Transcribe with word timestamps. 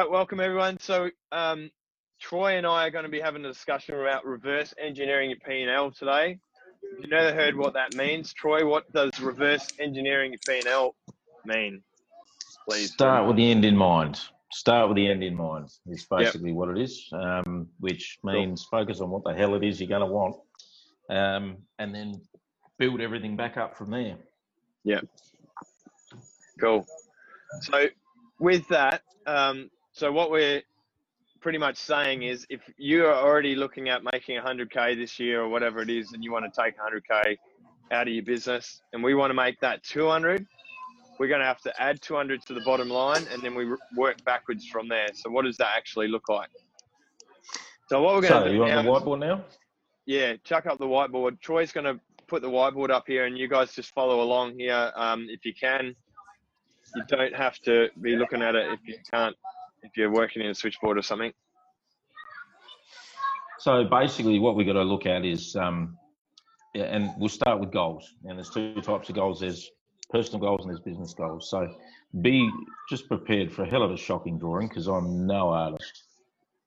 right, 0.00 0.10
welcome 0.10 0.40
everyone. 0.40 0.78
So, 0.80 1.08
um, 1.30 1.70
Troy 2.20 2.56
and 2.56 2.66
I 2.66 2.86
are 2.86 2.90
going 2.90 3.04
to 3.04 3.10
be 3.10 3.20
having 3.20 3.44
a 3.44 3.48
discussion 3.48 3.94
about 3.94 4.24
reverse 4.24 4.74
engineering 4.76 5.30
your 5.30 5.38
P&L 5.46 5.92
today. 5.92 6.38
If 6.82 7.00
you've 7.00 7.10
never 7.10 7.32
heard 7.32 7.56
what 7.56 7.74
that 7.74 7.94
means, 7.94 8.32
Troy, 8.32 8.66
what 8.66 8.92
does 8.92 9.20
reverse 9.20 9.68
engineering 9.78 10.32
your 10.32 10.60
P&L 10.60 10.96
mean? 11.44 11.80
Please. 12.68 12.92
Start 12.92 13.28
with 13.28 13.36
the 13.36 13.48
end 13.48 13.64
in 13.64 13.76
mind. 13.76 14.20
Start 14.52 14.88
with 14.88 14.96
the 14.96 15.08
end 15.08 15.22
in 15.22 15.36
mind. 15.36 15.68
Is 15.86 16.06
basically 16.10 16.50
yep. 16.50 16.56
what 16.56 16.70
it 16.70 16.78
is, 16.78 17.08
um, 17.12 17.68
which 17.78 18.18
means 18.24 18.66
cool. 18.68 18.80
focus 18.80 19.00
on 19.00 19.10
what 19.10 19.22
the 19.22 19.32
hell 19.32 19.54
it 19.54 19.62
is 19.62 19.80
you're 19.80 19.88
going 19.88 20.00
to 20.00 20.06
want, 20.06 20.34
um, 21.10 21.58
and 21.78 21.94
then 21.94 22.20
build 22.78 23.00
everything 23.00 23.36
back 23.36 23.56
up 23.56 23.76
from 23.76 23.92
there. 23.92 24.16
Yeah. 24.82 25.00
Cool. 26.58 26.84
So 27.62 27.86
with 28.40 28.66
that, 28.68 29.02
um, 29.26 29.70
so 29.94 30.10
what 30.10 30.30
we're 30.30 30.60
pretty 31.40 31.58
much 31.58 31.76
saying 31.76 32.24
is 32.24 32.44
if 32.50 32.60
you 32.76 33.06
are 33.06 33.14
already 33.14 33.54
looking 33.54 33.88
at 33.88 34.02
making 34.12 34.40
100k 34.40 34.96
this 34.96 35.20
year 35.20 35.40
or 35.42 35.48
whatever 35.48 35.80
it 35.80 35.88
is, 35.88 36.12
and 36.12 36.24
you 36.24 36.32
want 36.32 36.44
to 36.52 36.62
take 36.62 36.74
100k 36.76 37.36
out 37.92 38.08
of 38.08 38.12
your 38.12 38.24
business, 38.24 38.82
and 38.92 39.02
we 39.04 39.14
want 39.14 39.30
to 39.30 39.34
make 39.34 39.60
that 39.60 39.84
200, 39.84 40.44
we're 41.20 41.28
going 41.28 41.40
to 41.40 41.46
have 41.46 41.60
to 41.60 41.72
add 41.80 42.02
200 42.02 42.44
to 42.46 42.54
the 42.54 42.60
bottom 42.62 42.88
line, 42.88 43.24
and 43.32 43.40
then 43.40 43.54
we 43.54 43.72
work 43.96 44.22
backwards 44.24 44.66
from 44.66 44.88
there. 44.88 45.08
So 45.14 45.30
what 45.30 45.44
does 45.44 45.56
that 45.58 45.70
actually 45.76 46.08
look 46.08 46.28
like? 46.28 46.50
So 47.88 48.02
what 48.02 48.16
we're 48.16 48.22
going 48.22 48.32
so 48.32 48.44
to 48.44 48.48
do 48.48 48.54
you 48.54 48.60
want 48.62 48.72
the 48.72 48.90
whiteboard 48.90 49.20
now? 49.20 49.44
Yeah, 50.06 50.34
chuck 50.42 50.66
up 50.66 50.78
the 50.78 50.86
whiteboard. 50.86 51.40
Troy's 51.40 51.70
going 51.70 51.84
to 51.84 52.00
put 52.26 52.42
the 52.42 52.50
whiteboard 52.50 52.90
up 52.90 53.04
here, 53.06 53.26
and 53.26 53.38
you 53.38 53.46
guys 53.46 53.72
just 53.72 53.94
follow 53.94 54.22
along 54.22 54.58
here 54.58 54.90
um, 54.96 55.26
if 55.28 55.44
you 55.46 55.54
can 55.54 55.94
you 56.94 57.02
don't 57.08 57.34
have 57.34 57.58
to 57.60 57.88
be 58.00 58.16
looking 58.16 58.42
at 58.42 58.54
it 58.54 58.72
if 58.72 58.80
you 58.86 58.96
can't 59.10 59.36
if 59.84 59.96
you're 59.96 60.12
working 60.12 60.42
in 60.42 60.50
a 60.50 60.54
switchboard 60.54 60.98
or 60.98 61.02
something. 61.02 61.32
So 63.58 63.84
basically, 63.84 64.38
what 64.38 64.56
we've 64.56 64.66
got 64.66 64.74
to 64.74 64.82
look 64.82 65.06
at 65.06 65.24
is, 65.24 65.56
um, 65.56 65.96
and 66.74 67.10
we'll 67.16 67.28
start 67.28 67.60
with 67.60 67.70
goals. 67.70 68.14
And 68.24 68.36
there's 68.36 68.50
two 68.50 68.74
types 68.82 69.08
of 69.08 69.14
goals: 69.14 69.40
there's 69.40 69.70
personal 70.10 70.40
goals 70.40 70.60
and 70.62 70.70
there's 70.70 70.80
business 70.80 71.14
goals. 71.14 71.48
So 71.48 71.68
be 72.20 72.50
just 72.88 73.08
prepared 73.08 73.52
for 73.52 73.62
a 73.62 73.68
hell 73.68 73.82
of 73.82 73.90
a 73.90 73.96
shocking 73.96 74.38
drawing 74.38 74.68
because 74.68 74.86
I'm 74.86 75.26
no 75.26 75.48
artist. 75.50 76.04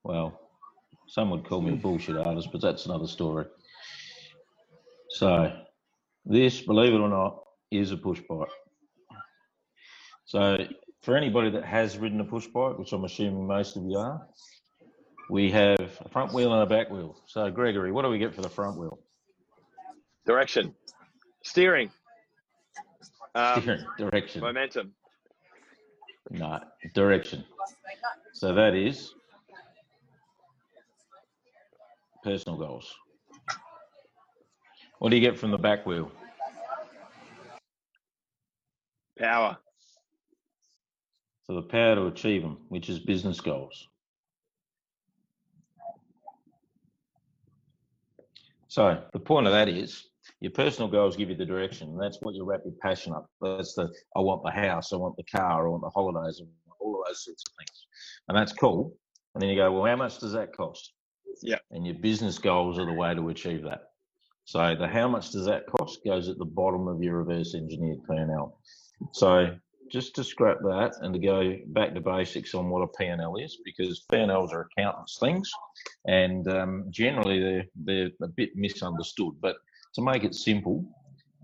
Well, 0.03 0.39
some 1.08 1.30
would 1.31 1.45
call 1.45 1.61
me 1.61 1.73
a 1.73 1.75
bullshit 1.78 2.17
artist, 2.17 2.50
but 2.52 2.61
that's 2.61 2.86
another 2.86 3.08
story. 3.08 3.45
So 5.09 5.53
this, 6.25 6.61
believe 6.61 6.94
it 6.94 7.00
or 7.00 7.09
not, 7.09 7.44
is 7.72 7.91
a 7.91 7.97
push 7.97 8.22
bike. 8.28 8.47
So 10.25 10.58
for 11.02 11.16
anybody 11.16 11.50
that 11.52 11.66
has 11.66 11.98
ridden 11.98 12.20
a 12.20 12.26
push 12.26 12.48
bike, 12.48 12.78
which 12.78 12.92
I'm 12.92 13.06
assuming 13.06 13.48
most 13.48 13.78
of 13.78 13.84
you 13.84 13.98
are, 13.98 14.28
we 15.30 15.52
have 15.52 15.80
a 15.80 16.09
front 16.09 16.34
wheel 16.34 16.53
and 16.53 16.64
a 16.64 16.66
back 16.66 16.90
wheel. 16.90 17.22
So 17.28 17.50
Gregory, 17.50 17.92
what 17.92 18.03
do 18.03 18.09
we 18.09 18.17
get 18.17 18.34
for 18.34 18.42
the 18.42 18.50
front 18.50 18.78
wheel? 18.78 19.00
Direction, 20.25 20.73
steering, 21.44 21.90
um, 23.36 23.62
steering, 23.62 23.86
direction, 23.98 24.42
momentum. 24.42 24.94
No, 26.30 26.59
direction. 26.94 27.45
So 28.34 28.53
that 28.53 28.75
is 28.75 29.14
personal 32.23 32.58
goals. 32.58 32.94
What 35.00 35.09
do 35.09 35.16
you 35.16 35.22
get 35.22 35.38
from 35.38 35.52
the 35.52 35.58
back 35.58 35.86
wheel? 35.86 36.12
Power. 39.18 39.58
So 41.48 41.56
the 41.56 41.62
power 41.62 41.95
to 41.95 42.08
achieve 42.08 42.42
them, 42.42 42.58
which 42.67 42.90
is 42.90 43.00
business 43.00 43.40
goals. 43.40 43.88
So 48.67 49.02
the 49.14 49.20
point 49.20 49.48
of 49.48 49.53
that 49.53 49.70
is 49.70 50.08
your 50.42 50.52
personal 50.52 50.90
goals 50.90 51.16
give 51.16 51.30
you 51.30 51.36
the 51.36 51.46
direction. 51.46 51.97
That's 51.97 52.18
what 52.22 52.36
you 52.36 52.44
wrap 52.44 52.62
your 52.66 52.74
passion 52.81 53.13
up. 53.13 53.30
That's 53.41 53.74
the 53.75 53.90
I 54.16 54.19
want 54.19 54.44
the 54.44 54.52
house, 54.52 54.91
I 54.91 54.97
want 54.97 55.16
the 55.16 55.24
car, 55.24 55.66
I 55.66 55.69
want 55.69 55.84
the 55.84 55.90
holidays, 55.90 56.41
all 56.80 57.00
of 57.00 57.07
those 57.07 57.24
sorts 57.24 57.44
of 57.47 57.53
things. 57.57 57.86
And 58.28 58.38
that's 58.38 58.52
cool. 58.52 58.94
And 59.34 59.41
then 59.41 59.50
you 59.50 59.56
go, 59.56 59.72
well, 59.72 59.86
how 59.86 59.96
much 59.96 60.19
does 60.19 60.34
that 60.34 60.56
cost? 60.56 60.94
Yeah. 61.41 61.59
And 61.72 61.86
your 61.86 61.96
business 61.96 62.40
goals 62.40 62.78
are 62.78 62.86
the 62.86 62.94
way 62.94 63.16
to 63.16 63.30
achieve 63.30 63.63
that. 63.63 63.84
So 64.44 64.75
the 64.75 64.88
how 64.88 65.07
much 65.07 65.31
does 65.31 65.46
that 65.46 65.66
cost 65.68 66.00
goes 66.06 66.28
at 66.28 66.38
the 66.38 66.46
bottom 66.46 66.88
of 66.88 67.02
your 67.02 67.18
reverse 67.18 67.56
engineered 67.56 68.00
P&L. 68.09 68.59
So 69.13 69.56
just 69.92 70.16
to 70.16 70.24
scrap 70.24 70.58
that 70.62 70.94
and 71.02 71.14
to 71.14 71.20
go 71.20 71.56
back 71.68 71.94
to 71.94 72.02
basics 72.02 72.53
on 72.53 72.70
what 72.70 72.81
a 72.81 72.88
P&L 72.88 73.36
is, 73.38 73.59
because 73.66 74.06
P&Ls 74.12 74.53
are 74.53 74.68
accountants' 74.72 75.18
things, 75.20 75.50
and 76.06 76.48
um, 76.48 76.86
generally 76.90 77.40
they're 77.40 77.66
they're 77.75 78.12
a 78.22 78.28
bit 78.28 78.56
misunderstood. 78.56 79.34
But 79.42 79.58
to 79.96 80.02
make 80.02 80.24
it 80.24 80.36
simple, 80.36 80.86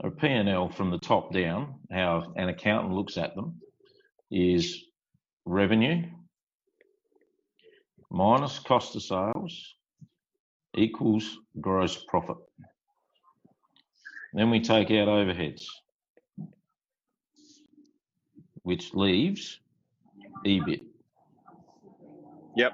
a 0.03 0.11
P&L 0.11 0.69
from 0.69 0.91
the 0.91 0.99
top 0.99 1.33
down, 1.33 1.75
how 1.91 2.33
an 2.35 2.49
accountant 2.49 2.93
looks 2.93 3.17
at 3.17 3.35
them, 3.35 3.59
is 4.31 4.83
revenue 5.45 6.03
minus 8.11 8.59
cost 8.59 8.95
of 8.95 9.03
sales 9.03 9.75
equals 10.77 11.37
gross 11.59 12.03
profit. 12.07 12.37
Then 14.33 14.49
we 14.49 14.59
take 14.59 14.89
out 14.91 15.07
overheads 15.07 15.63
which 18.63 18.93
leaves 18.93 19.59
EBIT. 20.45 20.81
Yep. 22.55 22.73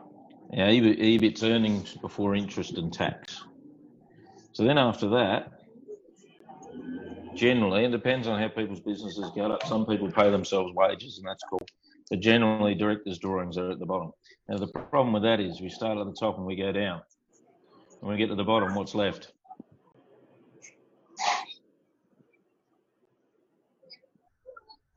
Now, 0.52 0.68
EBIT, 0.68 1.00
EBIT's 1.00 1.44
earnings 1.44 1.96
before 1.96 2.36
interest 2.36 2.78
and 2.78 2.92
tax. 2.92 3.44
So 4.54 4.64
then 4.64 4.78
after 4.78 5.08
that, 5.10 5.62
generally, 7.36 7.86
it 7.86 7.92
depends 7.92 8.28
on 8.28 8.40
how 8.40 8.48
people's 8.48 8.80
businesses 8.80 9.32
go 9.36 9.52
up. 9.52 9.66
Some 9.68 9.86
people 9.86 10.12
pay 10.12 10.30
themselves 10.30 10.74
wages, 10.76 11.18
and 11.18 11.28
that's 11.28 11.44
cool. 11.50 11.66
But 12.10 12.20
generally, 12.20 12.74
directors' 12.74 13.20
drawings 13.20 13.58
are 13.58 13.72
at 13.72 13.80
the 13.80 13.86
bottom. 13.86 14.12
Now, 14.48 14.58
the 14.58 14.68
problem 14.68 15.14
with 15.14 15.24
that 15.24 15.40
is 15.40 15.62
we 15.62 15.70
start 15.70 15.98
at 15.98 16.06
the 16.06 16.16
top 16.20 16.38
and 16.38 16.46
we 16.46 16.56
go 16.56 16.72
down. 16.72 17.02
When 18.00 18.12
we 18.12 18.18
get 18.18 18.28
to 18.28 18.36
the 18.36 18.44
bottom, 18.44 18.74
what's 18.74 18.96
left? 18.96 19.32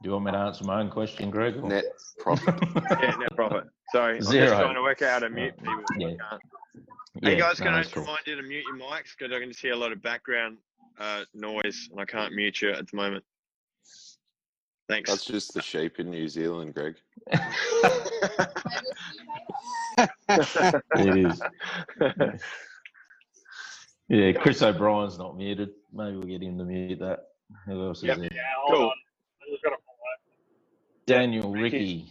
Do 0.03 0.09
you 0.09 0.13
want 0.15 0.25
me 0.25 0.33
to 0.33 0.39
answer 0.39 0.65
my 0.65 0.81
own 0.81 0.91
question, 0.91 1.31
Greg? 1.31 1.57
Or? 1.57 1.69
Net 1.69 1.85
profit. 2.19 2.55
yeah, 2.91 3.15
net 3.21 3.37
profit. 3.37 3.65
Sorry, 3.93 4.21
Zero. 4.21 4.43
I'm 4.43 4.49
just 4.49 4.61
trying 4.61 4.75
to 4.75 4.83
work 4.83 5.03
out 5.03 5.13
how 5.13 5.19
to 5.21 5.31
mute 5.31 5.57
people. 5.57 5.85
Yeah. 5.97 6.09
yeah. 6.09 6.39
Hey 7.23 7.37
guys, 7.37 7.59
can 7.59 7.67
no, 7.73 7.79
I 7.79 7.83
just 7.83 7.95
cool. 7.95 8.03
remind 8.03 8.27
you 8.27 8.35
to 8.35 8.43
mute 8.43 8.65
your 8.67 8.77
mics 8.79 9.17
because 9.17 9.33
I 9.33 9.39
can 9.39 9.49
just 9.49 9.61
hear 9.61 9.75
a 9.75 9.77
lot 9.77 9.93
of 9.93 10.03
background 10.03 10.57
uh, 10.99 11.25
noise 11.35 11.89
and 11.93 12.01
I 12.01 12.05
can't 12.05 12.35
mute 12.35 12.63
you 12.63 12.71
at 12.71 12.91
the 12.91 12.97
moment. 12.97 13.23
Thanks. 14.89 15.09
That's 15.09 15.25
just 15.25 15.55
the 15.55 15.63
sheep 15.63 16.01
in 16.01 16.11
New 16.11 16.27
Zealand, 16.27 16.75
Greg. 16.75 16.97
it 20.99 21.17
is. 21.17 21.43
Yeah, 24.09 24.33
Chris 24.33 24.61
O'Brien's 24.63 25.17
not 25.17 25.37
muted. 25.37 25.71
Maybe 25.93 26.17
we'll 26.17 26.27
get 26.27 26.43
him 26.43 26.59
to 26.59 26.65
mute 26.65 26.99
that. 26.99 27.21
Who 27.67 27.87
else 27.87 28.03
yep. 28.03 28.17
is 28.17 28.23
there? 28.23 28.31
Yeah, 28.33 28.43
cool. 28.69 28.93
Daniel, 31.13 31.53
Ricky. 31.53 32.07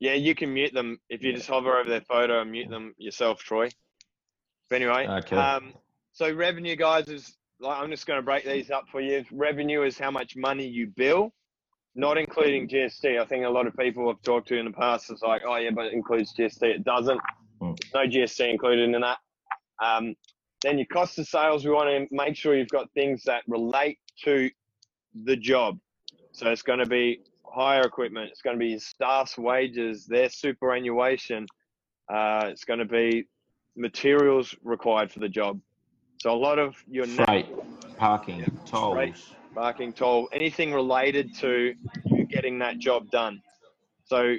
Yeah, 0.00 0.14
you 0.14 0.34
can 0.34 0.52
mute 0.52 0.74
them 0.74 0.98
if 1.08 1.22
you 1.22 1.30
yeah. 1.30 1.36
just 1.36 1.48
hover 1.48 1.76
over 1.78 1.88
their 1.88 2.00
photo 2.00 2.40
and 2.40 2.50
mute 2.50 2.68
them 2.68 2.94
yourself, 2.98 3.38
Troy. 3.38 3.68
But 4.68 4.76
anyway, 4.76 5.06
okay. 5.06 5.36
Um, 5.36 5.74
so 6.12 6.32
revenue, 6.34 6.76
guys, 6.76 7.08
is 7.08 7.36
like 7.60 7.78
I'm 7.80 7.90
just 7.90 8.06
going 8.06 8.18
to 8.18 8.22
break 8.22 8.44
these 8.44 8.70
up 8.70 8.84
for 8.90 9.00
you. 9.00 9.24
Revenue 9.30 9.82
is 9.82 9.98
how 9.98 10.10
much 10.10 10.36
money 10.36 10.66
you 10.66 10.88
bill, 10.88 11.32
not 11.94 12.18
including 12.18 12.68
GST. 12.68 13.20
I 13.20 13.24
think 13.26 13.44
a 13.44 13.48
lot 13.48 13.66
of 13.66 13.76
people 13.76 14.10
I've 14.10 14.20
talked 14.22 14.48
to 14.48 14.58
in 14.58 14.64
the 14.64 14.72
past 14.72 15.10
is 15.10 15.22
like, 15.22 15.42
oh 15.46 15.56
yeah, 15.56 15.70
but 15.70 15.86
it 15.86 15.92
includes 15.92 16.34
GST. 16.36 16.62
It 16.62 16.84
doesn't. 16.84 17.20
Mm. 17.60 17.78
No 17.94 18.00
GST 18.00 18.50
included 18.50 18.92
in 18.92 19.00
that. 19.00 19.18
Um, 19.82 20.14
then 20.62 20.78
your 20.78 20.86
cost 20.86 21.18
of 21.18 21.26
sales, 21.26 21.64
we 21.64 21.70
want 21.70 21.88
to 21.88 22.14
make 22.14 22.36
sure 22.36 22.56
you've 22.56 22.68
got 22.68 22.90
things 22.92 23.22
that 23.24 23.42
relate 23.46 23.98
to 24.24 24.50
the 25.24 25.36
job. 25.36 25.78
So 26.32 26.50
it's 26.50 26.62
going 26.62 26.78
to 26.78 26.86
be 26.86 27.20
hire 27.52 27.82
equipment. 27.82 28.30
It's 28.30 28.42
going 28.42 28.56
to 28.56 28.58
be 28.58 28.78
staff's 28.78 29.36
wages, 29.36 30.06
their 30.06 30.28
superannuation. 30.28 31.46
Uh, 32.12 32.46
it's 32.48 32.64
going 32.64 32.78
to 32.78 32.84
be 32.84 33.26
materials 33.76 34.54
required 34.62 35.10
for 35.12 35.20
the 35.20 35.28
job. 35.28 35.60
So 36.20 36.30
a 36.30 36.36
lot 36.36 36.58
of 36.58 36.76
your 36.88 37.06
freight, 37.06 37.46
parking, 37.96 38.40
yeah, 38.40 38.46
tolls, 38.64 38.94
freight, 38.94 39.16
parking, 39.54 39.92
toll, 39.92 40.28
anything 40.32 40.72
related 40.72 41.34
to 41.36 41.74
you 42.06 42.24
getting 42.26 42.58
that 42.60 42.78
job 42.78 43.10
done. 43.10 43.42
So 44.04 44.36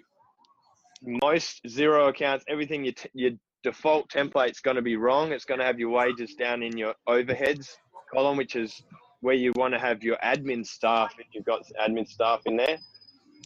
most 1.02 1.64
Xero 1.66 2.10
accounts, 2.10 2.46
everything 2.48 2.86
your, 2.86 2.94
t- 2.94 3.10
your 3.14 3.32
default 3.64 4.10
template's 4.10 4.60
going 4.60 4.76
to 4.76 4.82
be 4.82 4.96
wrong. 4.96 5.32
It's 5.32 5.46
going 5.46 5.60
to 5.60 5.66
have 5.66 5.80
your 5.80 5.90
wages 5.90 6.36
down 6.36 6.64
in 6.64 6.78
your 6.78 6.94
overheads 7.08 7.76
column, 8.14 8.38
which 8.38 8.56
is 8.56 8.84
where 9.22 9.36
you 9.36 9.52
want 9.56 9.74
to 9.74 9.80
have 9.80 10.04
your 10.04 10.18
admin 10.24 10.66
staff 10.66 11.14
if 11.18 11.28
you've 11.34 11.46
got 11.46 11.64
admin 11.82 12.08
staff 12.08 12.42
in 12.46 12.58
there. 12.58 12.78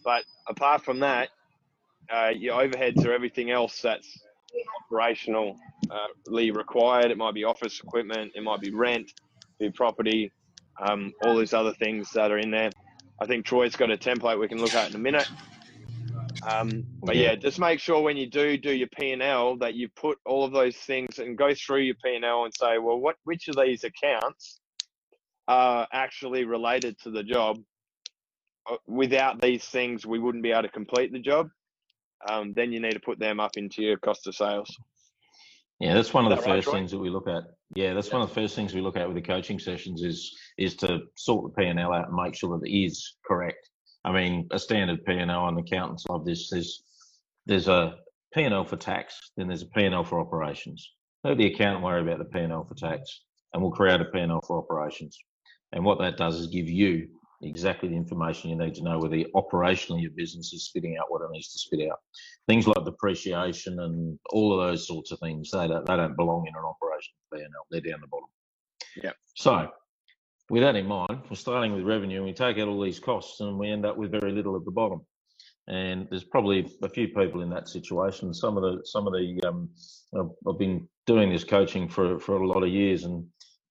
But 0.04 0.24
apart 0.48 0.84
from 0.84 1.00
that, 1.00 1.30
uh, 2.12 2.30
your 2.36 2.56
overheads 2.62 3.06
are 3.06 3.12
everything 3.14 3.52
else 3.52 3.82
that's 3.82 4.08
operationally 4.92 5.56
uh, 5.92 6.54
required. 6.54 7.12
It 7.12 7.18
might 7.18 7.34
be 7.34 7.44
office 7.44 7.80
equipment, 7.80 8.32
it 8.36 8.44
might 8.44 8.62
be 8.62 8.72
rent, 8.74 9.12
be 9.60 9.72
property, 9.72 10.32
um, 10.82 11.14
all 11.24 11.38
these 11.38 11.54
other 11.54 11.74
things 11.74 12.10
that 12.14 12.32
are 12.32 12.38
in 12.38 12.52
there. 12.52 12.72
I 13.22 13.26
think 13.26 13.46
Troy's 13.46 13.76
got 13.76 13.92
a 13.92 13.98
template 13.98 14.40
we 14.40 14.48
can 14.48 14.60
look 14.60 14.76
at 14.76 14.90
in 14.90 14.96
a 14.96 15.00
minute. 15.00 15.28
Um, 16.48 16.86
but 17.02 17.18
yeah, 17.18 17.36
just 17.36 17.60
make 17.60 17.80
sure 17.80 18.02
when 18.02 18.16
you 18.16 18.30
do 18.30 18.58
do 18.58 18.74
your 18.74 18.88
P 18.98 19.12
and 19.12 19.24
L 19.24 19.58
that 19.58 19.74
you 19.74 19.90
put 19.96 20.18
all 20.26 20.46
of 20.46 20.52
those 20.52 20.76
things 20.76 21.20
and 21.20 21.38
go 21.38 21.54
through 21.54 21.82
your 21.82 21.96
P 22.04 22.16
and 22.16 22.24
L 22.24 22.46
and 22.46 22.54
say, 22.54 22.78
well, 22.78 23.00
what 23.00 23.16
which 23.26 23.48
of 23.48 23.56
these 23.58 23.84
accounts 23.84 24.60
are 25.48 25.88
actually 25.92 26.46
related 26.46 26.98
to 27.00 27.12
the 27.12 27.24
job? 27.24 27.58
Uh, 28.70 28.78
without 28.88 29.42
these 29.42 29.64
things, 29.66 30.06
we 30.06 30.20
wouldn't 30.20 30.44
be 30.44 30.52
able 30.52 30.64
to 30.64 30.70
complete 30.70 31.12
the 31.12 31.20
job. 31.20 31.50
Um, 32.30 32.54
then 32.54 32.72
you 32.72 32.80
need 32.80 32.94
to 32.94 33.00
put 33.00 33.20
them 33.20 33.40
up 33.40 33.58
into 33.58 33.82
your 33.84 33.98
cost 33.98 34.28
of 34.28 34.36
sales. 34.36 34.76
Yeah, 35.80 35.94
that's 35.94 36.14
one 36.14 36.26
of 36.26 36.36
the 36.36 36.44
first 36.44 36.72
things 36.72 36.90
that 36.92 36.98
we 36.98 37.10
look 37.10 37.28
at. 37.28 37.44
Yeah, 37.76 37.94
that's 37.94 38.08
yeah. 38.08 38.14
one 38.14 38.22
of 38.24 38.30
the 38.30 38.36
first 38.36 38.56
things 38.56 38.74
we 38.74 38.82
look 38.82 38.98
at 38.98 39.08
with 39.08 39.16
the 39.16 39.22
coaching 39.22 39.60
sessions 39.60 40.02
is 40.02 40.36
is 40.58 40.76
to 40.78 41.02
sort 41.16 41.44
the 41.44 41.62
P 41.62 41.68
and 41.68 41.80
L 41.80 41.94
out 41.94 42.08
and 42.08 42.16
make 42.16 42.34
sure 42.34 42.58
that 42.58 42.68
it 42.68 42.76
is 42.76 43.16
correct. 43.26 43.70
I 44.04 44.12
mean, 44.12 44.48
a 44.52 44.58
standard 44.58 45.06
P 45.06 45.14
and 45.14 45.30
L 45.30 45.42
on 45.42 45.58
accountants 45.58 46.06
of 46.10 46.26
this 46.26 46.52
is 46.52 46.84
there's 47.46 47.68
a 47.68 47.98
P 48.34 48.44
and 48.44 48.54
L 48.54 48.66
for 48.66 48.78
tax, 48.78 49.20
then 49.38 49.48
there's 49.48 49.62
a 49.62 49.68
P 49.68 49.84
and 49.84 49.94
L 49.94 50.04
for 50.04 50.20
operations. 50.20 50.94
Let 51.24 51.38
the 51.38 51.54
accountant 51.54 51.84
worry 51.84 52.02
about 52.02 52.20
the 52.20 52.26
P 52.26 52.40
and 52.40 52.54
L 52.54 52.64
for 52.64 52.76
tax, 52.76 53.22
and 53.54 53.62
we'll 53.62 53.72
create 53.72 54.02
a 54.02 54.06
P 54.06 54.20
and 54.20 54.32
L 54.32 54.42
for 54.48 54.58
operations. 54.58 55.18
And 55.74 55.84
what 55.84 56.00
that 56.00 56.18
does 56.18 56.40
is 56.40 56.48
give 56.48 56.68
you 56.68 57.08
exactly 57.42 57.90
the 57.90 57.96
information 57.96 58.50
you 58.50 58.58
need 58.58 58.76
to 58.76 58.84
know 58.84 58.98
whether 58.98 59.18
operationally 59.36 60.02
your 60.02 60.12
business 60.12 60.54
is 60.54 60.66
spitting 60.66 60.98
out 60.98 61.06
what 61.10 61.22
it 61.22 61.30
needs 61.32 61.52
to 61.54 61.60
spit 61.60 61.90
out. 61.90 62.00
Things 62.48 62.68
like 62.68 62.84
depreciation 62.84 63.80
and 63.80 64.18
all 64.32 64.60
of 64.60 64.68
those 64.68 64.88
sorts 64.88 65.12
of 65.12 65.20
things, 65.20 65.52
they 65.52 65.68
don't, 65.68 65.86
they 65.86 65.96
don't 65.96 66.16
belong 66.16 66.46
in 66.48 66.56
an 66.56 66.64
operation 66.64 67.14
P&L. 67.34 67.48
They're 67.70 67.82
down 67.82 68.02
the 68.02 68.08
bottom. 68.08 68.30
Yeah. 69.04 69.12
So 69.36 69.70
with 70.50 70.64
that 70.64 70.76
in 70.76 70.88
mind, 70.88 71.22
we're 71.30 71.36
starting 71.36 71.74
with 71.74 71.84
revenue 71.84 72.18
and 72.18 72.26
we 72.26 72.34
take 72.34 72.58
out 72.58 72.68
all 72.68 72.82
these 72.82 73.00
costs 73.00 73.40
and 73.42 73.58
we 73.58 73.70
end 73.70 73.86
up 73.86 73.98
with 73.98 74.12
very 74.12 74.32
little 74.32 74.56
at 74.56 74.66
the 74.66 74.72
bottom. 74.72 75.02
And 75.68 76.08
there's 76.10 76.24
probably 76.24 76.72
a 76.82 76.90
few 76.90 77.10
people 77.10 77.42
in 77.42 77.50
that 77.50 77.68
situation. 77.68 78.34
Some 78.34 78.56
of 78.56 78.64
the, 78.64 78.82
some 78.86 79.06
of 79.06 79.14
the, 79.14 79.42
um, 79.46 79.70
I've 80.48 80.58
been 80.58 80.88
doing 81.06 81.30
this 81.30 81.44
coaching 81.44 81.90
for, 81.90 82.20
for 82.20 82.38
a 82.38 82.48
lot 82.48 82.64
of 82.64 82.70
years 82.70 83.04
and 83.04 83.26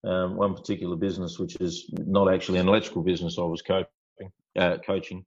um, 0.07 0.35
one 0.35 0.55
particular 0.55 0.95
business, 0.95 1.37
which 1.39 1.57
is 1.57 1.89
not 1.91 2.33
actually 2.33 2.59
an 2.59 2.67
electrical 2.67 3.03
business 3.03 3.37
I 3.37 3.43
was 3.43 3.61
coaching, 3.61 4.31
uh, 4.57 4.77
coaching. 4.85 5.25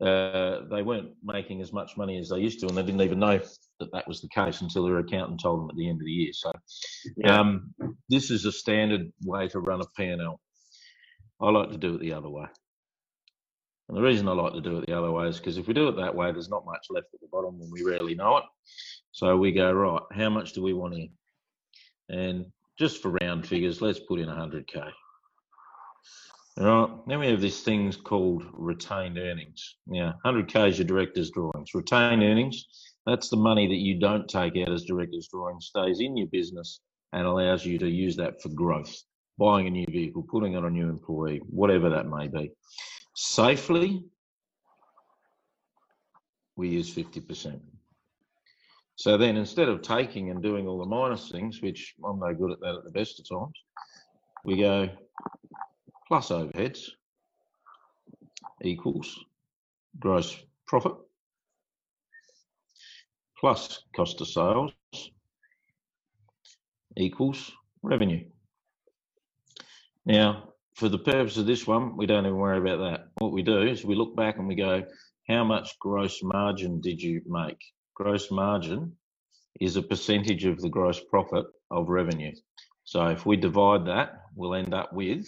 Uh, 0.00 0.62
they 0.70 0.82
weren't 0.82 1.10
making 1.22 1.60
as 1.60 1.72
much 1.72 1.96
money 1.96 2.18
as 2.18 2.28
they 2.28 2.38
used 2.38 2.60
to, 2.60 2.66
and 2.66 2.76
they 2.76 2.82
didn't 2.82 3.02
even 3.02 3.20
know 3.20 3.38
that 3.78 3.92
that 3.92 4.08
was 4.08 4.20
the 4.20 4.28
case 4.28 4.60
until 4.60 4.84
their 4.84 4.98
accountant 4.98 5.40
told 5.40 5.60
them 5.60 5.70
at 5.70 5.76
the 5.76 5.88
end 5.88 6.00
of 6.00 6.04
the 6.04 6.10
year. 6.10 6.32
So, 6.32 6.52
um, 7.24 7.74
this 8.08 8.30
is 8.30 8.44
a 8.44 8.52
standard 8.52 9.12
way 9.24 9.48
to 9.48 9.60
run 9.60 9.80
a 9.80 9.86
P&L. 9.96 10.40
I 11.40 11.50
like 11.50 11.70
to 11.70 11.78
do 11.78 11.94
it 11.94 12.00
the 12.00 12.14
other 12.14 12.28
way. 12.28 12.46
And 13.88 13.96
the 13.96 14.02
reason 14.02 14.28
I 14.28 14.32
like 14.32 14.54
to 14.54 14.60
do 14.60 14.78
it 14.78 14.86
the 14.86 14.96
other 14.96 15.10
way 15.10 15.28
is 15.28 15.38
because 15.38 15.58
if 15.58 15.68
we 15.68 15.74
do 15.74 15.88
it 15.88 15.96
that 15.96 16.14
way, 16.14 16.32
there's 16.32 16.48
not 16.48 16.64
much 16.64 16.86
left 16.90 17.08
at 17.14 17.20
the 17.20 17.28
bottom 17.30 17.60
and 17.60 17.70
we 17.70 17.82
rarely 17.82 18.14
know 18.14 18.38
it. 18.38 18.44
So 19.10 19.36
we 19.36 19.52
go, 19.52 19.70
right, 19.72 20.02
how 20.12 20.30
much 20.30 20.52
do 20.52 20.62
we 20.62 20.72
want 20.72 20.94
in? 20.94 21.10
And 22.08 22.46
just 22.78 23.02
for 23.02 23.16
round 23.22 23.46
figures, 23.46 23.80
let's 23.80 24.00
put 24.00 24.20
in 24.20 24.28
100k. 24.28 24.90
All 26.58 26.64
right, 26.64 26.90
then 27.06 27.20
we 27.20 27.28
have 27.28 27.40
these 27.40 27.62
things 27.62 27.96
called 27.96 28.44
retained 28.52 29.18
earnings. 29.18 29.76
Now, 29.86 30.14
100k 30.24 30.68
is 30.68 30.78
your 30.78 30.86
director's 30.86 31.30
drawings. 31.30 31.70
Retained 31.74 32.22
earnings, 32.22 32.66
that's 33.06 33.30
the 33.30 33.36
money 33.36 33.66
that 33.66 33.76
you 33.76 33.98
don't 33.98 34.28
take 34.28 34.56
out 34.58 34.72
as 34.72 34.84
director's 34.84 35.28
drawings, 35.28 35.66
stays 35.66 36.00
in 36.00 36.16
your 36.16 36.28
business 36.28 36.80
and 37.12 37.26
allows 37.26 37.64
you 37.64 37.78
to 37.78 37.88
use 37.88 38.16
that 38.16 38.42
for 38.42 38.50
growth, 38.50 38.94
buying 39.38 39.66
a 39.66 39.70
new 39.70 39.86
vehicle, 39.88 40.26
putting 40.30 40.56
on 40.56 40.64
a 40.64 40.70
new 40.70 40.88
employee, 40.88 41.40
whatever 41.48 41.88
that 41.90 42.06
may 42.06 42.28
be. 42.28 42.52
Safely, 43.14 44.04
we 46.56 46.68
use 46.68 46.94
50%. 46.94 47.60
So 48.96 49.16
then 49.16 49.36
instead 49.36 49.68
of 49.68 49.82
taking 49.82 50.30
and 50.30 50.42
doing 50.42 50.66
all 50.66 50.78
the 50.78 50.86
minus 50.86 51.30
things, 51.30 51.60
which 51.60 51.94
I'm 52.04 52.20
no 52.20 52.34
good 52.34 52.52
at 52.52 52.60
that 52.60 52.76
at 52.76 52.84
the 52.84 52.90
best 52.90 53.18
of 53.20 53.28
times, 53.28 53.54
we 54.44 54.58
go 54.58 54.88
plus 56.08 56.28
overheads 56.28 56.90
equals 58.62 59.18
gross 59.98 60.36
profit 60.66 60.92
plus 63.38 63.82
cost 63.96 64.20
of 64.20 64.28
sales 64.28 64.72
equals 66.96 67.50
revenue. 67.82 68.24
Now, 70.06 70.50
for 70.74 70.88
the 70.88 70.98
purpose 70.98 71.36
of 71.36 71.46
this 71.46 71.66
one, 71.66 71.96
we 71.96 72.06
don't 72.06 72.24
even 72.24 72.38
worry 72.38 72.58
about 72.58 72.78
that. 72.78 73.08
What 73.18 73.32
we 73.32 73.42
do 73.42 73.62
is 73.62 73.84
we 73.84 73.94
look 73.94 74.16
back 74.16 74.38
and 74.38 74.46
we 74.46 74.54
go, 74.54 74.84
how 75.28 75.44
much 75.44 75.78
gross 75.78 76.22
margin 76.22 76.80
did 76.80 77.00
you 77.00 77.20
make? 77.26 77.60
Gross 77.94 78.30
margin 78.30 78.92
is 79.60 79.76
a 79.76 79.82
percentage 79.82 80.44
of 80.44 80.60
the 80.60 80.68
gross 80.68 81.00
profit 81.10 81.46
of 81.70 81.88
revenue. 81.88 82.32
So 82.84 83.06
if 83.06 83.26
we 83.26 83.36
divide 83.36 83.86
that, 83.86 84.22
we'll 84.34 84.54
end 84.54 84.74
up 84.74 84.92
with, 84.92 85.26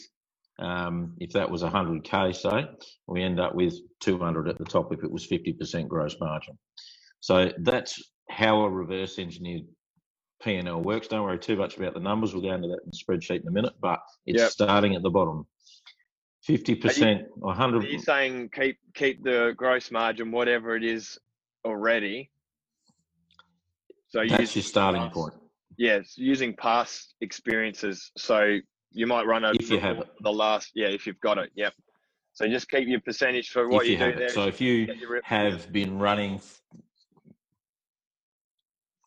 um, 0.59 1.15
if 1.21 1.33
that 1.33 1.51
was 1.51 1.63
100k, 1.63 2.35
say, 2.35 2.67
we 3.07 3.23
end 3.23 3.39
up 3.39 3.55
with 3.55 3.75
200 4.01 4.49
at 4.49 4.59
the 4.59 4.65
top 4.65 4.93
if 4.93 5.05
it 5.05 5.11
was 5.11 5.27
50% 5.27 5.89
gross 5.89 6.17
margin. 6.21 6.59
So 7.21 7.53
that's 7.59 8.03
how 8.29 8.63
a 8.63 8.71
reverse 8.71 9.19
engineered 9.19 9.67
P&L 10.43 10.83
works. 10.83 11.09
Don't 11.09 11.23
worry 11.23 11.39
too 11.39 11.57
much 11.57 11.77
about 11.77 11.95
the 11.95 12.01
numbers. 12.01 12.35
We'll 12.35 12.43
go 12.43 12.53
into 12.53 12.69
that 12.69 12.81
in 12.85 12.91
the 12.91 12.99
spreadsheet 12.99 13.43
in 13.43 13.49
a 13.49 13.53
minute, 13.53 13.75
but 13.81 14.01
it's 14.27 14.43
yep. 14.43 14.51
starting 14.51 14.95
at 14.95 15.03
the 15.03 15.11
bottom. 15.11 15.47
50% 16.49 17.25
or 17.41 17.49
100. 17.49 17.85
Are 17.85 17.87
you 17.87 17.99
saying 17.99 18.51
keep 18.51 18.79
keep 18.95 19.25
the 19.25 19.55
gross 19.57 19.91
margin, 19.91 20.31
whatever 20.31 20.77
it 20.77 20.85
is 20.85 21.19
already, 21.65 22.31
so 24.15 24.25
that's 24.29 24.55
your 24.55 24.63
starting 24.63 25.03
past, 25.03 25.15
point. 25.15 25.35
Yes, 25.77 26.15
using 26.17 26.55
past 26.55 27.17
experiences. 27.21 28.13
So 28.17 28.59
you 28.93 29.09
might 29.09 29.27
run 29.27 29.45
over 29.45 29.57
if 29.59 29.69
you 29.69 29.81
have 29.81 29.99
it. 29.99 30.09
the 30.21 30.33
last. 30.33 30.71
Yeah, 30.77 30.87
if 30.87 31.05
you've 31.05 31.19
got 31.19 31.37
it. 31.39 31.51
Yep. 31.57 31.73
So 32.33 32.47
just 32.47 32.71
keep 32.71 32.87
your 32.87 33.01
percentage 33.01 33.51
for 33.51 33.69
what 33.69 33.85
if 33.85 33.91
you, 33.91 33.99
you 33.99 34.13
do 34.13 34.19
there. 34.21 34.29
So 34.29 34.47
if 34.47 34.61
you 34.61 34.95
have 35.25 35.73
been 35.73 35.99
running, 35.99 36.41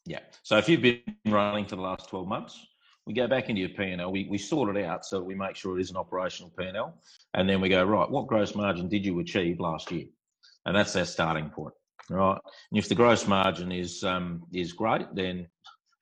yeah. 0.05 0.19
So 0.43 0.57
if 0.57 0.67
you've 0.67 0.81
been 0.81 1.01
running 1.25 1.65
for 1.65 1.77
the 1.77 1.83
last 1.83 2.09
twelve 2.09 2.27
months, 2.27 2.59
we 3.05 3.13
go 3.13 3.27
back 3.27 3.47
into 3.47 3.61
your 3.61 3.69
P&L. 3.69 4.11
We, 4.11 4.27
we 4.29 4.37
sort 4.37 4.75
it 4.75 4.83
out 4.83 5.05
so 5.05 5.21
we 5.21 5.35
make 5.35 5.55
sure 5.55 5.79
it 5.79 5.81
is 5.81 5.89
an 5.89 5.95
operational 5.95 6.51
P&L. 6.59 6.93
And 7.33 7.47
then 7.47 7.61
we 7.61 7.69
go, 7.69 7.85
right, 7.85 8.09
what 8.09 8.27
gross 8.27 8.55
margin 8.55 8.89
did 8.89 9.05
you 9.05 9.17
achieve 9.19 9.61
last 9.61 9.89
year? 9.89 10.07
And 10.65 10.75
that's 10.75 10.97
our 10.97 11.05
starting 11.05 11.49
point 11.49 11.73
right? 12.09 12.39
And 12.71 12.77
if 12.77 12.89
the 12.89 12.95
gross 12.95 13.27
margin 13.27 13.71
is 13.71 14.03
um, 14.03 14.43
is 14.53 14.73
great, 14.73 15.07
then 15.13 15.47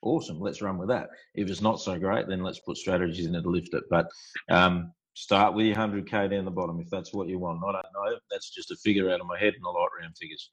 awesome, 0.01 0.39
let's 0.39 0.61
run 0.61 0.77
with 0.77 0.89
that. 0.89 1.09
If 1.33 1.49
it's 1.49 1.61
not 1.61 1.79
so 1.79 1.97
great, 1.97 2.27
then 2.27 2.43
let's 2.43 2.59
put 2.59 2.77
strategies 2.77 3.25
in 3.25 3.33
to 3.33 3.41
lift 3.41 3.73
it. 3.73 3.83
But 3.89 4.07
um, 4.49 4.93
start 5.15 5.53
with 5.55 5.65
your 5.65 5.75
100k 5.75 6.29
down 6.29 6.45
the 6.45 6.51
bottom 6.51 6.79
if 6.79 6.89
that's 6.89 7.13
what 7.13 7.27
you 7.27 7.39
want. 7.39 7.63
I 7.67 7.71
don't 7.71 7.85
know. 7.93 8.17
That's 8.31 8.49
just 8.49 8.71
a 8.71 8.75
figure 8.77 9.09
out 9.09 9.21
of 9.21 9.27
my 9.27 9.39
head 9.39 9.53
and 9.55 9.63
I 9.65 9.69
like 9.69 9.89
round 9.99 10.15
figures. 10.17 10.51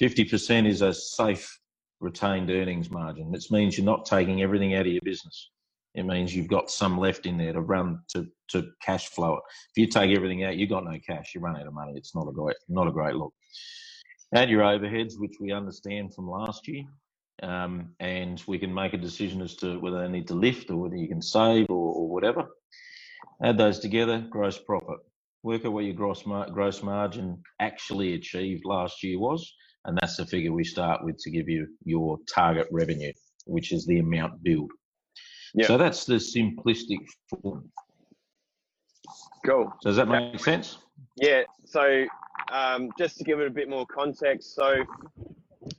50% 0.00 0.66
is 0.66 0.82
a 0.82 0.92
safe 0.92 1.58
retained 2.00 2.50
earnings 2.50 2.90
margin. 2.90 3.30
This 3.30 3.50
means 3.50 3.76
you're 3.76 3.84
not 3.84 4.06
taking 4.06 4.42
everything 4.42 4.74
out 4.74 4.86
of 4.86 4.92
your 4.92 5.02
business. 5.04 5.50
It 5.94 6.04
means 6.04 6.34
you've 6.34 6.48
got 6.48 6.70
some 6.70 6.98
left 6.98 7.26
in 7.26 7.36
there 7.36 7.52
to 7.52 7.60
run 7.60 8.00
to, 8.10 8.26
to 8.50 8.68
cash 8.80 9.08
flow 9.08 9.34
it. 9.34 9.42
If 9.74 9.76
you 9.76 9.86
take 9.86 10.16
everything 10.16 10.44
out, 10.44 10.56
you've 10.56 10.70
got 10.70 10.84
no 10.84 10.98
cash. 11.06 11.32
You 11.34 11.40
run 11.40 11.56
out 11.56 11.66
of 11.66 11.74
money. 11.74 11.94
It's 11.96 12.14
not 12.14 12.28
a 12.28 12.32
great 12.32 12.56
not 12.68 12.86
a 12.86 12.92
great 12.92 13.16
look. 13.16 13.34
Add 14.34 14.50
your 14.50 14.62
overheads, 14.62 15.18
which 15.18 15.36
we 15.40 15.52
understand 15.52 16.14
from 16.14 16.30
last 16.30 16.68
year, 16.68 16.84
um, 17.42 17.90
and 17.98 18.42
we 18.46 18.58
can 18.58 18.72
make 18.72 18.92
a 18.92 18.98
decision 18.98 19.42
as 19.42 19.56
to 19.56 19.78
whether 19.80 20.00
they 20.00 20.08
need 20.08 20.28
to 20.28 20.34
lift 20.34 20.70
or 20.70 20.76
whether 20.76 20.96
you 20.96 21.08
can 21.08 21.22
save 21.22 21.66
or, 21.68 21.94
or 21.94 22.08
whatever. 22.08 22.46
Add 23.42 23.58
those 23.58 23.80
together, 23.80 24.24
gross 24.30 24.58
profit. 24.58 24.98
Work 25.42 25.64
out 25.64 25.72
what 25.72 25.84
your 25.84 25.94
gross, 25.94 26.26
mar- 26.26 26.50
gross 26.50 26.82
margin 26.82 27.42
actually 27.58 28.14
achieved 28.14 28.64
last 28.64 29.02
year 29.02 29.18
was, 29.18 29.52
and 29.84 29.98
that's 30.00 30.16
the 30.16 30.26
figure 30.26 30.52
we 30.52 30.64
start 30.64 31.02
with 31.02 31.16
to 31.22 31.30
give 31.30 31.48
you 31.48 31.66
your 31.84 32.18
target 32.32 32.68
revenue, 32.70 33.12
which 33.46 33.72
is 33.72 33.86
the 33.86 33.98
amount 33.98 34.42
billed. 34.42 34.70
Yep. 35.54 35.66
So 35.66 35.78
that's 35.78 36.04
the 36.04 36.14
simplistic 36.14 36.98
form. 37.28 37.70
Cool. 39.44 39.72
Does 39.82 39.96
that 39.96 40.06
make 40.06 40.38
sense? 40.38 40.78
Yeah. 41.16 41.42
So 41.64 42.04
um, 42.50 42.90
just 42.98 43.16
to 43.18 43.24
give 43.24 43.40
it 43.40 43.46
a 43.46 43.50
bit 43.50 43.68
more 43.68 43.86
context, 43.86 44.54
so 44.54 44.84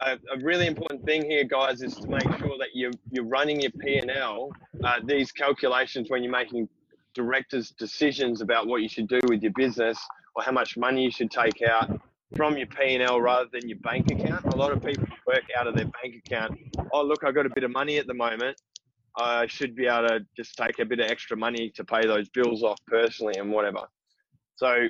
a, 0.01 0.17
a, 0.33 0.39
really 0.41 0.67
important 0.67 1.03
thing 1.05 1.29
here, 1.29 1.43
guys, 1.43 1.81
is 1.81 1.95
to 1.95 2.07
make 2.07 2.23
sure 2.39 2.57
that 2.57 2.69
you're 2.73 2.91
you're 3.11 3.25
running 3.25 3.61
your 3.61 3.71
P 3.71 3.97
and 3.97 4.09
L. 4.11 4.51
Uh, 4.83 4.99
these 5.03 5.31
calculations 5.31 6.09
when 6.09 6.23
you're 6.23 6.31
making 6.31 6.67
directors' 7.13 7.71
decisions 7.71 8.41
about 8.41 8.67
what 8.67 8.81
you 8.81 8.89
should 8.89 9.07
do 9.07 9.19
with 9.27 9.41
your 9.43 9.51
business 9.53 9.99
or 10.35 10.43
how 10.43 10.51
much 10.51 10.77
money 10.77 11.03
you 11.03 11.11
should 11.11 11.29
take 11.29 11.61
out 11.61 11.99
from 12.35 12.57
your 12.57 12.67
P 12.67 12.95
and 12.95 13.03
L 13.03 13.19
rather 13.19 13.49
than 13.51 13.67
your 13.67 13.79
bank 13.79 14.09
account. 14.11 14.45
A 14.45 14.55
lot 14.55 14.71
of 14.71 14.83
people 14.83 15.05
work 15.27 15.43
out 15.57 15.67
of 15.67 15.75
their 15.75 15.87
bank 16.01 16.15
account. 16.25 16.57
Oh, 16.93 17.03
look, 17.03 17.23
I've 17.23 17.35
got 17.35 17.45
a 17.45 17.51
bit 17.53 17.63
of 17.63 17.71
money 17.71 17.97
at 17.97 18.07
the 18.07 18.13
moment. 18.13 18.61
I 19.17 19.47
should 19.47 19.75
be 19.75 19.87
able 19.87 20.07
to 20.07 20.25
just 20.37 20.55
take 20.55 20.79
a 20.79 20.85
bit 20.85 20.99
of 20.99 21.11
extra 21.11 21.35
money 21.35 21.69
to 21.75 21.83
pay 21.83 22.07
those 22.07 22.29
bills 22.29 22.63
off 22.63 22.79
personally 22.87 23.33
and 23.37 23.51
whatever. 23.51 23.81
So 24.55 24.87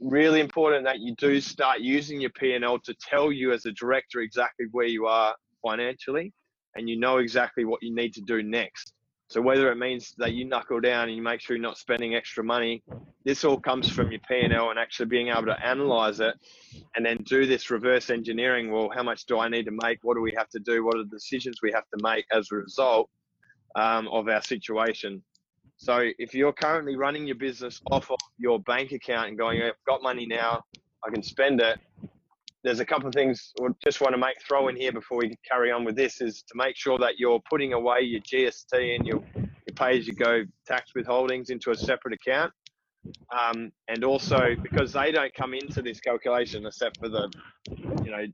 really 0.00 0.40
important 0.40 0.84
that 0.84 1.00
you 1.00 1.14
do 1.16 1.40
start 1.40 1.80
using 1.80 2.20
your 2.20 2.30
P&L 2.30 2.78
to 2.80 2.94
tell 2.94 3.32
you 3.32 3.52
as 3.52 3.66
a 3.66 3.72
director 3.72 4.20
exactly 4.20 4.66
where 4.72 4.86
you 4.86 5.06
are 5.06 5.34
financially 5.62 6.32
and 6.76 6.88
you 6.88 6.98
know 6.98 7.18
exactly 7.18 7.64
what 7.64 7.82
you 7.82 7.94
need 7.94 8.12
to 8.14 8.20
do 8.22 8.42
next. 8.42 8.92
So 9.28 9.40
whether 9.40 9.72
it 9.72 9.76
means 9.76 10.14
that 10.18 10.34
you 10.34 10.44
knuckle 10.44 10.80
down 10.80 11.08
and 11.08 11.16
you 11.16 11.22
make 11.22 11.40
sure 11.40 11.56
you're 11.56 11.62
not 11.62 11.78
spending 11.78 12.14
extra 12.14 12.44
money, 12.44 12.82
this 13.24 13.44
all 13.44 13.58
comes 13.58 13.88
from 13.88 14.10
your 14.10 14.20
P&L 14.28 14.70
and 14.70 14.78
actually 14.78 15.06
being 15.06 15.28
able 15.28 15.46
to 15.46 15.66
analyze 15.66 16.20
it 16.20 16.34
and 16.94 17.04
then 17.04 17.16
do 17.24 17.46
this 17.46 17.70
reverse 17.70 18.10
engineering. 18.10 18.70
Well, 18.70 18.90
how 18.94 19.02
much 19.02 19.24
do 19.24 19.38
I 19.38 19.48
need 19.48 19.64
to 19.64 19.72
make? 19.82 19.98
What 20.02 20.14
do 20.14 20.20
we 20.20 20.34
have 20.36 20.50
to 20.50 20.60
do? 20.60 20.84
What 20.84 20.96
are 20.96 21.04
the 21.04 21.10
decisions 21.10 21.60
we 21.62 21.72
have 21.72 21.84
to 21.94 22.02
make 22.02 22.26
as 22.32 22.48
a 22.52 22.56
result 22.56 23.08
um, 23.76 24.08
of 24.08 24.28
our 24.28 24.42
situation? 24.42 25.22
So 25.84 26.00
if 26.18 26.34
you're 26.34 26.54
currently 26.54 26.96
running 26.96 27.26
your 27.26 27.36
business 27.36 27.78
off 27.90 28.10
of 28.10 28.16
your 28.38 28.58
bank 28.60 28.92
account 28.92 29.28
and 29.28 29.36
going, 29.36 29.60
I've 29.60 29.74
got 29.86 30.02
money 30.02 30.24
now, 30.24 30.62
I 31.06 31.10
can 31.10 31.22
spend 31.22 31.60
it. 31.60 31.78
There's 32.62 32.80
a 32.80 32.86
couple 32.86 33.06
of 33.06 33.12
things 33.12 33.52
I 33.60 33.66
just 33.84 34.00
want 34.00 34.14
to 34.14 34.18
make 34.18 34.36
throw 34.48 34.68
in 34.68 34.76
here 34.76 34.92
before 34.92 35.18
we 35.18 35.36
carry 35.46 35.70
on 35.70 35.84
with 35.84 35.94
this 35.94 36.22
is 36.22 36.42
to 36.48 36.54
make 36.54 36.74
sure 36.74 36.98
that 37.00 37.18
you're 37.18 37.38
putting 37.50 37.74
away 37.74 38.00
your 38.00 38.22
GST 38.22 38.96
and 38.96 39.06
your, 39.06 39.22
your 39.36 39.74
pay 39.76 39.98
as 39.98 40.06
you 40.06 40.14
go 40.14 40.44
tax 40.66 40.92
withholdings 40.96 41.50
into 41.50 41.70
a 41.70 41.76
separate 41.76 42.14
account. 42.14 42.50
Um, 43.38 43.70
and 43.88 44.04
also 44.04 44.56
because 44.62 44.90
they 44.94 45.12
don't 45.12 45.34
come 45.34 45.52
into 45.52 45.82
this 45.82 46.00
calculation 46.00 46.64
except 46.64 46.98
for 46.98 47.10
the, 47.10 47.30
you 48.02 48.10
know, 48.10 48.24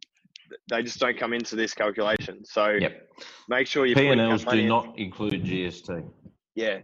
they 0.71 0.85
just 0.85 1.01
don't 1.01 1.19
come 1.19 1.33
into 1.33 1.57
this 1.57 1.75
calculation. 1.75 2.45
So 2.45 2.69
yep. 2.81 3.09
make 3.49 3.67
sure 3.67 3.87
you 3.87 3.97
P&Ls 3.97 4.45
do 4.45 4.69
not 4.69 4.97
include 4.97 5.43
GST. 5.43 6.09
Yeah, 6.55 6.79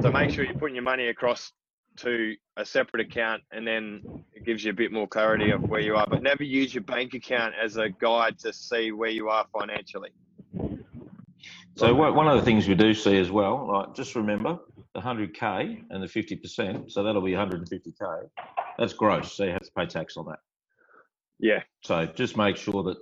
so 0.00 0.10
make 0.10 0.30
sure 0.30 0.44
you're 0.44 0.54
putting 0.54 0.76
your 0.76 0.84
money 0.84 1.08
across 1.08 1.52
to 1.98 2.34
a 2.56 2.64
separate 2.64 3.06
account 3.06 3.42
and 3.52 3.66
then 3.66 4.02
it 4.32 4.44
gives 4.44 4.64
you 4.64 4.70
a 4.70 4.74
bit 4.74 4.92
more 4.92 5.06
clarity 5.06 5.50
of 5.50 5.62
where 5.62 5.80
you 5.80 5.96
are. 5.96 6.06
But 6.08 6.22
never 6.22 6.42
use 6.42 6.74
your 6.74 6.84
bank 6.84 7.14
account 7.14 7.54
as 7.62 7.76
a 7.76 7.90
guide 7.90 8.38
to 8.40 8.52
see 8.52 8.92
where 8.92 9.10
you 9.10 9.28
are 9.28 9.46
financially. 9.52 10.10
So 11.76 11.94
one 11.94 12.28
of 12.28 12.36
the 12.36 12.44
things 12.44 12.68
we 12.68 12.74
do 12.74 12.92
see 12.92 13.18
as 13.18 13.30
well, 13.30 13.66
like 13.72 13.94
just 13.94 14.14
remember 14.14 14.58
the 14.94 15.00
100k 15.00 15.84
and 15.90 16.02
the 16.02 16.06
50%, 16.06 16.90
so 16.90 17.02
that'll 17.02 17.22
be 17.22 17.32
150k. 17.32 18.28
That's 18.78 18.92
gross, 18.92 19.32
so 19.32 19.44
you 19.44 19.52
have 19.52 19.62
to 19.62 19.70
pay 19.76 19.86
tax 19.86 20.16
on 20.18 20.26
that. 20.26 20.38
Yeah. 21.38 21.62
So 21.82 22.04
just 22.06 22.36
make 22.36 22.56
sure 22.56 22.82
that 22.82 22.98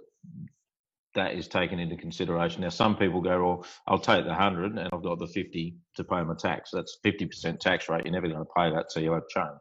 that 1.14 1.34
is 1.34 1.48
taken 1.48 1.78
into 1.78 1.96
consideration. 1.96 2.62
Now, 2.62 2.68
some 2.68 2.96
people 2.96 3.20
go, 3.20 3.44
well, 3.44 3.66
I'll 3.86 3.98
take 3.98 4.24
the 4.24 4.30
100 4.30 4.78
and 4.78 4.88
I've 4.92 5.02
got 5.02 5.18
the 5.18 5.26
50 5.26 5.74
to 5.96 6.04
pay 6.04 6.22
my 6.22 6.34
tax. 6.38 6.70
That's 6.72 6.98
50% 7.04 7.58
tax 7.58 7.88
rate. 7.88 8.04
You're 8.04 8.12
never 8.12 8.28
going 8.28 8.38
to 8.38 8.50
pay 8.56 8.70
that, 8.70 8.92
so 8.92 9.00
you 9.00 9.12
have 9.12 9.26
change. 9.28 9.58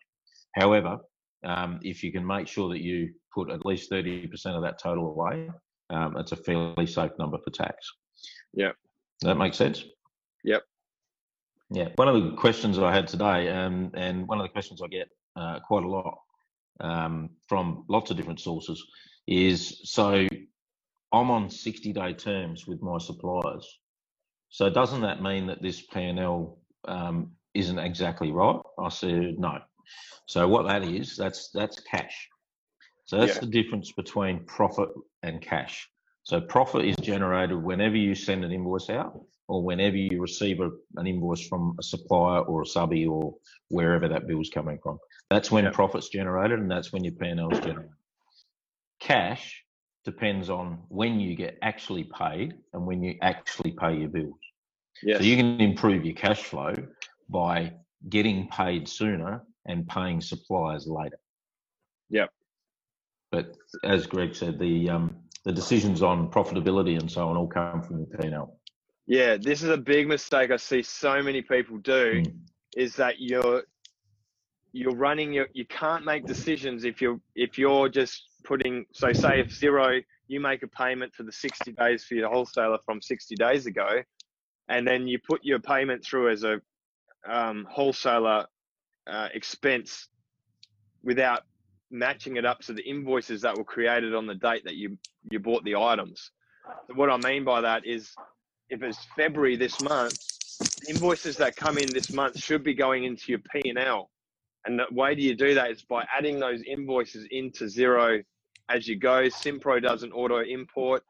However, 0.55 0.97
um, 1.43 1.79
if 1.81 2.03
you 2.03 2.11
can 2.11 2.25
make 2.25 2.47
sure 2.47 2.69
that 2.69 2.81
you 2.81 3.13
put 3.33 3.49
at 3.49 3.65
least 3.65 3.91
30% 3.91 4.29
of 4.47 4.61
that 4.63 4.79
total 4.81 5.07
away, 5.11 5.49
um, 5.89 6.17
it's 6.17 6.31
a 6.31 6.35
fairly 6.35 6.85
safe 6.85 7.11
number 7.17 7.37
for 7.43 7.49
tax. 7.49 7.91
Yeah. 8.53 8.71
That 9.21 9.35
makes 9.35 9.57
sense? 9.57 9.83
Yep. 10.43 10.63
Yeah. 11.71 11.89
One 11.95 12.07
of 12.07 12.23
the 12.23 12.31
questions 12.35 12.77
that 12.77 12.85
I 12.85 12.93
had 12.93 13.07
today, 13.07 13.49
um, 13.49 13.91
and 13.95 14.27
one 14.27 14.39
of 14.39 14.43
the 14.43 14.51
questions 14.51 14.81
I 14.81 14.87
get 14.87 15.07
uh, 15.35 15.59
quite 15.67 15.83
a 15.83 15.89
lot 15.89 16.19
um, 16.79 17.29
from 17.47 17.85
lots 17.89 18.11
of 18.11 18.17
different 18.17 18.39
sources, 18.39 18.83
is 19.27 19.81
so 19.83 20.27
I'm 21.11 21.31
on 21.31 21.49
60 21.49 21.93
day 21.93 22.13
terms 22.13 22.67
with 22.67 22.81
my 22.81 22.97
suppliers. 22.97 23.67
So 24.49 24.69
doesn't 24.69 25.01
that 25.01 25.21
mean 25.21 25.47
that 25.47 25.61
this 25.61 25.81
P&L 25.81 26.57
um, 26.87 27.31
isn't 27.53 27.79
exactly 27.79 28.31
right? 28.31 28.59
I 28.79 28.89
said 28.89 29.39
no. 29.39 29.59
So 30.27 30.47
what 30.47 30.67
that 30.67 30.83
is, 30.83 31.15
that's 31.17 31.49
that's 31.51 31.79
cash. 31.79 32.29
So 33.05 33.17
that's 33.17 33.35
yeah. 33.35 33.41
the 33.41 33.47
difference 33.47 33.91
between 33.91 34.45
profit 34.45 34.89
and 35.23 35.41
cash. 35.41 35.89
So 36.23 36.39
profit 36.39 36.85
is 36.85 36.95
generated 36.97 37.63
whenever 37.63 37.95
you 37.95 38.13
send 38.13 38.45
an 38.45 38.51
invoice 38.51 38.89
out 38.89 39.19
or 39.47 39.63
whenever 39.63 39.97
you 39.97 40.21
receive 40.21 40.59
a, 40.59 40.69
an 40.97 41.07
invoice 41.07 41.47
from 41.47 41.75
a 41.79 41.83
supplier 41.83 42.41
or 42.41 42.61
a 42.61 42.65
subby 42.67 43.07
or 43.07 43.33
wherever 43.69 44.07
that 44.07 44.27
bill's 44.27 44.49
coming 44.49 44.77
from. 44.83 44.99
That's 45.31 45.49
when 45.49 45.63
yeah. 45.63 45.71
profit's 45.71 46.09
generated 46.09 46.59
and 46.59 46.69
that's 46.69 46.93
when 46.93 47.03
your 47.03 47.13
P&L 47.13 47.49
is 47.49 47.59
generated. 47.59 47.89
Cash 48.99 49.63
depends 50.11 50.49
on 50.49 50.79
when 50.89 51.19
you 51.19 51.35
get 51.35 51.57
actually 51.61 52.03
paid 52.03 52.55
and 52.73 52.85
when 52.85 53.03
you 53.03 53.15
actually 53.21 53.71
pay 53.71 53.95
your 53.95 54.09
bills. 54.09 54.39
Yes. 55.03 55.19
So 55.19 55.23
you 55.23 55.37
can 55.37 55.61
improve 55.61 56.03
your 56.03 56.15
cash 56.15 56.43
flow 56.43 56.73
by 57.29 57.73
getting 58.09 58.47
paid 58.47 58.87
sooner 58.87 59.43
and 59.67 59.87
paying 59.87 60.19
suppliers 60.19 60.87
later. 60.87 61.19
Yep. 62.09 62.29
But 63.31 63.55
as 63.83 64.07
Greg 64.07 64.33
said, 64.35 64.57
the 64.57 64.89
um, 64.89 65.15
the 65.45 65.51
decisions 65.51 66.01
on 66.01 66.31
profitability 66.31 66.99
and 66.99 67.09
so 67.09 67.29
on 67.29 67.37
all 67.37 67.47
come 67.47 67.83
from 67.83 67.99
the 67.99 68.17
P&L. 68.17 68.57
Yeah, 69.05 69.37
this 69.37 69.61
is 69.61 69.69
a 69.69 69.77
big 69.77 70.07
mistake 70.07 70.49
I 70.51 70.57
see 70.57 70.81
so 70.81 71.21
many 71.21 71.41
people 71.41 71.77
do 71.77 72.23
mm. 72.23 72.33
is 72.75 72.95
that 72.95 73.19
you're 73.19 73.63
you're 74.71 74.95
running 74.95 75.33
your 75.33 75.47
you 75.53 75.65
can't 75.65 76.03
make 76.03 76.25
decisions 76.25 76.83
if 76.83 77.01
you're 77.01 77.19
if 77.35 77.57
you're 77.57 77.89
just 77.89 78.28
putting 78.43 78.85
so 78.93 79.11
say 79.13 79.39
if 79.39 79.49
Xero 79.49 80.01
you 80.27 80.39
make 80.39 80.63
a 80.63 80.67
payment 80.67 81.13
for 81.13 81.23
the 81.23 81.31
60 81.31 81.71
days 81.73 82.03
for 82.03 82.15
your 82.15 82.29
wholesaler 82.29 82.77
from 82.85 83.01
60 83.01 83.35
days 83.35 83.65
ago 83.65 84.01
and 84.69 84.87
then 84.87 85.07
you 85.07 85.19
put 85.19 85.43
your 85.43 85.59
payment 85.59 86.03
through 86.05 86.29
as 86.29 86.43
a 86.43 86.61
um, 87.27 87.65
wholesaler 87.69 88.45
uh, 89.07 89.27
expense 89.33 90.07
without 91.03 91.43
matching 91.91 92.37
it 92.37 92.45
up 92.45 92.59
to 92.59 92.73
the 92.73 92.83
invoices 92.83 93.41
that 93.41 93.57
were 93.57 93.63
created 93.63 94.13
on 94.13 94.27
the 94.27 94.35
date 94.35 94.63
that 94.63 94.75
you 94.75 94.97
you 95.31 95.39
bought 95.39 95.63
the 95.63 95.75
items. 95.75 96.31
So 96.87 96.93
what 96.93 97.09
i 97.09 97.17
mean 97.17 97.43
by 97.43 97.61
that 97.61 97.85
is 97.85 98.13
if 98.69 98.83
it's 98.83 98.99
february 99.15 99.55
this 99.55 99.81
month 99.81 100.15
invoices 100.87 101.37
that 101.37 101.55
come 101.55 101.77
in 101.77 101.89
this 101.91 102.11
month 102.11 102.37
should 102.37 102.63
be 102.63 102.73
going 102.73 103.05
into 103.05 103.31
your 103.31 103.39
p&l 103.51 104.09
and 104.65 104.79
the 104.79 104.85
way 104.91 105.15
do 105.15 105.21
you 105.21 105.35
do 105.35 105.53
that 105.53 105.71
is 105.71 105.83
by 105.83 106.05
adding 106.15 106.39
those 106.39 106.61
invoices 106.63 107.27
into 107.31 107.65
Xero 107.65 108.23
as 108.69 108.87
you 108.87 108.97
go. 108.97 109.23
Simpro 109.23 109.81
does 109.81 110.03
an 110.03 110.11
auto 110.11 110.41
import 110.41 111.03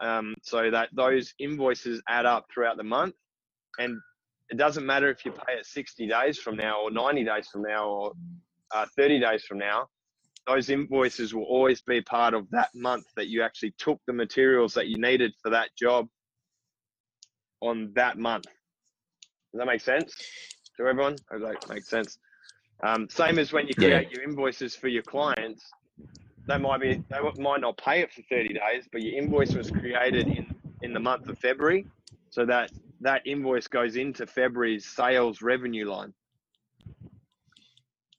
um, 0.00 0.34
so 0.42 0.70
that 0.70 0.88
those 0.92 1.34
invoices 1.38 2.02
add 2.08 2.26
up 2.26 2.46
throughout 2.52 2.76
the 2.76 2.84
month. 2.84 3.14
And 3.78 3.98
it 4.50 4.56
doesn't 4.56 4.84
matter 4.84 5.10
if 5.10 5.24
you 5.24 5.32
pay 5.32 5.54
it 5.54 5.66
60 5.66 6.08
days 6.08 6.38
from 6.38 6.56
now 6.56 6.82
or 6.82 6.90
90 6.90 7.24
days 7.24 7.48
from 7.48 7.62
now 7.62 7.88
or 7.88 8.12
uh, 8.74 8.86
30 8.96 9.20
days 9.20 9.44
from 9.44 9.58
now. 9.58 9.88
Those 10.46 10.70
invoices 10.70 11.34
will 11.34 11.44
always 11.44 11.82
be 11.82 12.00
part 12.00 12.32
of 12.32 12.48
that 12.50 12.70
month 12.74 13.04
that 13.16 13.28
you 13.28 13.42
actually 13.42 13.74
took 13.78 14.00
the 14.06 14.12
materials 14.12 14.72
that 14.74 14.88
you 14.88 14.96
needed 14.96 15.34
for 15.42 15.50
that 15.50 15.70
job 15.78 16.08
on 17.60 17.92
that 17.94 18.18
month. 18.18 18.46
Does 19.52 19.58
that 19.58 19.66
make 19.66 19.82
sense 19.82 20.14
to 20.76 20.86
everyone? 20.86 21.16
Hope 21.30 21.42
that 21.42 21.68
makes 21.68 21.88
sense. 21.88 22.18
Um, 22.82 23.08
same 23.08 23.38
as 23.38 23.52
when 23.52 23.66
you 23.66 23.74
create 23.74 24.08
yeah. 24.10 24.16
your 24.18 24.22
invoices 24.22 24.76
for 24.76 24.88
your 24.88 25.02
clients, 25.02 25.64
they 26.46 26.58
might 26.58 26.80
be 26.80 27.02
they 27.10 27.42
might 27.42 27.60
not 27.60 27.76
pay 27.76 28.00
it 28.00 28.12
for 28.12 28.22
30 28.22 28.54
days, 28.54 28.88
but 28.90 29.02
your 29.02 29.20
invoice 29.20 29.54
was 29.54 29.70
created 29.70 30.28
in 30.28 30.54
in 30.82 30.92
the 30.92 31.00
month 31.00 31.28
of 31.28 31.38
February, 31.38 31.86
so 32.30 32.46
that 32.46 32.70
that 33.00 33.26
invoice 33.26 33.66
goes 33.66 33.96
into 33.96 34.26
February's 34.26 34.86
sales 34.86 35.42
revenue 35.42 35.90
line. 35.90 36.12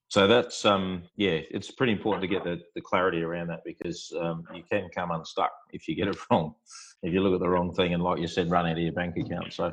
So 0.09 0.25
that's 0.25 0.65
um 0.65 1.03
yeah, 1.15 1.39
it's 1.51 1.71
pretty 1.71 1.93
important 1.93 2.21
to 2.23 2.27
get 2.27 2.43
the, 2.43 2.59
the 2.75 2.81
clarity 2.81 3.21
around 3.21 3.47
that 3.47 3.63
because 3.63 4.11
um, 4.19 4.43
you 4.53 4.63
can 4.69 4.89
come 4.93 5.11
unstuck 5.11 5.51
if 5.71 5.87
you 5.87 5.95
get 5.95 6.07
it 6.07 6.17
wrong, 6.31 6.55
if 7.03 7.13
you 7.13 7.21
look 7.21 7.33
at 7.33 7.39
the 7.39 7.49
wrong 7.49 7.73
thing 7.73 7.93
and 7.93 8.03
like 8.03 8.19
you 8.19 8.27
said, 8.27 8.49
run 8.51 8.65
out 8.65 8.73
of 8.73 8.79
your 8.79 8.93
bank 8.93 9.15
account. 9.17 9.53
So 9.53 9.71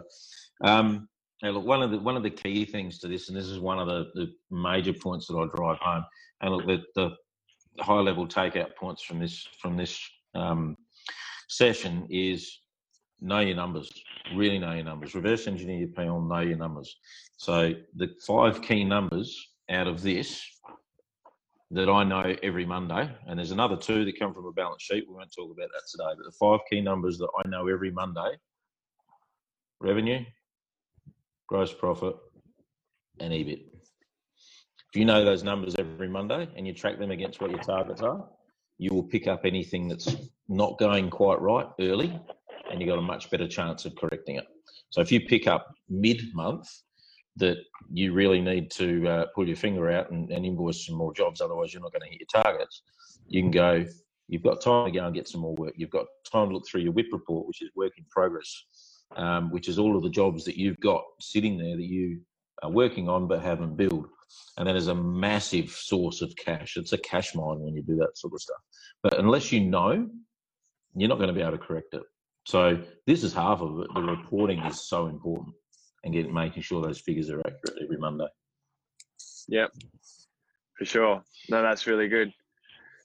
um, 0.63 1.09
now, 1.43 1.51
look, 1.51 1.65
one 1.65 1.83
of 1.83 1.91
the 1.91 1.99
one 1.99 2.17
of 2.17 2.23
the 2.23 2.31
key 2.31 2.65
things 2.65 2.99
to 3.01 3.09
this, 3.09 3.29
and 3.29 3.37
this 3.37 3.47
is 3.47 3.59
one 3.59 3.79
of 3.79 3.87
the, 3.87 4.11
the 4.15 4.33
major 4.51 4.93
points 4.93 5.27
that 5.27 5.37
I 5.37 5.47
drive 5.55 5.79
home, 5.79 6.05
and 6.41 6.55
look, 6.55 6.67
the, 6.67 6.83
the 6.95 7.83
high 7.83 8.01
level 8.01 8.27
takeout 8.27 8.75
points 8.75 9.03
from 9.03 9.19
this 9.19 9.47
from 9.61 9.77
this 9.77 10.01
um, 10.35 10.77
session 11.49 12.07
is 12.11 12.61
know 13.21 13.41
your 13.41 13.57
numbers. 13.57 13.91
Really 14.35 14.59
know 14.59 14.73
your 14.73 14.85
numbers. 14.85 15.15
Reverse 15.15 15.47
engineer 15.47 15.79
your 15.79 15.89
P&L, 15.89 16.21
know 16.23 16.41
your 16.41 16.57
numbers. 16.57 16.97
So 17.37 17.75
the 17.95 18.15
five 18.27 18.63
key 18.63 18.85
numbers 18.85 19.49
out 19.71 19.87
of 19.87 20.03
this 20.03 20.43
that 21.71 21.91
I 21.91 22.05
know 22.05 22.35
every 22.43 22.65
Monday, 22.65 23.11
and 23.27 23.39
there's 23.39 23.51
another 23.51 23.77
two 23.77 24.07
that 24.07 24.19
come 24.19 24.33
from 24.33 24.47
a 24.47 24.53
balance 24.53 24.83
sheet. 24.83 25.05
We 25.07 25.15
won't 25.15 25.33
talk 25.35 25.51
about 25.53 25.69
that 25.69 25.83
today, 25.91 26.15
but 26.17 26.25
the 26.25 26.37
five 26.41 26.61
key 26.71 26.81
numbers 26.81 27.19
that 27.19 27.29
I 27.45 27.49
know 27.49 27.69
every 27.69 27.91
Monday: 27.91 28.37
revenue, 29.81 30.25
gross 31.49 31.73
profit, 31.73 32.15
and 33.21 33.33
EBIT. 33.33 33.61
If 34.91 35.01
you 35.01 35.05
know 35.05 35.25
those 35.25 35.43
numbers 35.43 35.75
every 35.77 36.09
Monday 36.09 36.49
and 36.57 36.67
you 36.67 36.73
track 36.73 36.99
them 36.99 37.11
against 37.11 37.41
what 37.41 37.51
your 37.51 37.61
targets 37.61 38.03
are, 38.03 38.27
you 38.79 38.93
will 38.93 39.03
pick 39.03 39.27
up 39.27 39.43
anything 39.45 39.89
that's 39.89 40.17
not 40.49 40.79
going 40.79 41.11
quite 41.11 41.41
right 41.41 41.67
early, 41.81 42.19
and 42.71 42.81
you've 42.81 42.89
got 42.89 42.99
a 42.99 43.03
much 43.03 43.31
better 43.31 43.49
chance 43.49 43.85
of 43.85 43.95
correcting 43.97 44.37
it. 44.37 44.47
So 44.91 45.01
if 45.01 45.11
you 45.11 45.21
pick 45.21 45.47
up 45.47 45.67
mid-month 45.89 46.69
that 47.37 47.59
you 47.93 48.13
really 48.13 48.41
need 48.41 48.71
to 48.73 49.07
uh, 49.09 49.27
pull 49.35 49.47
your 49.47 49.57
finger 49.57 49.91
out 49.91 50.11
and, 50.11 50.31
and 50.31 50.45
invoice 50.47 50.87
some 50.87 50.97
more 50.97 51.13
jobs, 51.13 51.41
otherwise 51.41 51.73
you're 51.73 51.83
not 51.83 51.93
going 51.93 52.03
to 52.03 52.09
hit 52.09 52.21
your 52.21 52.43
targets. 52.43 52.83
You 53.29 53.43
can 53.43 53.51
go. 53.51 53.85
You've 54.29 54.43
got 54.43 54.61
time 54.61 54.87
to 54.87 54.99
go 54.99 55.07
and 55.07 55.15
get 55.15 55.29
some 55.29 55.43
more 55.43 55.55
work. 55.55 55.75
You've 55.77 55.91
got 55.91 56.07
time 56.31 56.49
to 56.49 56.55
look 56.55 56.67
through 56.67 56.81
your 56.81 56.93
WIP 56.93 57.07
report, 57.13 57.47
which 57.47 57.63
is 57.63 57.71
work 57.77 57.93
in 57.97 58.05
progress, 58.11 58.65
um, 59.15 59.51
which 59.51 59.69
is 59.69 59.79
all 59.79 59.97
of 59.97 60.03
the 60.03 60.11
jobs 60.11 60.45
that 60.45 60.57
you've 60.57 60.81
got 60.81 61.03
sitting 61.21 61.57
there 61.59 61.77
that 61.77 61.87
you 61.87 62.21
are 62.63 62.71
working 62.71 63.09
on 63.09 63.29
but 63.29 63.43
haven't 63.43 63.77
built. 63.77 64.07
And 64.59 64.67
that 64.67 64.77
is 64.77 64.89
a 64.89 64.95
massive 64.95 65.71
source 65.71 66.23
of 66.23 66.35
cash. 66.37 66.77
It's 66.77 66.93
a 66.93 66.99
cash 66.99 67.35
mine 67.35 67.61
when 67.61 67.75
you 67.75 67.83
do 67.83 67.97
that 67.97 68.17
sort 68.17 68.35
of 68.35 68.41
stuff. 68.41 68.61
But 69.03 69.19
unless 69.19 69.53
you 69.53 69.61
know, 69.61 70.09
you're 70.95 71.09
not 71.09 71.19
going 71.19 71.29
to 71.29 71.35
be 71.35 71.43
able 71.43 71.53
to 71.53 71.59
correct 71.59 71.95
it. 71.95 72.03
So 72.47 72.83
this 73.07 73.23
is 73.23 73.33
half 73.33 73.61
of 73.61 73.81
it. 73.81 73.89
The 73.95 74.03
reporting 74.03 74.61
is 74.61 74.89
so 74.89 75.07
important 75.07 75.55
and 76.05 76.15
getting 76.15 76.33
making 76.33 76.63
sure 76.63 76.83
those 76.83 77.01
figures 77.01 77.29
are 77.31 77.41
accurate 77.41 77.83
every 77.83 77.99
Monday. 77.99 78.27
Yep, 79.49 79.73
for 80.79 80.85
sure. 80.85 81.23
No, 81.49 81.63
that's 81.63 81.87
really 81.87 82.09
good. 82.09 82.33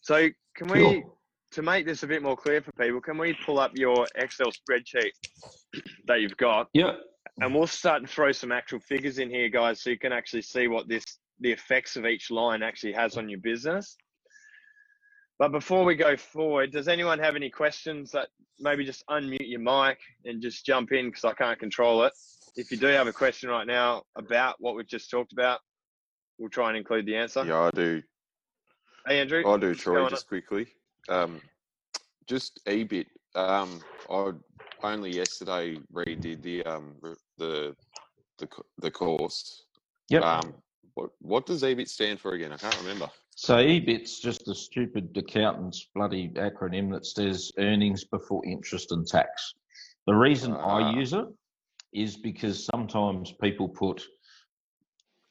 So 0.02 0.30
can 0.56 0.68
we, 0.68 1.04
to 1.52 1.62
make 1.62 1.86
this 1.86 2.04
a 2.04 2.08
bit 2.08 2.22
more 2.22 2.38
clear 2.38 2.62
for 2.62 2.72
people, 2.74 3.02
can 3.02 3.18
we 3.18 3.36
pull 3.46 3.60
up 3.60 3.72
your 3.76 4.08
Excel 4.16 4.52
spreadsheet 4.52 5.12
that 6.08 6.22
you've 6.22 6.38
got? 6.38 6.70
Yeah. 6.74 6.94
And 7.40 7.54
we'll 7.56 7.68
start 7.68 8.02
to 8.02 8.08
throw 8.08 8.32
some 8.32 8.52
actual 8.52 8.80
figures 8.80 9.20
in 9.20 9.30
here, 9.30 9.50
guys, 9.50 9.82
so 9.82 9.90
you 9.90 10.00
can 10.00 10.12
actually 10.12 10.42
see 10.42 10.68
what 10.68 10.88
this 10.88 11.04
the 11.40 11.52
effects 11.52 11.96
of 11.96 12.06
each 12.06 12.30
line 12.30 12.62
actually 12.62 12.94
has 12.94 13.18
on 13.18 13.28
your 13.28 13.40
business. 13.40 13.98
But 15.40 15.52
before 15.52 15.84
we 15.84 15.96
go 15.96 16.16
forward, 16.16 16.72
does 16.72 16.88
anyone 16.88 17.18
have 17.18 17.36
any 17.36 17.50
questions 17.50 18.12
that 18.12 18.28
maybe 18.62 18.86
just 18.86 19.04
unmute 19.10 19.50
your 19.50 19.60
mic 19.60 20.00
and 20.26 20.42
just 20.42 20.66
jump 20.66 20.92
in 20.92 21.08
because 21.08 21.26
I 21.26 21.34
can't 21.34 21.60
control 21.60 22.04
it. 22.04 22.14
If 22.56 22.72
you 22.72 22.78
do 22.78 22.88
have 22.88 23.08
a 23.08 23.14
question 23.14 23.50
right 23.50 23.66
now 23.66 24.04
about 24.16 24.56
what 24.60 24.76
we've 24.76 24.88
just 24.88 25.10
talked 25.10 25.34
about, 25.34 25.60
we'll 26.38 26.50
try 26.50 26.70
and 26.70 26.78
include 26.78 27.06
the 27.06 27.16
answer. 27.16 27.44
Yeah, 27.46 27.62
I 27.62 27.72
do. 27.72 28.04
Hey, 29.08 29.20
Andrew. 29.20 29.44
I 29.48 29.58
do, 29.58 29.74
Troy, 29.74 30.08
just 30.10 30.28
quickly. 30.28 30.68
Um, 31.10 31.42
just 32.28 32.62
a 32.68 32.84
bit. 32.84 33.08
Um, 33.36 33.82
I 34.10 34.34
only 34.84 35.12
yesterday 35.12 35.78
redid 35.94 36.42
the 36.42 36.64
um 36.66 36.96
the 37.38 37.76
the 38.40 38.48
the 38.80 38.92
course. 38.92 39.64
Yep. 40.10 40.24
Um, 40.24 40.54
what 40.94 41.12
what 41.20 41.46
does 41.46 41.64
EBIT 41.64 41.88
stand 41.88 42.20
for 42.20 42.34
again? 42.34 42.52
I 42.52 42.58
can't 42.58 42.78
remember. 42.82 43.10
So 43.36 43.56
EBIT's 43.56 44.20
just 44.20 44.48
a 44.50 44.56
stupid 44.56 45.16
accountant's 45.18 45.88
bloody 45.96 46.30
acronym 46.30 46.92
that 46.92 47.06
says 47.06 47.52
earnings 47.58 48.04
before 48.04 48.46
interest 48.46 48.92
and 48.92 49.08
tax. 49.08 49.54
The 50.06 50.14
reason 50.14 50.54
I 50.54 50.82
ah. 50.82 50.94
use 50.94 51.14
it 51.14 51.26
is 51.94 52.18
because 52.18 52.66
sometimes 52.66 53.34
people 53.42 53.70
put 53.70 54.04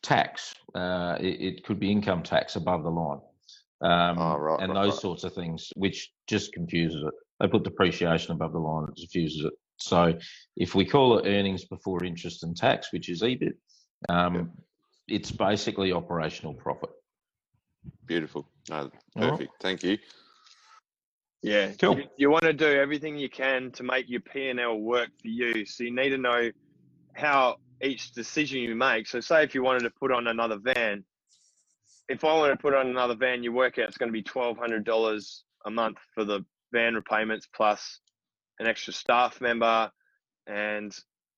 tax, 0.03 0.55
uh, 0.75 1.17
it, 1.21 1.41
it, 1.41 1.65
could 1.65 1.79
be 1.79 1.91
income 1.91 2.23
tax 2.23 2.57
above 2.57 2.83
the 2.85 2.91
line, 2.91 3.21
um, 3.83 4.19
oh, 4.19 4.37
right, 4.37 4.61
and 4.61 4.73
right, 4.73 4.83
those 4.83 4.95
right. 4.95 5.03
sorts 5.03 5.25
of 5.25 5.35
things, 5.35 5.73
which 5.77 6.13
just 6.27 6.53
confuses 6.53 7.03
it. 7.03 7.15
They 7.41 7.49
put 7.49 7.65
depreciation 7.65 8.33
above 8.33 8.53
the 8.53 8.59
line, 8.59 8.89
it 8.89 9.01
confuses 9.01 9.45
it. 9.45 9.53
So 9.79 10.19
if 10.57 10.75
we 10.75 10.85
call 10.85 11.19
it 11.19 11.27
earnings 11.27 11.65
before 11.65 12.05
interest 12.05 12.43
and 12.43 12.57
tax, 12.57 12.93
which 12.93 13.09
is 13.09 13.23
EBIT, 13.23 13.55
um, 14.09 14.51
it's 15.09 15.31
basically 15.31 15.93
operational 15.93 16.55
profit. 16.55 16.91
Beautiful. 18.07 18.47
No, 18.69 18.91
perfect. 19.17 19.41
Right. 19.41 19.49
Thank 19.61 19.83
you. 19.83 19.99
Yeah, 21.43 21.73
cool. 21.81 21.99
You, 21.99 22.05
you, 22.19 22.31
want 22.31 22.45
to 22.45 22.53
do 22.53 22.67
everything 22.67 23.17
you 23.17 23.31
can 23.31 23.71
to 23.73 23.83
make 23.83 24.11
your 24.11 24.21
P 24.21 24.51
and 24.51 24.61
L 24.61 24.79
work 24.79 25.09
for 25.23 25.29
you. 25.29 25.65
So 25.65 25.85
you 25.85 25.95
need 25.95 26.11
to 26.11 26.19
know 26.19 26.51
how 27.15 27.57
each 27.83 28.13
decision 28.13 28.61
you 28.61 28.75
make. 28.75 29.07
So 29.07 29.21
say 29.21 29.43
if 29.43 29.55
you 29.55 29.63
wanted 29.63 29.85
to 29.85 29.91
put 29.91 30.13
on 30.13 30.27
another 30.27 30.59
van, 30.59 31.03
if 32.11 32.25
I 32.25 32.35
want 32.35 32.53
to 32.53 32.61
put 32.61 32.75
on 32.75 32.89
another 32.89 33.15
van, 33.15 33.45
you 33.45 33.53
work 33.53 33.79
out 33.79 33.89
it's 33.89 33.97
going 33.97 34.09
to 34.09 34.13
be 34.13 34.23
twelve 34.23 34.59
hundred 34.59 34.85
dollars 34.85 35.45
a 35.65 35.71
month 35.71 35.99
for 36.13 36.25
the 36.25 36.45
van 36.73 36.95
repayments 36.95 37.47
plus 37.55 38.01
an 38.59 38.67
extra 38.67 38.93
staff 38.93 39.41
member 39.41 39.91
and 40.49 40.95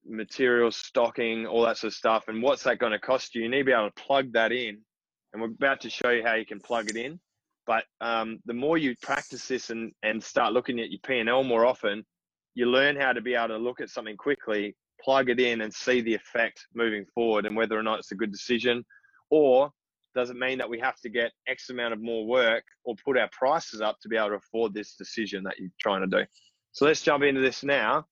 material 0.07 0.73
stocking, 0.73 1.47
all 1.47 1.63
that 1.63 1.77
sort 1.77 1.93
of 1.93 1.97
stuff. 1.97 2.25
And 2.29 2.43
what's 2.43 2.63
that 2.63 2.79
going 2.79 2.93
to 2.93 2.99
cost 2.99 3.35
you? 3.35 3.43
You 3.43 3.51
need 3.51 3.59
to 3.59 3.65
be 3.65 3.73
able 3.73 3.91
to 3.91 4.03
plug 4.03 4.33
that 4.33 4.51
in 4.51 4.79
and 5.33 5.43
we're 5.43 5.49
about 5.49 5.81
to 5.83 5.91
show 5.91 6.11
you 6.11 6.25
how 6.25 6.35
you 6.35 6.47
can 6.47 6.59
plug 6.59 6.89
it 6.91 6.97
in. 6.97 7.21
But 7.67 7.85
um, 8.01 8.41
the 8.47 8.55
more 8.55 8.77
you 8.79 8.97
practice 9.03 9.47
this 9.47 9.71
and, 9.71 9.93
and 10.03 10.23
start 10.23 10.53
looking 10.53 10.81
at 10.81 10.91
your 10.91 11.01
P&L 11.07 11.45
more 11.45 11.65
often, 11.65 12.05
you 12.55 12.67
learn 12.67 12.97
how 12.97 13.13
to 13.13 13.21
be 13.21 13.35
able 13.35 13.49
to 13.49 13.59
look 13.59 13.81
at 13.81 13.91
something 13.91 14.17
quickly, 14.17 14.75
plug 15.01 15.31
it 15.31 15.39
in 15.39 15.61
and 15.61 15.73
see 15.73 16.01
the 16.01 16.15
effect 16.15 16.67
moving 16.75 17.05
forward 17.15 17.47
and 17.47 17.55
whether 17.55 17.79
or 17.79 17.83
not 17.83 18.01
it's 18.01 18.13
a 18.13 18.17
good 18.17 18.33
decision 18.33 18.85
or 19.31 19.71
does 20.15 20.31
it 20.31 20.37
mean 20.37 20.59
that 20.59 20.69
we 20.69 20.79
have 20.79 20.97
to 21.01 21.09
get 21.09 21.33
X 21.47 21.71
amount 21.71 21.93
of 21.93 22.03
more 22.03 22.27
work 22.27 22.65
or 22.85 22.95
put 23.05 23.19
our 23.19 23.29
prices 23.33 23.81
up 23.81 23.99
to 24.01 24.09
be 24.09 24.17
able 24.17 24.31
to 24.31 24.35
afford 24.35 24.75
this 24.75 24.95
decision 24.95 25.43
that 25.45 25.59
you're 25.59 25.71
trying 25.81 26.09
to 26.09 26.19
do? 26.19 26.25
So 26.73 26.87
let's 26.87 27.03
jump 27.03 27.23
into 27.23 27.41
this 27.41 27.63
now. 27.63 28.07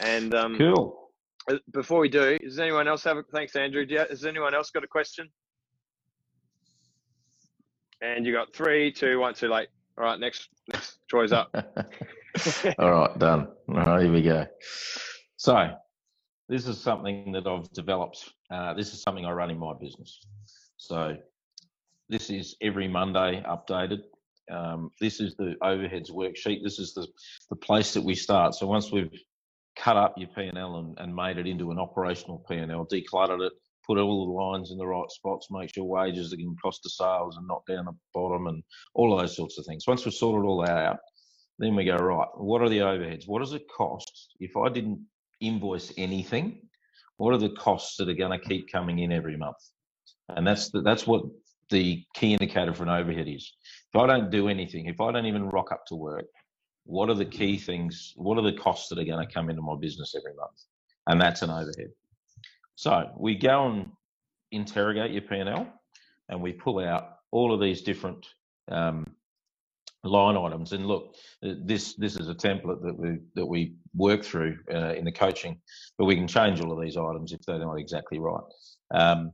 And 0.00 0.34
um, 0.34 0.56
cool. 0.56 1.10
Uh, 1.50 1.56
before 1.72 2.00
we 2.00 2.08
do, 2.08 2.38
does 2.38 2.58
anyone 2.58 2.88
else 2.88 3.04
have 3.04 3.16
a 3.16 3.22
thanks, 3.22 3.56
Andrew? 3.56 3.86
has 3.88 4.24
anyone 4.24 4.54
else 4.54 4.70
got 4.70 4.84
a 4.84 4.88
question? 4.88 5.28
And 8.00 8.24
you 8.24 8.32
got 8.32 8.54
three, 8.54 8.92
two, 8.92 9.18
one, 9.18 9.34
too 9.34 9.48
late. 9.48 9.68
All 9.98 10.04
right, 10.04 10.20
next, 10.20 10.48
next. 10.72 10.98
Troy's 11.08 11.32
up. 11.32 11.50
All 12.78 12.90
right, 12.90 13.18
done. 13.18 13.48
All 13.68 13.74
right, 13.74 14.02
here 14.02 14.12
we 14.12 14.22
go. 14.22 14.46
So, 15.36 15.70
this 16.48 16.66
is 16.68 16.80
something 16.80 17.32
that 17.32 17.46
I've 17.46 17.70
developed. 17.72 18.32
Uh, 18.50 18.74
this 18.74 18.92
is 18.92 19.02
something 19.02 19.26
I 19.26 19.32
run 19.32 19.50
in 19.50 19.58
my 19.58 19.74
business. 19.74 20.20
So, 20.76 21.16
this 22.08 22.30
is 22.30 22.56
every 22.62 22.88
Monday 22.88 23.42
updated. 23.46 24.00
Um, 24.50 24.90
this 25.00 25.20
is 25.20 25.34
the 25.36 25.54
overheads 25.62 26.10
worksheet. 26.10 26.62
This 26.62 26.78
is 26.78 26.94
the, 26.94 27.06
the 27.50 27.56
place 27.56 27.92
that 27.94 28.02
we 28.02 28.14
start. 28.14 28.54
So 28.54 28.66
once 28.66 28.90
we've 28.90 29.10
cut 29.76 29.96
up 29.96 30.14
your 30.16 30.28
P&L 30.28 30.76
and, 30.76 30.98
and 30.98 31.14
made 31.14 31.38
it 31.38 31.46
into 31.46 31.70
an 31.70 31.78
operational 31.78 32.44
P&L, 32.48 32.86
decluttered 32.86 33.46
it, 33.46 33.52
put 33.86 33.98
all 33.98 34.26
the 34.26 34.32
lines 34.32 34.70
in 34.70 34.78
the 34.78 34.86
right 34.86 35.10
spots, 35.10 35.48
make 35.50 35.74
sure 35.74 35.84
wages 35.84 36.32
are 36.32 36.36
getting 36.36 36.56
cost 36.62 36.84
of 36.84 36.92
sales 36.92 37.36
and 37.36 37.46
not 37.46 37.62
down 37.66 37.86
the 37.86 37.92
bottom, 38.14 38.46
and 38.46 38.62
all 38.94 39.12
of 39.14 39.20
those 39.20 39.36
sorts 39.36 39.58
of 39.58 39.66
things. 39.66 39.86
Once 39.86 40.04
we've 40.04 40.14
sorted 40.14 40.46
all 40.46 40.62
that 40.62 40.76
out, 40.76 40.98
then 41.58 41.74
we 41.74 41.84
go 41.84 41.96
right. 41.96 42.28
What 42.36 42.62
are 42.62 42.68
the 42.68 42.78
overheads? 42.78 43.26
What 43.26 43.40
does 43.40 43.52
it 43.52 43.62
cost 43.74 44.30
if 44.40 44.56
I 44.56 44.68
didn't 44.68 45.04
invoice 45.40 45.92
anything? 45.96 46.62
What 47.16 47.34
are 47.34 47.38
the 47.38 47.50
costs 47.50 47.96
that 47.96 48.08
are 48.08 48.14
going 48.14 48.38
to 48.38 48.46
keep 48.48 48.70
coming 48.70 49.00
in 49.00 49.12
every 49.12 49.36
month? 49.36 49.56
And 50.28 50.46
that's 50.46 50.70
the, 50.70 50.82
that's 50.82 51.06
what 51.06 51.22
the 51.70 52.04
key 52.14 52.32
indicator 52.32 52.72
for 52.72 52.84
an 52.84 52.88
overhead 52.88 53.28
is. 53.28 53.52
If 53.92 54.00
I 54.00 54.06
don't 54.06 54.30
do 54.30 54.48
anything, 54.48 54.86
if 54.86 55.00
I 55.00 55.12
don't 55.12 55.26
even 55.26 55.48
rock 55.48 55.72
up 55.72 55.84
to 55.86 55.94
work, 55.94 56.26
what 56.84 57.10
are 57.10 57.14
the 57.14 57.24
key 57.24 57.58
things? 57.58 58.12
What 58.16 58.38
are 58.38 58.42
the 58.42 58.56
costs 58.56 58.88
that 58.88 58.98
are 58.98 59.04
going 59.04 59.26
to 59.26 59.32
come 59.32 59.50
into 59.50 59.62
my 59.62 59.76
business 59.78 60.14
every 60.16 60.34
month? 60.34 60.58
And 61.06 61.20
that's 61.20 61.42
an 61.42 61.50
overhead. 61.50 61.90
So 62.74 63.10
we 63.18 63.34
go 63.34 63.66
and 63.66 63.90
interrogate 64.52 65.10
your 65.10 65.22
P&L 65.22 65.66
and 66.28 66.40
we 66.40 66.52
pull 66.52 66.78
out 66.78 67.16
all 67.30 67.52
of 67.52 67.60
these 67.60 67.82
different 67.82 68.26
um, 68.70 69.06
line 70.04 70.36
items. 70.36 70.72
And 70.72 70.86
look, 70.86 71.16
this 71.42 71.94
this 71.94 72.16
is 72.16 72.28
a 72.28 72.34
template 72.34 72.82
that 72.82 72.98
we 72.98 73.18
that 73.34 73.46
we 73.46 73.74
work 73.94 74.24
through 74.24 74.58
uh, 74.72 74.94
in 74.94 75.04
the 75.04 75.12
coaching, 75.12 75.60
but 75.98 76.04
we 76.04 76.14
can 76.14 76.28
change 76.28 76.60
all 76.60 76.72
of 76.72 76.80
these 76.80 76.96
items 76.96 77.32
if 77.32 77.40
they're 77.42 77.58
not 77.58 77.78
exactly 77.78 78.18
right. 78.18 78.42
Um, 78.94 79.32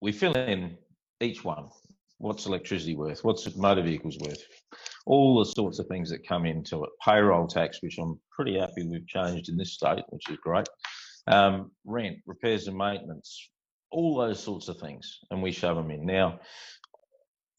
we 0.00 0.12
fill 0.12 0.34
in 0.34 0.76
each 1.20 1.44
one. 1.44 1.68
What's 2.18 2.46
electricity 2.46 2.96
worth? 2.96 3.24
What's 3.24 3.56
motor 3.56 3.82
vehicles 3.82 4.18
worth? 4.18 4.42
All 5.06 5.38
the 5.38 5.46
sorts 5.46 5.78
of 5.78 5.86
things 5.86 6.10
that 6.10 6.26
come 6.28 6.44
into 6.44 6.84
it. 6.84 6.90
Payroll 7.02 7.46
tax, 7.46 7.78
which 7.82 7.98
I'm 7.98 8.20
pretty 8.30 8.58
happy 8.58 8.86
we've 8.86 9.06
changed 9.06 9.48
in 9.48 9.56
this 9.56 9.72
state, 9.72 10.04
which 10.10 10.28
is 10.28 10.36
great 10.36 10.68
um, 11.26 11.70
rent, 11.84 12.18
repairs 12.26 12.66
and 12.68 12.76
maintenance, 12.76 13.50
all 13.90 14.16
those 14.16 14.42
sorts 14.42 14.68
of 14.68 14.78
things, 14.78 15.20
and 15.30 15.42
we 15.42 15.52
shove 15.52 15.76
them 15.76 15.90
in. 15.90 16.04
Now, 16.04 16.40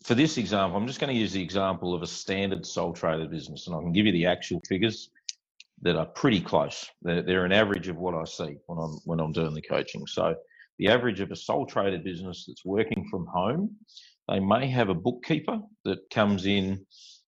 for 0.04 0.16
this 0.16 0.38
example, 0.38 0.78
I'm 0.78 0.88
just 0.88 1.00
going 1.00 1.14
to 1.14 1.20
use 1.20 1.32
the 1.32 1.44
example 1.44 1.94
of 1.94 2.02
a 2.02 2.08
standard 2.08 2.66
sole 2.66 2.94
trader 2.94 3.28
business, 3.28 3.68
and 3.68 3.76
I 3.76 3.80
can 3.80 3.92
give 3.94 4.06
you 4.06 4.12
the 4.12 4.26
actual 4.26 4.62
figures 4.68 5.10
that 5.84 5.96
are 5.96 6.06
pretty 6.06 6.42
close. 6.42 6.90
They're, 7.02 7.22
they're 7.22 7.46
an 7.46 7.52
average 7.52 7.88
of 7.88 7.98
what 7.98 8.16
I 8.16 8.24
see 8.26 8.58
when 8.68 8.80
I'm 8.80 9.00
when 9.06 9.20
I'm 9.20 9.32
doing 9.32 9.54
the 9.54 9.62
coaching. 9.62 10.06
So, 10.08 10.36
the 10.82 10.90
average 10.90 11.20
of 11.20 11.32
a 11.32 11.36
sole 11.36 11.66
trader 11.66 12.00
business 12.00 12.46
that's 12.48 12.66
working 12.66 13.08
from 13.10 13.28
home, 13.28 13.70
they 14.28 14.40
may 14.40 14.68
have 14.68 14.90
a 14.90 14.96
bookkeeper 14.96 15.60
that 15.86 16.10
comes 16.10 16.46
in 16.46 16.86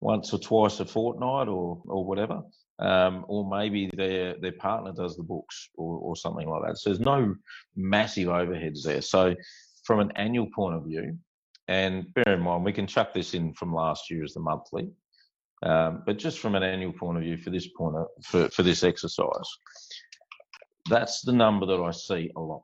once 0.00 0.32
or 0.32 0.38
twice 0.38 0.80
a 0.80 0.84
fortnight 0.84 1.48
or 1.48 1.82
or 1.84 2.04
whatever 2.06 2.42
um, 2.78 3.24
or 3.28 3.48
maybe 3.48 3.90
their 3.94 4.34
their 4.40 4.52
partner 4.52 4.92
does 4.92 5.16
the 5.16 5.22
books 5.22 5.68
or, 5.76 5.98
or 5.98 6.16
something 6.16 6.48
like 6.48 6.62
that. 6.66 6.78
So 6.78 6.90
there's 6.90 7.00
no 7.00 7.34
massive 7.76 8.28
overheads 8.28 8.82
there. 8.82 9.02
So 9.02 9.34
from 9.84 10.00
an 10.00 10.12
annual 10.16 10.48
point 10.54 10.76
of 10.76 10.84
view, 10.84 11.18
and 11.68 12.12
bear 12.14 12.34
in 12.34 12.40
mind 12.40 12.64
we 12.64 12.72
can 12.72 12.86
chuck 12.86 13.14
this 13.14 13.34
in 13.34 13.54
from 13.54 13.74
last 13.74 14.10
year 14.10 14.24
as 14.24 14.34
the 14.34 14.40
monthly. 14.40 14.90
Um, 15.62 16.02
but 16.04 16.18
just 16.18 16.40
from 16.40 16.56
an 16.56 16.62
annual 16.62 16.92
point 16.92 17.16
of 17.16 17.24
view, 17.24 17.38
for 17.38 17.50
this 17.50 17.68
point 17.68 17.96
of, 17.96 18.06
for 18.24 18.48
for 18.48 18.62
this 18.62 18.82
exercise, 18.82 19.48
that's 20.90 21.22
the 21.22 21.32
number 21.32 21.66
that 21.66 21.80
I 21.80 21.90
see 21.92 22.30
a 22.36 22.40
lot. 22.40 22.62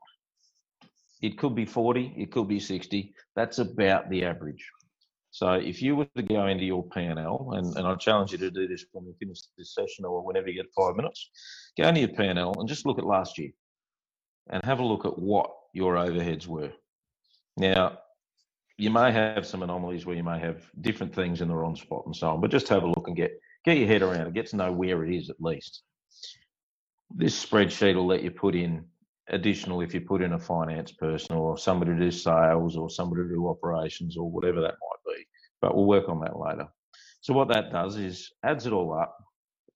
It 1.21 1.37
could 1.37 1.55
be 1.55 1.65
40, 1.65 2.15
it 2.17 2.31
could 2.31 2.47
be 2.47 2.59
60. 2.59 3.13
That's 3.35 3.59
about 3.59 4.09
the 4.09 4.25
average. 4.25 4.65
So 5.29 5.53
if 5.53 5.81
you 5.81 5.95
were 5.95 6.07
to 6.17 6.23
go 6.23 6.47
into 6.47 6.65
your 6.65 6.83
P&L, 6.89 7.51
and, 7.53 7.77
and 7.77 7.87
I 7.87 7.95
challenge 7.95 8.33
you 8.33 8.37
to 8.39 8.51
do 8.51 8.67
this 8.67 8.85
when 8.91 9.05
we 9.05 9.13
finish 9.19 9.39
this 9.57 9.73
session 9.73 10.03
or 10.03 10.25
whenever 10.25 10.49
you 10.49 10.61
get 10.61 10.71
five 10.75 10.95
minutes, 10.95 11.29
go 11.77 11.87
into 11.87 12.01
your 12.01 12.09
P&L 12.09 12.59
and 12.59 12.67
just 12.67 12.85
look 12.85 12.99
at 12.99 13.05
last 13.05 13.37
year 13.37 13.51
and 14.49 14.63
have 14.65 14.79
a 14.79 14.85
look 14.85 15.05
at 15.05 15.17
what 15.17 15.51
your 15.73 15.95
overheads 15.95 16.47
were. 16.47 16.71
Now, 17.55 17.99
you 18.77 18.89
may 18.89 19.11
have 19.11 19.45
some 19.45 19.63
anomalies 19.63 20.05
where 20.05 20.15
you 20.15 20.23
may 20.23 20.39
have 20.39 20.63
different 20.81 21.13
things 21.13 21.41
in 21.41 21.47
the 21.47 21.55
wrong 21.55 21.75
spot 21.75 22.03
and 22.05 22.15
so 22.15 22.31
on, 22.31 22.41
but 22.41 22.51
just 22.51 22.67
have 22.67 22.83
a 22.83 22.87
look 22.87 23.07
and 23.07 23.15
get 23.15 23.31
get 23.63 23.77
your 23.77 23.87
head 23.87 24.01
around 24.01 24.27
it, 24.27 24.33
get 24.33 24.47
to 24.47 24.55
know 24.55 24.71
where 24.71 25.05
it 25.05 25.13
is 25.15 25.29
at 25.29 25.39
least. 25.39 25.83
This 27.13 27.45
spreadsheet 27.45 27.95
will 27.95 28.07
let 28.07 28.23
you 28.23 28.31
put 28.31 28.55
in 28.55 28.85
additional 29.31 29.81
if 29.81 29.93
you 29.93 30.01
put 30.01 30.21
in 30.21 30.33
a 30.33 30.39
finance 30.39 30.91
person 30.91 31.35
or 31.35 31.57
somebody 31.57 31.91
to 31.91 31.99
do 31.99 32.11
sales 32.11 32.77
or 32.77 32.89
somebody 32.89 33.23
to 33.23 33.29
do 33.29 33.47
operations 33.47 34.17
or 34.17 34.29
whatever 34.29 34.61
that 34.61 34.75
might 34.81 35.15
be. 35.15 35.25
But 35.61 35.75
we'll 35.75 35.85
work 35.85 36.09
on 36.09 36.19
that 36.21 36.37
later. 36.37 36.67
So 37.21 37.33
what 37.33 37.47
that 37.49 37.71
does 37.71 37.97
is 37.97 38.31
adds 38.43 38.65
it 38.65 38.73
all 38.73 38.93
up, 38.93 39.17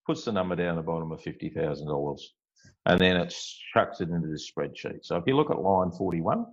puts 0.05 0.25
the 0.25 0.31
number 0.31 0.55
down 0.55 0.75
the 0.75 0.81
bottom 0.81 1.11
of 1.11 1.21
fifty 1.21 1.49
thousand 1.49 1.87
dollars, 1.87 2.33
and 2.85 2.99
then 2.99 3.17
it 3.17 3.33
chucks 3.73 4.01
it 4.01 4.09
into 4.09 4.27
this 4.27 4.51
spreadsheet. 4.51 5.03
So 5.03 5.15
if 5.17 5.23
you 5.27 5.35
look 5.35 5.51
at 5.51 5.61
line 5.61 5.91
forty-one, 5.91 6.45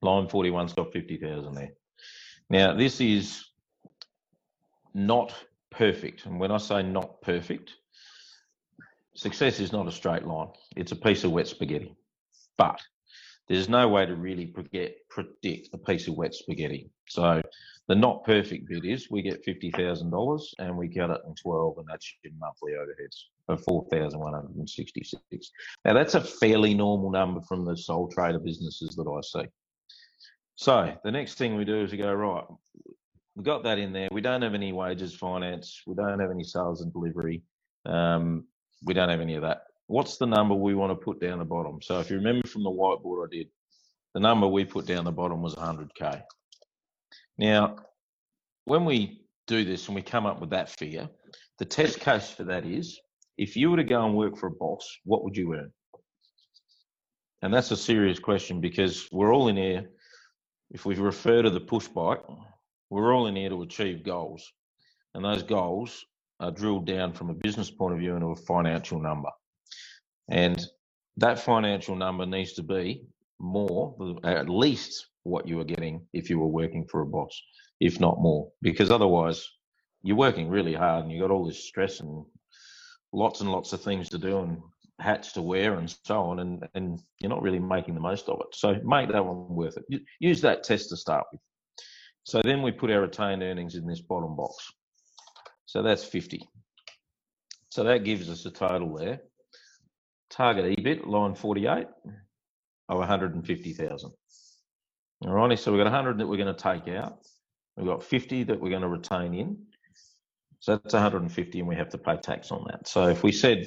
line 0.00 0.28
forty-one's 0.28 0.72
got 0.72 0.92
fifty 0.92 1.16
thousand 1.18 1.54
there. 1.54 1.72
Now 2.50 2.74
this 2.74 3.00
is 3.00 3.44
not 4.92 5.34
perfect, 5.70 6.26
and 6.26 6.38
when 6.38 6.50
I 6.50 6.58
say 6.58 6.82
not 6.82 7.22
perfect, 7.22 7.72
success 9.14 9.60
is 9.60 9.72
not 9.72 9.88
a 9.88 9.92
straight 9.92 10.24
line. 10.24 10.48
It's 10.76 10.92
a 10.92 10.96
piece 10.96 11.24
of 11.24 11.30
wet 11.30 11.46
spaghetti. 11.46 11.96
But 12.58 12.80
there's 13.48 13.68
no 13.68 13.88
way 13.88 14.06
to 14.06 14.14
really 14.14 14.46
predict 14.46 15.68
a 15.74 15.78
piece 15.78 16.08
of 16.08 16.16
wet 16.16 16.34
spaghetti. 16.34 16.90
So 17.08 17.42
the 17.88 17.94
not 17.94 18.24
perfect 18.24 18.68
bit 18.68 18.84
is 18.84 19.10
we 19.10 19.22
get 19.22 19.44
$50,000 19.44 20.42
and 20.58 20.76
we 20.76 20.88
get 20.88 21.10
it 21.10 21.20
in 21.26 21.34
12 21.34 21.78
and 21.78 21.86
that's 21.88 22.14
your 22.22 22.32
monthly 22.38 22.72
overheads 22.72 23.16
of 23.48 23.62
4,166. 23.64 25.50
Now 25.84 25.92
that's 25.92 26.14
a 26.14 26.20
fairly 26.20 26.74
normal 26.74 27.10
number 27.10 27.40
from 27.42 27.64
the 27.64 27.76
sole 27.76 28.08
trader 28.08 28.38
businesses 28.38 28.94
that 28.96 29.06
I 29.06 29.20
see. 29.20 29.48
So 30.54 30.94
the 31.02 31.10
next 31.10 31.34
thing 31.38 31.56
we 31.56 31.64
do 31.64 31.82
is 31.82 31.90
we 31.90 31.98
go, 31.98 32.12
right, 32.12 32.44
we 33.34 33.42
got 33.42 33.64
that 33.64 33.78
in 33.78 33.92
there. 33.92 34.08
We 34.12 34.20
don't 34.20 34.42
have 34.42 34.54
any 34.54 34.72
wages 34.72 35.14
finance. 35.14 35.82
We 35.86 35.94
don't 35.94 36.20
have 36.20 36.30
any 36.30 36.44
sales 36.44 36.82
and 36.82 36.92
delivery. 36.92 37.42
Um, 37.84 38.46
we 38.84 38.94
don't 38.94 39.08
have 39.08 39.20
any 39.20 39.34
of 39.34 39.42
that. 39.42 39.62
What's 39.86 40.16
the 40.16 40.26
number 40.26 40.54
we 40.54 40.74
want 40.74 40.90
to 40.90 41.04
put 41.04 41.20
down 41.20 41.38
the 41.38 41.44
bottom? 41.44 41.80
So 41.82 42.00
if 42.00 42.10
you 42.10 42.16
remember 42.16 42.46
from 42.46 42.62
the 42.62 42.70
whiteboard 42.70 43.26
I 43.26 43.36
did, 43.36 43.48
the 44.14 44.20
number 44.20 44.46
we 44.46 44.64
put 44.64 44.86
down 44.86 45.04
the 45.04 45.12
bottom 45.12 45.42
was 45.42 45.54
100K. 45.54 46.22
Now, 47.38 47.76
when 48.64 48.84
we 48.84 49.22
do 49.46 49.64
this 49.64 49.86
and 49.86 49.94
we 49.94 50.02
come 50.02 50.26
up 50.26 50.40
with 50.40 50.50
that 50.50 50.70
figure, 50.70 51.08
the 51.58 51.64
test 51.64 52.00
case 52.00 52.30
for 52.30 52.44
that 52.44 52.64
is 52.64 53.00
if 53.38 53.56
you 53.56 53.70
were 53.70 53.76
to 53.78 53.84
go 53.84 54.04
and 54.04 54.16
work 54.16 54.36
for 54.36 54.46
a 54.48 54.52
boss, 54.52 54.98
what 55.04 55.24
would 55.24 55.36
you 55.36 55.54
earn? 55.54 55.72
And 57.42 57.52
that's 57.52 57.70
a 57.70 57.76
serious 57.76 58.18
question 58.18 58.60
because 58.60 59.08
we're 59.10 59.34
all 59.34 59.48
in 59.48 59.56
here, 59.56 59.90
if 60.70 60.86
we 60.86 60.94
refer 60.94 61.42
to 61.42 61.50
the 61.50 61.60
push 61.60 61.88
bike, 61.88 62.22
we're 62.88 63.14
all 63.14 63.26
in 63.26 63.36
here 63.36 63.50
to 63.50 63.62
achieve 63.62 64.04
goals. 64.04 64.52
And 65.14 65.24
those 65.24 65.42
goals 65.42 66.04
are 66.40 66.50
drilled 66.50 66.86
down 66.86 67.12
from 67.12 67.30
a 67.30 67.34
business 67.34 67.70
point 67.70 67.94
of 67.94 68.00
view 68.00 68.14
into 68.14 68.26
a 68.26 68.36
financial 68.36 69.00
number. 69.00 69.30
And 70.28 70.64
that 71.16 71.38
financial 71.38 71.96
number 71.96 72.26
needs 72.26 72.54
to 72.54 72.62
be 72.62 73.04
more, 73.38 73.94
at 74.24 74.48
least 74.48 75.06
what 75.24 75.46
you 75.46 75.56
were 75.56 75.64
getting 75.64 76.06
if 76.12 76.30
you 76.30 76.38
were 76.38 76.46
working 76.46 76.86
for 76.86 77.02
a 77.02 77.06
boss, 77.06 77.40
if 77.80 78.00
not 78.00 78.20
more, 78.20 78.50
because 78.62 78.90
otherwise 78.90 79.46
you're 80.02 80.16
working 80.16 80.48
really 80.48 80.74
hard 80.74 81.04
and 81.04 81.12
you've 81.12 81.20
got 81.22 81.30
all 81.30 81.46
this 81.46 81.64
stress 81.64 82.00
and 82.00 82.24
lots 83.12 83.40
and 83.40 83.50
lots 83.50 83.72
of 83.72 83.80
things 83.82 84.08
to 84.08 84.18
do 84.18 84.40
and 84.40 84.58
hats 85.00 85.32
to 85.32 85.42
wear 85.42 85.74
and 85.78 85.94
so 86.04 86.20
on, 86.20 86.38
and, 86.40 86.64
and 86.74 87.00
you're 87.18 87.30
not 87.30 87.42
really 87.42 87.58
making 87.58 87.94
the 87.94 88.00
most 88.00 88.28
of 88.28 88.40
it. 88.40 88.54
So 88.54 88.76
make 88.84 89.10
that 89.10 89.24
one 89.24 89.54
worth 89.54 89.76
it. 89.76 90.02
Use 90.20 90.40
that 90.42 90.62
test 90.62 90.88
to 90.90 90.96
start 90.96 91.24
with. 91.32 91.40
So 92.24 92.40
then 92.42 92.62
we 92.62 92.70
put 92.70 92.90
our 92.90 93.00
retained 93.00 93.42
earnings 93.42 93.74
in 93.74 93.86
this 93.86 94.00
bottom 94.00 94.36
box. 94.36 94.54
So 95.66 95.82
that's 95.82 96.04
50. 96.04 96.40
So 97.70 97.84
that 97.84 98.04
gives 98.04 98.28
us 98.28 98.46
a 98.46 98.50
total 98.50 98.96
there. 98.96 99.20
Target 100.32 100.78
EBIT, 100.78 101.06
line 101.06 101.34
48, 101.34 101.86
of 102.88 102.98
150,000. 102.98 104.12
All 105.24 105.32
righty, 105.32 105.56
so 105.56 105.70
we've 105.70 105.78
got 105.78 105.84
100 105.84 106.18
that 106.18 106.26
we're 106.26 106.38
going 106.38 106.54
to 106.54 106.60
take 106.60 106.88
out. 106.88 107.18
We've 107.76 107.86
got 107.86 108.02
50 108.02 108.44
that 108.44 108.60
we're 108.60 108.70
going 108.70 108.82
to 108.82 108.88
retain 108.88 109.34
in. 109.34 109.58
So 110.60 110.76
that's 110.76 110.94
150 110.94 111.58
and 111.58 111.68
we 111.68 111.76
have 111.76 111.90
to 111.90 111.98
pay 111.98 112.16
tax 112.16 112.50
on 112.50 112.64
that. 112.70 112.88
So 112.88 113.08
if 113.08 113.22
we 113.22 113.32
said, 113.32 113.66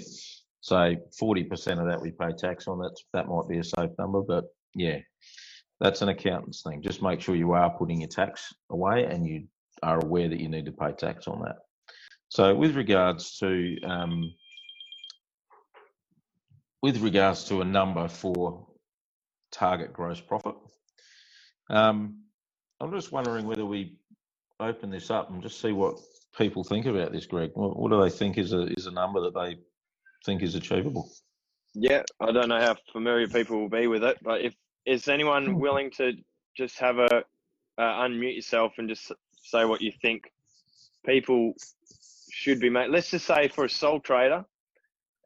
say, 0.62 0.98
40% 1.22 1.80
of 1.80 1.88
that 1.88 2.02
we 2.02 2.12
pay 2.12 2.32
tax 2.38 2.68
on, 2.68 2.80
that 2.80 2.96
that 3.14 3.28
might 3.28 3.48
be 3.48 3.60
a 3.60 3.64
safe 3.64 3.92
number, 4.00 4.22
but 4.22 4.46
yeah, 4.74 5.00
that's 5.80 6.02
an 6.02 6.10
accountant's 6.10 6.64
thing. 6.64 6.82
Just 6.82 7.02
make 7.02 7.22
sure 7.22 7.36
you 7.36 7.52
are 7.52 7.78
putting 7.78 8.02
your 8.02 8.10
tax 8.10 8.54
away 8.70 9.06
and 9.06 9.28
you 9.28 9.46
are 9.84 10.04
aware 10.04 10.30
that 10.30 10.40
you 10.40 10.50
need 10.50 10.66
to 10.66 10.72
pay 10.72 10.94
tax 10.94 11.28
on 11.28 11.42
that. 11.44 11.58
So 12.30 12.56
with 12.56 12.76
regards 12.76 13.38
to 13.40 13.78
um, 13.84 14.34
with 16.86 17.02
regards 17.02 17.46
to 17.46 17.62
a 17.62 17.66
number 17.66 18.08
for 18.08 18.68
target 19.52 19.92
gross 19.92 20.22
profit, 20.22 20.54
um, 21.72 22.22
I'm 22.80 22.92
just 22.92 23.12
wondering 23.12 23.48
whether 23.48 23.66
we 23.66 23.98
open 24.60 24.92
this 24.92 25.10
up 25.10 25.32
and 25.32 25.42
just 25.42 25.60
see 25.60 25.72
what 25.72 25.98
people 26.38 26.64
think 26.64 26.86
about 26.86 27.12
this, 27.12 27.26
Greg. 27.26 27.50
What, 27.56 27.76
what 27.76 27.90
do 27.90 28.00
they 28.04 28.12
think 28.12 28.38
is 28.38 28.54
a 28.54 28.68
is 28.78 28.86
a 28.86 28.92
number 28.92 29.20
that 29.22 29.34
they 29.34 29.58
think 30.28 30.44
is 30.44 30.54
achievable? 30.54 31.10
Yeah, 31.74 32.04
I 32.20 32.32
don't 32.32 32.50
know 32.50 32.62
how 32.62 32.76
familiar 32.92 33.28
people 33.30 33.60
will 33.60 33.76
be 33.82 33.88
with 33.88 34.04
it, 34.04 34.20
but 34.22 34.42
if 34.42 34.54
is 34.86 35.08
anyone 35.08 35.48
hmm. 35.48 35.56
willing 35.56 35.90
to 35.98 36.14
just 36.56 36.78
have 36.78 37.00
a 37.00 37.24
uh, 37.80 38.04
unmute 38.06 38.36
yourself 38.36 38.74
and 38.78 38.88
just 38.88 39.12
say 39.42 39.66
what 39.66 39.82
you 39.82 39.92
think 40.04 40.32
people 41.04 41.56
should 42.32 42.60
be 42.60 42.70
made. 42.70 42.92
Let's 42.92 43.10
just 43.10 43.26
say 43.26 43.48
for 43.48 43.66
a 43.66 43.70
sole 43.70 44.00
trader 44.00 44.46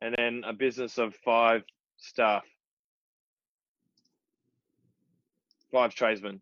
and 0.01 0.15
then 0.17 0.43
a 0.45 0.53
business 0.53 0.97
of 0.97 1.15
five 1.23 1.63
staff, 1.97 2.43
five 5.71 5.93
tradesmen. 5.93 6.41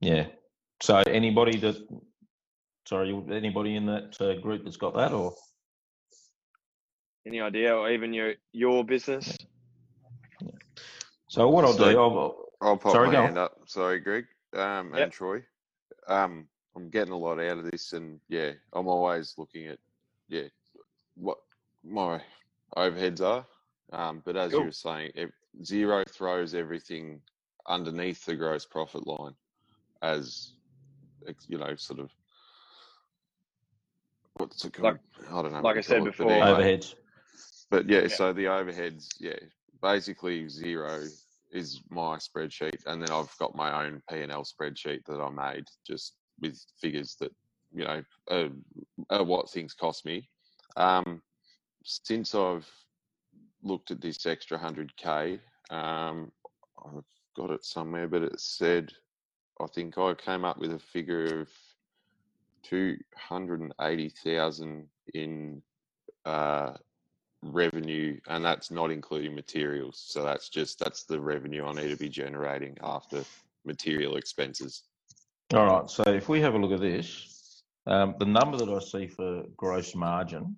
Yeah. 0.00 0.26
So 0.82 1.02
anybody 1.06 1.58
that, 1.60 1.76
sorry, 2.86 3.14
anybody 3.30 3.76
in 3.76 3.86
that 3.86 4.16
uh, 4.20 4.40
group 4.40 4.64
that's 4.64 4.76
got 4.76 4.94
that 4.96 5.12
or? 5.12 5.34
Any 7.26 7.40
idea, 7.40 7.74
or 7.74 7.90
even 7.90 8.12
your 8.12 8.34
your 8.52 8.84
business? 8.84 9.34
Yeah. 10.42 10.50
So 11.30 11.48
what 11.48 11.64
I'll 11.64 11.72
so, 11.72 11.90
do, 11.90 11.98
I'll, 11.98 12.36
I'll 12.60 12.76
pop 12.76 12.92
sorry, 12.92 13.08
my 13.08 13.22
hand 13.22 13.38
up. 13.38 13.56
Sorry, 13.64 13.98
Greg 13.98 14.26
um, 14.54 14.88
and 14.88 14.98
yep. 14.98 15.12
Troy. 15.12 15.42
Um, 16.06 16.46
I'm 16.76 16.90
getting 16.90 17.14
a 17.14 17.16
lot 17.16 17.40
out 17.40 17.58
of 17.58 17.70
this, 17.70 17.94
and 17.94 18.20
yeah, 18.28 18.52
I'm 18.74 18.88
always 18.88 19.34
looking 19.38 19.68
at 19.68 19.78
yeah 20.28 20.48
what 21.14 21.38
my 21.82 22.20
overheads 22.76 23.20
are. 23.20 23.46
Um, 23.92 24.22
but 24.24 24.36
as 24.36 24.52
cool. 24.52 24.60
you 24.60 24.66
were 24.66 24.72
saying, 24.72 25.12
it, 25.14 25.30
Xero 25.62 26.08
throws 26.08 26.54
everything 26.54 27.20
underneath 27.66 28.24
the 28.24 28.34
gross 28.34 28.64
profit 28.64 29.06
line 29.06 29.34
as 30.02 30.52
you 31.48 31.58
know, 31.58 31.74
sort 31.76 32.00
of 32.00 32.10
what's 34.34 34.64
it 34.64 34.72
called? 34.72 34.98
Like, 35.20 35.30
I 35.30 35.42
don't 35.42 35.52
know. 35.52 35.60
Like 35.60 35.78
I 35.78 35.80
said 35.80 36.04
before, 36.04 36.28
but 36.28 36.56
overheads. 36.56 36.94
But 37.70 37.88
yeah, 37.88 38.02
yeah, 38.02 38.08
so 38.08 38.32
the 38.32 38.44
overheads, 38.44 39.08
yeah, 39.18 39.38
basically 39.82 40.44
Xero 40.44 41.08
is 41.50 41.80
my 41.90 42.16
spreadsheet, 42.16 42.84
and 42.86 43.02
then 43.02 43.10
I've 43.10 43.34
got 43.38 43.56
my 43.56 43.84
own 43.84 44.02
P 44.10 44.20
and 44.20 44.32
L 44.32 44.44
spreadsheet 44.44 45.04
that 45.06 45.20
I 45.20 45.30
made 45.30 45.64
just 45.86 46.14
with 46.40 46.60
figures 46.80 47.16
that 47.20 47.32
you 47.72 47.84
know 47.84 48.02
uh, 48.30 48.48
uh, 49.10 49.24
what 49.24 49.50
things 49.50 49.72
cost 49.74 50.04
me. 50.04 50.28
Um, 50.76 51.22
since 51.84 52.34
I've 52.34 52.68
looked 53.62 53.90
at 53.90 54.00
this 54.00 54.26
extra 54.26 54.58
hundred 54.58 54.96
k, 54.96 55.38
um, 55.70 56.32
I've 56.84 57.04
got 57.36 57.50
it 57.50 57.64
somewhere, 57.64 58.08
but 58.08 58.22
it 58.22 58.40
said 58.40 58.92
I 59.60 59.66
think 59.66 59.96
I 59.96 60.14
came 60.14 60.44
up 60.44 60.58
with 60.58 60.72
a 60.72 60.78
figure 60.78 61.40
of 61.40 61.48
two 62.62 62.96
hundred 63.16 63.60
and 63.60 63.72
eighty 63.80 64.08
thousand 64.08 64.86
in 65.12 65.62
uh, 66.24 66.72
revenue, 67.42 68.18
and 68.28 68.44
that's 68.44 68.70
not 68.70 68.90
including 68.90 69.34
materials. 69.34 70.02
So 70.06 70.22
that's 70.22 70.48
just 70.48 70.78
that's 70.78 71.04
the 71.04 71.20
revenue 71.20 71.66
I 71.66 71.72
need 71.72 71.90
to 71.90 71.96
be 71.96 72.08
generating 72.08 72.76
after 72.82 73.22
material 73.64 74.16
expenses. 74.16 74.82
All 75.52 75.66
right. 75.66 75.88
So 75.88 76.02
if 76.06 76.28
we 76.28 76.40
have 76.40 76.54
a 76.54 76.58
look 76.58 76.72
at 76.72 76.80
this, 76.80 77.62
Um, 77.86 78.14
the 78.18 78.24
number 78.24 78.56
that 78.56 78.68
I 78.68 78.78
see 78.78 79.06
for 79.06 79.44
gross 79.56 79.94
margin 79.94 80.56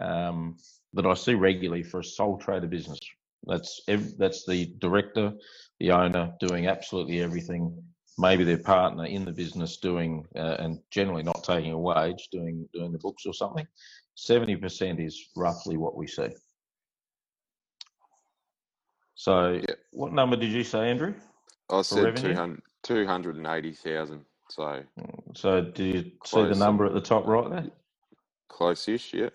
um, 0.00 0.56
that 0.94 1.06
I 1.06 1.14
see 1.14 1.34
regularly 1.34 1.82
for 1.82 2.00
a 2.00 2.04
sole 2.04 2.38
trader 2.38 2.66
business. 2.66 2.98
That's 3.46 3.80
that's 4.18 4.44
the 4.46 4.74
director, 4.78 5.32
the 5.78 5.92
owner 5.92 6.32
doing 6.40 6.66
absolutely 6.66 7.20
everything. 7.20 7.82
Maybe 8.18 8.44
their 8.44 8.58
partner 8.58 9.04
in 9.04 9.24
the 9.24 9.32
business 9.32 9.76
doing 9.76 10.24
uh, 10.34 10.56
and 10.58 10.78
generally 10.90 11.22
not 11.22 11.44
taking 11.44 11.72
a 11.72 11.78
wage, 11.78 12.28
doing 12.32 12.68
doing 12.72 12.92
the 12.92 12.98
books 12.98 13.24
or 13.26 13.34
something. 13.34 13.66
Seventy 14.14 14.56
percent 14.56 15.00
is 15.00 15.28
roughly 15.36 15.76
what 15.76 15.96
we 15.96 16.06
see. 16.06 16.28
So, 19.16 19.60
what 19.92 20.12
number 20.12 20.36
did 20.36 20.52
you 20.52 20.62
say, 20.62 20.90
Andrew? 20.90 21.14
I 21.70 21.82
said 21.82 22.16
200, 22.16 22.62
280,000. 22.82 24.24
So, 24.50 24.82
so 25.34 25.60
do 25.62 25.84
you 25.84 26.12
see 26.24 26.44
the 26.44 26.54
number 26.54 26.86
at 26.86 26.92
the 26.92 27.00
top 27.00 27.26
right 27.26 27.50
there? 27.50 27.66
Close-ish, 28.48 29.14
yeah. 29.14 29.30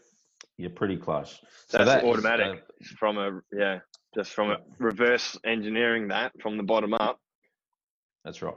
You're 0.62 0.69
pretty 0.69 0.97
close. 0.97 1.39
So 1.67 1.80
That's 1.80 1.89
that 1.89 2.04
automatic 2.04 2.63
is, 2.80 2.91
uh, 2.91 2.95
from 3.00 3.17
a 3.17 3.41
yeah, 3.52 3.80
just 4.13 4.32
from 4.32 4.52
a 4.52 4.58
reverse 4.78 5.36
engineering 5.43 6.10
that 6.10 6.34
from 6.39 6.56
the 6.58 6.63
bottom 6.63 6.93
up. 6.93 7.19
That's 8.24 8.43
right. 8.43 8.54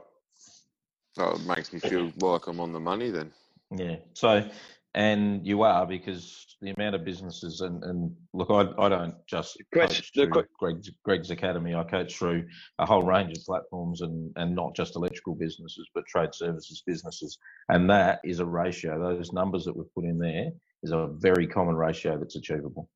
Oh, 1.17 1.31
it 1.31 1.45
makes 1.47 1.73
me 1.73 1.79
feel 1.79 2.11
like 2.19 2.45
I'm 2.45 2.59
on 2.59 2.73
the 2.73 2.79
money 2.79 3.09
then. 3.09 3.31
Yeah. 3.71 3.95
So 4.13 4.47
and 4.95 5.45
you 5.45 5.63
are 5.63 5.85
because 5.85 6.55
the 6.61 6.71
amount 6.71 6.95
of 6.95 7.03
businesses 7.03 7.59
and, 7.59 7.83
and 7.83 8.15
look, 8.33 8.49
I, 8.49 8.69
I 8.81 8.87
don't 8.87 9.15
just 9.27 9.61
coach 9.73 10.11
through 10.13 10.31
Greg's, 10.57 10.89
Greg's 11.03 11.31
Academy. 11.31 11.75
I 11.75 11.83
coach 11.83 12.15
through 12.15 12.45
a 12.79 12.85
whole 12.85 13.03
range 13.03 13.37
of 13.37 13.43
platforms 13.43 14.01
and, 14.01 14.31
and 14.37 14.55
not 14.55 14.73
just 14.73 14.95
electrical 14.95 15.35
businesses, 15.35 15.89
but 15.93 16.05
trade 16.05 16.33
services 16.33 16.81
businesses. 16.87 17.37
And 17.67 17.89
that 17.89 18.21
is 18.23 18.39
a 18.39 18.45
ratio. 18.45 18.97
Those 18.97 19.33
numbers 19.33 19.65
that 19.65 19.75
we've 19.75 19.93
put 19.93 20.05
in 20.05 20.17
there 20.17 20.51
is 20.85 20.91
a 20.91 21.07
very 21.07 21.47
common 21.47 21.75
ratio 21.75 22.17
that's 22.17 22.35
achievable. 22.35 22.89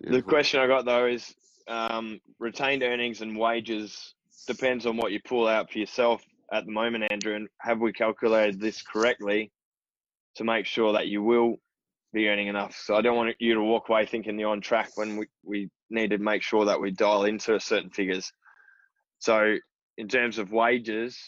The 0.00 0.22
question 0.22 0.60
I 0.60 0.66
got 0.66 0.84
though 0.84 1.06
is 1.06 1.34
um, 1.66 2.20
retained 2.38 2.82
earnings 2.82 3.20
and 3.20 3.36
wages 3.36 4.14
depends 4.46 4.86
on 4.86 4.96
what 4.96 5.12
you 5.12 5.20
pull 5.24 5.48
out 5.48 5.70
for 5.72 5.78
yourself 5.78 6.22
at 6.52 6.64
the 6.66 6.72
moment, 6.72 7.04
Andrew. 7.10 7.34
And 7.34 7.48
have 7.60 7.80
we 7.80 7.92
calculated 7.92 8.60
this 8.60 8.82
correctly? 8.82 9.50
to 10.38 10.44
make 10.44 10.66
sure 10.66 10.92
that 10.92 11.08
you 11.08 11.22
will 11.22 11.56
be 12.12 12.28
earning 12.28 12.46
enough. 12.46 12.80
So 12.84 12.94
I 12.94 13.02
don't 13.02 13.16
want 13.16 13.34
you 13.40 13.54
to 13.54 13.60
walk 13.60 13.88
away 13.88 14.06
thinking 14.06 14.38
you're 14.38 14.50
on 14.50 14.60
track 14.60 14.90
when 14.94 15.16
we, 15.16 15.26
we 15.44 15.68
need 15.90 16.10
to 16.10 16.18
make 16.18 16.42
sure 16.42 16.64
that 16.64 16.80
we 16.80 16.92
dial 16.92 17.24
into 17.24 17.58
certain 17.58 17.90
figures. 17.90 18.32
So 19.18 19.56
in 19.98 20.08
terms 20.08 20.38
of 20.38 20.52
wages, 20.52 21.18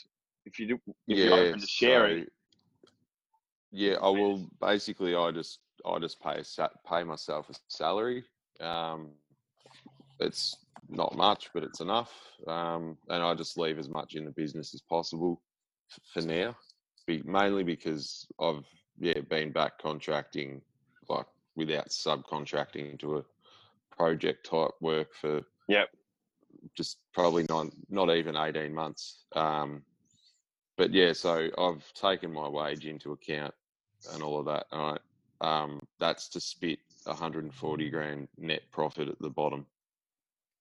if 0.46 0.61
you 0.61 0.68
do, 0.68 0.79
if 1.09 1.18
yeah, 1.18 1.24
you're 1.24 1.48
open 1.48 1.61
to 1.61 1.66
sharing, 1.66 2.22
so, 2.22 2.31
yeah, 3.72 3.94
I 4.02 4.09
will. 4.09 4.46
Basically, 4.61 5.14
I 5.14 5.30
just 5.30 5.61
I 5.85 5.98
just 5.98 6.20
pay 6.20 6.42
pay 6.88 7.04
myself 7.04 7.48
a 7.50 7.54
salary. 7.68 8.24
Um, 8.61 9.11
it's 10.18 10.56
not 10.88 11.16
much, 11.16 11.50
but 11.54 11.62
it's 11.62 11.80
enough, 11.80 12.12
um, 12.46 12.98
and 13.09 13.22
I 13.22 13.35
just 13.35 13.59
leave 13.59 13.78
as 13.78 13.88
much 13.88 14.14
in 14.14 14.24
the 14.24 14.33
business 14.33 14.74
as 14.74 14.83
possible 14.83 15.40
for 16.12 16.20
now. 16.22 16.56
Be, 17.06 17.22
mainly 17.24 17.64
because 17.64 18.26
I've 18.40 18.66
yeah, 18.98 19.20
been 19.28 19.50
back 19.50 19.78
contracting 19.78 20.61
like 21.09 21.26
without 21.56 21.88
subcontracting 21.88 22.98
to 23.00 23.18
a 23.18 23.24
project 23.90 24.48
type 24.48 24.70
work 24.80 25.09
for 25.14 25.42
yep 25.68 25.88
just 26.76 26.98
probably 27.12 27.44
not 27.48 27.66
not 27.88 28.14
even 28.14 28.37
18 28.37 28.72
months 28.72 29.24
um 29.35 29.83
but 30.76 30.92
yeah 30.92 31.12
so 31.12 31.48
i've 31.59 31.92
taken 31.94 32.33
my 32.33 32.48
wage 32.48 32.87
into 32.87 33.12
account 33.12 33.52
and 34.13 34.23
all 34.23 34.39
of 34.39 34.47
that 34.47 34.67
and 34.73 34.99
I, 35.41 35.63
um 35.65 35.81
that's 35.99 36.29
to 36.31 36.41
spit 36.41 36.79
140 37.05 37.91
grand 37.91 38.29
net 38.39 38.63
profit 38.71 39.09
at 39.09 39.19
the 39.21 39.31
bottom 39.31 39.67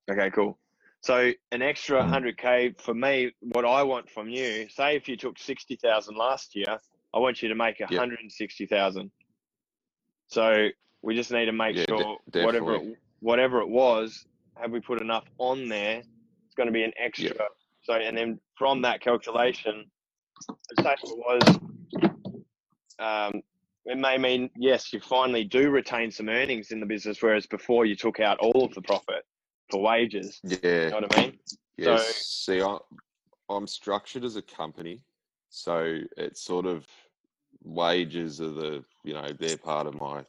okay 0.09 0.29
cool 0.31 0.57
so 1.01 1.31
an 1.51 1.61
extra 1.61 2.01
100k 2.01 2.75
hmm. 2.75 2.81
for 2.81 2.93
me 2.93 3.31
what 3.39 3.65
i 3.65 3.83
want 3.83 4.09
from 4.09 4.29
you 4.29 4.67
say 4.69 4.95
if 4.95 5.07
you 5.07 5.17
took 5.17 5.37
60000 5.39 6.15
last 6.15 6.55
year 6.55 6.79
I 7.13 7.19
want 7.19 7.41
you 7.41 7.49
to 7.49 7.55
make 7.55 7.79
160,000. 7.79 9.01
Yep. 9.01 9.11
So 10.27 10.67
we 11.01 11.15
just 11.15 11.31
need 11.31 11.45
to 11.45 11.51
make 11.51 11.75
yeah, 11.75 11.85
sure 11.87 12.17
de- 12.29 12.43
whatever 12.43 12.75
it, 12.75 12.97
whatever 13.19 13.61
it 13.61 13.69
was, 13.69 14.25
have 14.55 14.71
we 14.71 14.79
put 14.79 15.01
enough 15.01 15.25
on 15.37 15.67
there? 15.67 15.97
It's 15.97 16.55
going 16.55 16.67
to 16.67 16.73
be 16.73 16.83
an 16.83 16.91
extra. 17.03 17.29
Yep. 17.29 17.49
So 17.81 17.93
and 17.93 18.15
then 18.15 18.39
from 18.57 18.81
that 18.83 19.01
calculation, 19.01 19.85
say 20.79 20.91
it 20.91 20.99
was, 21.03 21.59
um, 22.99 23.41
it 23.85 23.97
may 23.97 24.17
mean 24.17 24.49
yes, 24.55 24.93
you 24.93 24.99
finally 24.99 25.43
do 25.43 25.69
retain 25.69 26.11
some 26.11 26.29
earnings 26.29 26.71
in 26.71 26.79
the 26.79 26.85
business, 26.85 27.21
whereas 27.21 27.45
before 27.45 27.85
you 27.85 27.95
took 27.95 28.19
out 28.19 28.37
all 28.39 28.65
of 28.65 28.73
the 28.73 28.81
profit 28.81 29.25
for 29.71 29.81
wages. 29.81 30.39
Yeah, 30.43 30.57
you 30.63 30.89
know 30.89 30.99
what 31.01 31.17
I 31.17 31.21
mean. 31.21 31.39
Yes. 31.77 32.05
So, 32.05 32.53
See, 32.53 32.61
I, 32.61 32.77
I'm 33.49 33.67
structured 33.67 34.23
as 34.23 34.35
a 34.35 34.41
company 34.41 35.01
so 35.49 35.99
it's 36.17 36.41
sort 36.41 36.65
of 36.65 36.85
wages 37.63 38.39
are 38.39 38.51
the 38.51 38.83
you 39.03 39.13
know 39.13 39.27
they're 39.37 39.57
part 39.57 39.87
of 39.87 39.99
my 39.99 40.23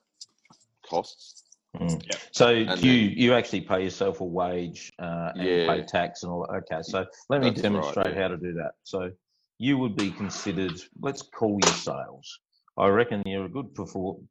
costs. 0.88 1.44
Mm. 1.76 2.02
Yeah. 2.04 2.16
So 2.32 2.48
and 2.48 2.82
you 2.82 3.08
then, 3.08 3.18
you 3.18 3.34
actually 3.34 3.60
pay 3.60 3.84
yourself 3.84 4.20
a 4.20 4.24
wage 4.24 4.92
uh, 4.98 5.32
and 5.34 5.46
yeah. 5.46 5.66
pay 5.68 5.82
tax 5.82 6.22
and 6.22 6.32
all. 6.32 6.46
That. 6.50 6.64
Okay, 6.72 6.82
so 6.82 7.06
let 7.28 7.42
me 7.42 7.50
demonstrate 7.50 8.06
right, 8.06 8.14
yeah. 8.14 8.22
how 8.22 8.28
to 8.28 8.36
do 8.36 8.52
that. 8.54 8.72
So 8.82 9.12
you 9.58 9.78
would 9.78 9.94
be 9.94 10.10
considered. 10.10 10.80
Let's 11.00 11.22
call 11.22 11.58
you 11.62 11.72
sales. 11.72 12.40
I 12.80 12.88
reckon 12.88 13.22
you're 13.26 13.44
a 13.44 13.48
good 13.48 13.76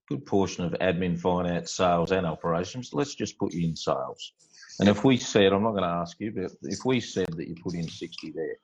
good 0.08 0.26
portion 0.26 0.66
of 0.66 0.72
admin, 0.74 1.20
finance, 1.20 1.72
sales, 1.72 2.12
and 2.12 2.26
operations. 2.26 2.90
Let's 2.94 3.14
just 3.14 3.38
put 3.38 3.54
you 3.54 3.68
in 3.68 3.76
sales. 3.76 4.34
And 4.80 4.90
if 4.90 5.04
we 5.04 5.18
said, 5.18 5.54
I'm 5.54 5.62
not 5.62 5.72
going 5.72 5.84
to 5.84 5.90
ask 5.90 6.20
you, 6.20 6.32
but 6.32 6.52
if 6.64 6.80
we 6.84 7.00
said 7.00 7.28
that 7.36 7.48
you 7.48 7.56
put 7.62 7.76
in 7.76 7.88
60 7.88 8.34
there, 8.34 8.58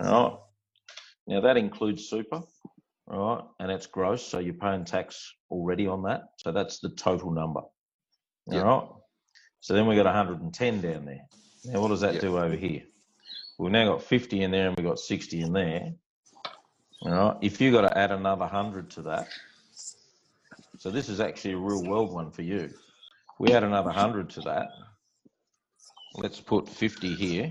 all 0.00 0.30
right, 0.30 0.38
now 1.28 1.40
that 1.40 1.56
includes 1.56 2.10
super, 2.10 2.42
right? 3.06 3.42
And 3.58 3.70
it's 3.70 3.86
gross, 3.86 4.26
so 4.26 4.38
you're 4.38 4.54
paying 4.54 4.84
tax 4.84 5.32
already 5.50 5.86
on 5.86 6.02
that. 6.02 6.24
So 6.38 6.52
that's 6.52 6.80
the 6.80 6.90
total 6.90 7.30
number. 7.30 7.62
Yep. 8.48 8.64
All 8.64 8.80
right. 8.80 8.88
So 9.60 9.72
then 9.74 9.86
we 9.86 9.96
got 9.96 10.04
110 10.04 10.80
down 10.80 11.04
there. 11.06 11.24
Now 11.64 11.80
what 11.80 11.88
does 11.88 12.00
that 12.00 12.14
yep. 12.14 12.22
do 12.22 12.38
over 12.38 12.56
here? 12.56 12.82
We've 13.58 13.72
now 13.72 13.92
got 13.92 14.02
50 14.02 14.42
in 14.42 14.50
there 14.50 14.68
and 14.68 14.76
we've 14.76 14.86
got 14.86 14.98
60 14.98 15.40
in 15.40 15.52
there. 15.52 15.92
All 17.04 17.10
right. 17.10 17.36
If 17.40 17.60
you 17.60 17.72
got 17.72 17.82
to 17.82 17.98
add 17.98 18.12
another 18.12 18.42
100 18.42 18.90
to 18.90 19.02
that, 19.02 19.28
so 20.78 20.90
this 20.90 21.08
is 21.08 21.20
actually 21.20 21.54
a 21.54 21.58
real 21.58 21.84
world 21.84 22.12
one 22.12 22.30
for 22.30 22.42
you. 22.42 22.70
We 23.38 23.52
add 23.52 23.64
another 23.64 23.90
100 23.90 24.30
to 24.30 24.40
that. 24.42 24.68
Let's 26.14 26.40
put 26.40 26.68
50 26.68 27.14
here. 27.14 27.50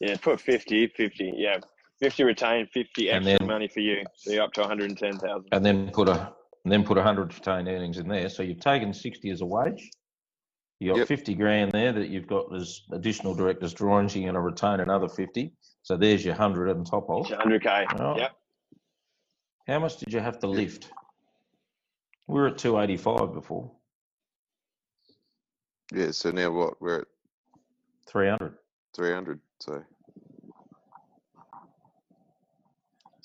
Yeah, 0.00 0.16
put 0.16 0.40
50, 0.40 0.88
50. 0.88 1.32
Yeah, 1.36 1.58
50 2.00 2.24
retained, 2.24 2.68
50 2.72 3.10
extra 3.10 3.38
then, 3.38 3.46
money 3.46 3.68
for 3.68 3.80
you. 3.80 4.04
So 4.16 4.32
you're 4.32 4.42
up 4.42 4.52
to 4.54 4.60
110,000. 4.60 5.48
And 5.52 5.64
then 5.64 5.90
put 5.90 6.08
a 6.08 6.32
and 6.64 6.72
then 6.72 6.84
put 6.84 6.96
100 6.96 7.34
retained 7.34 7.68
earnings 7.68 7.98
in 7.98 8.08
there. 8.08 8.28
So 8.28 8.42
you've 8.42 8.60
taken 8.60 8.92
60 8.92 9.30
as 9.30 9.40
a 9.40 9.46
wage. 9.46 9.90
You 10.80 10.90
got 10.90 10.98
yep. 10.98 11.08
50 11.08 11.34
grand 11.34 11.72
there 11.72 11.92
that 11.92 12.08
you've 12.08 12.26
got 12.26 12.54
as 12.54 12.82
additional 12.92 13.34
directors 13.34 13.72
drawings. 13.72 14.14
You're 14.14 14.24
going 14.24 14.34
to 14.34 14.40
retain 14.40 14.80
another 14.80 15.08
50. 15.08 15.52
So 15.82 15.96
there's 15.96 16.24
your 16.24 16.34
100 16.34 16.70
on 16.70 16.84
top 16.84 17.08
of. 17.08 17.26
100k. 17.26 17.64
Right. 17.64 18.18
Yep. 18.18 18.37
How 19.68 19.78
much 19.78 19.98
did 19.98 20.12
you 20.12 20.20
have 20.20 20.38
to 20.40 20.46
lift? 20.46 20.90
We 22.26 22.40
were 22.40 22.48
at 22.48 22.58
285 22.58 23.34
before. 23.34 23.70
Yeah. 25.92 26.10
So 26.10 26.30
now 26.30 26.50
what? 26.50 26.80
We're 26.80 27.00
at 27.00 27.06
300. 28.08 28.54
300. 28.96 29.40
So 29.60 29.84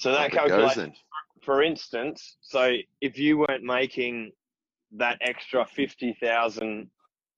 So 0.04 0.12
that 0.12 0.32
calculates, 0.32 1.00
for 1.44 1.64
instance, 1.64 2.36
so 2.42 2.76
if 3.00 3.18
you 3.18 3.38
weren't 3.38 3.64
making 3.64 4.34
that 4.92 5.18
extra 5.22 5.66
50,000 5.66 6.90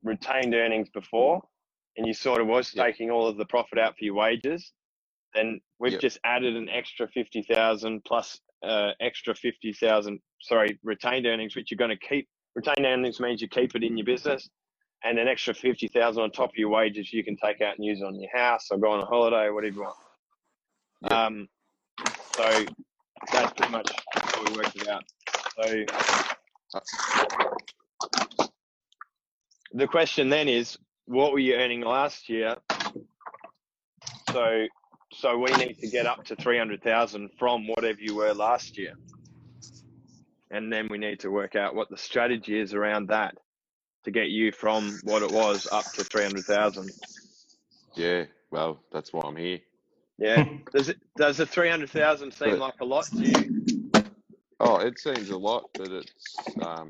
retained 0.03 0.55
earnings 0.55 0.89
before, 0.89 1.43
and 1.95 2.07
you 2.07 2.13
sort 2.13 2.41
of 2.41 2.47
was 2.47 2.73
yep. 2.73 2.87
taking 2.87 3.11
all 3.11 3.27
of 3.27 3.37
the 3.37 3.45
profit 3.45 3.77
out 3.77 3.95
for 3.99 4.03
your 4.03 4.15
wages, 4.15 4.73
then 5.35 5.61
we've 5.77 5.91
yep. 5.91 6.01
just 6.01 6.17
added 6.23 6.55
an 6.55 6.67
extra 6.69 7.07
50,000 7.07 8.03
plus 8.03 8.39
uh, 8.65 8.91
extra 8.99 9.35
50,000, 9.35 10.19
sorry, 10.41 10.79
retained 10.83 11.25
earnings, 11.25 11.55
which 11.55 11.71
you're 11.71 11.77
going 11.77 11.97
to 11.97 12.07
keep. 12.07 12.27
Retained 12.55 12.85
earnings 12.85 13.19
means 13.19 13.41
you 13.41 13.47
keep 13.47 13.75
it 13.75 13.83
in 13.83 13.97
your 13.97 14.05
business 14.05 14.49
and 15.03 15.19
an 15.19 15.27
extra 15.27 15.53
50,000 15.53 16.21
on 16.21 16.31
top 16.31 16.49
of 16.49 16.55
your 16.55 16.69
wages 16.69 17.13
you 17.13 17.23
can 17.23 17.37
take 17.37 17.61
out 17.61 17.75
and 17.77 17.85
use 17.85 18.01
on 18.01 18.19
your 18.19 18.29
house 18.35 18.67
or 18.71 18.77
go 18.77 18.91
on 18.91 19.01
a 19.01 19.05
holiday 19.05 19.45
or 19.45 19.53
whatever 19.53 19.75
you 19.75 19.81
want. 19.81 19.95
Um, 21.11 21.47
so 22.35 22.65
that's 23.31 23.53
pretty 23.53 23.71
much 23.71 23.91
how 24.13 24.43
we 24.43 24.55
worked 24.55 24.75
it 24.75 24.87
out. 24.87 25.03
So 25.61 25.85
the 29.73 29.87
question 29.87 30.29
then 30.29 30.47
is, 30.47 30.77
what 31.05 31.31
were 31.31 31.39
you 31.39 31.55
earning 31.55 31.81
last 31.81 32.27
year? 32.27 32.55
So 34.31 34.65
so 35.13 35.37
we 35.37 35.51
need 35.53 35.79
to 35.79 35.87
get 35.89 36.05
up 36.05 36.25
to 36.25 36.35
300,000 36.35 37.29
from 37.39 37.67
whatever 37.67 37.99
you 37.99 38.15
were 38.15 38.33
last 38.33 38.77
year. 38.77 38.93
and 40.51 40.71
then 40.71 40.87
we 40.89 40.97
need 40.97 41.19
to 41.19 41.29
work 41.29 41.55
out 41.55 41.75
what 41.75 41.89
the 41.89 41.97
strategy 41.97 42.57
is 42.59 42.73
around 42.73 43.09
that 43.09 43.37
to 44.03 44.11
get 44.11 44.29
you 44.29 44.51
from 44.51 44.99
what 45.03 45.21
it 45.23 45.31
was 45.31 45.67
up 45.71 45.85
to 45.93 46.03
three 46.03 46.23
hundred 46.23 46.45
thousand. 46.45 46.91
Yeah, 47.95 48.25
well, 48.51 48.79
that's 48.91 49.11
why 49.11 49.23
I'm 49.25 49.35
here. 49.35 49.59
Yeah. 50.17 50.45
does 50.73 50.89
it 50.89 50.97
does 51.17 51.37
the 51.37 51.45
three 51.45 51.69
hundred 51.69 51.89
thousand 51.89 52.31
seem 52.31 52.51
but, 52.51 52.59
like 52.59 52.81
a 52.81 52.85
lot 52.85 53.05
to 53.05 53.25
you? 53.25 53.91
Oh, 54.59 54.77
it 54.77 54.99
seems 54.99 55.29
a 55.29 55.37
lot, 55.37 55.69
but 55.73 55.89
it's. 55.91 56.37
Um, 56.61 56.87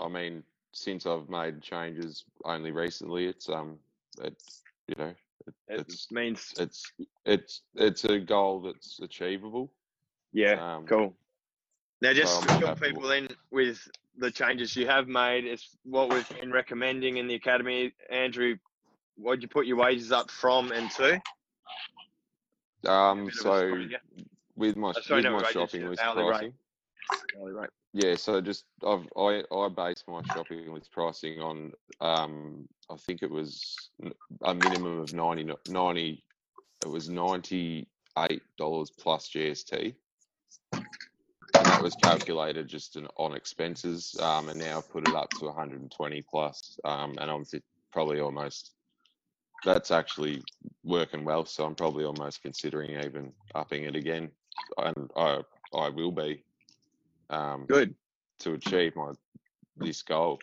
I 0.00 0.08
mean, 0.08 0.42
since 0.72 1.06
I've 1.06 1.28
made 1.28 1.62
changes 1.62 2.24
only 2.44 2.70
recently, 2.72 3.26
it's 3.26 3.48
um, 3.48 3.78
it's 4.20 4.62
you 4.88 4.94
know, 4.98 5.14
it, 5.46 5.54
it 5.68 5.80
it's 5.80 6.10
means 6.10 6.54
it's 6.58 6.92
it's 7.24 7.62
it's 7.74 8.04
a 8.04 8.18
goal 8.18 8.60
that's 8.60 9.00
achievable. 9.00 9.72
Yeah, 10.32 10.76
um, 10.76 10.86
cool. 10.86 11.16
Now, 12.00 12.12
just 12.12 12.40
so 12.40 12.46
to 12.46 12.60
fill 12.60 12.76
people 12.76 13.10
in 13.12 13.28
with 13.50 13.88
the 14.18 14.30
changes 14.30 14.76
you 14.76 14.86
have 14.86 15.08
made, 15.08 15.44
it's 15.44 15.76
what 15.84 16.12
we've 16.12 16.28
been 16.40 16.52
recommending 16.52 17.16
in 17.16 17.26
the 17.26 17.34
academy. 17.34 17.92
Andrew, 18.10 18.56
what'd 19.16 19.42
you 19.42 19.48
put 19.48 19.66
your 19.66 19.76
wages 19.76 20.12
up 20.12 20.30
from 20.30 20.72
and 20.72 20.90
to? 20.92 21.20
Um, 22.86 23.30
so 23.30 23.86
with 24.56 24.76
my, 24.76 24.92
oh, 24.94 25.00
sorry, 25.00 25.22
with 25.22 25.32
no, 25.32 25.38
my 25.38 25.50
shopping 25.50 25.88
list 25.88 26.02
pricing. 26.02 26.26
Rate. 26.26 26.54
Hourly 27.36 27.52
rate. 27.52 27.70
Yeah, 27.92 28.16
so 28.16 28.40
just 28.40 28.66
I've 28.86 29.08
I 29.16 29.44
I 29.52 29.68
base 29.70 30.04
my 30.08 30.22
shopping 30.24 30.72
list 30.72 30.92
pricing 30.92 31.40
on 31.40 31.72
um 32.00 32.68
I 32.90 32.96
think 32.96 33.22
it 33.22 33.30
was 33.30 33.90
a 34.42 34.54
minimum 34.54 35.00
of 35.00 35.12
90, 35.12 35.44
90 35.66 36.24
it 36.84 36.88
was 36.88 37.08
ninety 37.10 37.88
eight 38.18 38.42
dollars 38.56 38.90
plus 38.90 39.30
GST, 39.30 39.96
and 41.58 41.70
that 41.70 41.82
was 41.82 41.96
calculated 41.96 42.68
just 42.68 42.96
on 43.18 43.34
expenses. 43.34 44.16
Um, 44.20 44.48
and 44.50 44.60
now 44.60 44.78
I've 44.78 44.90
put 44.90 45.04
it 45.04 45.14
up 45.14 45.34
to 45.34 45.46
one 45.46 45.56
hundred 45.56 45.82
and 45.82 45.92
twenty 45.92 46.22
plus, 46.22 46.78
um, 46.84 47.18
and 47.18 47.30
I'm 47.30 47.44
probably 47.92 48.20
almost 48.20 48.74
that's 49.64 49.90
actually 49.92 50.46
working 50.84 51.24
well. 51.24 51.46
So 51.46 51.64
I'm 51.66 51.76
probably 51.76 52.04
almost 52.04 52.42
considering 52.42 53.00
even 53.04 53.34
upping 53.54 53.84
it 53.84 53.96
again, 53.96 54.32
and 54.78 55.10
I 55.16 55.42
I 55.74 55.90
will 55.90 56.12
be. 56.12 56.44
Um, 57.30 57.66
Good 57.66 57.94
to 58.40 58.54
achieve 58.54 58.96
my 58.96 59.12
this 59.76 60.02
goal. 60.02 60.38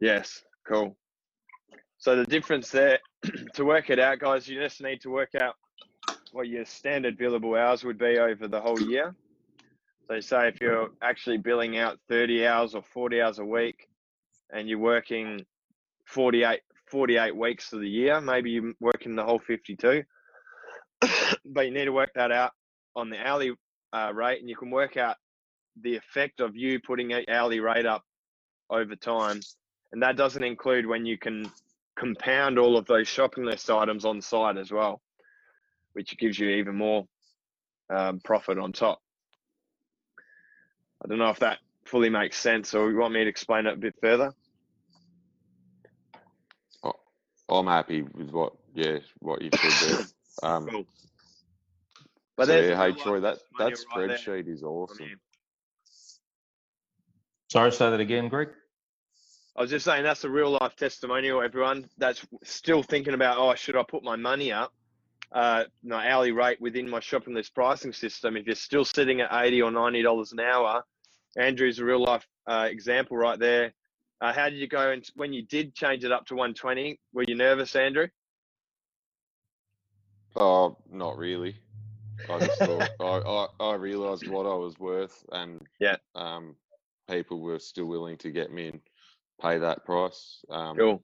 Yes, 0.00 0.42
cool. 0.66 0.96
So 1.98 2.16
the 2.16 2.24
difference 2.24 2.70
there, 2.70 2.98
to 3.54 3.64
work 3.64 3.90
it 3.90 3.98
out, 3.98 4.18
guys, 4.18 4.48
you 4.48 4.60
just 4.60 4.80
need 4.82 5.00
to 5.02 5.10
work 5.10 5.30
out 5.40 5.54
what 6.32 6.48
your 6.48 6.64
standard 6.64 7.18
billable 7.18 7.58
hours 7.58 7.84
would 7.84 7.98
be 7.98 8.18
over 8.18 8.48
the 8.48 8.60
whole 8.60 8.80
year. 8.80 9.14
So 10.08 10.20
say 10.20 10.48
if 10.48 10.60
you're 10.60 10.90
actually 11.02 11.38
billing 11.38 11.78
out 11.78 11.98
30 12.08 12.46
hours 12.46 12.74
or 12.74 12.82
40 12.82 13.20
hours 13.22 13.38
a 13.38 13.44
week, 13.44 13.86
and 14.52 14.68
you're 14.68 14.78
working 14.78 15.44
48 16.06 16.60
48 16.92 17.34
weeks 17.34 17.72
of 17.72 17.80
the 17.80 17.88
year. 17.88 18.20
Maybe 18.20 18.50
you're 18.50 18.74
working 18.78 19.16
the 19.16 19.24
whole 19.24 19.38
52, 19.38 20.02
but 21.46 21.66
you 21.66 21.72
need 21.72 21.86
to 21.86 21.92
work 21.92 22.10
that 22.14 22.30
out 22.30 22.52
on 22.94 23.08
the 23.08 23.16
hourly 23.16 23.52
uh, 23.94 24.12
rate, 24.14 24.40
and 24.40 24.48
you 24.48 24.56
can 24.56 24.70
work 24.70 24.98
out 24.98 25.16
the 25.80 25.96
effect 25.96 26.40
of 26.40 26.56
you 26.56 26.80
putting 26.80 27.12
an 27.12 27.24
hourly 27.28 27.60
rate 27.60 27.86
up 27.86 28.04
over 28.70 28.96
time. 28.96 29.40
And 29.92 30.02
that 30.02 30.16
doesn't 30.16 30.42
include 30.42 30.86
when 30.86 31.04
you 31.06 31.18
can 31.18 31.50
compound 31.96 32.58
all 32.58 32.76
of 32.76 32.86
those 32.86 33.08
shopping 33.08 33.44
list 33.44 33.70
items 33.70 34.04
on 34.04 34.20
site 34.20 34.56
as 34.56 34.70
well, 34.70 35.00
which 35.92 36.16
gives 36.18 36.38
you 36.38 36.48
even 36.50 36.76
more 36.76 37.06
um, 37.90 38.20
profit 38.24 38.58
on 38.58 38.72
top. 38.72 39.00
I 41.04 41.08
don't 41.08 41.18
know 41.18 41.30
if 41.30 41.40
that 41.40 41.58
fully 41.84 42.10
makes 42.10 42.38
sense 42.38 42.74
or 42.74 42.90
you 42.90 42.96
want 42.96 43.12
me 43.12 43.24
to 43.24 43.28
explain 43.28 43.66
it 43.66 43.74
a 43.74 43.76
bit 43.76 43.94
further. 44.00 44.32
Oh, 47.48 47.58
I'm 47.58 47.66
happy 47.66 48.02
with 48.02 48.30
what 48.30 48.52
yeah 48.74 48.98
what 49.18 49.42
you've 49.42 49.54
said 49.54 49.90
there. 49.90 50.06
Um, 50.42 50.66
cool. 50.66 50.86
But 52.38 52.46
so, 52.46 52.58
yeah, 52.58 52.74
hey 52.82 52.92
Troy, 52.92 53.20
that 53.20 53.38
that 53.58 53.74
spreadsheet 53.74 54.26
right 54.28 54.48
is 54.48 54.62
awesome. 54.62 55.20
Sorry, 57.52 57.70
say 57.70 57.90
that 57.90 58.00
again, 58.00 58.28
Greg. 58.28 58.48
I 59.54 59.60
was 59.60 59.68
just 59.68 59.84
saying 59.84 60.04
that's 60.04 60.24
a 60.24 60.30
real 60.30 60.52
life 60.58 60.74
testimonial. 60.74 61.42
Everyone 61.42 61.86
that's 61.98 62.26
still 62.44 62.82
thinking 62.82 63.12
about, 63.12 63.36
oh, 63.36 63.54
should 63.56 63.76
I 63.76 63.82
put 63.82 64.02
my 64.02 64.16
money 64.16 64.50
up, 64.50 64.72
uh, 65.32 65.64
my 65.84 66.10
hourly 66.10 66.32
rate 66.32 66.62
within 66.62 66.88
my 66.88 67.00
shopping 67.00 67.34
list 67.34 67.54
pricing 67.54 67.92
system? 67.92 68.38
If 68.38 68.46
you're 68.46 68.54
still 68.54 68.86
sitting 68.86 69.20
at 69.20 69.28
eighty 69.34 69.60
or 69.60 69.70
ninety 69.70 70.00
dollars 70.00 70.32
an 70.32 70.40
hour, 70.40 70.82
Andrew's 71.36 71.78
a 71.78 71.84
real 71.84 72.02
life 72.02 72.26
uh, 72.46 72.68
example 72.70 73.18
right 73.18 73.38
there. 73.38 73.74
Uh, 74.22 74.32
how 74.32 74.48
did 74.48 74.58
you 74.58 74.66
go? 74.66 74.90
And 74.90 75.06
when 75.14 75.34
you 75.34 75.42
did 75.42 75.74
change 75.74 76.04
it 76.04 76.10
up 76.10 76.24
to 76.28 76.34
120, 76.34 76.98
were 77.12 77.24
you 77.28 77.34
nervous, 77.34 77.76
Andrew? 77.76 78.08
Oh, 80.36 80.78
not 80.90 81.18
really. 81.18 81.54
I 82.30 82.38
just 82.38 82.58
thought 82.60 82.88
I, 82.98 83.04
I, 83.04 83.72
I 83.72 83.74
realised 83.74 84.26
what 84.26 84.46
I 84.46 84.54
was 84.54 84.78
worth, 84.78 85.22
and 85.32 85.60
yeah, 85.80 85.96
um, 86.14 86.56
people 87.08 87.40
were 87.40 87.58
still 87.58 87.86
willing 87.86 88.16
to 88.18 88.30
get 88.30 88.52
me 88.52 88.68
and 88.68 88.80
pay 89.40 89.58
that 89.58 89.84
price. 89.84 90.38
Um, 90.50 90.76
cool. 90.76 91.02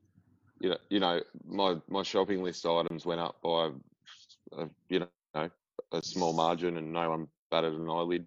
You 0.61 0.71
know, 0.71 0.79
you 0.89 1.01
know, 1.01 1.21
my 1.47 1.77
my 1.89 2.03
shopping 2.03 2.43
list 2.43 2.67
items 2.67 3.07
went 3.07 3.21
up 3.21 3.41
by, 3.43 3.71
a, 4.57 4.67
you 4.89 5.01
know, 5.01 5.51
a 5.93 6.03
small 6.03 6.33
margin, 6.33 6.77
and 6.77 6.93
no 6.93 7.11
one 7.11 7.29
batted 7.51 7.75
an 7.75 7.89
eyelid. 7.89 8.27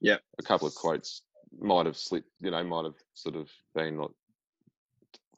Yeah. 0.00 0.16
A 0.38 0.42
couple 0.42 0.68
of 0.68 0.74
quotes 0.74 1.22
might 1.58 1.86
have 1.86 1.96
slipped, 1.96 2.30
you 2.40 2.50
know, 2.50 2.62
might 2.62 2.84
have 2.84 2.94
sort 3.14 3.36
of 3.36 3.50
been 3.74 3.98
like 3.98 4.10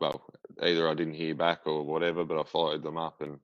well, 0.00 0.22
either 0.62 0.88
I 0.88 0.94
didn't 0.94 1.14
hear 1.14 1.34
back 1.34 1.60
or 1.66 1.82
whatever, 1.84 2.24
but 2.24 2.38
I 2.38 2.44
followed 2.44 2.82
them 2.82 2.96
up 2.96 3.22
and 3.22 3.38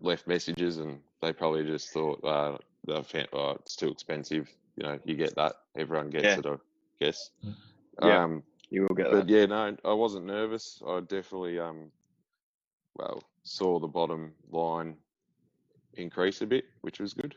left 0.00 0.26
messages, 0.26 0.78
and 0.78 1.00
they 1.22 1.32
probably 1.32 1.64
just 1.64 1.90
thought, 1.90 2.22
uh, 2.24 2.58
oh, 2.88 3.56
it's 3.60 3.76
too 3.76 3.88
expensive. 3.88 4.48
You 4.76 4.84
know, 4.84 4.98
you 5.04 5.16
get 5.16 5.34
that. 5.36 5.54
Everyone 5.76 6.10
gets 6.10 6.24
yeah. 6.24 6.38
it, 6.38 6.46
I 6.46 6.56
guess. 7.00 7.30
Yeah, 8.02 8.24
um, 8.24 8.42
you 8.70 8.82
will 8.82 8.94
get 8.94 9.10
but 9.10 9.26
that. 9.26 9.28
yeah, 9.28 9.46
no, 9.46 9.76
I 9.84 9.92
wasn't 9.92 10.26
nervous. 10.26 10.82
I 10.86 11.00
definitely, 11.00 11.58
um, 11.58 11.90
well, 12.96 13.22
saw 13.42 13.78
the 13.78 13.88
bottom 13.88 14.32
line 14.50 14.96
increase 15.94 16.42
a 16.42 16.46
bit, 16.46 16.64
which 16.82 17.00
was 17.00 17.14
good 17.14 17.34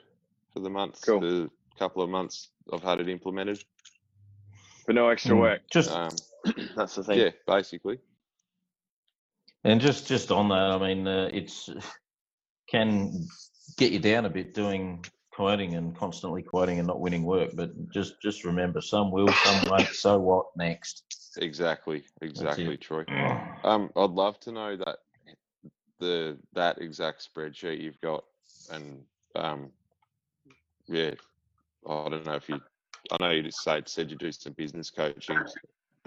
for 0.53 0.59
the 0.59 0.69
month. 0.69 1.01
Cool. 1.05 1.21
The 1.21 1.49
couple 1.79 2.03
of 2.03 2.09
months 2.09 2.49
I've 2.71 2.83
had 2.83 2.99
it 2.99 3.09
implemented. 3.09 3.63
For 4.85 4.93
no 4.93 5.09
extra 5.09 5.35
mm. 5.35 5.39
work. 5.39 5.61
Just 5.71 5.91
um, 5.91 6.11
that's 6.75 6.95
the 6.95 7.03
thing. 7.03 7.19
Yeah, 7.19 7.29
basically. 7.47 7.99
And 9.63 9.79
just 9.79 10.07
just 10.07 10.31
on 10.31 10.49
that, 10.49 10.71
I 10.71 10.77
mean, 10.77 11.07
uh, 11.07 11.29
it's 11.31 11.69
can 12.69 13.27
get 13.77 13.91
you 13.91 13.99
down 13.99 14.25
a 14.25 14.29
bit 14.29 14.53
doing 14.53 15.03
quoting 15.31 15.75
and 15.75 15.95
constantly 15.95 16.41
quoting 16.41 16.79
and 16.79 16.87
not 16.87 16.99
winning 16.99 17.23
work. 17.23 17.51
But 17.53 17.89
just 17.91 18.21
just 18.21 18.43
remember, 18.43 18.81
some 18.81 19.11
will, 19.11 19.27
some 19.27 19.63
won't. 19.69 19.87
So 19.87 20.19
what 20.19 20.47
next? 20.55 21.03
Exactly, 21.37 22.03
exactly, 22.21 22.77
Troy. 22.77 23.05
Um, 23.63 23.89
I'd 23.95 24.09
love 24.09 24.39
to 24.41 24.51
know 24.51 24.75
that 24.77 24.97
the 25.99 26.37
that 26.53 26.81
exact 26.81 27.27
spreadsheet 27.33 27.81
you've 27.81 28.01
got, 28.01 28.23
and 28.71 29.03
um, 29.35 29.69
yeah, 30.87 31.11
I 31.87 32.09
don't 32.09 32.25
know 32.25 32.35
if 32.35 32.49
you 32.49 32.59
I 33.11 33.17
know 33.19 33.31
you 33.31 33.43
just 33.43 33.63
said 33.63 33.87
said 33.87 34.11
you 34.11 34.17
do 34.17 34.31
some 34.31 34.53
business 34.53 34.89
coaching. 34.89 35.37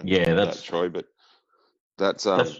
Yeah, 0.03 0.33
that's 0.33 0.57
that, 0.57 0.65
Troy, 0.65 0.89
but 0.89 1.05
that's 1.97 2.25
um. 2.25 2.39
That's, 2.39 2.59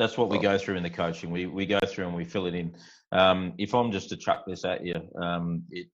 that's 0.00 0.16
what 0.16 0.30
we 0.30 0.38
go 0.38 0.56
through 0.56 0.76
in 0.76 0.82
the 0.82 0.88
coaching. 0.88 1.30
We 1.30 1.44
we 1.44 1.66
go 1.66 1.78
through 1.86 2.06
and 2.06 2.16
we 2.16 2.24
fill 2.24 2.46
it 2.46 2.54
in. 2.54 2.74
Um, 3.12 3.52
if 3.58 3.74
I'm 3.74 3.92
just 3.92 4.08
to 4.08 4.16
chuck 4.16 4.44
this 4.46 4.64
at 4.64 4.82
you, 4.82 4.94
um, 5.20 5.64
it, 5.70 5.88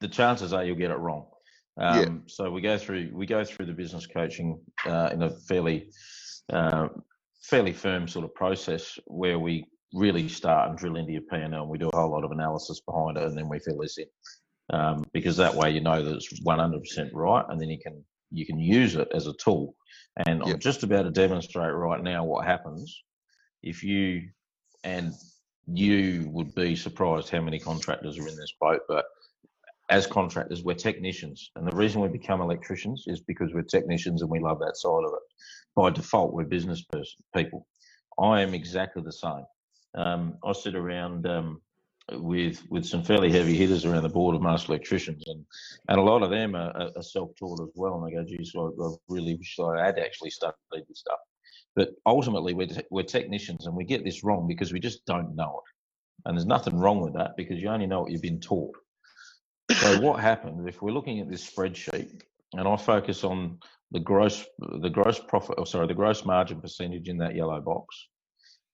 the 0.00 0.08
chances 0.08 0.54
are 0.54 0.64
you'll 0.64 0.76
get 0.76 0.90
it 0.90 0.98
wrong. 0.98 1.26
Um, 1.76 1.98
yeah. 1.98 2.08
So 2.26 2.50
we 2.50 2.62
go 2.62 2.78
through 2.78 3.10
we 3.12 3.26
go 3.26 3.44
through 3.44 3.66
the 3.66 3.74
business 3.74 4.06
coaching 4.06 4.58
uh, 4.86 5.10
in 5.12 5.22
a 5.22 5.30
fairly 5.30 5.90
uh, 6.50 6.88
fairly 7.42 7.74
firm 7.74 8.08
sort 8.08 8.24
of 8.24 8.34
process 8.34 8.98
where 9.08 9.38
we 9.38 9.66
really 9.92 10.26
start 10.26 10.70
and 10.70 10.78
drill 10.78 10.96
into 10.96 11.12
your 11.12 11.22
P&L 11.30 11.44
and 11.44 11.68
we 11.68 11.78
do 11.78 11.90
a 11.90 11.96
whole 11.96 12.10
lot 12.10 12.24
of 12.24 12.32
analysis 12.32 12.80
behind 12.80 13.18
it 13.18 13.24
and 13.24 13.36
then 13.36 13.48
we 13.48 13.58
fill 13.60 13.78
this 13.78 13.98
in 13.98 14.06
um, 14.70 15.04
because 15.12 15.36
that 15.36 15.54
way 15.54 15.70
you 15.70 15.80
know 15.80 16.02
that 16.02 16.16
it's 16.16 16.40
100% 16.40 17.10
right, 17.12 17.44
and 17.50 17.60
then 17.60 17.68
you 17.68 17.78
can 17.78 18.02
you 18.30 18.46
can 18.46 18.58
use 18.58 18.96
it 18.96 19.08
as 19.14 19.26
a 19.26 19.34
tool. 19.34 19.76
And 20.26 20.40
yep. 20.40 20.54
I'm 20.54 20.60
just 20.60 20.82
about 20.82 21.02
to 21.02 21.10
demonstrate 21.10 21.74
right 21.74 22.02
now 22.02 22.24
what 22.24 22.46
happens 22.46 23.04
if 23.64 23.82
you 23.82 24.28
and 24.84 25.14
you 25.66 26.28
would 26.30 26.54
be 26.54 26.76
surprised 26.76 27.30
how 27.30 27.40
many 27.40 27.58
contractors 27.58 28.18
are 28.18 28.28
in 28.28 28.36
this 28.36 28.52
boat, 28.60 28.82
but 28.86 29.06
as 29.90 30.06
contractors, 30.06 30.62
we're 30.62 30.74
technicians. 30.74 31.50
And 31.56 31.66
the 31.66 31.76
reason 31.76 32.00
we 32.02 32.08
become 32.08 32.40
electricians 32.40 33.04
is 33.06 33.20
because 33.20 33.52
we're 33.52 33.62
technicians 33.62 34.22
and 34.22 34.30
we 34.30 34.40
love 34.40 34.58
that 34.60 34.76
side 34.76 35.04
of 35.04 35.12
it. 35.12 35.22
By 35.74 35.90
default, 35.90 36.34
we're 36.34 36.44
business 36.44 36.82
person, 36.82 37.18
people. 37.34 37.66
I 38.18 38.42
am 38.42 38.54
exactly 38.54 39.02
the 39.02 39.12
same. 39.12 39.44
Um, 39.94 40.38
I 40.44 40.52
sit 40.52 40.74
around 40.74 41.26
um, 41.26 41.60
with 42.12 42.62
with 42.70 42.84
some 42.84 43.02
fairly 43.02 43.32
heavy 43.32 43.56
hitters 43.56 43.84
around 43.84 44.02
the 44.02 44.08
board 44.08 44.36
of 44.36 44.42
master 44.42 44.72
electricians, 44.72 45.24
and 45.26 45.44
and 45.88 45.98
a 45.98 46.02
lot 46.02 46.22
of 46.22 46.30
them 46.30 46.54
are, 46.54 46.90
are 46.96 47.02
self-taught 47.02 47.60
as 47.62 47.72
well. 47.74 47.94
And 47.96 48.06
they 48.06 48.16
go, 48.16 48.24
"Geez, 48.24 48.52
I, 48.56 48.60
I 48.60 48.94
really 49.08 49.34
wish 49.36 49.58
I 49.58 49.84
had 49.84 49.98
actually 49.98 50.30
studied 50.30 50.54
this 50.88 51.00
stuff." 51.00 51.18
But 51.76 51.90
ultimately, 52.06 52.54
we're 52.54 52.68
we're 52.90 53.02
technicians, 53.02 53.66
and 53.66 53.74
we 53.74 53.84
get 53.84 54.04
this 54.04 54.22
wrong 54.22 54.46
because 54.46 54.72
we 54.72 54.80
just 54.80 55.04
don't 55.06 55.34
know 55.34 55.60
it. 55.64 56.28
And 56.28 56.36
there's 56.36 56.46
nothing 56.46 56.78
wrong 56.78 57.00
with 57.00 57.14
that 57.14 57.36
because 57.36 57.60
you 57.60 57.68
only 57.68 57.86
know 57.86 58.00
what 58.02 58.10
you've 58.10 58.22
been 58.22 58.40
taught. 58.40 58.74
So 59.72 60.00
what 60.00 60.20
happens 60.20 60.66
if 60.66 60.82
we're 60.82 60.92
looking 60.92 61.20
at 61.20 61.30
this 61.30 61.48
spreadsheet, 61.48 62.22
and 62.52 62.68
I 62.68 62.76
focus 62.76 63.24
on 63.24 63.58
the 63.90 64.00
gross 64.00 64.44
the 64.58 64.90
gross 64.90 65.18
profit, 65.18 65.58
or 65.58 65.66
sorry, 65.66 65.86
the 65.86 65.94
gross 65.94 66.24
margin 66.24 66.60
percentage 66.60 67.08
in 67.08 67.18
that 67.18 67.34
yellow 67.34 67.60
box, 67.60 68.08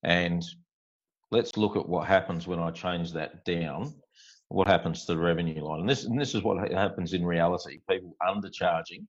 and 0.03 0.43
let's 1.31 1.57
look 1.57 1.75
at 1.77 1.87
what 1.87 2.07
happens 2.07 2.47
when 2.47 2.59
I 2.59 2.71
change 2.71 3.13
that 3.13 3.45
down. 3.45 3.93
What 4.49 4.67
happens 4.67 5.05
to 5.05 5.13
the 5.13 5.19
revenue 5.19 5.63
line? 5.63 5.79
And 5.79 5.89
this, 5.89 6.03
and 6.03 6.19
this 6.19 6.35
is 6.35 6.43
what 6.43 6.69
happens 6.71 7.13
in 7.13 7.25
reality. 7.25 7.79
People 7.89 8.17
undercharging, 8.21 9.05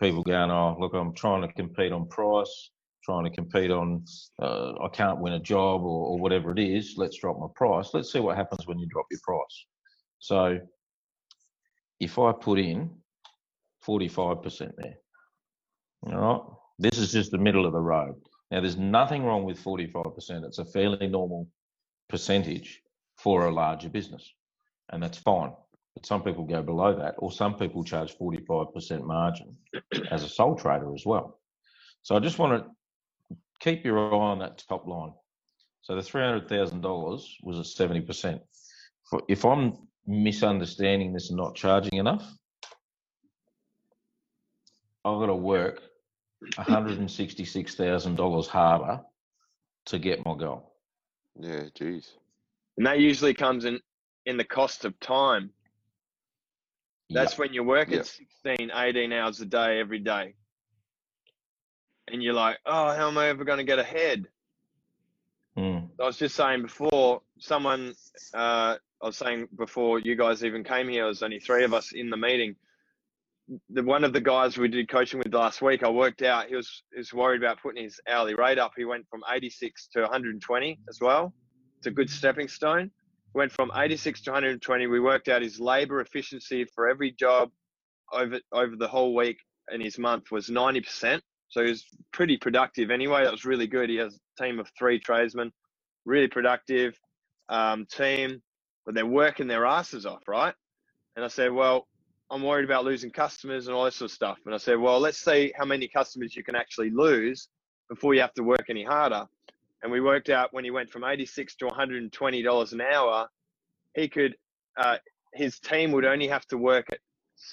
people 0.00 0.24
going, 0.24 0.50
oh, 0.50 0.76
look, 0.80 0.94
I'm 0.94 1.14
trying 1.14 1.42
to 1.42 1.52
compete 1.52 1.92
on 1.92 2.08
price, 2.08 2.70
trying 3.02 3.24
to 3.24 3.30
compete 3.30 3.70
on, 3.70 4.04
uh, 4.40 4.72
I 4.82 4.88
can't 4.92 5.20
win 5.20 5.34
a 5.34 5.40
job 5.40 5.82
or, 5.82 6.06
or 6.06 6.18
whatever 6.18 6.52
it 6.52 6.58
is. 6.58 6.94
Let's 6.96 7.18
drop 7.18 7.38
my 7.38 7.46
price. 7.54 7.90
Let's 7.94 8.12
see 8.12 8.20
what 8.20 8.36
happens 8.36 8.66
when 8.66 8.78
you 8.78 8.86
drop 8.86 9.06
your 9.10 9.20
price. 9.22 9.66
So 10.18 10.58
if 11.98 12.18
I 12.18 12.32
put 12.32 12.58
in 12.58 12.90
45% 13.86 14.72
there, 14.76 14.94
all 16.06 16.16
right, 16.16 16.40
this 16.78 16.98
is 16.98 17.12
just 17.12 17.30
the 17.30 17.38
middle 17.38 17.66
of 17.66 17.72
the 17.72 17.80
road. 17.80 18.14
Now, 18.50 18.60
there's 18.60 18.76
nothing 18.76 19.24
wrong 19.24 19.44
with 19.44 19.62
45%. 19.62 20.44
It's 20.44 20.58
a 20.58 20.64
fairly 20.64 21.06
normal 21.06 21.48
percentage 22.08 22.82
for 23.16 23.46
a 23.46 23.52
larger 23.52 23.88
business, 23.88 24.28
and 24.90 25.02
that's 25.02 25.18
fine. 25.18 25.52
But 25.94 26.06
some 26.06 26.22
people 26.22 26.44
go 26.44 26.62
below 26.62 26.96
that, 26.96 27.14
or 27.18 27.30
some 27.32 27.54
people 27.54 27.84
charge 27.84 28.16
45% 28.16 29.04
margin 29.04 29.56
as 30.10 30.24
a 30.24 30.28
sole 30.28 30.56
trader 30.56 30.92
as 30.94 31.04
well. 31.06 31.38
So 32.02 32.16
I 32.16 32.20
just 32.20 32.38
want 32.38 32.62
to 32.62 32.70
keep 33.60 33.84
your 33.84 33.98
eye 33.98 34.16
on 34.16 34.38
that 34.40 34.62
top 34.68 34.86
line. 34.86 35.12
So 35.82 35.94
the 35.94 36.02
$300,000 36.02 37.22
was 37.42 37.58
at 37.58 37.88
70%. 37.88 38.40
If 39.28 39.44
I'm 39.44 39.76
misunderstanding 40.06 41.12
this 41.12 41.30
and 41.30 41.36
not 41.36 41.54
charging 41.54 41.98
enough, 41.98 42.30
I've 45.04 45.18
got 45.18 45.26
to 45.26 45.34
work 45.34 45.80
$166,000 46.58 48.46
harder 48.46 49.00
to 49.86 49.98
get 49.98 50.24
my 50.24 50.34
goal. 50.36 50.74
Yeah, 51.38 51.64
geez. 51.74 52.12
And 52.76 52.86
that 52.86 52.98
usually 53.00 53.34
comes 53.34 53.64
in 53.64 53.80
in 54.26 54.36
the 54.36 54.44
cost 54.44 54.84
of 54.84 54.98
time. 55.00 55.50
That's 57.08 57.32
yep. 57.32 57.38
when 57.38 57.54
you're 57.54 57.64
working 57.64 57.94
yep. 57.94 58.06
16, 58.06 58.70
18 58.74 59.12
hours 59.12 59.40
a 59.40 59.46
day 59.46 59.80
every 59.80 59.98
day. 59.98 60.34
And 62.12 62.22
you're 62.22 62.34
like, 62.34 62.58
oh, 62.66 62.94
how 62.94 63.08
am 63.08 63.18
I 63.18 63.28
ever 63.28 63.44
going 63.44 63.58
to 63.58 63.64
get 63.64 63.78
ahead? 63.78 64.26
Mm. 65.56 65.88
I 66.00 66.04
was 66.04 66.16
just 66.16 66.34
saying 66.34 66.62
before, 66.62 67.22
someone, 67.38 67.94
uh, 68.34 68.76
I 69.02 69.06
was 69.06 69.16
saying 69.16 69.48
before 69.56 69.98
you 69.98 70.16
guys 70.16 70.44
even 70.44 70.64
came 70.64 70.88
here, 70.88 71.02
there 71.02 71.06
was 71.06 71.22
only 71.22 71.40
three 71.40 71.64
of 71.64 71.74
us 71.74 71.92
in 71.92 72.10
the 72.10 72.16
meeting 72.16 72.56
the 73.70 73.82
one 73.82 74.04
of 74.04 74.12
the 74.12 74.20
guys 74.20 74.56
we 74.56 74.68
did 74.68 74.88
coaching 74.88 75.18
with 75.18 75.34
last 75.34 75.62
week, 75.62 75.82
I 75.82 75.90
worked 75.90 76.22
out 76.22 76.48
he 76.48 76.56
was 76.56 76.82
he 76.92 76.98
was 76.98 77.12
worried 77.12 77.42
about 77.42 77.60
putting 77.60 77.82
his 77.82 78.00
hourly 78.08 78.34
rate 78.34 78.58
up. 78.58 78.72
He 78.76 78.84
went 78.84 79.06
from 79.08 79.22
86 79.28 79.88
to 79.94 80.02
120 80.02 80.80
as 80.88 81.00
well. 81.00 81.32
It's 81.78 81.86
a 81.86 81.90
good 81.90 82.10
stepping 82.10 82.48
stone. 82.48 82.90
Went 83.34 83.52
from 83.52 83.70
86 83.74 84.22
to 84.22 84.30
120. 84.30 84.86
We 84.86 85.00
worked 85.00 85.28
out 85.28 85.42
his 85.42 85.60
labor 85.60 86.00
efficiency 86.00 86.64
for 86.64 86.88
every 86.88 87.12
job 87.12 87.50
over 88.12 88.40
over 88.52 88.76
the 88.76 88.88
whole 88.88 89.14
week 89.14 89.38
and 89.68 89.82
his 89.82 89.98
month 89.98 90.30
was 90.30 90.48
90%. 90.48 91.20
So 91.50 91.62
he 91.64 91.70
was 91.70 91.84
pretty 92.12 92.36
productive 92.36 92.90
anyway. 92.90 93.24
That 93.24 93.32
was 93.32 93.44
really 93.44 93.66
good. 93.66 93.90
He 93.90 93.96
has 93.96 94.18
a 94.38 94.42
team 94.44 94.60
of 94.60 94.68
three 94.78 94.98
tradesmen, 95.00 95.52
really 96.06 96.28
productive 96.28 96.98
um, 97.48 97.86
team, 97.86 98.42
but 98.86 98.94
they're 98.94 99.06
working 99.06 99.48
their 99.48 99.66
asses 99.66 100.06
off, 100.06 100.22
right? 100.28 100.54
And 101.16 101.24
I 101.24 101.28
said, 101.28 101.52
well, 101.52 101.88
I'm 102.30 102.42
worried 102.42 102.64
about 102.64 102.84
losing 102.84 103.10
customers 103.10 103.66
and 103.66 103.76
all 103.76 103.84
this 103.84 103.96
sort 103.96 104.10
of 104.10 104.14
stuff. 104.14 104.38
And 104.46 104.54
I 104.54 104.58
said, 104.58 104.78
well, 104.78 105.00
let's 105.00 105.18
see 105.24 105.52
how 105.58 105.64
many 105.64 105.88
customers 105.88 106.36
you 106.36 106.44
can 106.44 106.54
actually 106.54 106.90
lose 106.90 107.48
before 107.88 108.14
you 108.14 108.20
have 108.20 108.34
to 108.34 108.44
work 108.44 108.66
any 108.70 108.84
harder. 108.84 109.26
And 109.82 109.90
we 109.90 110.00
worked 110.00 110.28
out 110.30 110.52
when 110.52 110.64
he 110.64 110.70
went 110.70 110.90
from 110.90 111.04
86 111.04 111.56
to 111.56 111.66
120 111.66 112.42
dollars 112.42 112.72
an 112.72 112.80
hour, 112.80 113.28
he 113.94 114.08
could, 114.08 114.36
uh, 114.78 114.98
his 115.34 115.58
team 115.58 115.90
would 115.92 116.04
only 116.04 116.28
have 116.28 116.46
to 116.46 116.58
work 116.58 116.86
at 116.92 116.98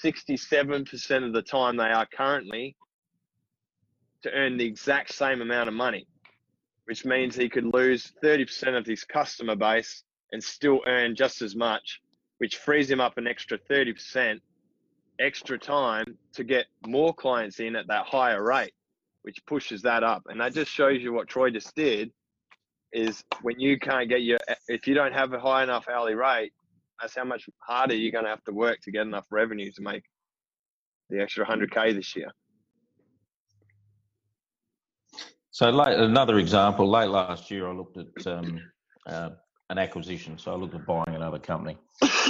67% 0.04 1.26
of 1.26 1.32
the 1.32 1.42
time 1.42 1.76
they 1.76 1.84
are 1.84 2.06
currently 2.14 2.76
to 4.22 4.30
earn 4.32 4.56
the 4.56 4.64
exact 4.64 5.12
same 5.14 5.40
amount 5.40 5.68
of 5.68 5.74
money, 5.74 6.06
which 6.86 7.04
means 7.04 7.34
he 7.34 7.48
could 7.48 7.72
lose 7.72 8.12
30% 8.22 8.76
of 8.76 8.86
his 8.86 9.04
customer 9.04 9.56
base 9.56 10.04
and 10.32 10.42
still 10.42 10.80
earn 10.86 11.14
just 11.14 11.42
as 11.42 11.54
much, 11.54 12.00
which 12.38 12.56
frees 12.56 12.90
him 12.90 13.00
up 13.00 13.18
an 13.18 13.26
extra 13.26 13.58
30% 13.70 14.40
extra 15.20 15.58
time 15.58 16.16
to 16.32 16.44
get 16.44 16.66
more 16.86 17.12
clients 17.12 17.60
in 17.60 17.74
at 17.76 17.86
that 17.88 18.06
higher 18.06 18.42
rate, 18.42 18.72
which 19.22 19.44
pushes 19.46 19.82
that 19.82 20.02
up. 20.02 20.22
And 20.28 20.40
that 20.40 20.54
just 20.54 20.70
shows 20.70 21.02
you 21.02 21.12
what 21.12 21.28
Troy 21.28 21.50
just 21.50 21.74
did 21.74 22.10
is 22.92 23.24
when 23.42 23.58
you 23.60 23.78
can't 23.78 24.08
get 24.08 24.22
your, 24.22 24.38
if 24.68 24.86
you 24.86 24.94
don't 24.94 25.12
have 25.12 25.32
a 25.32 25.40
high 25.40 25.62
enough 25.62 25.86
hourly 25.88 26.14
rate, 26.14 26.52
that's 27.00 27.14
how 27.14 27.24
much 27.24 27.48
harder 27.58 27.94
you're 27.94 28.12
going 28.12 28.24
to 28.24 28.30
have 28.30 28.44
to 28.44 28.52
work 28.52 28.80
to 28.82 28.90
get 28.90 29.02
enough 29.02 29.26
revenue 29.30 29.70
to 29.72 29.82
make 29.82 30.04
the 31.10 31.20
extra 31.20 31.46
100K 31.46 31.94
this 31.94 32.16
year. 32.16 32.30
So 35.58 35.70
late, 35.70 35.98
another 35.98 36.38
example, 36.38 36.88
late 36.88 37.10
last 37.10 37.50
year, 37.50 37.66
I 37.68 37.72
looked 37.72 37.96
at 37.96 38.26
um, 38.28 38.60
uh, 39.08 39.30
an 39.70 39.78
acquisition. 39.78 40.38
So 40.38 40.52
I 40.52 40.54
looked 40.54 40.76
at 40.76 40.86
buying 40.86 41.16
another 41.16 41.40
company. 41.40 41.76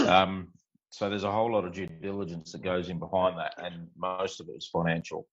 Um, 0.06 0.48
so 0.88 1.10
there's 1.10 1.24
a 1.24 1.30
whole 1.30 1.52
lot 1.52 1.66
of 1.66 1.74
due 1.74 1.86
diligence 1.86 2.52
that 2.52 2.62
goes 2.62 2.88
in 2.88 2.98
behind 2.98 3.36
that, 3.36 3.52
and 3.58 3.88
most 3.98 4.40
of 4.40 4.48
it 4.48 4.52
is 4.52 4.70
financial. 4.72 5.26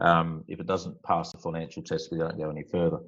Um, 0.00 0.44
if 0.48 0.60
it 0.60 0.66
doesn't 0.66 1.02
pass 1.02 1.30
the 1.30 1.36
financial 1.36 1.82
test, 1.82 2.08
we 2.10 2.16
don't 2.16 2.38
go 2.38 2.48
any 2.48 2.64
further. 2.72 3.00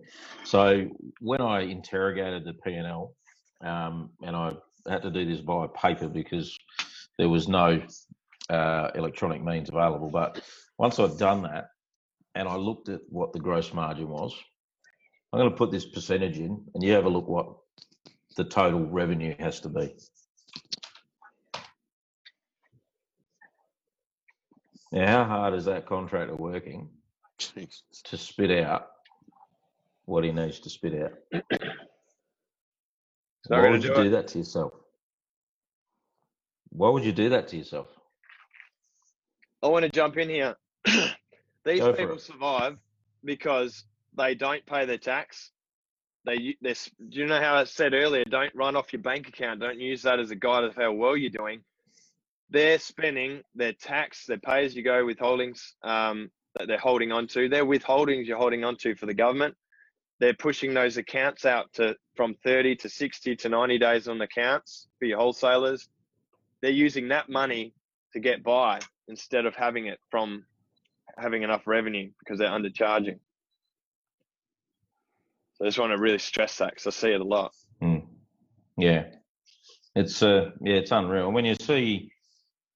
So 0.44 0.90
when 1.20 1.40
I 1.40 1.60
interrogated 1.60 2.44
the 2.44 2.52
P&L, 2.52 3.14
um, 3.62 4.10
and 4.22 4.36
I 4.36 4.52
had 4.86 5.00
to 5.04 5.10
do 5.10 5.24
this 5.24 5.40
via 5.40 5.68
paper 5.68 6.08
because 6.08 6.54
there 7.16 7.30
was 7.30 7.48
no 7.48 7.80
uh, 8.50 8.90
electronic 8.94 9.42
means 9.42 9.70
available. 9.70 10.10
But 10.10 10.42
once 10.76 10.98
I'd 10.98 11.16
done 11.16 11.44
that, 11.44 11.68
and 12.34 12.48
I 12.48 12.56
looked 12.56 12.88
at 12.88 13.00
what 13.08 13.32
the 13.32 13.38
gross 13.38 13.72
margin 13.72 14.08
was, 14.08 14.34
I'm 15.32 15.40
going 15.40 15.50
to 15.50 15.56
put 15.56 15.70
this 15.70 15.86
percentage 15.86 16.38
in, 16.38 16.64
and 16.74 16.82
you 16.82 16.92
have 16.92 17.06
a 17.06 17.08
look 17.08 17.28
what 17.28 17.56
the 18.36 18.44
total 18.44 18.86
revenue 18.86 19.34
has 19.38 19.60
to 19.60 19.68
be. 19.68 19.94
Now, 24.92 25.06
how 25.06 25.24
hard 25.24 25.54
is 25.54 25.64
that 25.64 25.86
contractor 25.86 26.36
working 26.36 26.88
Jeez. 27.40 27.82
to 28.04 28.16
spit 28.16 28.64
out 28.64 28.90
what 30.04 30.22
he 30.22 30.30
needs 30.30 30.60
to 30.60 30.70
spit 30.70 30.94
out? 31.02 31.12
Why 33.48 33.70
would 33.70 33.82
you 33.82 33.92
do, 33.94 34.04
do 34.04 34.10
that 34.10 34.28
to 34.28 34.38
yourself? 34.38 34.72
Why 36.70 36.90
would 36.90 37.04
you 37.04 37.12
do 37.12 37.28
that 37.30 37.48
to 37.48 37.56
yourself? 37.56 37.88
I 39.62 39.68
want 39.68 39.84
to 39.84 39.90
jump 39.90 40.16
in 40.16 40.28
here. 40.28 40.54
These 41.64 41.80
Go 41.80 41.92
people 41.92 42.18
survive 42.18 42.78
because 43.24 43.84
they 44.16 44.34
don't 44.34 44.64
pay 44.66 44.84
their 44.84 44.98
tax. 44.98 45.50
They, 46.26 46.56
they, 46.62 46.72
do 46.72 47.20
you 47.20 47.26
know 47.26 47.40
how 47.40 47.56
I 47.56 47.64
said 47.64 47.94
earlier? 47.94 48.24
Don't 48.24 48.54
run 48.54 48.76
off 48.76 48.92
your 48.92 49.02
bank 49.02 49.28
account. 49.28 49.60
Don't 49.60 49.80
use 49.80 50.02
that 50.02 50.18
as 50.18 50.30
a 50.30 50.36
guide 50.36 50.64
of 50.64 50.74
how 50.74 50.92
well 50.92 51.16
you're 51.16 51.30
doing 51.30 51.62
they're 52.50 52.78
spending 52.78 53.42
their 53.54 53.72
tax, 53.72 54.26
their 54.26 54.38
pay 54.38 54.64
as 54.64 54.76
you 54.76 54.82
go 54.82 55.04
withholdings 55.04 55.72
um, 55.82 56.30
that 56.54 56.68
they're 56.68 56.78
holding 56.78 57.12
on 57.12 57.26
to. 57.28 57.48
Their 57.48 57.64
withholdings 57.64 58.26
you're 58.26 58.38
holding 58.38 58.64
on 58.64 58.76
to 58.78 58.94
for 58.94 59.06
the 59.06 59.14
government. 59.14 59.56
They're 60.20 60.34
pushing 60.34 60.72
those 60.72 60.96
accounts 60.96 61.44
out 61.44 61.72
to 61.74 61.96
from 62.14 62.34
30 62.44 62.76
to 62.76 62.88
60 62.88 63.34
to 63.34 63.48
90 63.48 63.78
days 63.78 64.06
on 64.06 64.20
accounts 64.20 64.86
for 64.98 65.06
your 65.06 65.18
wholesalers. 65.18 65.88
They're 66.62 66.70
using 66.70 67.08
that 67.08 67.28
money 67.28 67.74
to 68.12 68.20
get 68.20 68.44
by 68.44 68.78
instead 69.08 69.46
of 69.46 69.56
having 69.56 69.86
it 69.86 69.98
from 70.10 70.44
having 71.16 71.42
enough 71.42 71.66
revenue 71.66 72.10
because 72.18 72.38
they're 72.38 72.48
undercharging. 72.48 73.18
So 75.54 75.64
I 75.64 75.68
just 75.68 75.78
want 75.78 75.92
to 75.92 75.98
really 75.98 76.18
stress 76.18 76.58
that 76.58 76.70
because 76.70 76.86
I 76.86 76.90
see 76.90 77.12
it 77.12 77.20
a 77.20 77.24
lot. 77.24 77.52
Mm. 77.82 78.06
Yeah, 78.76 79.04
it's 79.94 80.22
uh, 80.22 80.50
yeah, 80.60 80.76
it's 80.76 80.90
unreal. 80.90 81.30
When 81.30 81.44
you 81.44 81.54
see 81.54 82.10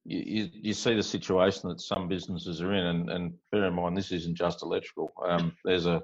you, 0.05 0.49
you 0.53 0.72
see 0.72 0.95
the 0.95 1.03
situation 1.03 1.68
that 1.68 1.80
some 1.80 2.09
businesses 2.09 2.62
are 2.62 2.72
in, 2.72 2.86
and, 2.86 3.11
and 3.11 3.34
bear 3.51 3.64
in 3.64 3.74
mind 3.74 3.97
this 3.97 4.12
isn't 4.12 4.36
just 4.36 4.62
electrical. 4.62 5.12
Um, 5.26 5.55
there's 5.64 5.86
a, 5.86 6.03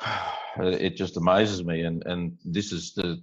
it 0.56 0.96
just 0.96 1.16
amazes 1.16 1.64
me, 1.64 1.82
and 1.82 2.02
and 2.06 2.38
this 2.44 2.72
is 2.72 2.94
the 2.94 3.22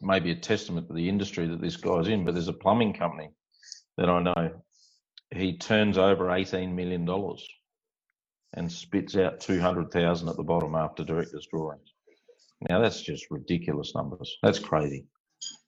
maybe 0.00 0.30
a 0.30 0.34
testament 0.34 0.86
to 0.88 0.94
the 0.94 1.08
industry 1.08 1.46
that 1.48 1.60
this 1.60 1.76
guy's 1.76 2.08
in, 2.08 2.24
but 2.24 2.34
there's 2.34 2.48
a 2.48 2.52
plumbing 2.52 2.92
company 2.92 3.30
that 3.96 4.08
I 4.08 4.22
know. 4.22 4.50
He 5.34 5.56
turns 5.56 5.98
over 5.98 6.26
$18 6.26 6.74
million 6.74 7.08
and 8.56 8.70
spits 8.70 9.16
out 9.16 9.40
200,000 9.40 10.28
at 10.28 10.36
the 10.36 10.42
bottom 10.42 10.74
after 10.74 11.04
director's 11.04 11.46
drawings. 11.50 11.92
Now 12.68 12.80
that's 12.80 13.02
just 13.02 13.26
ridiculous 13.30 13.94
numbers. 13.94 14.36
That's 14.42 14.58
crazy. 14.58 15.06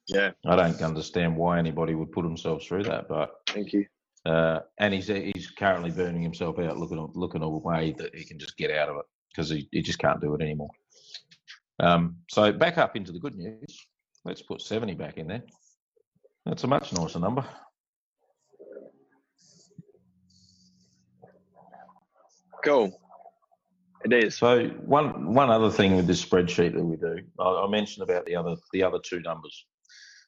Yeah. 0.09 0.31
I 0.47 0.57
don't 0.57 0.81
understand 0.83 1.37
why 1.37 1.59
anybody 1.59 1.95
would 1.95 2.13
put 2.13 2.23
themselves 2.23 2.67
through 2.67 2.85
that, 2.85 3.09
but 3.09 3.31
thank 3.49 3.73
you. 3.73 3.87
Uh, 4.25 4.61
and 4.79 4.93
he's 4.93 5.07
he's 5.07 5.51
currently 5.51 5.91
burning 5.91 6.23
himself 6.23 6.59
out, 6.59 6.79
looking 6.79 7.11
looking 7.15 7.43
a 7.43 7.49
way 7.49 7.95
that 7.99 8.15
he 8.15 8.25
can 8.25 8.39
just 8.39 8.57
get 8.57 8.73
out 8.73 8.89
of 8.89 8.97
it 8.97 9.05
because 9.31 9.51
he, 9.51 9.69
he 9.71 9.83
just 9.83 9.99
can't 9.99 10.21
do 10.21 10.35
it 10.35 10.43
anymore. 10.43 10.71
Um, 11.79 12.17
so 12.31 12.53
back 12.53 12.79
up 12.79 12.97
into 12.97 13.13
the 13.13 13.21
good 13.21 13.37
news. 13.37 13.87
Let's 14.25 14.43
put 14.43 14.63
70 14.63 14.95
back 14.95 15.19
in 15.19 15.29
there. 15.29 15.43
That's 16.45 16.65
a 16.65 16.67
much 16.67 16.93
nicer 16.93 17.21
number. 17.21 17.45
Cool. 22.67 23.01
It 24.05 24.13
is. 24.13 24.37
So 24.37 24.67
one 24.85 25.35
one 25.35 25.51
other 25.51 25.71
thing 25.71 25.97
with 25.97 26.07
this 26.07 26.25
spreadsheet 26.25 26.75
that 26.75 26.85
we 26.85 26.97
do, 26.97 27.19
I, 27.39 27.45
I 27.45 27.69
mentioned 27.69 28.09
about 28.09 28.27
the 28.27 28.35
other 28.35 28.57
the 28.73 28.83
other 28.83 28.99
two 28.99 29.21
numbers. 29.21 29.67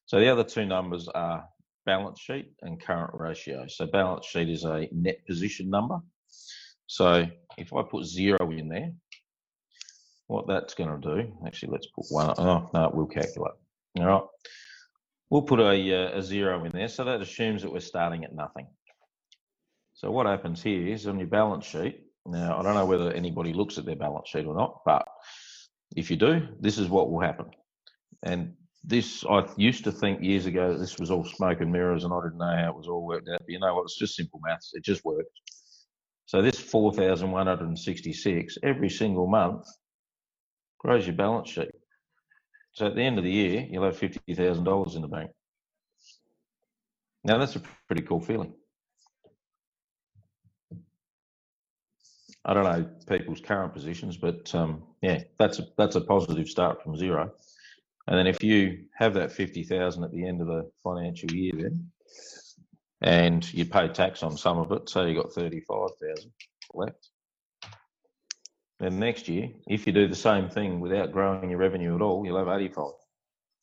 So 0.07 0.21
the 0.21 0.29
other 0.29 0.45
two 0.45 0.65
numbers 0.65 1.09
are 1.09 1.45
balance 1.85 2.21
sheet 2.21 2.53
and 2.63 2.81
current 2.81 3.11
ratio. 3.15 3.67
So 3.67 3.87
balance 3.87 4.27
sheet 4.27 4.49
is 4.49 4.65
a 4.65 4.89
net 4.93 5.27
position 5.27 5.69
number. 5.69 5.99
So 6.87 7.27
if 7.57 7.73
I 7.73 7.83
put 7.83 8.05
zero 8.05 8.51
in 8.53 8.69
there, 8.69 8.93
what 10.29 10.47
that's 10.47 10.75
going 10.75 11.01
to 11.01 11.17
do, 11.17 11.33
actually, 11.47 11.73
let's 11.73 11.89
put 11.89 12.07
one. 12.11 12.35
Oh, 12.39 12.71
no, 12.73 12.91
we'll 12.95 13.07
calculate. 13.07 13.55
All 13.99 14.07
right. 14.07 14.23
We'll 15.29 15.43
put 15.43 15.61
a, 15.61 15.73
uh, 15.73 16.19
a 16.19 16.23
zero 16.23 16.65
in 16.65 16.73
there. 16.73 16.89
So 16.89 17.05
that 17.05 17.21
assumes 17.21 17.63
that 17.63 17.73
we're 17.73 17.81
starting 17.81 18.25
at 18.25 18.35
nothing. 18.35 18.69
So 19.95 20.11
what 20.11 20.27
happens 20.27 20.63
here 20.63 20.87
is 20.87 21.07
on 21.07 21.19
your 21.19 21.29
balance 21.29 21.67
sheet. 21.67 22.08
Now, 22.27 22.59
I 22.59 22.63
don't 22.63 22.75
know 22.75 22.87
whether 22.87 23.13
anybody 23.13 23.53
looks 23.53 23.79
at 23.79 23.87
their 23.87 23.97
balance 23.97 24.29
sheet 24.29 24.47
or 24.47 24.55
not, 24.55 24.83
but 24.85 25.07
if 25.97 26.11
you 26.11 26.17
do, 26.17 26.47
this 26.61 26.79
is 26.79 26.89
what 26.89 27.11
will 27.11 27.21
happen. 27.21 27.47
And 28.23 28.55
this, 28.85 29.25
I 29.29 29.47
used 29.57 29.85
to 29.85 29.93
think 29.93 30.23
years 30.23 30.47
ago 30.47 30.77
this 30.77 30.99
was 30.99 31.11
all 31.11 31.25
smoke 31.25 31.61
and 31.61 31.73
mirrors 31.73 32.05
and 32.05 32.13
I 32.13 32.21
didn't 32.23 32.39
know 32.39 32.57
how 32.57 32.71
it 32.71 32.77
was 32.77 32.89
all 32.89 33.07
worked 33.07 33.29
out. 33.29 33.41
But 33.41 33.49
you 33.49 33.59
know 33.59 33.75
what? 33.75 33.85
It's 33.85 33.99
just 33.99 34.17
simple 34.17 34.41
maths. 34.45 34.73
It 34.75 34.85
just 34.85 35.05
works. 35.05 35.29
So 36.27 36.43
this 36.43 36.61
4,166 36.61 38.59
every 38.63 38.91
single 38.91 39.27
month 39.27 39.67
grows 40.79 41.07
your 41.07 41.17
balance 41.17 41.51
sheet. 41.51 41.71
So 42.73 42.87
at 42.87 42.95
the 42.95 43.03
end 43.03 43.19
of 43.19 43.25
the 43.25 43.33
year, 43.33 43.67
you'll 43.69 43.85
have 43.85 43.99
$50,000 43.99 44.95
in 44.95 45.03
the 45.03 45.09
bank. 45.09 45.31
Now 47.25 47.39
that's 47.39 47.57
a 47.57 47.63
pretty 47.87 48.03
cool 48.03 48.21
feeling. 48.21 48.53
I 52.49 52.55
don't 52.55 52.65
know 52.65 52.89
people's 53.07 53.43
current 53.43 53.75
positions, 53.75 54.17
but 54.17 54.55
um, 54.55 54.83
yeah, 55.03 55.23
that's 55.39 55.59
a 55.59 55.67
that's 55.77 55.97
a 55.97 56.01
positive 56.01 56.49
start 56.49 56.83
from 56.83 56.97
zero. 56.97 57.31
And 58.07 58.19
then 58.19 58.27
if 58.27 58.43
you 58.43 58.87
have 58.95 59.13
that 59.15 59.31
fifty 59.31 59.63
thousand 59.63 60.03
at 60.03 60.13
the 60.13 60.27
end 60.27 60.41
of 60.41 60.47
the 60.47 60.71
financial 60.83 61.31
year, 61.31 61.53
then 61.55 61.91
and 63.03 63.53
you 63.53 63.67
pay 63.67 63.87
tax 63.89 64.23
on 64.23 64.39
some 64.39 64.59
of 64.59 64.73
it, 64.73 64.89
so 64.89 65.05
you 65.05 65.15
got 65.15 65.31
thirty 65.31 65.61
five 65.61 65.91
thousand 66.01 66.33
left. 66.73 67.11
Then 68.81 68.99
next 68.99 69.29
year, 69.29 69.51
if 69.67 69.87
you 69.87 69.93
do 69.93 70.09
the 70.09 70.17
same 70.17 70.49
thing 70.49 70.81
without 70.81 71.13
growing 71.13 71.51
your 71.51 71.59
revenue 71.59 71.97
at 71.97 72.01
all, 72.01 72.25
you'll 72.25 72.39
have 72.39 72.49
85. 72.49 72.93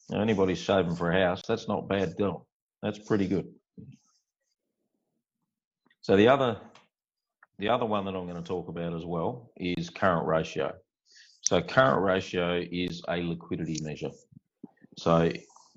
Now, 0.09 0.21
anybody's 0.21 0.61
saving 0.61 0.97
for 0.97 1.09
a 1.09 1.25
house, 1.25 1.41
that's 1.47 1.69
not 1.69 1.87
bad 1.87 2.17
going. 2.17 2.41
That's 2.83 2.99
pretty 2.99 3.25
good. 3.25 3.47
So 6.01 6.17
the 6.17 6.27
other, 6.27 6.59
the 7.57 7.69
other 7.69 7.85
one 7.85 8.05
that 8.05 8.15
I'm 8.15 8.27
going 8.27 8.41
to 8.41 8.47
talk 8.47 8.67
about 8.67 8.93
as 8.93 9.05
well 9.05 9.51
is 9.57 9.89
current 9.89 10.27
ratio. 10.27 10.73
So 11.41 11.61
current 11.61 12.01
ratio 12.01 12.63
is 12.71 13.01
a 13.07 13.21
liquidity 13.21 13.79
measure. 13.81 14.11
So 14.97 15.31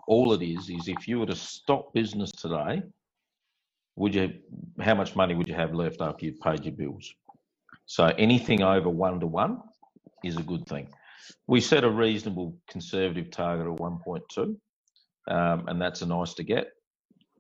all 0.07 0.33
it 0.33 0.43
is 0.43 0.71
is 0.71 0.89
if 0.89 1.07
you 1.07 1.21
were 1.21 1.27
to 1.27 1.37
stop 1.37 1.93
business 1.93 2.33
today, 2.33 2.83
would 3.97 4.15
you? 4.15 4.33
How 4.81 4.95
much 4.95 5.17
money 5.17 5.35
would 5.35 5.49
you 5.49 5.55
have 5.55 5.75
left 5.75 6.01
after 6.01 6.25
you've 6.25 6.41
paid 6.41 6.65
your 6.65 6.75
bills? 6.75 7.13
So 7.87 8.07
anything 8.19 8.63
over 8.63 8.89
one 8.89 9.21
to 9.21 9.27
one 9.27 9.61
is 10.25 10.37
a 10.37 10.43
good 10.43 10.67
thing. 10.67 10.89
We 11.47 11.61
set 11.61 11.85
a 11.85 11.91
reasonable 11.91 12.57
conservative 12.69 13.31
target 13.31 13.67
of 13.67 13.77
1.2, 13.77 14.57
um, 15.29 15.69
and 15.69 15.81
that's 15.81 16.03
a 16.03 16.07
nice 16.07 16.35
to 16.35 16.43
get. 16.43 16.69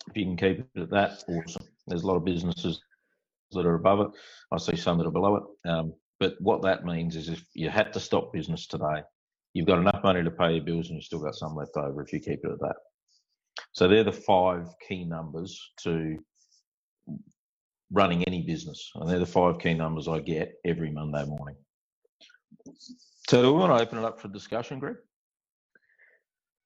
If 0.09 0.16
you 0.16 0.24
can 0.24 0.36
keep 0.36 0.66
it 0.74 0.82
at 0.82 0.91
that, 0.91 1.22
awesome. 1.28 1.66
There's 1.86 2.03
a 2.03 2.07
lot 2.07 2.16
of 2.16 2.24
businesses 2.24 2.80
that 3.53 3.66
are 3.66 3.74
above 3.74 4.01
it. 4.01 4.09
I 4.53 4.59
see 4.59 4.76
some 4.76 4.99
that 4.99 5.07
are 5.07 5.12
below 5.12 5.36
it. 5.36 5.68
Um, 5.68 5.94
but 6.20 6.34
what 6.40 6.62
that 6.62 6.84
means 6.84 7.16
is 7.16 7.28
if 7.28 7.44
you 7.55 7.70
had 7.70 7.92
to 7.92 8.01
stop 8.01 8.32
business 8.32 8.66
today, 8.66 9.03
you've 9.55 9.66
got 9.66 9.78
enough 9.78 10.01
money 10.03 10.22
to 10.22 10.30
pay 10.30 10.55
your 10.55 10.64
bills 10.64 10.88
and 10.88 10.96
you've 10.96 11.05
still 11.05 11.22
got 11.22 11.34
some 11.34 11.55
left 11.55 11.76
over 11.76 12.03
if 12.03 12.12
you 12.12 12.20
keep 12.20 12.40
it 12.44 12.51
at 12.51 12.61
that. 12.61 12.76
So 13.72 13.88
they're 13.88 14.05
the 14.05 14.12
five 14.12 14.66
key 14.86 15.05
numbers 15.05 15.72
to 15.82 16.18
running 17.90 18.24
any 18.24 18.42
business. 18.42 18.90
And 18.94 19.09
they're 19.09 19.18
the 19.18 19.26
five 19.26 19.59
key 19.59 19.74
numbers 19.74 20.09
I 20.09 20.20
get 20.20 20.55
every 20.64 20.90
Monday 20.90 21.24
morning. 21.24 21.57
So 23.28 23.42
do 23.42 23.53
we 23.53 23.59
want 23.59 23.76
to 23.76 23.82
open 23.82 23.99
it 23.99 24.05
up 24.05 24.20
for 24.20 24.28
discussion, 24.28 24.78
Greg? 24.78 24.96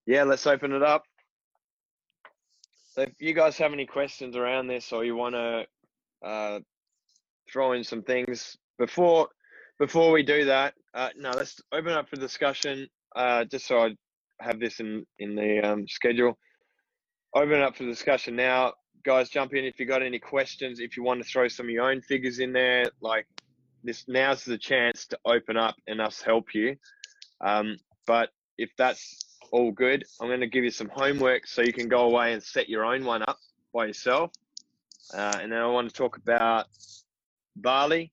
Yeah, 0.07 0.25
let's 0.25 0.47
open 0.47 0.73
it 0.73 0.83
up. 0.83 1.05
So 2.93 3.03
if 3.03 3.13
you 3.21 3.33
guys 3.33 3.57
have 3.59 3.73
any 3.73 3.87
questions 3.87 4.37
around 4.37 4.67
this 4.67 4.93
or 4.93 5.05
you 5.05 5.17
want 5.17 5.35
to 5.35 5.65
uh, 6.23 6.61
throw 7.53 7.73
in 7.73 7.85
some 7.85 8.03
things 8.03 8.57
before 8.79 9.29
before 9.79 10.13
we 10.13 10.23
do 10.23 10.45
that, 10.45 10.75
uh, 10.95 11.09
no, 11.17 11.31
let's 11.31 11.61
open 11.73 11.93
up 11.93 12.09
for 12.09 12.17
discussion. 12.17 12.87
Uh, 13.17 13.45
just 13.45 13.67
so 13.67 13.79
I 13.81 13.97
have 14.41 14.61
this 14.61 14.81
in 14.81 15.05
in 15.19 15.35
the 15.35 15.61
um, 15.61 15.89
schedule. 15.89 16.39
Open 17.35 17.61
up 17.61 17.77
for 17.77 17.85
discussion 17.85 18.37
now 18.37 18.73
guys 19.05 19.29
jump 19.29 19.55
in 19.55 19.65
if 19.65 19.79
you 19.81 19.87
got 19.87 20.03
any 20.03 20.19
questions. 20.19 20.81
If 20.81 20.97
you 20.97 21.03
want 21.03 21.23
to 21.23 21.29
throw 21.29 21.49
some 21.49 21.67
of 21.67 21.71
your 21.71 21.91
own 21.91 22.01
figures 22.03 22.39
in 22.39 22.53
there, 22.53 22.85
like 23.01 23.27
this, 23.83 24.05
now's 24.09 24.45
the 24.45 24.59
chance 24.59 25.07
to 25.09 25.19
open 25.25 25.57
up 25.57 25.75
and 25.87 26.01
us 26.01 26.23
help 26.23 26.55
you. 26.55 26.77
Um, 27.41 27.77
but 28.07 28.31
if 28.59 28.71
that's 28.79 29.39
all 29.51 29.73
good, 29.73 30.05
I'm 30.21 30.29
going 30.29 30.41
to 30.41 30.47
give 30.47 30.65
you 30.65 30.71
some 30.71 30.89
homework 30.89 31.47
so 31.47 31.63
you 31.63 31.73
can 31.73 31.89
go 31.89 32.03
away 32.03 32.33
and 32.33 32.43
set 32.43 32.69
your 32.69 32.85
own 32.85 33.05
one 33.05 33.23
up 33.23 33.39
by 33.75 33.87
yourself. 33.87 34.31
Uh, 35.13 35.39
and 35.41 35.51
then 35.51 35.59
I 35.61 35.67
want 35.67 35.89
to 35.89 35.95
talk 35.95 36.17
about 36.17 36.67
Bali, 37.57 38.13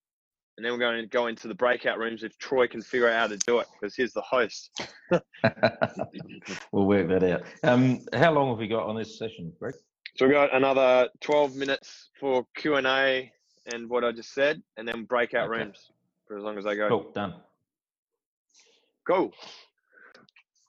and 0.57 0.65
then 0.65 0.73
we're 0.73 0.79
going 0.79 1.01
to 1.01 1.07
go 1.07 1.27
into 1.27 1.47
the 1.47 1.55
breakout 1.55 1.97
rooms 1.99 2.23
if 2.23 2.37
Troy 2.37 2.67
can 2.67 2.81
figure 2.81 3.09
out 3.09 3.19
how 3.19 3.27
to 3.27 3.37
do 3.37 3.59
it 3.59 3.67
because 3.73 3.95
he's 3.95 4.13
the 4.13 4.21
host. 4.21 4.71
we'll 6.71 6.85
work 6.85 7.07
that 7.07 7.23
out. 7.23 7.43
Um, 7.63 8.01
how 8.13 8.33
long 8.33 8.49
have 8.49 8.57
we 8.57 8.67
got 8.67 8.87
on 8.87 8.97
this 8.97 9.17
session, 9.17 9.53
Greg? 9.59 9.75
So 10.17 10.27
we 10.27 10.33
got 10.33 10.53
another 10.53 11.07
12 11.21 11.55
minutes 11.55 12.09
for 12.19 12.45
Q&A 12.57 13.31
and 13.73 13.89
what 13.89 14.03
I 14.03 14.11
just 14.11 14.33
said, 14.33 14.61
and 14.77 14.87
then 14.87 15.05
breakout 15.05 15.49
okay. 15.49 15.63
rooms 15.63 15.91
for 16.27 16.37
as 16.37 16.43
long 16.43 16.57
as 16.57 16.65
they 16.65 16.75
go. 16.75 16.89
Cool, 16.89 17.11
done. 17.13 17.35
Cool. 19.07 19.31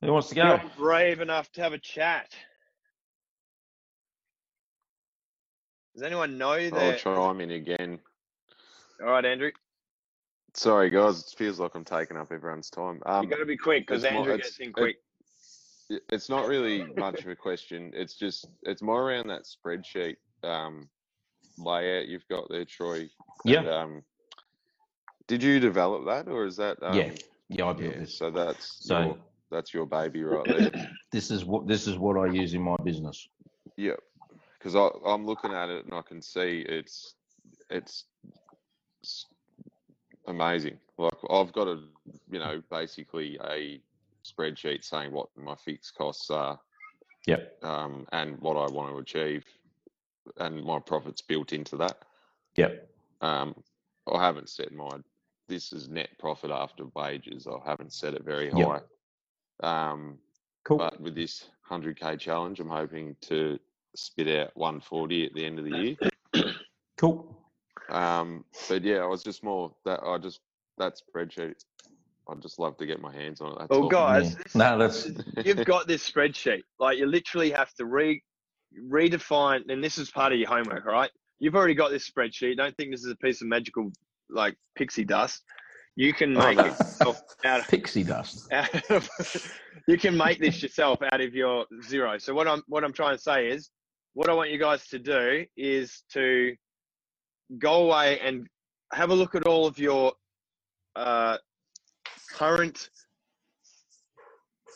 Who 0.03 0.13
wants 0.13 0.29
to 0.29 0.35
go? 0.35 0.47
You're 0.47 0.71
brave 0.77 1.21
enough 1.21 1.51
to 1.53 1.63
have 1.63 1.73
a 1.73 1.79
chat. 1.79 2.29
Does 5.95 6.05
anyone 6.05 6.39
know 6.39 6.71
that? 6.71 6.75
I'll 6.75 6.97
chime 6.97 7.41
in 7.41 7.51
again. 7.51 7.99
All 9.01 9.13
right, 9.13 9.25
Andrew. 9.25 9.51
Sorry, 10.55 10.91
guys. 10.91 11.21
It 11.21 11.39
feels 11.39 11.61
like 11.61 11.75
I'm 11.75 11.85
taking 11.85 12.17
up 12.17 12.33
everyone's 12.33 12.71
time. 12.71 13.01
Um, 13.07 13.25
you 13.25 13.31
got 13.31 13.37
to 13.37 13.47
be 13.47 13.57
quick 13.57 13.87
because 13.87 14.05
Andrew 14.05 14.37
gets 14.37 14.59
in 14.59 14.73
quick 14.73 14.97
it's 16.09 16.29
not 16.29 16.47
really 16.47 16.87
much 16.97 17.21
of 17.21 17.29
a 17.29 17.37
question. 17.37 17.91
It's 17.95 18.15
just 18.15 18.47
it's 18.63 18.83
more 18.83 19.11
around 19.11 19.29
that 19.29 19.43
spreadsheet 19.45 20.17
um, 20.43 20.89
layout 21.59 22.09
you've 22.09 22.27
got 22.29 22.49
there, 22.49 22.65
Troy. 22.65 23.09
Yeah. 23.45 23.69
um, 23.69 24.03
did 25.27 25.43
you 25.43 25.61
develop 25.61 26.07
that, 26.07 26.31
or 26.31 26.47
is 26.47 26.57
that? 26.57 26.83
Um, 26.83 26.97
yeah. 26.97 27.11
Yeah, 27.49 27.67
I 27.67 27.73
built 27.73 27.95
yeah, 27.95 28.01
this. 28.01 28.17
So 28.17 28.31
that's 28.31 28.79
so 28.81 29.01
your, 29.01 29.19
that's 29.51 29.75
your 29.75 29.87
baby 29.87 30.23
right 30.23 30.47
there. 30.47 30.89
this 31.13 31.33
is 31.33 31.45
what 31.45 31.67
this 31.67 31.89
is 31.89 31.99
what 31.99 32.17
I 32.17 32.27
use 32.27 32.55
in 32.55 32.63
my 32.63 32.77
business. 32.85 33.29
Yeah, 33.77 33.97
because 34.59 34.77
I'm 35.05 35.27
looking 35.27 35.53
at 35.53 35.69
it 35.69 35.85
and 35.85 35.95
I 35.95 36.03
can 36.03 36.23
see 36.23 36.65
it's 36.69 37.15
it's, 37.69 37.71
it's 37.71 38.05
amazing. 40.27 40.79
Like 40.99 41.15
I've 41.31 41.53
got 41.53 41.69
a 41.69 41.81
you 42.31 42.39
know 42.39 42.63
basically 42.71 43.39
a 43.45 43.81
spreadsheet 44.25 44.85
saying 44.85 45.13
what 45.13 45.29
my 45.37 45.55
fixed 45.57 45.95
costs 45.95 46.31
are. 46.31 46.59
Yep. 47.27 47.59
Um, 47.63 48.07
and 48.13 48.39
what 48.41 48.57
I 48.57 48.73
want 48.73 48.91
to 48.91 48.99
achieve, 48.99 49.45
and 50.39 50.65
my 50.65 50.79
profits 50.79 51.21
built 51.21 51.53
into 51.53 51.77
that. 51.77 51.99
Yep. 52.57 52.89
Um, 53.21 53.55
I 54.13 54.25
haven't 54.25 54.49
set 54.49 54.73
my. 54.73 54.89
This 55.49 55.73
is 55.73 55.89
net 55.89 56.11
profit 56.19 56.51
after 56.51 56.85
wages. 56.95 57.47
I 57.47 57.69
haven't 57.69 57.93
set 57.93 58.15
it 58.15 58.25
very 58.25 58.51
high. 58.51 58.81
Yep. 59.61 59.69
Um, 59.69 60.19
Cool. 60.65 60.79
But 60.79 61.01
with 61.01 61.15
this 61.15 61.49
100k 61.69 62.19
challenge, 62.19 62.61
I'm 62.61 62.69
hoping 62.69 63.17
to 63.23 63.59
spit 63.95 64.29
out 64.29 64.51
140 64.55 65.27
at 65.27 65.35
the 65.35 65.45
end 65.45 65.59
of 65.59 65.65
the 65.65 65.77
year. 65.77 65.97
cool. 66.97 67.37
Um, 67.91 68.45
but 68.69 68.83
yeah, 68.83 68.99
I 68.99 69.07
was 69.07 69.23
just 69.23 69.43
more 69.43 69.73
that 69.85 70.01
I 70.03 70.19
just 70.19 70.41
that 70.79 70.95
spreadsheet. 70.99 71.65
I'd 72.29 72.43
just 72.43 72.59
love 72.59 72.77
to 72.79 72.87
get 72.87 73.01
my 73.01 73.13
hands 73.13 73.41
on 73.41 73.53
it. 73.53 73.59
That's 73.59 73.71
well, 73.71 73.83
all. 73.83 73.89
guys, 73.89 74.37
yeah. 74.37 74.45
no, 74.55 74.79
that's 74.79 75.09
you've 75.45 75.65
got 75.65 75.87
this 75.87 76.09
spreadsheet. 76.09 76.63
Like 76.79 76.99
you 76.99 77.07
literally 77.07 77.51
have 77.51 77.73
to 77.75 77.85
re 77.85 78.23
redefine, 78.89 79.69
and 79.69 79.83
this 79.83 79.99
is 79.99 80.11
part 80.11 80.33
of 80.33 80.39
your 80.39 80.49
homework, 80.49 80.87
right? 80.87 81.11
You've 81.39 81.57
already 81.57 81.75
got 81.75 81.91
this 81.91 82.09
spreadsheet. 82.09 82.57
Don't 82.57 82.77
think 82.77 82.93
this 82.93 83.05
is 83.05 83.11
a 83.11 83.17
piece 83.17 83.41
of 83.41 83.49
magical 83.49 83.91
like 84.29 84.57
pixie 84.77 85.05
dust. 85.05 85.43
You 85.97 86.13
can 86.13 86.37
oh, 86.37 86.41
make 86.41 86.59
oh, 86.59 86.77
no. 87.05 87.11
it 87.11 87.17
out 87.45 87.61
of 87.61 87.69
pixie 87.69 88.05
dust. 88.05 88.51
Out 88.53 88.91
of, 88.91 89.09
you 89.89 89.99
can 89.99 90.17
make 90.17 90.39
this 90.39 90.63
yourself 90.63 91.01
out 91.03 91.21
of 91.21 91.35
your 91.35 91.67
Xero. 91.83 92.21
So 92.21 92.33
what 92.33 92.47
I'm 92.47 92.63
what 92.69 92.85
I'm 92.85 92.93
trying 92.93 93.17
to 93.17 93.23
say 93.23 93.49
is, 93.49 93.71
what 94.15 94.29
I 94.29 94.35
want 94.35 94.51
you 94.51 94.59
guys 94.59 94.87
to 94.89 94.99
do 94.99 95.45
is 95.57 96.05
to 96.13 96.55
go 97.59 97.85
away 97.85 98.19
and 98.21 98.47
have 98.93 99.11
a 99.11 99.15
look 99.15 99.35
at 99.35 99.47
all 99.47 99.67
of 99.67 99.79
your 99.79 100.13
uh, 100.97 101.37
current 102.33 102.91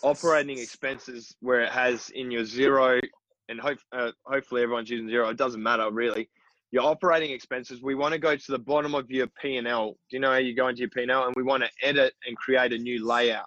operating 0.03 0.59
expenses 0.59 1.35
where 1.41 1.61
it 1.61 1.70
has 1.70 2.11
in 2.11 2.31
your 2.31 2.43
Xero 2.43 3.01
and 3.49 3.61
hope, 3.61 3.79
uh, 3.93 4.11
hopefully 4.25 4.62
everyone's 4.62 4.91
using 4.91 5.09
Xero. 5.09 5.31
It 5.31 5.37
doesn't 5.37 5.62
matter 5.62 5.91
really. 5.91 6.29
Your 6.70 6.85
operating 6.85 7.31
expenses, 7.31 7.83
we 7.83 7.95
want 7.95 8.12
to 8.12 8.18
go 8.18 8.35
to 8.35 8.53
the 8.53 8.59
bottom 8.59 8.95
of 8.95 9.09
your 9.09 9.29
P&L. 9.41 9.91
Do 9.91 9.97
you 10.16 10.18
know 10.18 10.33
how 10.33 10.39
you 10.39 10.57
go 10.57 10.68
into 10.68 10.81
your 10.81 10.91
P&L? 10.91 11.27
And 11.27 11.35
we 11.37 11.45
want 11.45 11.62
to 11.62 11.70
edit 11.83 12.14
and 12.27 12.37
create 12.37 12.72
a 12.72 12.79
new 12.79 13.07
layout. 13.07 13.47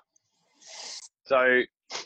So 1.25 1.61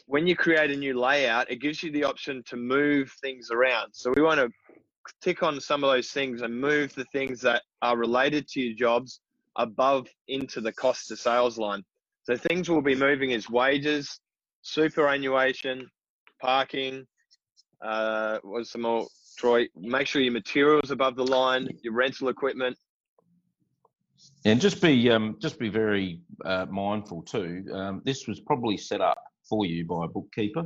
when 0.08 0.26
you 0.26 0.36
create 0.36 0.72
a 0.72 0.76
new 0.76 1.00
layout, 1.00 1.52
it 1.52 1.62
gives 1.62 1.84
you 1.84 1.92
the 1.92 2.04
option 2.04 2.44
to 2.48 2.58
move 2.58 3.14
things 3.22 3.50
around. 3.52 3.92
So 3.94 4.12
we 4.16 4.22
want 4.22 4.40
to 4.40 4.50
tick 5.22 5.44
on 5.44 5.60
some 5.60 5.84
of 5.84 5.92
those 5.92 6.10
things 6.12 6.42
and 6.42 6.60
move 6.60 6.94
the 6.96 7.06
things 7.06 7.42
that 7.42 7.64
are 7.82 7.98
related 7.98 8.48
to 8.50 8.62
your 8.62 8.76
jobs 8.76 9.22
above 9.58 10.08
into 10.28 10.62
the 10.62 10.72
cost 10.74 11.08
to 11.08 11.18
sales 11.18 11.58
line. 11.58 11.84
So 12.24 12.38
things 12.38 12.70
we'll 12.70 12.82
be 12.82 12.96
moving 12.96 13.32
is 13.32 13.50
wages, 13.50 14.20
superannuation, 14.62 15.88
parking, 16.40 17.06
uh, 17.82 18.38
what's 18.44 18.72
some 18.72 18.82
more, 18.82 19.08
Troy? 19.38 19.68
Make 19.76 20.08
sure 20.08 20.22
your 20.22 20.34
materials 20.34 20.92
above 20.92 21.16
the 21.16 21.26
line, 21.26 21.68
your 21.82 21.94
rental 21.94 22.30
equipment. 22.30 22.78
And 24.46 24.62
just 24.62 24.82
be 24.82 25.10
um, 25.10 25.38
just 25.42 25.58
be 25.58 25.70
very 25.70 26.22
uh, 26.46 26.68
mindful 26.70 27.24
too. 27.24 27.66
Um, 27.74 28.02
this 28.06 28.28
was 28.28 28.40
probably 28.40 28.78
set 28.78 29.02
up 29.02 29.18
for 29.50 29.66
you 29.66 29.86
by 29.86 30.06
a 30.06 30.08
bookkeeper 30.08 30.66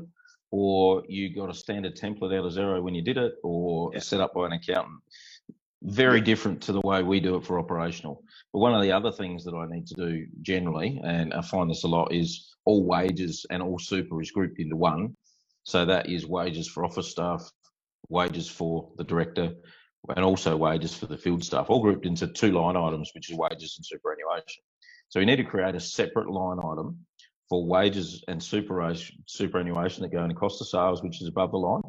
or 0.57 1.03
you 1.09 1.35
got 1.35 1.49
a 1.49 1.53
standard 1.53 1.97
template 1.97 2.33
out 2.33 2.45
of 2.45 2.53
Xero 2.53 2.81
when 2.81 2.95
you 2.95 3.01
did 3.01 3.17
it, 3.17 3.33
or 3.43 3.91
yeah. 3.93 3.99
set 3.99 4.21
up 4.21 4.33
by 4.33 4.45
an 4.45 4.53
accountant. 4.53 5.01
Very 5.83 6.21
different 6.21 6.61
to 6.61 6.71
the 6.71 6.79
way 6.81 7.03
we 7.03 7.19
do 7.19 7.35
it 7.35 7.45
for 7.45 7.59
operational. 7.59 8.23
But 8.53 8.59
one 8.59 8.73
of 8.73 8.81
the 8.81 8.93
other 8.93 9.11
things 9.11 9.43
that 9.43 9.53
I 9.53 9.65
need 9.67 9.85
to 9.87 9.95
do 9.95 10.25
generally, 10.41 11.01
and 11.03 11.33
I 11.33 11.41
find 11.41 11.69
this 11.69 11.83
a 11.83 11.89
lot, 11.89 12.13
is 12.13 12.55
all 12.63 12.85
wages 12.85 13.45
and 13.49 13.61
all 13.61 13.77
super 13.77 14.21
is 14.21 14.31
grouped 14.31 14.57
into 14.57 14.77
one. 14.77 15.17
So 15.63 15.83
that 15.83 16.09
is 16.09 16.25
wages 16.25 16.69
for 16.69 16.85
office 16.85 17.11
staff, 17.11 17.51
wages 18.07 18.47
for 18.47 18.91
the 18.97 19.03
director, 19.03 19.51
and 20.15 20.23
also 20.23 20.55
wages 20.55 20.95
for 20.95 21.07
the 21.07 21.17
field 21.17 21.43
staff, 21.43 21.69
all 21.69 21.81
grouped 21.81 22.05
into 22.05 22.27
two 22.27 22.53
line 22.53 22.77
items, 22.77 23.11
which 23.13 23.29
is 23.29 23.37
wages 23.37 23.75
and 23.77 23.85
superannuation. 23.85 24.63
So 25.09 25.19
we 25.19 25.25
need 25.25 25.35
to 25.35 25.43
create 25.43 25.75
a 25.75 25.81
separate 25.81 26.29
line 26.29 26.59
item 26.59 27.05
for 27.49 27.65
wages 27.65 28.23
and 28.27 28.41
superannuation 28.41 30.01
that 30.01 30.11
go 30.11 30.23
into 30.23 30.35
cost 30.35 30.61
of 30.61 30.67
sales, 30.67 31.03
which 31.03 31.21
is 31.21 31.27
above 31.27 31.51
the 31.51 31.57
line, 31.57 31.81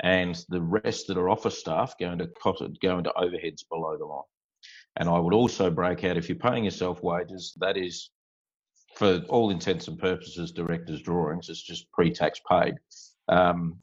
and 0.00 0.44
the 0.48 0.60
rest 0.60 1.06
that 1.06 1.16
are 1.16 1.30
office 1.30 1.58
staff 1.58 1.94
go 1.98 2.12
into 2.12 2.26
cost, 2.26 2.62
go 2.82 2.98
into 2.98 3.12
overheads 3.16 3.62
below 3.68 3.96
the 3.96 4.04
line. 4.04 4.22
And 4.96 5.08
I 5.08 5.18
would 5.18 5.34
also 5.34 5.70
break 5.70 6.04
out 6.04 6.16
if 6.16 6.28
you're 6.28 6.38
paying 6.38 6.64
yourself 6.64 7.02
wages, 7.02 7.56
that 7.60 7.76
is 7.76 8.10
for 8.94 9.22
all 9.28 9.50
intents 9.50 9.88
and 9.88 9.98
purposes, 9.98 10.52
directors' 10.52 11.02
drawings, 11.02 11.48
it's 11.48 11.62
just 11.62 11.90
pre-tax 11.90 12.40
paid. 12.48 12.74
Um, 13.28 13.78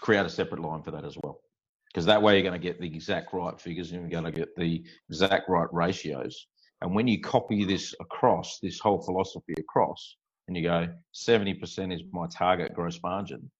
create 0.00 0.26
a 0.26 0.28
separate 0.28 0.60
line 0.60 0.82
for 0.82 0.90
that 0.90 1.04
as 1.04 1.16
well, 1.22 1.40
because 1.86 2.06
that 2.06 2.20
way 2.22 2.34
you're 2.34 2.42
going 2.42 2.60
to 2.60 2.66
get 2.66 2.80
the 2.80 2.86
exact 2.86 3.32
right 3.32 3.58
figures 3.58 3.90
and 3.92 4.00
you're 4.02 4.20
going 4.20 4.32
to 4.32 4.38
get 4.38 4.54
the 4.56 4.84
exact 5.08 5.48
right 5.48 5.68
ratios. 5.72 6.46
And 6.80 6.94
when 6.94 7.08
you 7.08 7.20
copy 7.20 7.64
this 7.64 7.94
across, 8.00 8.58
this 8.62 8.78
whole 8.78 9.00
philosophy 9.02 9.54
across, 9.58 10.16
and 10.46 10.56
you 10.56 10.62
go, 10.62 10.88
70% 11.14 11.94
is 11.94 12.02
my 12.12 12.26
target 12.32 12.72
gross 12.74 13.00
margin. 13.02 13.50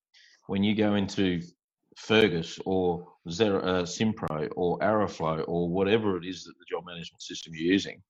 When 0.46 0.62
you 0.62 0.74
go 0.74 0.94
into 0.94 1.42
Fergus 1.96 2.58
or 2.64 3.06
Xero, 3.28 3.62
uh, 3.62 3.82
Simpro 3.82 4.48
or 4.56 4.78
AroFlo 4.78 5.44
or 5.48 5.68
whatever 5.68 6.16
it 6.16 6.24
is 6.24 6.44
that 6.44 6.54
the 6.58 6.64
job 6.70 6.84
management 6.86 7.20
system 7.20 7.52
you're 7.54 7.72
using, 7.72 8.00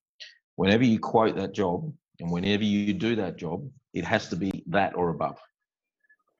whenever 0.56 0.84
you 0.84 1.00
quote 1.00 1.36
that 1.36 1.54
job 1.54 1.92
and 2.20 2.30
whenever 2.30 2.62
you 2.62 2.92
do 2.92 3.16
that 3.16 3.36
job, 3.36 3.68
it 3.94 4.04
has 4.04 4.28
to 4.28 4.36
be 4.36 4.62
that 4.66 4.94
or 4.94 5.09
above. 5.11 5.38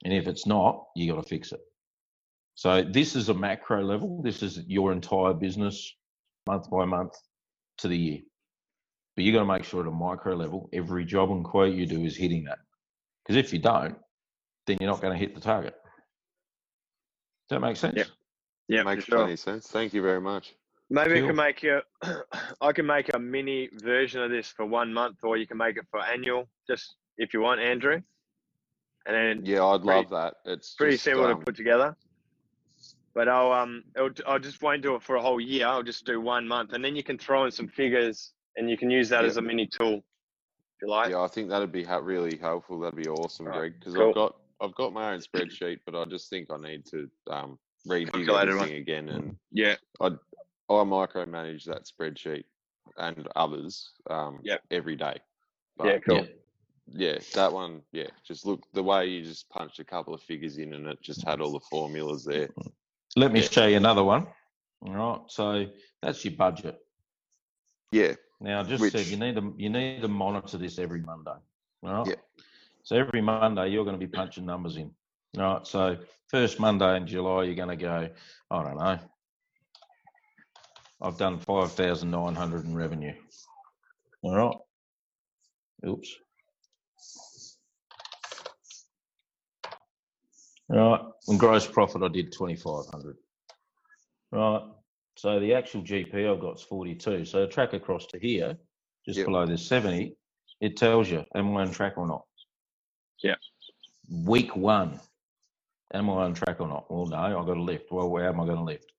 And 0.05 0.13
if 0.13 0.29
it's 0.29 0.47
not, 0.47 0.85
you 0.95 1.13
got 1.13 1.23
to 1.23 1.29
fix 1.29 1.53
it. 1.53 1.61
So 2.55 2.83
this 2.83 3.17
is 3.17 3.29
a 3.29 3.35
macro 3.35 3.83
level. 3.83 4.21
This 4.23 4.43
is 4.43 4.61
your 4.67 4.93
entire 4.93 5.33
business 5.33 5.95
month 6.47 6.71
by 6.71 6.85
month 6.85 7.15
to 7.79 7.89
the 7.89 7.97
year. 7.97 8.19
But 9.19 9.25
you 9.25 9.33
got 9.33 9.41
to 9.41 9.47
make 9.47 9.65
sure 9.65 9.81
at 9.81 9.89
a 9.89 9.91
micro 9.91 10.37
level, 10.37 10.71
every 10.73 11.05
job 11.05 11.33
and 11.33 11.45
quote 11.45 11.75
you 11.75 11.87
do 11.87 12.05
is 12.05 12.17
hitting 12.17 12.45
that. 12.45 12.61
Because 13.25 13.35
if 13.35 13.53
you 13.53 13.59
don't, 13.59 13.99
then 14.65 14.77
you're 14.81 14.89
not 14.89 15.01
going 15.01 15.13
to 15.13 15.19
hit 15.19 15.35
the 15.35 15.41
target. 15.41 15.75
Does 17.49 17.57
that 17.57 17.61
make 17.61 17.77
sense? 17.77 17.97
Yeah. 17.97 18.05
Yeah, 18.69 18.85
makes 18.85 19.07
sure. 19.07 19.19
plenty 19.19 19.35
sense. 19.35 19.67
Thank 19.67 19.93
you 19.93 20.03
very 20.03 20.21
much. 20.21 20.55
Maybe 20.89 21.15
cool. 21.15 21.25
I 21.25 21.27
can 21.27 21.35
make 21.35 21.65
a, 21.65 21.83
I 22.61 22.71
can 22.71 22.87
make 22.87 23.13
a 23.13 23.19
mini 23.19 23.69
version 23.83 24.23
of 24.23 24.31
this 24.31 24.47
for 24.47 24.65
one 24.65 24.95
month, 24.95 25.17
or 25.25 25.37
you 25.37 25.49
can 25.49 25.57
make 25.57 25.77
it 25.77 25.87
for 25.91 26.01
annual, 26.01 26.49
just 26.71 26.95
if 27.17 27.35
you 27.35 27.41
want, 27.41 27.61
Andrew. 27.61 28.01
And 29.05 29.17
then 29.17 29.45
yeah, 29.45 29.65
I'd 29.65 29.83
pretty, 29.83 29.97
love 29.97 30.11
that. 30.11 30.35
It's 30.45 30.77
pretty 30.77 30.93
just, 30.93 31.03
simple 31.03 31.25
um, 31.25 31.41
to 31.41 31.45
put 31.45 31.57
together. 31.57 31.97
But 33.17 33.29
I'll 33.29 33.51
um, 33.51 33.83
I'll 34.29 34.39
just 34.39 34.63
won't 34.63 34.83
do 34.83 34.95
it 34.95 35.03
for 35.03 35.17
a 35.17 35.21
whole 35.21 35.41
year. 35.41 35.67
I'll 35.67 35.83
just 35.83 36.07
do 36.07 36.21
one 36.21 36.47
month, 36.47 36.73
and 36.73 36.85
then 36.85 36.95
you 36.95 37.03
can 37.03 37.19
throw 37.19 37.45
in 37.47 37.51
some 37.51 37.67
figures 37.67 38.33
and 38.59 38.69
you 38.69 38.77
can 38.77 38.91
use 38.91 39.09
that 39.09 39.23
yeah. 39.23 39.29
as 39.29 39.37
a 39.37 39.43
mini 39.43 39.67
tool 39.67 39.95
if 40.79 40.83
you 40.83 40.89
like. 40.89 41.11
Yeah, 41.11 41.21
I 41.21 41.29
think 41.29 41.49
that'd 41.49 41.73
be 41.73 41.87
really 42.03 42.37
helpful. 42.37 42.79
That'd 42.81 43.03
be 43.03 43.09
awesome, 43.09 43.47
right. 43.47 43.59
Greg, 43.59 43.75
because 43.79 43.95
cool. 43.95 44.09
I've 44.09 44.15
got 44.15 44.37
I've 44.61 44.75
got 44.75 44.93
my 44.93 45.13
own 45.13 45.21
spreadsheet, 45.21 45.79
but 45.87 45.95
I 45.95 46.05
just 46.05 46.29
think 46.29 46.49
I 46.51 46.57
need 46.59 46.85
to 46.87 47.09
um, 47.31 47.59
redig 47.87 48.29
everything 48.29 48.77
again, 48.77 49.09
and 49.09 49.37
yeah, 49.53 49.77
I 50.01 50.07
I 50.07 50.85
micromanage 50.85 51.65
that 51.65 51.87
spreadsheet 51.87 52.45
and 52.97 53.29
others 53.37 53.93
um, 54.11 54.41
yep. 54.43 54.63
every 54.71 54.97
day. 54.97 55.19
But, 55.77 55.87
yeah, 55.87 55.99
cool. 55.99 56.17
Yeah, 56.17 57.13
yeah, 57.13 57.19
that 57.35 57.53
one. 57.53 57.83
Yeah, 57.93 58.09
just 58.27 58.45
look 58.45 58.63
the 58.73 58.83
way 58.83 59.07
you 59.07 59.23
just 59.23 59.49
punched 59.51 59.79
a 59.79 59.85
couple 59.85 60.15
of 60.15 60.23
figures 60.23 60.59
in, 60.59 60.75
and 60.75 60.87
it 60.87 61.01
just 61.01 61.27
had 61.27 61.41
all 61.41 61.53
the 61.53 61.61
formulas 61.71 62.25
there. 62.25 62.49
Let 63.17 63.33
me 63.33 63.41
yeah. 63.41 63.49
show 63.49 63.67
you 63.67 63.77
another 63.77 64.05
one. 64.05 64.27
All 64.83 64.95
right, 64.95 65.21
so 65.29 65.67
that's 66.03 66.25
your 66.25 66.35
budget. 66.35 66.79
Yeah. 67.91 68.15
Now, 68.41 68.63
just 68.63 68.81
Which, 68.81 68.93
said 68.93 69.07
you 69.07 69.17
need 69.17 69.35
to 69.35 69.53
you 69.57 69.69
need 69.69 70.03
to 70.03 70.09
monitor 70.09 70.59
this 70.59 70.79
every 70.79 71.01
Monday. 71.01 71.35
All 71.83 71.93
right. 71.93 72.07
Yeah. 72.07 72.45
So 72.85 72.97
every 72.97 73.21
Monday 73.21 73.69
you're 73.69 73.85
going 73.85 73.99
to 73.99 74.07
be 74.07 74.11
punching 74.11 74.47
numbers 74.47 74.77
in. 74.77 74.93
All 75.37 75.55
right. 75.55 75.67
So 75.67 75.97
first 76.29 76.61
Monday 76.61 76.97
in 76.97 77.07
July 77.07 77.45
you're 77.45 77.55
going 77.55 77.69
to 77.69 77.77
go. 77.77 78.09
I 78.51 78.63
don't 78.63 78.79
know. 78.79 78.99
I've 81.01 81.19
done 81.19 81.39
five 81.39 81.73
thousand 81.73 82.11
nine 82.11 82.35
hundred 82.35 82.65
in 82.65 82.75
revenue. 82.75 83.15
All 84.23 84.35
right. 84.35 84.57
Oops. 85.89 86.17
Right. 90.69 91.01
And 91.29 91.41
gross 91.41 91.67
profit 91.67 92.03
I 92.03 92.09
did 92.09 92.33
twenty 92.33 92.57
five 92.57 92.87
hundred. 92.91 93.17
Right. 94.31 94.63
So 95.19 95.41
the 95.41 95.53
actual 95.53 95.83
GP 95.83 96.33
I've 96.33 96.39
got 96.39 96.59
is 96.59 96.63
42. 96.63 97.25
So 97.25 97.45
track 97.45 97.73
across 97.73 98.07
to 98.07 98.21
here, 98.21 98.57
just 99.05 99.19
yep. 99.19 99.27
below 99.27 99.47
this 99.47 99.67
70, 99.67 100.17
it 100.61 100.77
tells 100.77 101.11
you, 101.11 101.25
am 101.35 101.57
I 101.57 101.63
on 101.63 101.73
track 101.73 101.95
or 101.99 102.07
not? 102.07 102.23
Yeah. 103.21 103.35
Week 104.09 104.55
one, 104.55 105.01
am 105.93 106.09
I 106.09 106.13
on 106.13 106.35
track 106.35 106.61
or 106.61 106.69
not? 106.69 106.89
Well, 106.89 107.07
no, 107.07 107.17
I've 107.17 107.47
got 107.47 107.55
to 107.55 107.61
lift. 107.61 107.91
Well, 107.91 108.09
where 108.09 108.29
am 108.29 108.41
I 108.41 108.45
going 108.45 108.59
to 108.59 108.63
lift? 108.63 108.93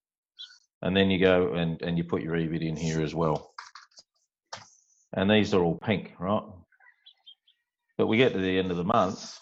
And 0.81 0.93
then 0.95 1.09
you 1.09 1.19
go 1.19 1.53
and, 1.53 1.81
and 1.81 1.97
you 1.97 2.03
put 2.03 2.21
your 2.21 2.35
EBIT 2.35 2.67
in 2.67 2.75
here 2.75 3.01
as 3.01 3.15
well. 3.15 3.53
And 5.13 5.31
these 5.31 5.53
are 5.53 5.63
all 5.63 5.77
pink, 5.77 6.15
right? 6.19 6.43
But 7.97 8.07
we 8.07 8.17
get 8.17 8.33
to 8.33 8.39
the 8.39 8.59
end 8.59 8.71
of 8.71 8.77
the 8.77 8.83
month. 8.83 9.39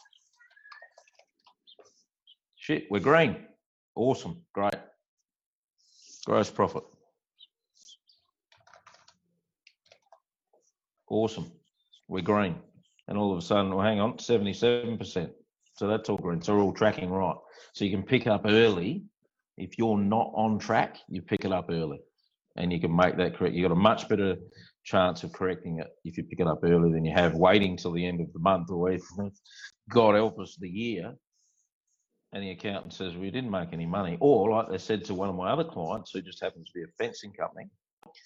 Shit, 2.56 2.86
we're 2.92 3.00
green. 3.00 3.36
Awesome, 3.96 4.44
great. 4.54 4.76
Gross 6.28 6.50
profit. 6.50 6.84
Awesome. 11.10 11.50
We're 12.10 12.22
green. 12.22 12.58
And 13.08 13.18
all 13.18 13.32
of 13.32 13.38
a 13.38 13.42
sudden, 13.42 13.74
well, 13.74 13.86
hang 13.86 14.02
on, 14.02 14.18
77%. 14.18 15.30
So 15.76 15.88
that's 15.88 16.10
all 16.10 16.18
green. 16.18 16.42
So 16.42 16.54
we're 16.54 16.64
all 16.64 16.74
tracking 16.74 17.10
right. 17.10 17.38
So 17.72 17.86
you 17.86 17.92
can 17.92 18.04
pick 18.04 18.28
up 18.28 18.42
early. 18.44 19.06
If 19.56 19.78
you're 19.78 19.98
not 19.98 20.34
on 20.36 20.60
track, 20.60 20.98
you 21.08 21.22
pick 21.22 21.46
it 21.46 21.54
up 21.54 21.68
early, 21.70 22.02
and 22.58 22.74
you 22.74 22.82
can 22.82 22.94
make 22.94 23.16
that 23.16 23.38
correct. 23.38 23.56
You've 23.56 23.70
got 23.70 23.78
a 23.78 23.80
much 23.80 24.10
better 24.10 24.36
chance 24.84 25.24
of 25.24 25.32
correcting 25.32 25.80
it 25.80 25.88
if 26.04 26.18
you 26.18 26.26
pick 26.26 26.42
it 26.42 26.48
up 26.48 26.60
early 26.66 26.92
than 26.92 27.06
you 27.06 27.14
have 27.14 27.36
waiting 27.36 27.78
till 27.78 27.94
the 27.94 28.06
end 28.06 28.20
of 28.20 28.34
the 28.34 28.40
month 28.40 28.70
or 28.70 28.92
if 28.92 29.02
God 29.90 30.16
help 30.16 30.40
us 30.42 30.58
the 30.60 30.68
year 30.68 31.16
and 32.38 32.46
the 32.46 32.52
accountant 32.52 32.94
says 32.94 33.16
we 33.16 33.32
didn't 33.32 33.50
make 33.50 33.74
any 33.74 33.88
money. 33.88 34.16
Or 34.20 34.52
like 34.52 34.70
they 34.70 34.78
said 34.78 35.04
to 35.06 35.16
one 35.16 35.28
of 35.28 35.34
my 35.34 35.50
other 35.50 35.64
clients 35.64 36.12
who 36.12 36.22
just 36.22 36.40
happens 36.40 36.68
to 36.68 36.74
be 36.74 36.84
a 36.84 36.88
fencing 37.00 37.32
company. 37.32 37.66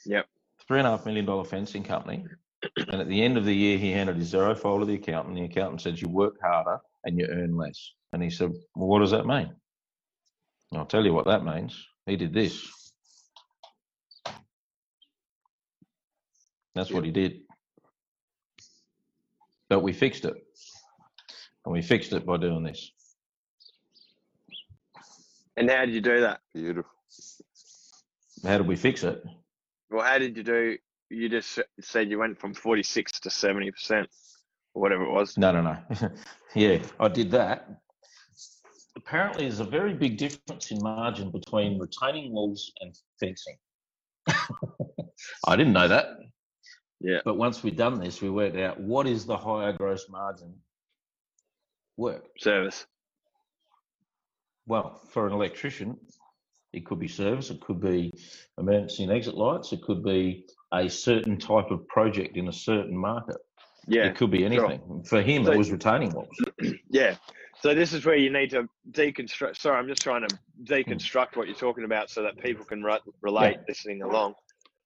Yep. 0.05 0.25
Three 0.67 0.79
and 0.79 0.87
a 0.87 0.91
half 0.91 1.05
million 1.05 1.25
dollar 1.25 1.45
fencing 1.45 1.81
company. 1.81 2.25
And 2.75 2.99
at 3.01 3.07
the 3.07 3.23
end 3.23 3.37
of 3.37 3.45
the 3.45 3.55
year 3.55 3.77
he 3.77 3.89
handed 3.91 4.17
his 4.17 4.33
Xero 4.33 4.57
file 4.57 4.79
to 4.79 4.85
the 4.85 4.95
accountant. 4.95 5.35
The 5.35 5.45
accountant 5.45 5.79
said 5.79 6.01
you 6.01 6.09
work 6.09 6.35
harder 6.43 6.79
and 7.05 7.17
you 7.17 7.25
earn 7.31 7.55
less. 7.55 7.93
And 8.11 8.21
he 8.21 8.29
said, 8.29 8.51
Well, 8.75 8.89
what 8.89 8.99
does 8.99 9.11
that 9.11 9.25
mean? 9.25 9.55
I'll 10.73 10.85
tell 10.85 11.05
you 11.05 11.13
what 11.13 11.25
that 11.27 11.45
means. 11.45 11.81
He 12.05 12.17
did 12.17 12.33
this. 12.33 12.69
That's 16.75 16.89
yep. 16.89 16.95
what 16.95 17.05
he 17.05 17.11
did. 17.11 17.43
But 19.69 19.79
we 19.79 19.93
fixed 19.93 20.25
it. 20.25 20.35
And 21.63 21.71
we 21.71 21.81
fixed 21.81 22.11
it 22.11 22.25
by 22.25 22.35
doing 22.35 22.63
this. 22.63 22.91
And 25.57 25.69
how 25.69 25.85
did 25.85 25.93
you 25.93 26.01
do 26.01 26.21
that? 26.21 26.39
Beautiful. 26.53 26.91
How 28.43 28.57
did 28.57 28.67
we 28.67 28.75
fix 28.75 29.03
it? 29.03 29.23
Well, 29.89 30.05
how 30.05 30.17
did 30.17 30.37
you 30.37 30.43
do? 30.43 30.77
You 31.09 31.29
just 31.29 31.59
said 31.81 32.09
you 32.09 32.19
went 32.19 32.39
from 32.39 32.53
46 32.53 33.19
to 33.21 33.29
70% 33.29 34.07
or 34.73 34.81
whatever 34.81 35.03
it 35.03 35.11
was. 35.11 35.37
No, 35.37 35.51
no, 35.51 35.61
no. 35.61 36.09
yeah, 36.55 36.79
I 36.99 37.09
did 37.09 37.31
that. 37.31 37.67
Apparently, 38.95 39.43
there's 39.43 39.59
a 39.59 39.65
very 39.65 39.93
big 39.93 40.17
difference 40.17 40.71
in 40.71 40.81
margin 40.81 41.31
between 41.31 41.79
retaining 41.79 42.31
walls 42.31 42.71
and 42.81 42.95
fencing. 43.19 43.57
I 45.47 45.55
didn't 45.55 45.73
know 45.73 45.87
that. 45.87 46.17
Yeah. 47.01 47.19
But 47.25 47.37
once 47.37 47.63
we'd 47.63 47.77
done 47.77 47.99
this, 47.99 48.21
we 48.21 48.29
worked 48.29 48.57
out 48.57 48.79
what 48.79 49.07
is 49.07 49.25
the 49.25 49.37
higher 49.37 49.73
gross 49.73 50.07
margin 50.09 50.53
work? 51.97 52.25
Service. 52.37 52.85
Well, 54.71 55.01
for 55.09 55.27
an 55.27 55.33
electrician, 55.33 55.97
it 56.71 56.85
could 56.85 56.97
be 56.97 57.09
service, 57.09 57.49
it 57.49 57.59
could 57.59 57.81
be 57.81 58.13
emergency 58.57 59.03
and 59.03 59.11
exit 59.11 59.35
lights, 59.35 59.73
it 59.73 59.81
could 59.81 60.01
be 60.01 60.45
a 60.73 60.89
certain 60.89 61.37
type 61.37 61.71
of 61.71 61.85
project 61.89 62.37
in 62.37 62.47
a 62.47 62.53
certain 62.53 62.95
market. 62.95 63.35
Yeah. 63.85 64.05
It 64.05 64.15
could 64.15 64.31
be 64.31 64.45
anything. 64.45 64.79
Sure. 64.87 65.03
For 65.03 65.21
him, 65.21 65.43
so, 65.43 65.51
it 65.51 65.57
was 65.57 65.71
retaining 65.71 66.11
walls. 66.11 66.29
Yeah. 66.89 67.15
So 67.59 67.75
this 67.75 67.91
is 67.91 68.05
where 68.05 68.15
you 68.15 68.31
need 68.31 68.51
to 68.51 68.69
deconstruct. 68.91 69.57
Sorry, 69.57 69.77
I'm 69.77 69.89
just 69.89 70.01
trying 70.01 70.25
to 70.25 70.39
deconstruct 70.63 71.35
what 71.35 71.47
you're 71.47 71.55
talking 71.57 71.83
about 71.83 72.09
so 72.09 72.23
that 72.23 72.37
people 72.39 72.63
can 72.63 72.81
re- 72.81 72.97
relate 73.19 73.57
yeah. 73.57 73.63
listening 73.67 74.03
along. 74.03 74.35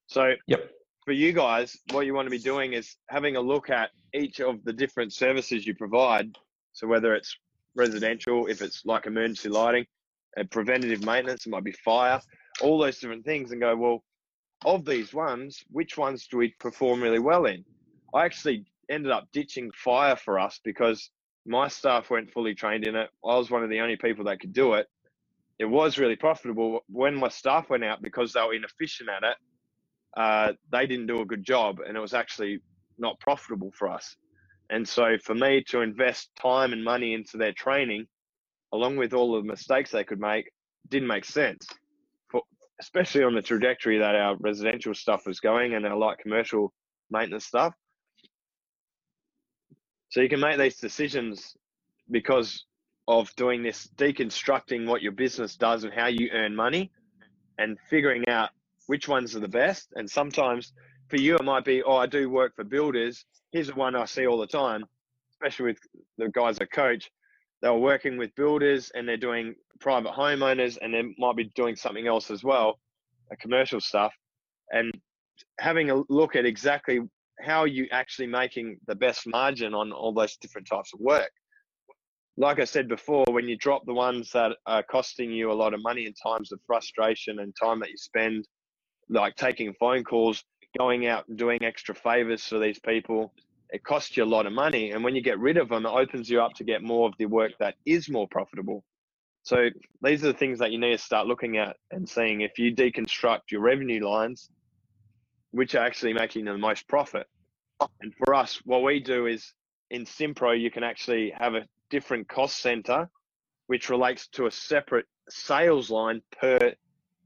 So 0.08 0.34
yep 0.48 0.72
for 1.06 1.12
you 1.12 1.32
guys, 1.32 1.78
what 1.92 2.08
you 2.08 2.16
want 2.16 2.26
to 2.26 2.32
be 2.32 2.40
doing 2.40 2.74
is 2.74 2.96
having 3.10 3.36
a 3.36 3.40
look 3.40 3.70
at 3.70 3.92
each 4.16 4.42
of 4.42 4.64
the 4.64 4.74
different 4.74 5.14
services 5.14 5.66
you 5.66 5.76
provide. 5.76 6.36
So 6.74 6.88
whether 6.88 7.14
it's 7.14 7.38
residential, 7.76 8.48
if 8.48 8.62
it's 8.62 8.86
like 8.86 9.06
emergency 9.06 9.50
lighting, 9.50 9.86
and 10.38 10.50
preventative 10.52 11.04
maintenance, 11.04 11.46
it 11.46 11.50
might 11.50 11.64
be 11.64 11.72
fire, 11.72 12.20
all 12.62 12.78
those 12.78 13.00
different 13.00 13.26
things, 13.26 13.52
and 13.52 13.62
go, 13.62 13.76
well, 13.76 14.04
of 14.66 14.86
these 14.86 15.14
ones, 15.14 15.64
which 15.70 15.98
ones 15.98 16.28
do 16.28 16.38
we 16.38 16.54
perform 16.60 17.02
really 17.02 17.20
well 17.20 17.46
in? 17.46 17.64
I 18.14 18.26
actually 18.26 18.66
ended 18.90 19.12
up 19.12 19.28
ditching 19.32 19.72
fire 19.72 20.16
for 20.16 20.40
us 20.40 20.60
because 20.64 21.10
my 21.46 21.68
staff 21.68 22.10
weren't 22.10 22.32
fully 22.32 22.56
trained 22.56 22.88
in 22.88 22.96
it. 22.96 23.10
I 23.24 23.36
was 23.36 23.52
one 23.52 23.64
of 23.64 23.70
the 23.70 23.80
only 23.80 23.98
people 23.98 24.26
that 24.26 24.40
could 24.40 24.54
do 24.54 24.74
it. 24.74 24.88
It 25.60 25.66
was 25.66 25.98
really 25.98 26.16
profitable 26.16 26.84
when 26.88 27.16
my 27.16 27.30
staff 27.30 27.70
went 27.70 27.84
out 27.84 28.02
because 28.02 28.34
they 28.34 28.42
were 28.42 28.54
inefficient 28.54 29.10
at 29.10 29.24
it 29.24 29.38
uh, 30.16 30.54
they 30.72 30.88
didn't 30.88 31.08
do 31.08 31.22
a 31.22 31.26
good 31.26 31.44
job 31.44 31.80
and 31.86 31.98
it 31.98 32.00
was 32.00 32.14
actually 32.14 32.60
not 32.98 33.20
profitable 33.20 33.72
for 33.78 33.90
us. 33.90 34.16
And 34.70 34.88
so 34.88 35.18
for 35.24 35.36
me 35.36 35.64
to 35.70 35.82
invest 35.82 36.30
time 36.40 36.74
and 36.74 36.84
money 36.84 37.14
into 37.14 37.38
their 37.38 37.54
training, 37.54 38.08
along 38.74 38.98
with 38.98 39.14
all 39.14 39.36
the 39.36 39.44
mistakes 39.44 39.92
they 39.92 40.04
could 40.04 40.20
make, 40.20 40.52
didn't 40.90 41.08
make 41.08 41.26
sense. 41.26 41.68
For, 42.30 42.42
especially 42.82 43.24
on 43.24 43.36
the 43.36 43.42
trajectory 43.42 44.00
that 44.00 44.16
our 44.16 44.36
residential 44.40 44.94
stuff 44.94 45.26
was 45.26 45.40
going 45.40 45.76
and 45.76 45.86
our 45.86 45.96
light 45.96 46.18
commercial 46.18 46.74
maintenance 47.10 47.46
stuff. 47.46 47.74
So 50.10 50.22
you 50.22 50.30
can 50.30 50.40
make 50.40 50.58
these 50.58 50.78
decisions 50.78 51.56
because 52.10 52.66
of 53.08 53.34
doing 53.36 53.62
this, 53.64 53.88
deconstructing 53.98 54.88
what 54.88 55.02
your 55.02 55.12
business 55.12 55.56
does 55.56 55.84
and 55.84 55.94
how 55.94 56.08
you 56.08 56.30
earn 56.34 56.56
money 56.56 56.92
and 57.58 57.78
figuring 57.90 58.28
out 58.28 58.50
which 58.88 59.08
ones 59.08 59.36
are 59.36 59.40
the 59.40 59.48
best. 59.48 59.90
And 59.96 60.10
sometimes 60.10 60.74
for 61.10 61.18
you, 61.18 61.36
it 61.36 61.44
might 61.44 61.66
be, 61.66 61.84
oh, 61.84 61.98
I 61.98 62.08
do 62.08 62.30
work 62.30 62.56
for 62.56 62.64
builders. 62.64 63.26
Here's 63.56 63.68
the 63.68 63.76
one 63.76 63.96
I 63.96 64.04
see 64.04 64.28
all 64.28 64.38
the 64.38 64.48
time, 64.48 64.84
especially 65.32 65.68
with 65.68 65.80
the 66.18 66.28
guys 66.28 66.58
I 66.60 66.66
coach. 66.66 67.10
They're 67.62 67.74
working 67.74 68.18
with 68.18 68.36
builders 68.36 68.92
and 68.94 69.08
they're 69.08 69.16
doing 69.16 69.56
private 69.80 70.12
homeowners 70.12 70.78
and 70.82 70.94
they 70.94 71.04
might 71.18 71.38
be 71.38 71.46
doing 71.56 71.78
something 71.78 72.06
else 72.06 72.30
as 72.30 72.44
well, 72.44 72.82
a 73.32 73.38
commercial 73.38 73.80
stuff. 73.80 74.14
And 74.72 74.92
having 75.62 75.90
a 75.90 76.04
look 76.10 76.36
at 76.36 76.46
exactly 76.46 77.00
how 77.40 77.62
are 77.62 77.68
you 77.68 77.88
actually 77.94 78.28
making 78.28 78.78
the 78.88 78.96
best 78.96 79.26
margin 79.26 79.74
on 79.74 79.94
all 79.94 80.12
those 80.12 80.36
different 80.36 80.68
types 80.68 80.92
of 80.94 81.00
work. 81.00 81.32
Like 82.36 82.60
I 82.60 82.66
said 82.66 82.90
before, 82.90 83.24
when 83.30 83.48
you 83.48 83.56
drop 83.58 83.86
the 83.86 83.94
ones 83.94 84.32
that 84.34 84.52
are 84.66 84.84
costing 84.84 85.32
you 85.32 85.50
a 85.50 85.54
lot 85.54 85.74
of 85.74 85.82
money 85.82 86.08
in 86.08 86.14
times 86.22 86.52
of 86.52 86.60
frustration 86.68 87.40
and 87.40 87.56
time 87.56 87.80
that 87.80 87.90
you 87.90 87.98
spend 87.98 88.50
like 89.08 89.38
taking 89.38 89.74
phone 89.80 90.04
calls, 90.04 90.44
going 90.78 91.08
out 91.08 91.28
and 91.28 91.38
doing 91.38 91.64
extra 91.64 91.96
favors 91.96 92.44
for 92.44 92.60
these 92.60 92.80
people. 92.80 93.34
It 93.70 93.84
costs 93.84 94.16
you 94.16 94.24
a 94.24 94.26
lot 94.26 94.46
of 94.46 94.54
money. 94.54 94.92
And 94.92 95.04
when 95.04 95.16
you 95.16 95.22
get 95.22 95.40
rid 95.40 95.58
of 95.58 95.70
them, 95.70 95.86
it 95.86 95.90
opens 95.90 96.30
you 96.30 96.42
up 96.42 96.54
to 96.56 96.64
get 96.64 96.84
more 96.84 97.08
of 97.08 97.16
the 97.18 97.26
work 97.26 97.54
that 97.60 97.76
is 97.86 98.10
more 98.10 98.28
profitable. 98.28 98.84
So 99.44 99.70
these 100.02 100.24
are 100.24 100.28
the 100.28 100.38
things 100.38 100.60
that 100.60 100.72
you 100.72 100.80
need 100.80 100.92
to 100.92 100.98
start 100.98 101.28
looking 101.28 101.58
at 101.58 101.78
and 101.92 102.08
seeing 102.08 102.42
if 102.42 102.58
you 102.58 102.76
deconstruct 102.76 103.52
your 103.52 103.62
revenue 103.62 104.08
lines, 104.08 104.50
which 105.52 105.76
are 105.76 105.86
actually 105.86 106.14
making 106.14 106.46
the 106.46 106.58
most 106.58 106.88
profit. 106.88 107.28
And 108.02 108.14
for 108.16 108.34
us, 108.34 108.60
what 108.66 108.84
we 108.84 109.00
do 109.00 109.28
is 109.28 109.54
in 109.92 110.06
Simpro, 110.06 110.60
you 110.60 110.72
can 110.72 110.84
actually 110.84 111.32
have 111.38 111.54
a 111.56 111.68
different 111.90 112.28
cost 112.28 112.60
center, 112.60 113.10
which 113.68 113.90
relates 113.90 114.28
to 114.30 114.48
a 114.48 114.52
separate 114.52 115.06
sales 115.30 115.90
line 115.90 116.22
per 116.40 116.74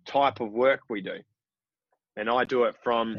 type 0.06 0.42
of 0.42 0.52
work 0.52 0.82
we 0.90 1.02
do 1.02 1.20
and 2.20 2.30
I 2.30 2.44
do 2.44 2.66
it 2.66 2.76
from. 2.84 3.16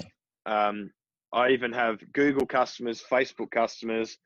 Um, 0.47 0.91
I 1.33 1.51
even 1.51 1.73
have 1.73 2.01
Google 2.13 2.47
customers, 2.47 3.03
Facebook 3.09 3.51
customers, 3.51 4.19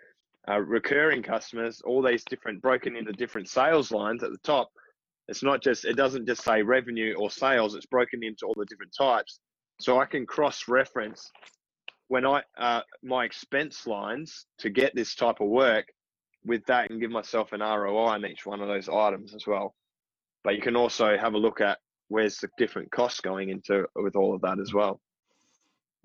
uh, 0.48 0.60
recurring 0.60 1.22
customers, 1.22 1.80
all 1.84 2.02
these 2.02 2.24
different 2.24 2.62
broken 2.62 2.96
into 2.96 3.12
different 3.12 3.48
sales 3.48 3.90
lines 3.90 4.22
at 4.22 4.30
the 4.30 4.38
top. 4.38 4.70
It's 5.28 5.42
not 5.42 5.62
just 5.62 5.84
it 5.84 5.94
doesn't 5.94 6.26
just 6.26 6.44
say 6.44 6.62
revenue 6.62 7.14
or 7.18 7.30
sales. 7.30 7.74
It's 7.74 7.86
broken 7.86 8.22
into 8.22 8.46
all 8.46 8.54
the 8.56 8.66
different 8.66 8.92
types, 8.96 9.40
so 9.80 9.98
I 10.00 10.06
can 10.06 10.26
cross 10.26 10.68
reference 10.68 11.30
when 12.08 12.26
I 12.26 12.42
uh, 12.58 12.82
my 13.02 13.24
expense 13.24 13.86
lines 13.86 14.46
to 14.58 14.70
get 14.70 14.94
this 14.94 15.14
type 15.14 15.40
of 15.40 15.48
work 15.48 15.86
with 16.44 16.64
that 16.66 16.90
and 16.90 17.00
give 17.00 17.10
myself 17.10 17.52
an 17.52 17.60
ROI 17.60 17.96
on 17.96 18.26
each 18.26 18.44
one 18.44 18.60
of 18.60 18.68
those 18.68 18.88
items 18.88 19.34
as 19.34 19.46
well. 19.46 19.74
But 20.42 20.56
you 20.56 20.60
can 20.60 20.76
also 20.76 21.16
have 21.16 21.32
a 21.32 21.38
look 21.38 21.62
at 21.62 21.78
where's 22.08 22.36
the 22.36 22.48
different 22.58 22.90
costs 22.92 23.20
going 23.20 23.48
into 23.48 23.86
with 23.96 24.14
all 24.14 24.34
of 24.34 24.42
that 24.42 24.60
as 24.60 24.74
well. 24.74 25.00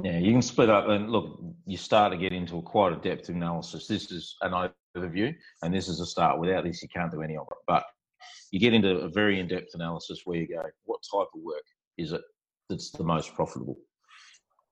Yeah, 0.02 0.18
you 0.18 0.32
can 0.32 0.42
split 0.42 0.70
up 0.70 0.88
and 0.88 1.10
look. 1.10 1.42
You 1.66 1.76
start 1.76 2.14
to 2.14 2.18
get 2.18 2.32
into 2.32 2.58
a 2.58 2.62
quite 2.62 2.94
a 2.94 2.96
depth 2.96 3.28
analysis. 3.28 3.86
This 3.86 4.12
is 4.12 4.36
an 4.42 4.70
overview, 4.96 5.36
and 5.62 5.74
this 5.74 5.90
is 5.90 6.00
a 6.00 6.06
start. 6.06 6.40
Without 6.40 6.64
this, 6.64 6.82
you 6.82 6.88
can't 6.88 7.12
do 7.12 7.22
any 7.22 7.36
of 7.36 7.48
it. 7.52 7.58
But 7.68 7.84
you 8.52 8.60
get 8.62 8.74
into 8.74 9.00
a 9.00 9.10
very 9.10 9.40
in-depth 9.42 9.72
analysis 9.74 10.22
where 10.24 10.38
you 10.38 10.48
go, 10.48 10.64
what 10.86 11.02
type 11.12 11.28
of 11.36 11.42
work 11.42 11.64
is 11.98 12.14
it 12.14 12.22
that's 12.70 12.92
the 12.92 13.04
most 13.04 13.36
profitable? 13.36 13.78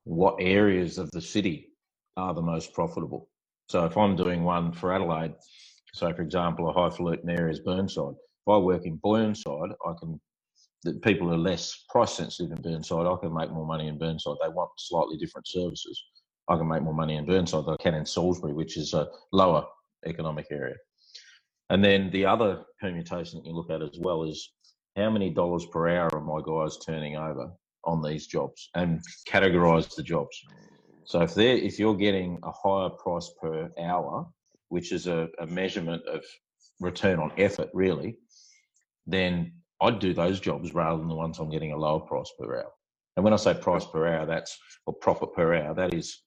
What 0.06 0.38
areas 0.40 0.98
of 0.98 1.12
the 1.12 1.22
city 1.22 1.74
are 2.16 2.34
the 2.34 2.42
most 2.42 2.74
profitable? 2.74 3.30
So 3.68 3.84
if 3.84 3.98
I'm 3.98 4.16
doing 4.16 4.46
one 4.46 4.72
for 4.72 4.94
Adelaide, 4.94 5.34
so 5.94 6.14
for 6.14 6.22
example, 6.22 6.70
a 6.70 6.74
highfalutin 6.74 7.30
area 7.30 7.52
is 7.52 7.60
Burnside. 7.60 8.14
If 8.14 8.50
I 8.50 8.58
work 8.58 8.86
in 8.86 8.96
Burnside, 9.04 9.72
I 9.86 9.94
can 10.00 10.22
that 10.84 11.02
people 11.02 11.32
are 11.34 11.38
less 11.38 11.86
price 11.90 12.14
sensitive 12.14 12.52
in 12.52 12.62
Burnside. 12.62 13.08
I 13.08 13.16
can 13.20 13.34
make 13.34 13.52
more 13.52 13.66
money 13.66 13.88
in 13.88 13.98
Burnside. 13.98 14.38
They 14.42 14.50
want 14.50 14.72
slightly 14.78 15.18
different 15.18 15.48
services. 15.48 16.02
I 16.48 16.56
can 16.56 16.68
make 16.68 16.84
more 16.84 16.94
money 16.94 17.16
in 17.16 17.26
Burnside 17.26 17.66
than 17.66 17.76
I 17.80 17.84
can 17.84 17.96
in 17.96 18.06
Salisbury, 18.06 18.54
which 18.54 18.78
is 18.78 18.94
a 18.94 19.08
lower 19.32 19.66
economic 20.06 20.48
area. 20.52 20.76
And 21.70 21.84
then 21.84 22.10
the 22.12 22.26
other 22.26 22.64
permutation 22.80 23.40
that 23.40 23.48
you 23.48 23.54
look 23.54 23.70
at 23.70 23.82
as 23.82 24.00
well 24.00 24.24
is 24.24 24.54
how 24.96 25.10
many 25.10 25.30
dollars 25.30 25.66
per 25.66 25.90
hour 25.90 26.10
are 26.14 26.22
my 26.22 26.42
guys 26.46 26.78
turning 26.78 27.18
over 27.18 27.52
on 27.84 28.02
these 28.02 28.28
jobs 28.28 28.70
and 28.76 29.02
categorize 29.28 29.94
the 29.96 30.04
jobs. 30.04 30.42
So 31.06 31.22
if 31.22 31.34
they 31.34 31.56
if 31.56 31.80
you're 31.80 31.96
getting 31.96 32.38
a 32.44 32.52
higher 32.52 32.90
price 32.90 33.32
per 33.42 33.72
hour, 33.80 34.28
which 34.70 34.92
is 34.92 35.08
a, 35.08 35.30
a 35.40 35.48
measurement 35.48 36.04
of 36.08 36.24
return 36.80 37.20
on 37.20 37.32
effort, 37.38 37.70
really, 37.74 38.18
then 39.06 39.54
I'd 39.82 40.00
do 40.00 40.14
those 40.14 40.40
jobs 40.40 40.74
rather 40.74 40.98
than 40.98 41.08
the 41.08 41.16
ones 41.16 41.40
I'm 41.40 41.50
getting 41.50 41.72
a 41.72 41.78
lower 41.78 42.00
price 42.00 42.32
per 42.40 42.58
hour. 42.58 42.72
And 43.16 43.24
when 43.24 43.34
I 43.34 43.38
say 43.38 43.54
price 43.54 43.86
per 43.86 44.08
hour, 44.08 44.26
that's 44.26 44.58
or 44.86 44.94
profit 44.94 45.34
per 45.34 45.56
hour, 45.56 45.74
that 45.76 45.94
is 45.94 46.22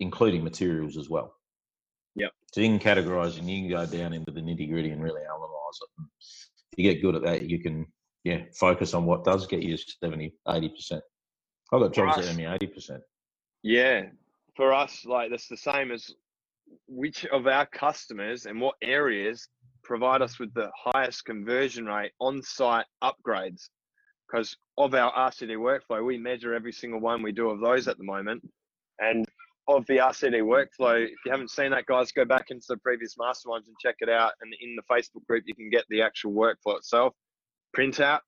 including 0.00 0.44
materials 0.44 0.96
as 0.96 1.08
well. 1.08 1.34
Yeah. 2.14 2.28
So 2.52 2.60
you 2.60 2.68
can 2.68 2.78
categorize 2.78 3.38
and 3.38 3.48
you 3.48 3.62
can 3.62 3.70
go 3.70 3.86
down 3.86 4.12
into 4.12 4.30
the 4.30 4.40
nitty 4.40 4.70
gritty 4.70 4.90
and 4.90 5.02
really 5.02 5.22
analyze 5.22 5.78
it. 5.80 5.88
And 5.98 6.06
if 6.72 6.78
you 6.78 6.92
get 6.92 7.02
good 7.02 7.16
at 7.16 7.22
that, 7.22 7.48
you 7.48 7.60
can, 7.60 7.86
yeah, 8.24 8.42
focus 8.54 8.94
on 8.94 9.06
what 9.06 9.24
does 9.24 9.46
get 9.46 9.62
you 9.62 9.76
70, 9.76 10.34
80%. 10.46 11.00
I've 11.72 11.80
got 11.80 11.94
jobs 11.94 12.16
that 12.16 12.30
earn 12.30 12.36
me 12.36 12.44
80%. 12.44 12.98
Yeah. 13.62 14.02
For 14.56 14.74
us, 14.74 15.04
like 15.06 15.30
that's 15.30 15.48
the 15.48 15.56
same 15.56 15.90
as 15.90 16.10
which 16.86 17.24
of 17.26 17.46
our 17.46 17.66
customers 17.66 18.46
and 18.46 18.60
what 18.60 18.74
areas 18.82 19.48
provide 19.82 20.22
us 20.22 20.38
with 20.38 20.52
the 20.54 20.70
highest 20.76 21.24
conversion 21.24 21.86
rate 21.86 22.12
on 22.20 22.42
site 22.42 22.86
upgrades. 23.02 23.68
Because 24.30 24.56
of 24.78 24.94
our 24.94 25.12
RCD 25.12 25.56
workflow, 25.56 26.04
we 26.04 26.16
measure 26.16 26.54
every 26.54 26.72
single 26.72 27.00
one 27.00 27.22
we 27.22 27.32
do 27.32 27.50
of 27.50 27.60
those 27.60 27.88
at 27.88 27.98
the 27.98 28.04
moment. 28.04 28.42
And 28.98 29.26
of 29.68 29.84
the 29.86 29.98
RCD 29.98 30.42
workflow, 30.42 31.04
if 31.04 31.18
you 31.24 31.30
haven't 31.30 31.50
seen 31.50 31.70
that, 31.70 31.86
guys, 31.86 32.12
go 32.12 32.24
back 32.24 32.46
into 32.50 32.64
the 32.68 32.78
previous 32.78 33.16
masterminds 33.16 33.66
and 33.66 33.76
check 33.80 33.96
it 34.00 34.08
out. 34.08 34.32
And 34.40 34.54
in 34.60 34.76
the 34.76 34.82
Facebook 34.82 35.26
group, 35.26 35.44
you 35.46 35.54
can 35.54 35.70
get 35.70 35.84
the 35.90 36.02
actual 36.02 36.32
workflow 36.32 36.78
itself 36.78 37.14
printout. 37.76 38.20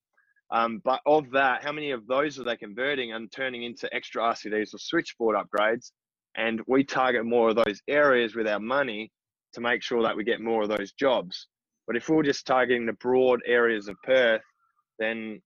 Um, 0.51 0.81
but 0.85 1.01
of 1.07 1.31
that, 1.33 1.65
how 1.65 1.73
many 1.73 1.91
of 1.91 2.07
those 2.07 2.39
are 2.39 2.45
they 2.45 2.57
converting 2.57 3.13
and 3.13 3.33
turning 3.33 3.65
into 3.65 3.93
extra 3.95 4.23
RCDs 4.23 4.75
or 4.75 4.79
switchboard 4.79 5.37
upgrades? 5.37 5.91
And 6.37 6.61
we 6.67 6.85
target 6.85 7.25
more 7.25 7.51
of 7.51 7.57
those 7.57 7.81
areas 7.89 8.35
with 8.35 8.47
our 8.47 8.61
money 8.61 9.11
to 9.55 9.61
make 9.61 9.83
sure 9.83 10.03
that 10.03 10.17
we 10.17 10.25
get 10.25 10.41
more 10.41 10.63
of 10.63 10.69
those 10.69 10.93
jobs. 10.93 11.49
But 11.87 11.97
if 11.97 12.09
we're 12.09 12.23
just 12.23 12.47
targeting 12.47 12.87
the 12.87 12.95
broad 12.95 13.41
areas 13.47 13.89
of 13.89 13.97
Perth, 14.05 14.43
then 14.99 15.41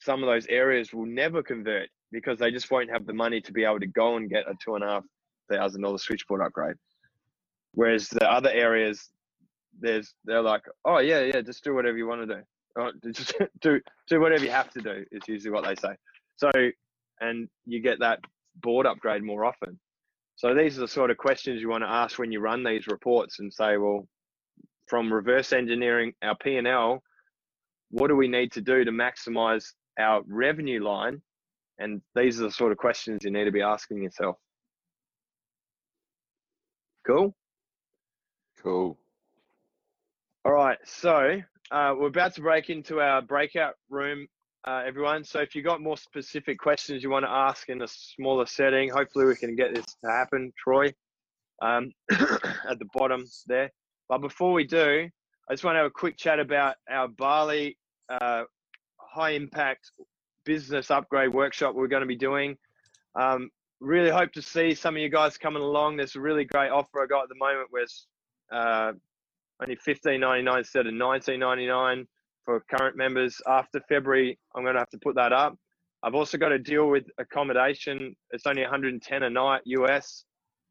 some 0.00 0.22
of 0.22 0.28
those 0.28 0.46
areas 0.46 0.92
will 0.92 1.06
never 1.06 1.42
convert 1.42 1.88
because 2.10 2.38
they 2.38 2.50
just 2.50 2.70
won't 2.70 2.90
have 2.90 3.06
the 3.06 3.12
money 3.12 3.40
to 3.40 3.52
be 3.52 3.64
able 3.64 3.80
to 3.80 3.86
go 3.86 4.16
and 4.16 4.28
get 4.28 4.48
a 4.48 4.54
two 4.62 4.74
and 4.74 4.84
a 4.84 4.88
half 4.88 5.04
thousand 5.50 5.82
dollar 5.82 5.98
switchboard 5.98 6.42
upgrade. 6.42 6.76
Whereas 7.74 8.08
the 8.08 8.30
other 8.30 8.50
areas, 8.50 9.08
there's 9.80 10.14
they're 10.24 10.42
like, 10.42 10.62
oh 10.84 10.98
yeah, 10.98 11.20
yeah, 11.20 11.40
just 11.40 11.64
do 11.64 11.74
whatever 11.74 11.96
you 11.96 12.06
want 12.06 12.28
to 12.28 12.34
do. 12.34 12.42
Oh, 12.76 12.90
just 13.12 13.34
do 13.60 13.80
do 14.08 14.20
whatever 14.20 14.44
you 14.44 14.50
have 14.50 14.70
to 14.72 14.80
do 14.80 15.04
is 15.10 15.22
usually 15.26 15.52
what 15.52 15.64
they 15.64 15.74
say. 15.76 15.94
So 16.36 16.50
and 17.20 17.48
you 17.64 17.80
get 17.80 18.00
that 18.00 18.20
board 18.56 18.86
upgrade 18.86 19.22
more 19.22 19.44
often. 19.44 19.78
So 20.42 20.56
these 20.56 20.76
are 20.76 20.80
the 20.80 20.88
sort 20.88 21.12
of 21.12 21.18
questions 21.18 21.60
you 21.60 21.68
want 21.68 21.84
to 21.84 21.88
ask 21.88 22.18
when 22.18 22.32
you 22.32 22.40
run 22.40 22.64
these 22.64 22.88
reports 22.88 23.38
and 23.38 23.54
say, 23.54 23.76
well, 23.76 24.08
from 24.88 25.12
reverse 25.12 25.52
engineering 25.52 26.14
our 26.20 26.34
P&L, 26.34 27.00
what 27.92 28.08
do 28.08 28.16
we 28.16 28.26
need 28.26 28.50
to 28.50 28.60
do 28.60 28.84
to 28.84 28.90
maximize 28.90 29.64
our 30.00 30.22
revenue 30.26 30.82
line? 30.82 31.22
And 31.78 32.02
these 32.16 32.40
are 32.40 32.42
the 32.46 32.50
sort 32.50 32.72
of 32.72 32.78
questions 32.78 33.20
you 33.22 33.30
need 33.30 33.44
to 33.44 33.52
be 33.52 33.62
asking 33.62 34.02
yourself. 34.02 34.34
Cool? 37.06 37.36
Cool. 38.64 38.98
All 40.44 40.52
right. 40.52 40.78
So 40.82 41.40
uh, 41.70 41.94
we're 41.96 42.08
about 42.08 42.34
to 42.34 42.40
break 42.40 42.68
into 42.68 42.98
our 42.98 43.22
breakout 43.22 43.74
room, 43.88 44.26
uh, 44.66 44.82
everyone. 44.86 45.24
So 45.24 45.40
if 45.40 45.54
you've 45.54 45.64
got 45.64 45.80
more 45.80 45.96
specific 45.96 46.58
questions 46.58 47.02
you 47.02 47.10
want 47.10 47.24
to 47.24 47.30
ask 47.30 47.68
in 47.68 47.82
a 47.82 47.88
smaller 47.88 48.46
setting, 48.46 48.90
hopefully 48.90 49.26
we 49.26 49.36
can 49.36 49.56
get 49.56 49.74
this 49.74 49.84
to 50.04 50.10
happen, 50.10 50.52
Troy, 50.56 50.92
um, 51.60 51.92
at 52.10 52.78
the 52.78 52.86
bottom 52.94 53.24
there. 53.46 53.70
But 54.08 54.18
before 54.18 54.52
we 54.52 54.64
do, 54.64 55.08
I 55.48 55.52
just 55.52 55.64
want 55.64 55.74
to 55.74 55.78
have 55.78 55.86
a 55.86 55.90
quick 55.90 56.16
chat 56.16 56.38
about 56.38 56.76
our 56.88 57.08
Bali 57.08 57.76
uh, 58.08 58.44
high 58.98 59.30
impact 59.30 59.90
business 60.44 60.90
upgrade 60.90 61.32
workshop 61.32 61.74
we're 61.74 61.88
going 61.88 62.02
to 62.02 62.06
be 62.06 62.16
doing. 62.16 62.56
Um, 63.18 63.50
really 63.80 64.10
hope 64.10 64.32
to 64.32 64.42
see 64.42 64.74
some 64.74 64.94
of 64.94 65.02
you 65.02 65.08
guys 65.08 65.38
coming 65.38 65.62
along. 65.62 65.96
There's 65.96 66.16
a 66.16 66.20
really 66.20 66.44
great 66.44 66.70
offer 66.70 67.02
I 67.02 67.06
got 67.06 67.24
at 67.24 67.28
the 67.28 67.34
moment 67.34 67.66
where 67.70 67.82
it's 67.82 68.06
uh, 68.52 68.92
only 69.60 69.76
$15.99 69.76 70.58
instead 70.58 70.86
of 70.86 70.94
$19.99 70.94 72.06
for 72.44 72.62
current 72.70 72.96
members. 72.96 73.40
After 73.46 73.80
February, 73.88 74.38
I'm 74.54 74.62
going 74.62 74.74
to 74.74 74.80
have 74.80 74.90
to 74.90 74.98
put 75.02 75.14
that 75.16 75.32
up. 75.32 75.56
I've 76.02 76.14
also 76.14 76.36
got 76.36 76.48
to 76.48 76.58
deal 76.58 76.88
with 76.88 77.04
accommodation. 77.18 78.16
It's 78.30 78.46
only 78.46 78.62
110 78.62 79.22
a 79.22 79.30
night 79.30 79.62
US 79.64 80.24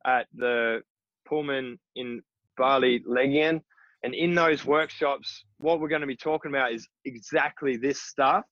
at 0.05 0.28
the 0.34 0.82
Pullman 1.28 1.80
in 1.95 2.22
Bali 2.57 3.01
Legian. 3.07 3.61
And 4.03 4.13
in 4.15 4.34
those 4.34 4.65
workshops, 4.65 5.45
what 5.59 5.80
we're 5.80 5.88
going 5.88 6.01
to 6.01 6.07
be 6.07 6.17
talking 6.17 6.51
about 6.51 6.74
is 6.74 6.88
exactly 7.05 7.78
this 7.78 8.01
stuff, 8.01 8.43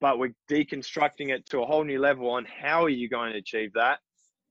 but 0.00 0.18
we're 0.18 0.34
deconstructing 0.50 1.30
it 1.30 1.46
to 1.46 1.62
a 1.62 1.66
whole 1.66 1.84
new 1.84 1.98
level 1.98 2.30
on 2.30 2.44
how 2.44 2.84
are 2.84 2.90
you 2.90 3.08
going 3.08 3.32
to 3.32 3.38
achieve 3.38 3.72
that? 3.74 3.98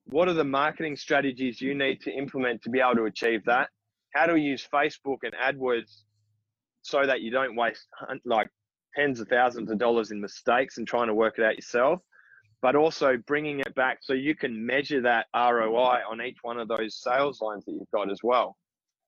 What 0.06 0.28
are 0.28 0.34
the 0.34 0.44
marketing 0.44 0.96
strategies 0.96 1.62
you 1.62 1.76
need 1.76 2.02
to 2.02 2.12
implement 2.12 2.64
to 2.64 2.70
be 2.70 2.80
able 2.80 2.96
to 2.96 3.06
achieve 3.06 3.42
that? 3.46 3.70
How 4.14 4.26
do 4.26 4.34
we 4.34 4.42
use 4.42 4.68
Facebook 4.74 5.18
and 5.24 5.34
AdWords 5.34 6.04
so 6.88 7.06
that 7.06 7.22
you 7.22 7.32
don't 7.32 7.56
waste 7.56 7.88
like 8.26 8.50
tens 8.96 9.20
of 9.20 9.28
thousands 9.28 9.70
of 9.70 9.78
dollars 9.78 10.12
in 10.12 10.20
mistakes 10.20 10.78
and 10.78 10.88
trying 10.88 11.08
to 11.08 11.14
work 11.14 11.36
it 11.38 11.44
out 11.44 11.56
yourself? 11.56 12.02
but 12.62 12.76
also 12.76 13.18
bringing 13.28 13.60
it 13.60 13.74
back 13.76 14.00
so 14.02 14.14
you 14.14 14.36
can 14.36 14.66
measure 14.66 15.02
that 15.02 15.28
ROI 15.36 16.00
on 16.10 16.22
each 16.22 16.38
one 16.42 16.60
of 16.60 16.68
those 16.68 17.00
sales 17.02 17.42
lines 17.42 17.64
that 17.66 17.74
you've 17.74 17.92
got 17.94 18.12
as 18.12 18.20
well. 18.24 18.58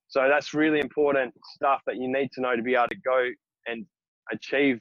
So 0.07 0.27
that's 0.30 0.53
really 0.53 0.80
important 0.80 1.34
stuff 1.55 1.82
that 1.86 1.95
you 1.97 2.11
need 2.11 2.32
to 2.34 2.41
know 2.41 2.55
to 2.55 2.61
be 2.61 2.75
able 2.75 2.88
to 2.89 2.97
go 3.03 3.30
and 3.67 3.86
achieve 4.32 4.80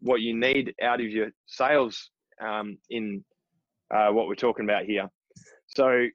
what 0.00 0.20
you 0.22 0.34
need 0.34 0.74
out 0.82 1.00
of 1.00 1.06
your 1.06 1.28
sales 1.46 2.10
um, 2.42 2.78
in 2.88 3.22
uh, 3.94 4.08
what 4.08 4.28
we're 4.28 4.34
talking 4.34 4.64
about 4.64 4.84
here. 4.84 5.08
So 5.66 6.06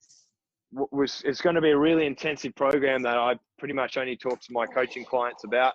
it's 0.91 1.41
going 1.41 1.55
to 1.55 1.61
be 1.61 1.71
a 1.71 1.77
really 1.77 2.05
intensive 2.05 2.55
program 2.55 3.03
that 3.03 3.17
I 3.17 3.35
pretty 3.59 3.73
much 3.73 3.97
only 3.97 4.17
talk 4.17 4.41
to 4.41 4.53
my 4.53 4.65
coaching 4.65 5.05
clients 5.05 5.43
about. 5.43 5.73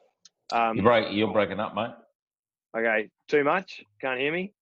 Um, 0.53 0.77
you 0.77 0.83
break, 0.83 1.13
you're 1.13 1.33
breaking 1.33 1.61
up, 1.61 1.75
mate. 1.75 1.91
Okay, 2.77 3.11
too 3.29 3.45
much? 3.45 3.83
Can't 4.01 4.21
hear 4.21 4.33
me? 4.33 4.53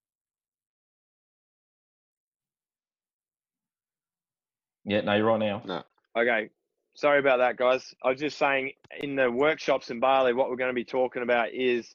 Yeah, 4.85 5.03
no, 5.03 5.15
you're 5.15 5.27
right 5.27 5.39
now. 5.39 5.63
No. 5.67 5.83
Okay. 6.19 6.49
Sorry 6.95 7.21
about 7.21 7.39
that, 7.39 7.57
guys. 7.57 7.95
I 8.03 8.09
was 8.09 8.19
just 8.19 8.39
saying 8.39 8.73
in 9.01 9.15
the 9.15 9.31
workshops 9.31 9.91
in 9.91 10.01
Bali, 10.01 10.33
what 10.33 10.49
we're 10.49 10.57
going 10.57 10.71
to 10.71 10.75
be 10.75 10.85
talking 10.85 11.23
about 11.23 11.53
is 11.53 11.95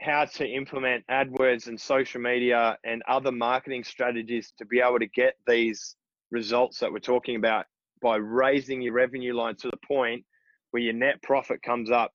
how 0.00 0.26
to 0.26 0.46
implement 0.46 1.04
AdWords 1.10 1.66
and 1.66 1.80
social 1.80 2.20
media 2.20 2.76
and 2.84 3.02
other 3.08 3.32
marketing 3.32 3.82
strategies 3.84 4.52
to 4.58 4.66
be 4.66 4.80
able 4.80 4.98
to 4.98 5.06
get 5.06 5.34
these 5.46 5.96
results 6.30 6.78
that 6.80 6.92
we're 6.92 6.98
talking 6.98 7.36
about 7.36 7.66
by 8.02 8.16
raising 8.16 8.82
your 8.82 8.92
revenue 8.92 9.34
line 9.34 9.56
to 9.56 9.68
the 9.68 9.78
point 9.88 10.24
where 10.72 10.82
your 10.82 10.92
net 10.92 11.22
profit 11.22 11.62
comes 11.62 11.90
up 11.90 12.12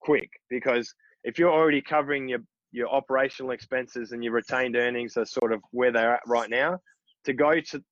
quick. 0.00 0.30
Because 0.48 0.92
if 1.24 1.38
you're 1.38 1.52
already 1.52 1.82
covering 1.82 2.28
your, 2.28 2.40
your 2.72 2.88
operational 2.88 3.52
expenses 3.52 4.12
and 4.12 4.22
your 4.22 4.32
retained 4.32 4.76
earnings 4.76 5.16
are 5.16 5.24
sort 5.24 5.52
of 5.52 5.60
where 5.70 5.92
they're 5.92 6.14
at 6.14 6.22
right 6.26 6.50
now, 6.50 6.78
to 7.24 7.32
go 7.32 7.60
to 7.60 7.82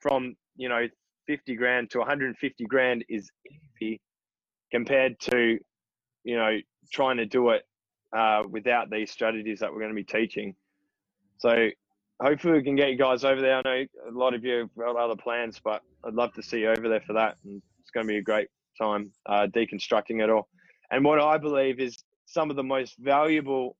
from 0.00 0.34
you 0.56 0.68
know 0.68 0.86
50 1.26 1.56
grand 1.56 1.90
to 1.90 1.98
150 1.98 2.64
grand 2.66 3.04
is 3.08 3.28
easy 3.80 4.00
compared 4.70 5.18
to 5.20 5.58
you 6.24 6.36
know 6.36 6.58
trying 6.92 7.16
to 7.16 7.26
do 7.26 7.50
it 7.50 7.62
uh, 8.16 8.42
without 8.48 8.90
these 8.90 9.10
strategies 9.10 9.60
that 9.60 9.72
we're 9.72 9.80
going 9.80 9.90
to 9.90 9.94
be 9.94 10.04
teaching 10.04 10.54
so 11.38 11.68
hopefully 12.22 12.54
we 12.54 12.62
can 12.62 12.76
get 12.76 12.90
you 12.90 12.96
guys 12.96 13.24
over 13.24 13.40
there 13.40 13.56
i 13.58 13.62
know 13.62 13.84
a 14.08 14.12
lot 14.12 14.34
of 14.34 14.44
you 14.44 14.58
have 14.58 14.74
got 14.76 14.96
other 14.96 15.16
plans 15.16 15.60
but 15.62 15.82
i'd 16.06 16.14
love 16.14 16.32
to 16.32 16.42
see 16.42 16.60
you 16.60 16.70
over 16.70 16.88
there 16.88 17.02
for 17.06 17.12
that 17.12 17.36
and 17.44 17.60
it's 17.80 17.90
going 17.90 18.06
to 18.06 18.12
be 18.12 18.18
a 18.18 18.22
great 18.22 18.48
time 18.80 19.10
uh, 19.26 19.46
deconstructing 19.54 20.22
it 20.22 20.30
all 20.30 20.48
and 20.90 21.04
what 21.04 21.20
i 21.20 21.36
believe 21.38 21.80
is 21.80 21.96
some 22.26 22.50
of 22.50 22.56
the 22.56 22.62
most 22.62 22.96
valuable 22.98 23.76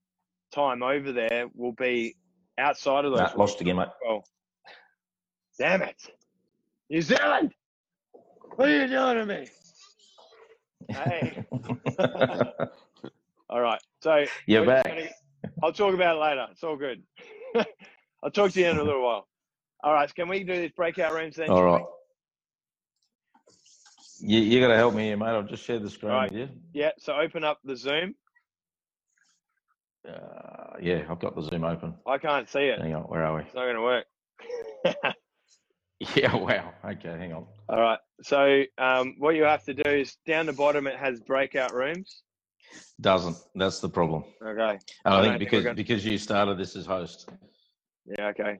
time 0.52 0.82
over 0.82 1.12
there 1.12 1.46
will 1.54 1.72
be 1.72 2.14
outside 2.58 3.04
of 3.04 3.12
those 3.12 3.32
nah, 3.34 3.38
lost 3.38 3.60
again 3.60 3.76
mate 3.76 3.88
well 4.04 4.24
damn 5.58 5.82
it 5.82 6.00
New 6.88 7.02
Zealand, 7.02 7.52
what 8.54 8.68
are 8.68 8.82
you 8.82 8.86
doing 8.86 9.16
to 9.16 9.26
me? 9.26 9.48
Hey. 10.88 11.44
all 13.50 13.60
right. 13.60 13.80
So 14.02 14.24
you're 14.46 14.64
back. 14.64 14.86
Gonna, 14.86 15.08
I'll 15.64 15.72
talk 15.72 15.94
about 15.94 16.16
it 16.16 16.20
later. 16.20 16.46
It's 16.52 16.62
all 16.62 16.76
good. 16.76 17.02
I'll 18.22 18.30
talk 18.30 18.52
to 18.52 18.60
you 18.60 18.66
in 18.66 18.78
a 18.78 18.84
little 18.84 19.02
while. 19.02 19.26
All 19.82 19.92
right. 19.92 20.12
Can 20.14 20.28
we 20.28 20.44
do 20.44 20.54
this 20.54 20.70
breakout 20.76 21.12
rooms 21.12 21.34
then? 21.34 21.50
All 21.50 21.64
right. 21.64 21.84
You, 24.20 24.40
you 24.40 24.60
got 24.60 24.68
to 24.68 24.76
help 24.76 24.94
me 24.94 25.04
here, 25.04 25.16
mate. 25.16 25.26
I'll 25.26 25.42
just 25.42 25.64
share 25.64 25.78
the 25.78 25.90
screen 25.90 26.12
right. 26.12 26.30
with 26.30 26.40
you. 26.40 26.48
Yeah. 26.72 26.92
So 26.98 27.14
open 27.14 27.44
up 27.44 27.60
the 27.64 27.76
Zoom. 27.76 28.14
Uh, 30.08 30.76
yeah, 30.80 31.04
I've 31.10 31.18
got 31.18 31.34
the 31.34 31.42
Zoom 31.42 31.64
open. 31.64 31.94
I 32.06 32.18
can't 32.18 32.48
see 32.48 32.60
it. 32.60 32.80
Hang 32.80 32.94
on. 32.94 33.02
Where 33.02 33.24
are 33.24 33.36
we? 33.36 33.42
It's 33.42 33.54
not 33.54 33.64
going 33.64 33.76
to 33.76 33.82
work. 33.82 34.06
Yeah, 36.14 36.34
wow. 36.36 36.74
Okay, 36.84 37.08
hang 37.08 37.32
on. 37.32 37.46
All 37.68 37.80
right. 37.80 37.98
So 38.22 38.62
um, 38.78 39.14
what 39.18 39.34
you 39.34 39.44
have 39.44 39.64
to 39.64 39.74
do 39.74 39.88
is 39.88 40.16
down 40.26 40.46
the 40.46 40.52
bottom 40.52 40.86
it 40.86 40.96
has 40.96 41.20
breakout 41.20 41.72
rooms. 41.72 42.22
Doesn't. 43.00 43.36
That's 43.54 43.80
the 43.80 43.88
problem. 43.88 44.24
Okay. 44.42 44.78
I, 45.04 45.18
I 45.18 45.22
think 45.22 45.38
because 45.38 45.74
because 45.74 46.04
you 46.04 46.18
started 46.18 46.58
this 46.58 46.76
as 46.76 46.84
host. 46.84 47.30
Yeah. 48.04 48.28
Okay. 48.28 48.58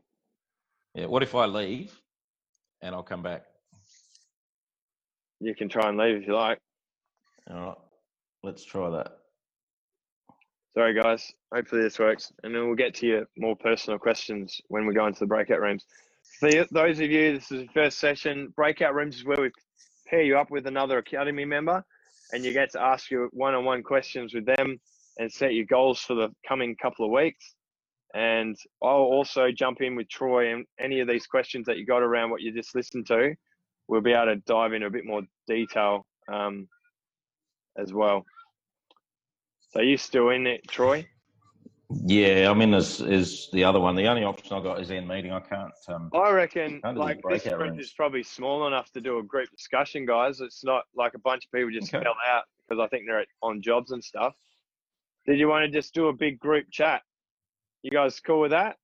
Yeah. 0.95 1.07
What 1.07 1.23
if 1.23 1.35
I 1.35 1.45
leave, 1.47 1.95
and 2.81 2.95
I'll 2.95 3.03
come 3.03 3.23
back? 3.23 3.45
You 5.41 5.55
can 5.55 5.69
try 5.69 5.89
and 5.89 5.99
leave 5.99 6.17
if 6.17 6.27
you 6.27 6.35
like. 6.35 6.59
All 7.51 7.61
right. 7.61 7.79
Let's 8.43 8.65
try 8.65 8.91
that. 8.91 9.19
Sorry, 10.75 10.95
guys. 10.95 11.33
Hopefully 11.55 11.83
this 11.83 11.99
works, 11.99 12.33
and 12.43 12.55
then 12.55 12.67
we'll 12.67 12.77
get 12.77 12.95
to 12.97 13.07
your 13.07 13.25
more 13.39 13.57
personal 13.57 13.99
questions 13.99 14.61
when 14.69 14.87
we 14.87 14.95
go 14.95 15.07
into 15.07 15.21
the 15.21 15.27
breakout 15.27 15.61
rooms. 15.61 15.85
For 16.39 16.67
those 16.71 17.01
of 17.01 17.11
you, 17.11 17.33
this 17.35 17.51
is 17.51 17.63
the 17.63 17.73
first 17.73 17.99
session. 17.99 18.53
Breakout 18.57 18.95
rooms 18.95 19.17
is 19.17 19.25
where 19.25 19.41
we 19.41 19.51
pair 20.07 20.23
you 20.23 20.37
up 20.37 20.51
with 20.51 20.67
another 20.67 20.99
academy 20.99 21.45
member, 21.45 21.83
and 22.33 22.45
you 22.45 22.53
get 22.53 22.71
to 22.73 22.83
ask 22.83 23.11
your 23.11 23.29
one-on-one 23.33 23.83
questions 23.85 24.35
with 24.35 24.45
them 24.45 24.79
and 25.19 25.33
set 25.33 25.55
your 25.55 25.65
goals 25.65 26.01
for 26.01 26.15
the 26.15 26.29
coming 26.47 26.77
couple 26.77 27.07
of 27.07 27.11
weeks. 27.11 27.55
And 28.15 28.57
I'll 28.83 28.91
also 28.91 29.51
jump 29.51 29.81
in 29.81 29.97
with 29.97 30.09
Troy 30.09 30.53
and 30.53 30.67
any 30.79 31.01
of 31.01 31.09
these 31.09 31.27
questions 31.27 31.67
that 31.67 31.79
you 31.79 31.87
got 31.87 32.03
around 32.03 32.31
what 32.31 32.43
you 32.43 32.53
just 32.53 32.75
listened 32.75 33.07
to. 33.07 33.35
We'll 33.89 34.01
be 34.01 34.13
able 34.13 34.27
to 34.27 34.37
dive 34.37 34.73
into 34.73 34.87
a 34.87 34.91
bit 34.91 35.05
more 35.05 35.23
detail 35.47 36.07
um, 36.33 36.69
as 37.77 37.93
well. 37.93 38.25
So 39.71 39.81
you 39.81 39.97
still 39.97 40.31
in 40.31 40.47
it, 40.47 40.67
Troy? 40.69 41.07
Yeah, 41.89 42.51
I 42.51 42.55
mean, 42.55 42.75
is 42.75 43.01
is 43.01 43.49
the 43.53 43.63
other 43.63 43.79
one. 43.79 43.95
The 43.95 44.09
only 44.09 44.25
option 44.25 44.57
I 44.57 44.61
got 44.61 44.81
is 44.81 44.91
in 44.91 45.07
meeting. 45.07 45.33
I 45.33 45.39
can't. 45.39 45.73
Um, 45.87 46.11
I 46.13 46.31
reckon 46.33 46.81
like 46.83 47.21
this 47.29 47.45
sprint 47.45 47.79
is 47.79 47.93
probably 47.93 48.25
small 48.25 48.67
enough 48.67 48.91
to 48.93 49.01
do 49.01 49.19
a 49.19 49.23
group 49.23 49.51
discussion, 49.51 50.05
guys. 50.05 50.41
It's 50.41 50.65
not 50.65 50.85
like 50.97 51.15
a 51.15 51.21
bunch 51.21 51.45
of 51.45 51.53
people 51.53 51.71
just 51.71 51.95
okay. 51.95 52.03
fell 52.03 52.17
out 52.29 52.45
because 52.69 52.83
I 52.83 52.89
think 52.89 53.05
they're 53.07 53.25
on 53.41 53.63
jobs 53.63 53.93
and 53.93 54.03
stuff. 54.03 54.35
Did 55.27 55.39
you 55.39 55.49
want 55.49 55.65
to 55.65 55.71
just 55.71 55.95
do 55.95 56.09
a 56.09 56.13
big 56.13 56.41
group 56.41 56.67
chat? 56.73 57.03
You 57.83 57.93
guys 57.93 58.19
cool 58.19 58.41
with 58.41 58.51
that? 58.51 58.79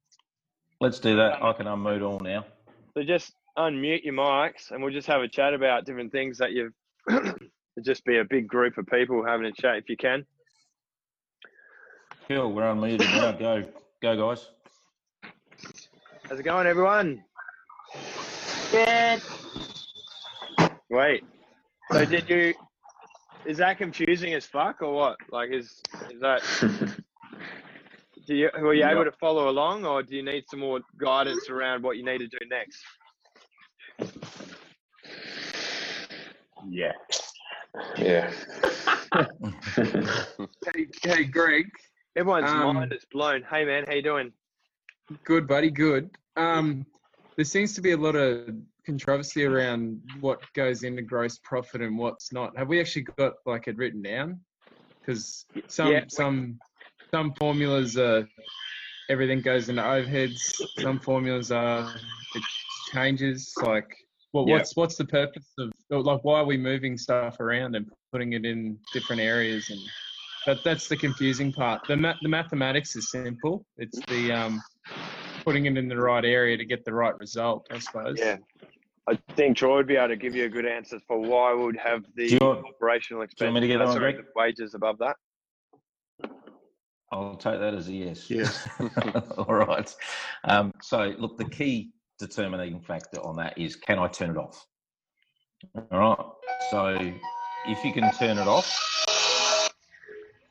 Let's 0.80 1.00
do 1.00 1.16
that. 1.16 1.42
I 1.42 1.52
can 1.54 1.66
unmute 1.66 2.08
all 2.08 2.20
now. 2.20 2.44
So 2.94 3.02
just 3.02 3.32
unmute 3.58 4.04
your 4.04 4.14
mics 4.14 4.70
and 4.70 4.82
we'll 4.82 4.92
just 4.92 5.06
have 5.06 5.22
a 5.22 5.28
chat 5.28 5.54
about 5.54 5.84
different 5.84 6.12
things 6.12 6.38
that 6.38 6.52
you've. 6.52 6.72
just 7.84 8.04
be 8.04 8.18
a 8.18 8.24
big 8.24 8.46
group 8.46 8.76
of 8.78 8.86
people 8.86 9.24
having 9.24 9.46
a 9.46 9.52
chat 9.52 9.76
if 9.76 9.88
you 9.88 9.96
can. 9.96 10.24
Cool, 12.28 12.52
we're 12.52 12.62
unmuted 12.62 13.00
now. 13.00 13.32
Go, 13.32 13.64
go, 14.00 14.34
guys. 14.34 14.48
How's 16.28 16.38
it 16.38 16.44
going, 16.44 16.66
everyone? 16.66 17.24
Good. 18.70 19.22
Wait. 20.88 21.24
So 21.90 22.04
did 22.04 22.28
you? 22.28 22.54
Is 23.44 23.58
that 23.58 23.78
confusing 23.78 24.34
as 24.34 24.46
fuck 24.46 24.82
or 24.82 24.94
what? 24.94 25.16
Like, 25.30 25.50
is 25.50 25.82
is 26.10 26.20
that? 26.20 26.42
do 28.26 28.34
you 28.34 28.50
were 28.60 28.74
you 28.74 28.86
able 28.86 29.04
to 29.04 29.12
follow 29.12 29.48
along, 29.48 29.84
or 29.84 30.02
do 30.02 30.14
you 30.14 30.22
need 30.22 30.44
some 30.48 30.60
more 30.60 30.80
guidance 30.98 31.50
around 31.50 31.82
what 31.82 31.96
you 31.96 32.04
need 32.04 32.18
to 32.18 32.28
do 32.28 32.38
next? 32.48 32.78
Yeah. 36.68 36.92
Yeah. 37.96 38.30
hey, 39.84 40.86
hey, 41.02 41.24
Greg. 41.24 41.70
Everyone's 42.16 42.50
um, 42.50 42.74
mind 42.74 42.92
is 42.92 43.06
blown. 43.10 43.42
Hey 43.50 43.64
man, 43.64 43.84
how 43.86 43.94
you 43.94 44.02
doing? 44.02 44.32
Good, 45.24 45.46
buddy. 45.46 45.70
Good. 45.70 46.10
Um, 46.36 46.84
there 47.36 47.44
seems 47.44 47.74
to 47.74 47.80
be 47.80 47.92
a 47.92 47.96
lot 47.96 48.14
of 48.14 48.54
controversy 48.84 49.44
around 49.44 50.00
what 50.20 50.40
goes 50.54 50.82
into 50.82 51.02
gross 51.02 51.38
profit 51.38 51.80
and 51.80 51.96
what's 51.96 52.32
not. 52.32 52.56
Have 52.56 52.68
we 52.68 52.80
actually 52.80 53.06
got 53.16 53.34
like 53.46 53.68
it 53.68 53.76
written 53.76 54.02
down? 54.02 54.40
Because 55.00 55.46
some 55.68 55.92
yeah. 55.92 56.04
some 56.08 56.58
some 57.10 57.32
formulas 57.34 57.96
are 57.96 58.28
everything 59.08 59.40
goes 59.40 59.68
into 59.68 59.82
overheads. 59.82 60.60
Some 60.80 60.98
formulas 60.98 61.50
are 61.50 61.90
it 62.34 62.42
changes. 62.92 63.52
Like, 63.62 63.94
well, 64.32 64.44
yeah. 64.46 64.54
what's 64.54 64.76
what's 64.76 64.96
the 64.96 65.04
purpose 65.04 65.52
of 65.58 65.72
like 65.90 66.24
why 66.24 66.40
are 66.40 66.44
we 66.44 66.56
moving 66.56 66.96
stuff 66.96 67.40
around 67.40 67.76
and 67.76 67.90
putting 68.12 68.32
it 68.32 68.44
in 68.44 68.78
different 68.92 69.20
areas 69.20 69.68
and 69.70 69.80
but 70.44 70.64
that's 70.64 70.88
the 70.88 70.96
confusing 70.96 71.52
part. 71.52 71.86
The 71.86 71.96
ma- 71.96 72.16
the 72.20 72.28
mathematics 72.28 72.96
is 72.96 73.10
simple. 73.10 73.64
It's 73.76 74.00
the 74.06 74.32
um, 74.32 74.62
putting 75.44 75.66
it 75.66 75.76
in 75.76 75.88
the 75.88 75.96
right 75.96 76.24
area 76.24 76.56
to 76.56 76.64
get 76.64 76.84
the 76.84 76.92
right 76.92 77.16
result, 77.18 77.66
I 77.70 77.78
suppose. 77.78 78.18
Yeah. 78.18 78.38
I 79.08 79.18
think 79.34 79.56
Troy 79.56 79.76
would 79.76 79.88
be 79.88 79.96
able 79.96 80.08
to 80.08 80.16
give 80.16 80.34
you 80.34 80.44
a 80.44 80.48
good 80.48 80.66
answer 80.66 81.00
for 81.06 81.18
why 81.18 81.54
we 81.54 81.64
would 81.64 81.76
have 81.76 82.04
the 82.14 82.38
want, 82.38 82.64
operational 82.66 83.22
expense. 83.22 83.38
Do 83.38 83.44
you 83.46 83.52
want 83.52 83.62
me 83.62 83.68
to 83.68 84.06
get 84.06 84.16
on, 84.16 84.24
wages 84.36 84.74
above 84.74 84.98
that. 84.98 85.16
I'll 87.10 87.34
take 87.34 87.58
that 87.58 87.74
as 87.74 87.88
a 87.88 87.92
yes. 87.92 88.30
Yes. 88.30 88.68
All 89.38 89.54
right. 89.54 89.94
Um, 90.44 90.72
so, 90.80 91.14
look, 91.18 91.36
the 91.36 91.44
key 91.44 91.90
determining 92.26 92.80
factor 92.80 93.20
on 93.20 93.36
that 93.36 93.58
is 93.58 93.76
can 93.76 93.98
I 93.98 94.08
turn 94.08 94.30
it 94.30 94.36
off? 94.36 94.66
All 95.90 95.98
right. 95.98 96.26
So, 96.70 96.96
if 97.66 97.84
you 97.84 97.92
can 97.92 98.10
turn 98.12 98.38
it 98.38 98.48
off, 98.48 98.68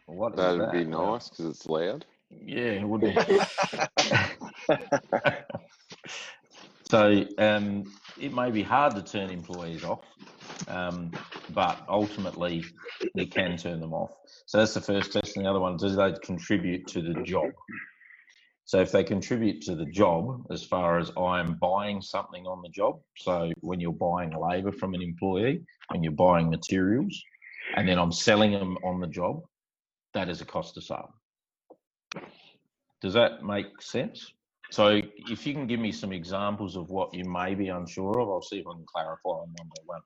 what 0.05 0.35
That'd 0.35 0.61
that? 0.61 0.73
be 0.73 0.85
nice 0.85 1.29
because 1.29 1.45
it's 1.45 1.65
loud. 1.65 2.05
Yeah, 2.29 2.71
it 2.71 2.87
would 2.87 3.01
be. 3.01 3.17
so 6.89 7.25
um, 7.37 7.83
it 8.19 8.33
may 8.33 8.51
be 8.51 8.63
hard 8.63 8.95
to 8.95 9.01
turn 9.03 9.29
employees 9.29 9.83
off, 9.83 10.03
um, 10.67 11.11
but 11.53 11.85
ultimately 11.89 12.63
you 13.13 13.27
can 13.27 13.57
turn 13.57 13.79
them 13.79 13.93
off. 13.93 14.11
So 14.45 14.57
that's 14.59 14.73
the 14.73 14.81
first 14.81 15.11
question. 15.11 15.43
The 15.43 15.49
other 15.49 15.59
one, 15.59 15.77
do 15.77 15.89
they 15.89 16.13
contribute 16.23 16.87
to 16.87 17.01
the 17.01 17.21
job? 17.23 17.51
So 18.71 18.79
if 18.79 18.89
they 18.89 19.03
contribute 19.03 19.59
to 19.63 19.75
the 19.75 19.83
job, 19.83 20.45
as 20.49 20.63
far 20.63 20.97
as 20.97 21.11
I'm 21.17 21.55
buying 21.55 22.01
something 22.01 22.47
on 22.47 22.61
the 22.61 22.69
job, 22.69 23.01
so 23.17 23.51
when 23.59 23.81
you're 23.81 23.91
buying 23.91 24.31
labour 24.31 24.71
from 24.71 24.93
an 24.93 25.01
employee, 25.01 25.65
when 25.89 26.01
you're 26.01 26.13
buying 26.13 26.49
materials, 26.49 27.21
and 27.75 27.85
then 27.85 27.99
I'm 27.99 28.13
selling 28.13 28.53
them 28.53 28.77
on 28.85 29.01
the 29.01 29.07
job, 29.07 29.41
that 30.13 30.29
is 30.29 30.39
a 30.39 30.45
cost 30.45 30.77
of 30.77 30.85
sale. 30.85 31.13
Does 33.01 33.13
that 33.13 33.43
make 33.43 33.81
sense? 33.81 34.31
So 34.69 35.01
if 35.27 35.45
you 35.45 35.53
can 35.53 35.67
give 35.67 35.81
me 35.81 35.91
some 35.91 36.13
examples 36.13 36.77
of 36.77 36.89
what 36.89 37.13
you 37.13 37.25
may 37.25 37.55
be 37.55 37.67
unsure 37.67 38.21
of, 38.21 38.29
I'll 38.29 38.41
see 38.41 38.59
if 38.59 38.67
I 38.67 38.71
can 38.71 38.85
clarify 38.85 39.31
on 39.31 39.53
one 39.53 39.69
by 39.75 39.81
one. 39.85 40.01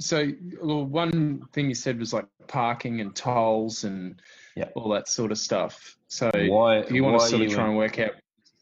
So 0.00 0.30
well, 0.62 0.86
one 0.86 1.42
thing 1.52 1.68
you 1.68 1.74
said 1.74 1.98
was 1.98 2.14
like 2.14 2.24
parking 2.46 3.02
and 3.02 3.14
tolls 3.14 3.84
and 3.84 4.22
yep. 4.58 4.72
all 4.74 4.88
that 4.90 5.08
sort 5.08 5.32
of 5.32 5.38
stuff. 5.38 5.96
So 6.08 6.30
why, 6.34 6.82
do 6.82 6.94
you 6.94 7.04
want 7.04 7.20
to 7.20 7.28
sort 7.28 7.42
of 7.42 7.52
try 7.52 7.64
in, 7.64 7.70
and 7.70 7.78
work 7.78 7.98
out? 7.98 8.12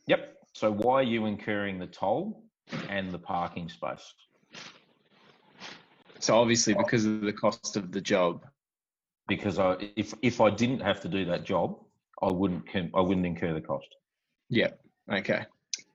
Yep. 0.06 0.36
So 0.52 0.72
why 0.72 1.00
are 1.00 1.02
you 1.02 1.26
incurring 1.26 1.78
the 1.78 1.86
toll 1.86 2.42
and 2.88 3.10
the 3.10 3.18
parking 3.18 3.68
space? 3.68 4.14
So 6.18 6.36
obviously 6.38 6.74
because 6.74 7.04
of 7.04 7.20
the 7.20 7.32
cost 7.32 7.76
of 7.76 7.92
the 7.92 8.00
job 8.00 8.44
because 9.28 9.58
I, 9.58 9.76
if 9.96 10.14
if 10.22 10.40
I 10.40 10.50
didn't 10.50 10.80
have 10.80 11.00
to 11.02 11.08
do 11.08 11.24
that 11.26 11.44
job, 11.44 11.78
I 12.22 12.30
wouldn't 12.30 12.64
I 12.74 13.00
wouldn't 13.00 13.26
incur 13.26 13.52
the 13.52 13.60
cost. 13.60 13.88
Yeah. 14.48 14.70
Okay. 15.10 15.44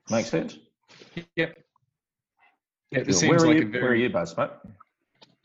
Makes 0.09 0.29
sense. 0.29 0.57
Yep. 1.35 1.57
Yeah, 2.91 3.03
this 3.03 3.19
seems 3.19 3.41
where, 3.41 3.49
are 3.49 3.53
like 3.53 3.63
you, 3.63 3.69
very... 3.69 3.83
where 3.83 3.91
are 3.91 3.95
you 3.95 4.09
based, 4.09 4.37
mate? 4.37 4.49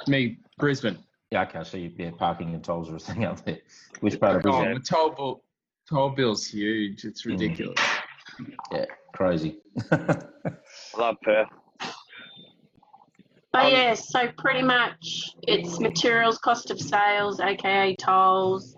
Me, 0.08 0.38
Brisbane. 0.58 0.98
Yeah, 1.36 1.42
okay. 1.42 1.64
So 1.64 1.76
you, 1.76 1.92
yeah, 1.98 2.12
parking 2.16 2.54
and 2.54 2.64
tolls 2.64 2.90
are 2.90 2.96
a 2.96 2.98
thing 2.98 3.24
out 3.24 3.44
there. 3.44 3.58
Which 4.00 4.18
part 4.18 4.36
of 4.36 4.42
Brisbane? 4.42 4.68
Oh, 4.68 4.74
the 4.74 4.80
toll 4.80 5.10
bill, 5.10 5.42
toll 5.88 6.10
bill's 6.10 6.46
huge. 6.46 7.04
It's 7.04 7.24
mm. 7.24 7.32
ridiculous. 7.32 7.78
Mm. 8.40 8.54
Yeah, 8.72 8.84
crazy. 9.14 9.58
Love 10.96 11.16
Perth. 11.22 11.48
Oh 13.52 13.68
yeah, 13.68 13.94
so 13.94 14.28
pretty 14.36 14.62
much 14.62 15.34
it's 15.42 15.78
materials 15.78 16.38
cost 16.38 16.70
of 16.70 16.78
sales, 16.80 17.40
aka 17.40 17.94
tolls, 17.96 18.76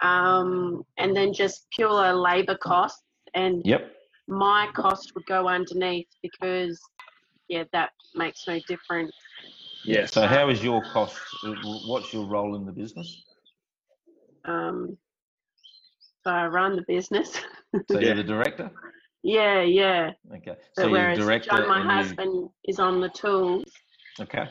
um, 0.00 0.82
and 0.98 1.16
then 1.16 1.32
just 1.32 1.66
pure 1.74 2.12
labour 2.12 2.56
costs. 2.56 3.02
And 3.34 3.62
yep. 3.64 3.92
my 4.28 4.68
cost 4.74 5.12
would 5.14 5.26
go 5.26 5.48
underneath 5.48 6.08
because 6.22 6.80
yeah, 7.48 7.64
that 7.72 7.90
makes 8.14 8.44
no 8.46 8.58
difference. 8.68 9.12
Yeah. 9.84 10.06
So 10.06 10.26
how 10.26 10.48
is 10.48 10.62
your 10.62 10.82
cost? 10.92 11.16
What's 11.86 12.12
your 12.12 12.26
role 12.26 12.56
in 12.56 12.64
the 12.64 12.72
business? 12.72 13.24
Um, 14.44 14.96
so 16.24 16.30
I 16.30 16.46
run 16.46 16.76
the 16.76 16.84
business. 16.86 17.40
so 17.90 17.98
you're 17.98 18.14
the 18.14 18.24
director. 18.24 18.70
Yeah, 19.22 19.62
yeah. 19.62 20.12
Okay. 20.34 20.56
So 20.74 20.90
whereas 20.90 21.18
director. 21.18 21.50
John, 21.50 21.68
my 21.68 21.80
husband, 21.80 22.34
you... 22.34 22.52
is 22.64 22.78
on 22.78 23.00
the 23.00 23.08
tools. 23.10 23.64
Okay. 24.20 24.48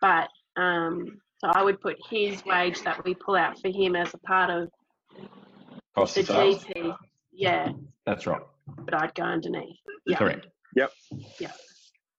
But 0.00 0.28
um, 0.56 1.20
so 1.38 1.48
I 1.48 1.62
would 1.62 1.80
put 1.80 1.96
his 2.08 2.44
wage 2.44 2.82
that 2.82 3.04
we 3.04 3.14
pull 3.14 3.36
out 3.36 3.58
for 3.60 3.68
him 3.68 3.96
as 3.96 4.12
a 4.14 4.18
part 4.18 4.50
of 4.50 4.68
Cost 5.94 6.14
the 6.14 6.22
GP. 6.22 6.96
Yeah. 7.32 7.72
That's 8.06 8.26
right. 8.26 8.42
But 8.66 8.94
I'd 8.94 9.14
go 9.14 9.22
underneath. 9.22 9.76
Yeah. 10.06 10.16
Correct. 10.16 10.46
Yep. 10.76 10.92
Yeah. 11.38 11.50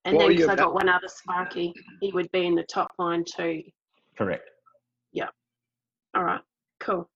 And 0.05 0.19
then 0.19 0.29
because 0.29 0.47
I 0.47 0.55
got 0.55 0.73
one 0.73 0.89
other 0.89 1.07
Sparky, 1.07 1.73
he 1.99 2.11
would 2.11 2.31
be 2.31 2.45
in 2.45 2.55
the 2.55 2.63
top 2.63 2.91
line 2.97 3.23
too. 3.23 3.63
Correct. 4.17 4.49
Yeah. 5.11 5.27
All 6.15 6.23
right. 6.23 6.41
Cool. 6.79 7.07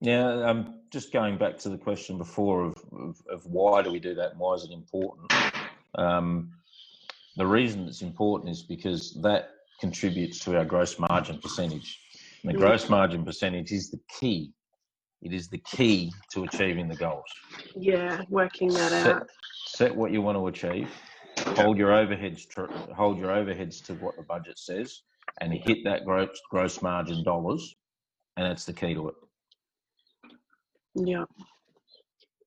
Yeah, 0.00 0.42
um, 0.44 0.80
just 0.90 1.12
going 1.12 1.38
back 1.38 1.56
to 1.60 1.70
the 1.70 1.78
question 1.78 2.18
before 2.18 2.64
of, 2.64 2.74
of, 2.92 3.22
of 3.30 3.46
why 3.46 3.80
do 3.82 3.90
we 3.90 3.98
do 3.98 4.14
that 4.16 4.32
and 4.32 4.40
why 4.40 4.54
is 4.54 4.64
it 4.64 4.70
important? 4.70 5.32
Um, 5.94 6.50
the 7.36 7.46
reason 7.46 7.86
it's 7.88 8.02
important 8.02 8.50
is 8.50 8.62
because 8.62 9.16
that 9.22 9.50
contributes 9.80 10.40
to 10.40 10.58
our 10.58 10.64
gross 10.64 10.98
margin 10.98 11.38
percentage. 11.38 12.00
And 12.42 12.52
the 12.52 12.58
mm. 12.58 12.60
gross 12.60 12.88
margin 12.88 13.24
percentage 13.24 13.72
is 13.72 13.90
the 13.90 14.00
key. 14.20 14.52
It 15.22 15.32
is 15.32 15.48
the 15.48 15.58
key 15.58 16.12
to 16.32 16.44
achieving 16.44 16.86
the 16.86 16.96
goals. 16.96 17.24
Yeah, 17.74 18.22
working 18.28 18.68
that 18.74 18.90
set, 18.90 19.06
out. 19.06 19.30
Set 19.66 19.96
what 19.96 20.12
you 20.12 20.20
want 20.20 20.36
to 20.36 20.46
achieve. 20.48 20.90
Hold 21.56 21.78
your 21.78 21.90
overheads. 21.90 22.46
Hold 22.94 23.18
your 23.18 23.30
overheads 23.30 23.84
to 23.86 23.94
what 23.94 24.16
the 24.16 24.22
budget 24.22 24.58
says, 24.58 25.02
and 25.40 25.52
hit 25.52 25.78
that 25.84 26.04
gross 26.04 26.28
gross 26.50 26.82
margin 26.82 27.22
dollars, 27.24 27.76
and 28.36 28.46
that's 28.46 28.64
the 28.64 28.72
key 28.72 28.94
to 28.94 29.08
it. 29.08 29.14
Yeah. 30.94 31.24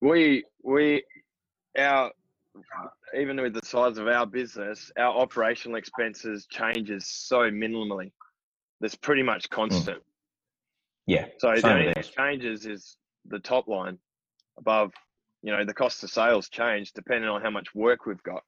We 0.02 0.43
we 0.64 1.04
our 1.78 2.12
even 3.18 3.39
with 3.41 3.54
the 3.54 3.66
size 3.66 3.98
of 3.98 4.08
our 4.08 4.26
business, 4.26 4.91
our 4.98 5.16
operational 5.16 5.78
expenses 5.78 6.45
changes 6.50 7.08
so 7.08 7.50
minimally. 7.52 8.12
That's 8.82 8.95
pretty 8.95 9.24
much 9.24 9.50
constant. 9.50 10.00
Mm. 10.00 10.04
Yeah. 11.08 11.26
So 11.39 11.56
the 11.56 11.72
only 11.72 11.86
thing 11.86 11.93
that 11.95 12.12
changes 12.12 12.66
is 12.66 12.98
the 13.26 13.39
top 13.39 13.68
line 13.68 13.98
above, 14.58 14.91
you 15.41 15.52
know, 15.52 15.64
the 15.66 15.74
cost 15.74 16.04
of 16.04 16.10
sales 16.10 16.50
change 16.50 16.91
depending 16.93 17.30
on 17.30 17.41
how 17.41 17.50
much 17.50 17.74
work 17.74 18.06
we've 18.06 18.22
got. 18.24 18.43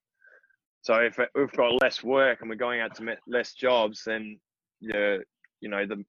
So 0.82 0.96
if 0.96 1.18
we've 1.36 1.52
got 1.52 1.82
less 1.82 2.04
work 2.04 2.40
and 2.42 2.50
we're 2.50 2.56
going 2.56 2.80
out 2.80 2.96
to 2.96 3.18
less 3.28 3.54
jobs, 3.54 4.04
then 4.06 4.40
the, 4.82 5.24
you 5.60 5.70
know, 5.70 5.86
the, 5.86 6.04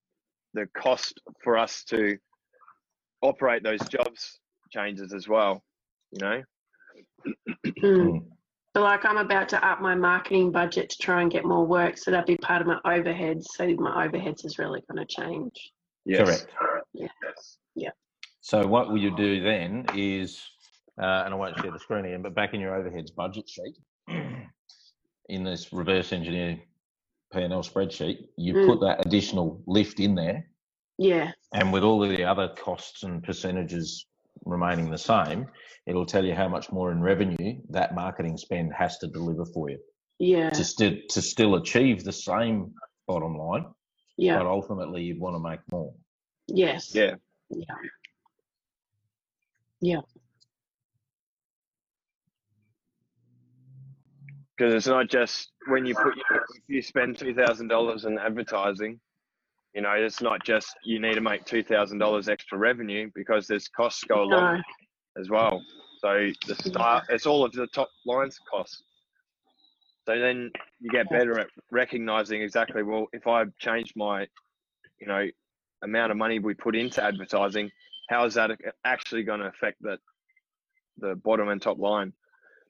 the 0.55 0.67
cost 0.77 1.21
for 1.43 1.59
us 1.59 1.85
to 1.85 2.17
operate 3.23 3.63
those 3.63 3.81
jobs 3.89 4.39
changes 4.71 5.13
as 5.13 5.29
well, 5.29 5.63
you 6.13 6.21
know? 6.21 6.43
Mm. 7.83 8.25
So 8.77 8.83
like 8.83 9.05
I'm 9.05 9.19
about 9.19 9.49
to 9.51 9.67
up 9.67 9.81
my 9.81 9.97
marketing 9.97 10.53
budget 10.53 10.91
to 10.91 10.99
try 10.99 11.23
and 11.23 11.31
get 11.31 11.45
more 11.45 11.67
work, 11.67 11.99
so 11.99 12.13
that'd 12.13 12.27
be 12.27 12.37
part 12.37 12.61
of 12.63 12.69
my 12.69 12.79
overheads. 12.87 13.47
So 13.57 13.67
my 13.75 14.07
overheads 14.07 14.45
is 14.45 14.59
really 14.59 14.83
going 14.89 15.05
to 15.05 15.13
change. 15.13 15.73
Yes. 16.05 16.21
Correct. 16.21 16.55
Yes. 16.93 17.11
Yeah. 17.75 17.91
So 18.41 18.67
what 18.67 18.89
will 18.89 18.99
you 18.99 19.15
do 19.17 19.43
then 19.43 19.87
is, 19.97 20.41
uh, 21.01 21.25
and 21.25 21.35
I 21.35 21.37
won't 21.37 21.59
share 21.59 21.73
the 21.73 21.81
screen 21.81 22.05
again, 22.05 22.23
but 22.23 22.35
back 22.35 22.55
in 22.55 22.61
your 22.61 22.73
overheads 22.73 23.15
budget 23.15 23.49
sheet, 23.49 23.77
in 25.31 25.45
this 25.45 25.73
reverse 25.73 26.13
engineer 26.13 26.59
P&L 27.33 27.63
spreadsheet, 27.63 28.27
you 28.37 28.55
mm. 28.55 28.67
put 28.67 28.81
that 28.81 29.07
additional 29.07 29.63
lift 29.67 30.01
in 30.01 30.15
there. 30.15 30.47
Yeah. 30.99 31.33
And 31.55 31.73
with 31.73 31.83
all 31.83 32.03
of 32.03 32.11
the 32.11 32.25
other 32.25 32.49
costs 32.49 33.05
and 33.05 33.23
percentages 33.23 34.07
remaining 34.45 34.91
the 34.91 34.99
same, 34.99 35.47
it'll 35.87 36.07
tell 36.07 36.25
you 36.25 36.35
how 36.35 36.49
much 36.49 36.71
more 36.73 36.93
in 36.93 37.01
revenue 37.01 37.61
that 37.71 37.95
marketing 37.95 38.37
spend 38.37 38.73
has 38.75 38.99
to 38.99 39.07
deliver 39.07 39.45
for 39.47 39.71
you. 39.71 39.79
Yeah. 40.19 40.51
To 40.51 40.65
still 40.65 40.97
to 41.09 41.23
still 41.23 41.55
achieve 41.55 42.05
the 42.05 42.13
same 42.13 42.75
bottom 43.07 43.39
line. 43.39 43.65
Yeah. 44.19 44.39
But 44.39 44.47
ultimately 44.47 45.03
you'd 45.03 45.21
want 45.21 45.37
to 45.37 45.41
make 45.41 45.61
more. 45.73 45.95
Yes. 46.49 46.95
Yeah. 46.95 47.15
Yeah. 47.49 47.75
Yeah. 49.81 50.01
Because 54.61 54.75
it's 54.75 54.87
not 54.87 55.09
just 55.09 55.53
when 55.69 55.87
you 55.87 55.95
put 55.95 56.15
your, 56.17 56.45
if 56.55 56.69
you 56.69 56.83
spend 56.83 57.17
two 57.17 57.33
thousand 57.33 57.69
dollars 57.69 58.05
in 58.05 58.19
advertising, 58.19 59.01
you 59.75 59.81
know, 59.81 59.93
it's 59.93 60.21
not 60.21 60.45
just 60.45 60.77
you 60.85 61.01
need 61.01 61.15
to 61.15 61.23
make 61.23 61.47
two 61.47 61.63
thousand 61.63 61.97
dollars 61.97 62.29
extra 62.29 62.59
revenue 62.59 63.11
because 63.15 63.47
there's 63.47 63.69
costs 63.69 64.05
go 64.05 64.25
along 64.25 64.57
no. 64.57 64.63
as 65.19 65.31
well. 65.31 65.63
So 66.03 66.29
the 66.47 66.55
start, 66.57 67.05
mm-hmm. 67.05 67.15
it's 67.15 67.25
all 67.25 67.43
of 67.43 67.53
the 67.53 67.69
top 67.69 67.89
lines 68.05 68.39
costs. 68.53 68.83
So 70.07 70.19
then 70.19 70.51
you 70.79 70.91
get 70.91 71.09
better 71.09 71.39
at 71.41 71.47
recognizing 71.71 72.43
exactly 72.43 72.83
well 72.83 73.07
if 73.15 73.27
I 73.27 73.45
change 73.61 73.95
my, 73.97 74.27
you 75.01 75.07
know, 75.07 75.27
amount 75.83 76.11
of 76.13 76.19
money 76.19 76.39
we 76.39 76.53
put 76.53 76.77
into 76.77 77.03
advertising, 77.03 77.71
how 78.11 78.27
is 78.27 78.35
that 78.35 78.51
actually 78.85 79.23
going 79.23 79.41
to 79.41 79.47
affect 79.47 79.79
the 79.81 79.97
the 80.99 81.15
bottom 81.15 81.49
and 81.49 81.63
top 81.63 81.79
line? 81.79 82.13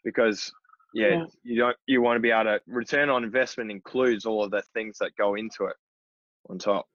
Because 0.04 0.52
yeah, 0.94 1.08
yeah, 1.08 1.24
you 1.42 1.56
don't 1.56 1.76
you 1.86 2.02
want 2.02 2.16
to 2.16 2.20
be 2.20 2.30
able 2.30 2.44
to 2.44 2.60
return 2.66 3.10
on 3.10 3.24
investment 3.24 3.70
includes 3.70 4.24
all 4.24 4.44
of 4.44 4.50
the 4.50 4.62
things 4.74 4.98
that 4.98 5.12
go 5.16 5.34
into 5.34 5.64
it 5.64 5.76
on 6.48 6.58
top. 6.58 6.86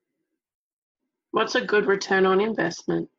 What's 1.31 1.55
a 1.55 1.61
good 1.61 1.85
return 1.85 2.25
on 2.25 2.39
investment? 2.41 3.09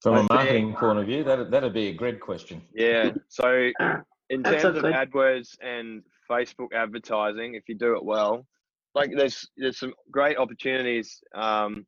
From 0.00 0.16
a 0.16 0.26
marketing 0.32 0.74
point 0.74 0.98
of 0.98 1.06
view, 1.06 1.24
that 1.24 1.50
that'd 1.50 1.72
be 1.72 1.88
a 1.88 1.94
great 1.94 2.20
question. 2.20 2.62
Yeah. 2.74 3.10
So 3.28 3.70
ah, 3.80 4.02
in 4.30 4.42
terms 4.42 4.64
of 4.64 4.74
good... 4.74 4.94
AdWords 4.94 5.56
and 5.60 6.02
Facebook 6.30 6.72
advertising, 6.74 7.54
if 7.54 7.64
you 7.68 7.74
do 7.74 7.96
it 7.96 8.04
well, 8.04 8.46
like 8.94 9.10
there's 9.16 9.48
there's 9.56 9.78
some 9.78 9.92
great 10.10 10.36
opportunities. 10.36 11.20
Um, 11.34 11.86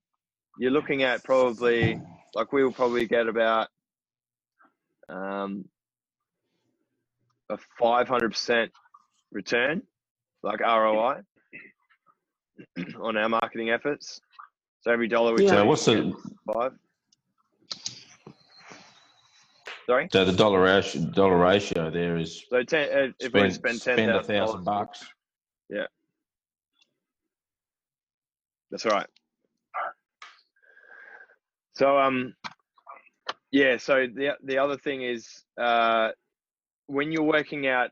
you're 0.59 0.73
looking 0.73 1.05
at 1.05 1.23
probably 1.23 2.01
like 2.35 2.53
we 2.53 2.65
will 2.65 2.73
probably 2.73 3.07
get 3.07 3.29
about 3.29 3.69
um, 5.09 5.65
a 7.51 7.59
500% 7.81 8.71
return, 9.33 9.83
like 10.43 10.61
ROI 10.61 11.21
on 13.01 13.17
our 13.17 13.29
marketing 13.29 13.71
efforts. 13.71 14.21
So 14.83 14.91
every 14.91 15.09
dollar 15.09 15.35
we 15.35 15.45
yeah. 15.45 15.63
what's 15.63 15.85
the 15.85 16.15
five? 16.51 16.73
Sorry. 19.87 20.09
So 20.11 20.25
the 20.25 20.33
dollar 20.33 20.63
ratio, 20.63 21.03
dollar 21.03 21.37
ratio 21.37 21.91
there 21.91 22.17
is. 22.17 22.45
So 22.49 22.63
ten, 22.63 22.89
uh, 22.89 23.13
if 23.19 23.31
spend, 23.31 23.45
we 23.45 23.51
spend 23.51 23.83
ten 23.83 23.97
spend 23.97 24.27
thousand 24.27 24.65
bucks. 24.65 25.05
Yeah. 25.69 25.87
That's 28.71 28.87
right. 28.87 29.07
So 31.75 31.99
um, 31.99 32.35
yeah. 33.51 33.77
So 33.77 34.07
the 34.07 34.37
the 34.45 34.59
other 34.59 34.79
thing 34.79 35.03
is 35.03 35.45
uh, 35.61 36.11
when 36.91 37.13
you're 37.13 37.23
working 37.23 37.69
out 37.69 37.91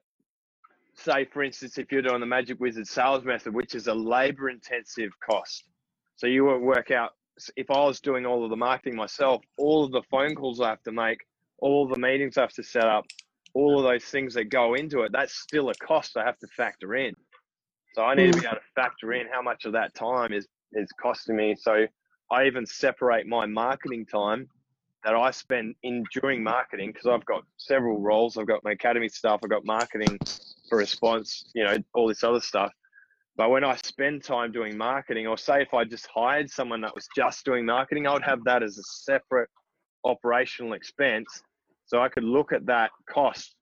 say, 0.95 1.25
for 1.33 1.45
instance, 1.45 1.79
if 1.79 1.93
you're 1.93 2.03
doing 2.03 2.21
the 2.21 2.27
Magic 2.27 2.59
Wizard 2.59 2.87
sales 2.87 3.25
method, 3.25 3.55
which 3.55 3.75
is 3.77 3.87
a 3.87 3.95
labor 3.95 4.51
intensive 4.51 5.11
cost. 5.21 5.65
So 6.17 6.27
you 6.27 6.45
will 6.45 6.59
work 6.59 6.91
out 6.91 7.11
if 7.57 7.71
I 7.71 7.79
was 7.79 8.01
doing 8.01 8.27
all 8.27 8.43
of 8.43 8.51
the 8.51 8.57
marketing 8.57 8.97
myself, 8.97 9.43
all 9.57 9.85
of 9.85 9.93
the 9.93 10.03
phone 10.11 10.35
calls 10.35 10.61
I 10.61 10.71
have 10.71 10.83
to 10.83 10.93
make, 10.93 11.19
all 11.61 11.87
the 11.87 12.01
meetings 12.01 12.37
I 12.37 12.41
have 12.41 12.53
to 12.55 12.65
set 12.65 12.87
up, 12.87 13.05
all 13.55 13.79
of 13.79 13.85
those 13.85 14.05
things 14.05 14.35
that 14.35 14.51
go 14.51 14.75
into 14.75 15.03
it, 15.03 15.13
that's 15.13 15.35
still 15.35 15.71
a 15.71 15.75
cost 15.75 16.17
I 16.17 16.25
have 16.25 16.39
to 16.41 16.49
factor 16.49 16.97
in. 16.97 17.15
So 17.95 18.03
I 18.03 18.17
need 18.17 18.33
to 18.33 18.41
be 18.41 18.45
mm. 18.45 18.51
able 18.51 18.57
to 18.57 18.63
factor 18.75 19.13
in 19.13 19.29
how 19.33 19.43
much 19.43 19.65
of 19.65 19.73
that 19.73 19.95
time 19.95 20.33
is, 20.33 20.49
is 20.73 20.89
costing 21.01 21.37
me. 21.37 21.55
So 21.57 21.87
I 22.33 22.47
even 22.47 22.67
separate 22.67 23.29
my 23.29 23.47
marketing 23.47 24.07
time 24.07 24.49
that 25.05 25.15
I 25.15 25.31
spend 25.31 25.75
in 25.83 26.05
during 26.13 26.43
marketing 26.43 26.93
because 26.93 27.07
I've 27.07 27.25
got 27.25 27.45
several 27.57 28.01
roles. 28.01 28.37
I've 28.37 28.47
got 28.47 28.65
my 28.65 28.73
academy 28.73 29.09
staff, 29.09 29.41
I've 29.43 29.51
got 29.51 29.65
marketing 29.65 30.19
for 30.69 30.79
response, 30.79 31.45
you 31.55 31.65
know, 31.65 31.77
all 31.95 32.09
this 32.09 32.25
other 32.25 32.41
stuff. 32.41 32.73
But 33.37 33.51
when 33.51 33.63
I 33.63 33.77
spend 33.77 34.25
time 34.25 34.51
doing 34.51 34.77
marketing, 34.77 35.29
or 35.29 35.39
say 35.39 35.63
if 35.63 35.73
I 35.73 35.85
just 35.85 36.09
hired 36.13 36.51
someone 36.51 36.81
that 36.81 36.95
was 36.95 37.07
just 37.15 37.45
doing 37.45 37.65
marketing, 37.65 38.07
I 38.09 38.13
would 38.13 38.25
have 38.25 38.43
that 38.45 38.65
as 38.65 38.79
a 38.79 38.83
separate 38.83 39.49
operational 40.05 40.73
expense. 40.73 41.43
So 41.87 42.01
I 42.03 42.09
could 42.09 42.25
look 42.25 42.53
at 42.53 42.67
that 42.67 42.91
cost 43.09 43.55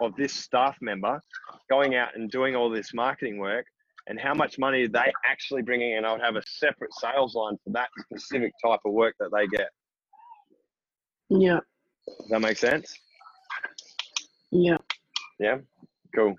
of 0.00 0.14
this 0.16 0.32
staff 0.32 0.76
member 0.80 1.20
going 1.68 1.96
out 1.96 2.10
and 2.14 2.30
doing 2.30 2.54
all 2.54 2.70
this 2.70 2.94
marketing 2.94 3.38
work 3.38 3.66
and 4.06 4.20
how 4.20 4.34
much 4.34 4.58
money 4.58 4.86
they 4.86 5.12
actually 5.28 5.62
bringing 5.62 5.96
in. 5.96 6.04
I 6.04 6.12
would 6.12 6.20
have 6.20 6.36
a 6.36 6.42
separate 6.46 6.92
sales 6.94 7.34
line 7.34 7.56
for 7.64 7.70
that 7.70 7.88
specific 7.98 8.52
type 8.64 8.80
of 8.84 8.92
work 8.92 9.16
that 9.18 9.30
they 9.32 9.48
get. 9.48 9.68
Yeah. 11.36 11.58
Does 12.06 12.28
that 12.30 12.40
make 12.40 12.56
sense? 12.58 12.94
Yeah. 14.52 14.78
Yeah. 15.40 15.58
Cool. 16.14 16.34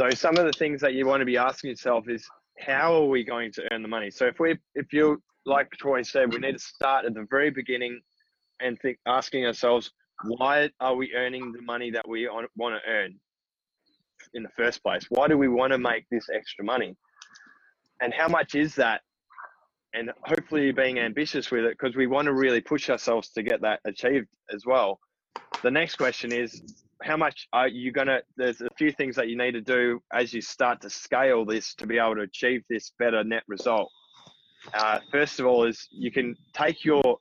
So 0.00 0.08
some 0.10 0.38
of 0.38 0.46
the 0.46 0.52
things 0.52 0.80
that 0.80 0.94
you 0.94 1.06
want 1.06 1.20
to 1.20 1.26
be 1.26 1.36
asking 1.36 1.70
yourself 1.70 2.08
is 2.08 2.26
how 2.58 2.94
are 2.94 3.06
we 3.06 3.24
going 3.24 3.52
to 3.52 3.62
earn 3.72 3.82
the 3.82 3.88
money? 3.88 4.10
So 4.10 4.26
if 4.26 4.40
we 4.40 4.58
if 4.74 4.92
you 4.92 5.22
like 5.44 5.70
Troy 5.72 6.02
said, 6.02 6.32
we 6.32 6.38
need 6.38 6.52
to 6.52 6.58
start 6.58 7.04
at 7.04 7.14
the 7.14 7.26
very 7.28 7.50
beginning 7.50 8.00
and 8.60 8.78
think 8.80 8.98
asking 9.06 9.44
ourselves 9.44 9.90
why 10.24 10.70
are 10.80 10.94
we 10.94 11.12
earning 11.14 11.52
the 11.52 11.60
money 11.62 11.90
that 11.90 12.08
we 12.08 12.26
want 12.28 12.48
to 12.56 12.90
earn 12.90 13.14
in 14.32 14.42
the 14.42 14.48
first 14.56 14.82
place? 14.82 15.04
Why 15.10 15.28
do 15.28 15.36
we 15.36 15.48
want 15.48 15.72
to 15.72 15.78
make 15.78 16.06
this 16.10 16.26
extra 16.34 16.64
money? 16.64 16.96
And 18.00 18.14
how 18.14 18.28
much 18.28 18.54
is 18.54 18.74
that 18.76 19.02
and 19.94 20.10
hopefully 20.22 20.72
being 20.72 20.98
ambitious 20.98 21.50
with 21.50 21.64
it 21.64 21.76
because 21.78 21.96
we 21.96 22.06
want 22.06 22.26
to 22.26 22.32
really 22.32 22.60
push 22.60 22.88
ourselves 22.88 23.28
to 23.30 23.42
get 23.42 23.60
that 23.60 23.80
achieved 23.84 24.28
as 24.52 24.64
well. 24.66 24.98
the 25.62 25.70
next 25.70 25.96
question 25.96 26.32
is 26.32 26.62
how 27.02 27.16
much 27.16 27.48
are 27.52 27.68
you 27.68 27.92
going 27.92 28.06
to 28.06 28.22
there's 28.36 28.60
a 28.60 28.68
few 28.76 28.92
things 28.92 29.16
that 29.16 29.28
you 29.28 29.36
need 29.36 29.52
to 29.52 29.60
do 29.60 30.00
as 30.12 30.32
you 30.32 30.40
start 30.40 30.80
to 30.80 30.90
scale 30.90 31.44
this 31.44 31.74
to 31.74 31.86
be 31.86 31.98
able 31.98 32.14
to 32.14 32.22
achieve 32.22 32.62
this 32.68 32.92
better 32.98 33.24
net 33.24 33.42
result. 33.48 33.90
Uh, 34.74 35.00
first 35.10 35.40
of 35.40 35.46
all 35.46 35.64
is 35.64 35.88
you 35.90 36.10
can 36.10 36.36
take 36.52 36.84
your 36.84 37.18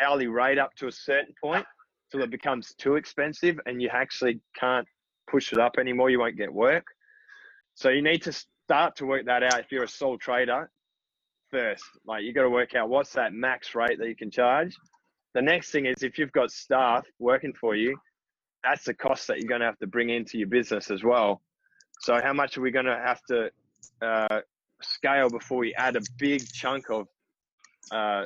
hourly 0.00 0.26
rate 0.26 0.58
up 0.58 0.74
to 0.74 0.86
a 0.86 0.92
certain 0.92 1.34
point 1.42 1.66
till 2.10 2.22
it 2.22 2.30
becomes 2.30 2.74
too 2.78 2.96
expensive 2.96 3.60
and 3.66 3.82
you 3.82 3.90
actually 3.92 4.40
can't 4.58 4.86
push 5.30 5.52
it 5.52 5.58
up 5.58 5.76
anymore 5.78 6.08
you 6.10 6.18
won't 6.18 6.36
get 6.36 6.52
work. 6.52 6.86
So 7.74 7.90
you 7.90 8.02
need 8.02 8.22
to 8.22 8.32
start 8.32 8.96
to 8.96 9.06
work 9.06 9.26
that 9.26 9.42
out 9.42 9.60
if 9.60 9.70
you're 9.70 9.84
a 9.84 9.88
sole 9.88 10.18
trader 10.18 10.70
first 11.50 11.84
like 12.06 12.22
you 12.22 12.32
got 12.32 12.42
to 12.42 12.50
work 12.50 12.74
out 12.74 12.88
what's 12.88 13.12
that 13.12 13.32
max 13.32 13.74
rate 13.74 13.98
that 13.98 14.08
you 14.08 14.16
can 14.16 14.30
charge 14.30 14.76
the 15.34 15.42
next 15.42 15.70
thing 15.70 15.86
is 15.86 16.02
if 16.02 16.18
you've 16.18 16.32
got 16.32 16.50
staff 16.50 17.04
working 17.18 17.52
for 17.52 17.74
you 17.74 17.96
that's 18.64 18.84
the 18.84 18.94
cost 18.94 19.26
that 19.28 19.38
you're 19.38 19.48
going 19.48 19.60
to 19.60 19.66
have 19.66 19.78
to 19.78 19.86
bring 19.86 20.10
into 20.10 20.38
your 20.38 20.48
business 20.48 20.90
as 20.90 21.02
well. 21.02 21.40
So 22.00 22.20
how 22.22 22.32
much 22.32 22.56
are 22.58 22.60
we 22.60 22.70
going 22.70 22.86
to 22.86 22.96
have 22.96 23.20
to 23.28 23.50
uh, 24.02 24.40
scale 24.82 25.28
before 25.30 25.58
we 25.58 25.74
add 25.74 25.96
a 25.96 26.00
big 26.18 26.46
chunk 26.52 26.90
of 26.90 27.06
uh, 27.90 28.24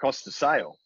cost 0.00 0.26
of 0.26 0.34
sale? 0.34 0.76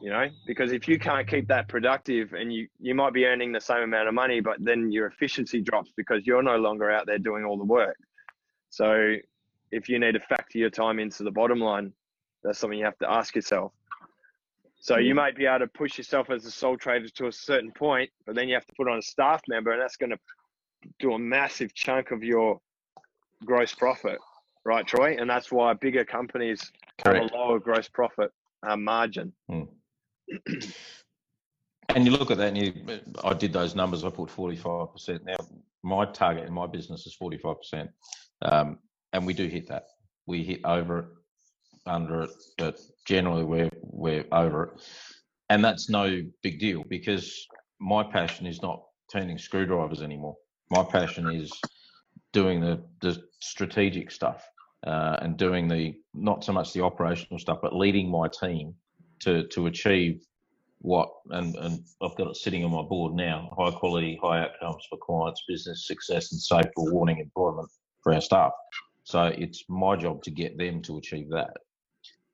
You 0.00 0.10
know, 0.10 0.28
because 0.46 0.72
if 0.72 0.88
you 0.88 0.98
can't 0.98 1.28
keep 1.28 1.46
that 1.48 1.68
productive 1.68 2.32
and 2.32 2.50
you, 2.52 2.68
you 2.78 2.94
might 2.94 3.12
be 3.12 3.26
earning 3.26 3.52
the 3.52 3.60
same 3.60 3.82
amount 3.82 4.08
of 4.08 4.14
money, 4.14 4.40
but 4.40 4.56
then 4.58 4.90
your 4.90 5.06
efficiency 5.06 5.60
drops 5.60 5.92
because 5.94 6.22
you're 6.24 6.42
no 6.42 6.56
longer 6.56 6.90
out 6.90 7.04
there 7.06 7.18
doing 7.18 7.44
all 7.44 7.58
the 7.58 7.64
work. 7.64 7.96
So 8.70 9.16
if 9.70 9.88
you 9.88 9.98
need 9.98 10.12
to 10.12 10.20
factor 10.20 10.58
your 10.58 10.70
time 10.70 10.98
into 10.98 11.22
the 11.22 11.30
bottom 11.30 11.60
line, 11.60 11.92
that's 12.42 12.58
something 12.58 12.78
you 12.78 12.84
have 12.84 12.98
to 12.98 13.10
ask 13.10 13.34
yourself. 13.34 13.72
So 14.82 14.96
you 14.96 15.14
might 15.14 15.36
be 15.36 15.44
able 15.44 15.60
to 15.60 15.66
push 15.66 15.98
yourself 15.98 16.30
as 16.30 16.46
a 16.46 16.50
sole 16.50 16.76
trader 16.76 17.08
to 17.08 17.26
a 17.26 17.32
certain 17.32 17.70
point, 17.70 18.10
but 18.24 18.34
then 18.34 18.48
you 18.48 18.54
have 18.54 18.64
to 18.66 18.72
put 18.76 18.88
on 18.88 18.98
a 18.98 19.02
staff 19.02 19.42
member, 19.46 19.72
and 19.72 19.80
that's 19.80 19.96
going 19.96 20.10
to 20.10 20.18
do 20.98 21.12
a 21.12 21.18
massive 21.18 21.74
chunk 21.74 22.10
of 22.12 22.22
your 22.22 22.58
gross 23.44 23.74
profit, 23.74 24.18
right, 24.64 24.86
Troy? 24.86 25.16
And 25.18 25.28
that's 25.28 25.52
why 25.52 25.74
bigger 25.74 26.04
companies 26.04 26.72
Correct. 26.98 27.24
have 27.24 27.32
a 27.32 27.36
lower 27.36 27.58
gross 27.58 27.88
profit 27.88 28.30
uh, 28.66 28.76
margin. 28.76 29.34
Hmm. 29.50 29.64
and 31.90 32.06
you 32.06 32.12
look 32.12 32.30
at 32.30 32.38
that, 32.38 32.48
and 32.48 32.58
you, 32.58 32.72
I 33.22 33.34
did 33.34 33.52
those 33.52 33.74
numbers. 33.74 34.04
I 34.04 34.10
put 34.10 34.30
forty-five 34.30 34.92
percent. 34.92 35.24
Now 35.24 35.36
my 35.82 36.04
target 36.06 36.46
in 36.46 36.52
my 36.52 36.66
business 36.66 37.06
is 37.06 37.14
forty-five 37.14 37.58
percent, 37.58 37.90
um, 38.42 38.78
and 39.12 39.26
we 39.26 39.34
do 39.34 39.46
hit 39.46 39.68
that. 39.68 39.84
We 40.26 40.44
hit 40.44 40.60
over 40.64 40.98
it 41.00 41.04
under 41.86 42.22
it, 42.22 42.30
but 42.58 42.78
generally 43.06 43.44
we're 43.44 43.70
we're 43.82 44.24
over 44.32 44.64
it, 44.64 44.70
and 45.48 45.64
that's 45.64 45.88
no 45.88 46.22
big 46.42 46.60
deal 46.60 46.84
because 46.88 47.46
my 47.80 48.02
passion 48.02 48.46
is 48.46 48.62
not 48.62 48.82
turning 49.12 49.38
screwdrivers 49.38 50.02
anymore. 50.02 50.36
My 50.70 50.84
passion 50.84 51.28
is 51.30 51.52
doing 52.32 52.60
the 52.60 52.82
the 53.00 53.22
strategic 53.40 54.10
stuff 54.10 54.46
uh, 54.86 55.16
and 55.22 55.36
doing 55.36 55.68
the 55.68 55.94
not 56.14 56.44
so 56.44 56.52
much 56.52 56.72
the 56.72 56.82
operational 56.82 57.38
stuff, 57.38 57.58
but 57.62 57.74
leading 57.74 58.10
my 58.10 58.28
team 58.40 58.74
to 59.20 59.46
to 59.48 59.66
achieve 59.66 60.20
what 60.82 61.10
and 61.30 61.54
and 61.56 61.80
I've 62.02 62.16
got 62.16 62.28
it 62.28 62.36
sitting 62.36 62.64
on 62.64 62.70
my 62.70 62.82
board 62.82 63.14
now: 63.14 63.50
high 63.58 63.70
quality, 63.72 64.18
high 64.22 64.40
outcomes 64.44 64.84
for 64.88 64.98
clients, 64.98 65.42
business 65.48 65.86
success, 65.86 66.32
and 66.32 66.40
safe, 66.40 66.70
rewarding 66.76 67.18
employment 67.18 67.68
for 68.02 68.14
our 68.14 68.20
staff. 68.20 68.52
So 69.10 69.24
it's 69.24 69.64
my 69.68 69.96
job 69.96 70.22
to 70.22 70.30
get 70.30 70.56
them 70.56 70.82
to 70.82 70.98
achieve 70.98 71.30
that. 71.30 71.56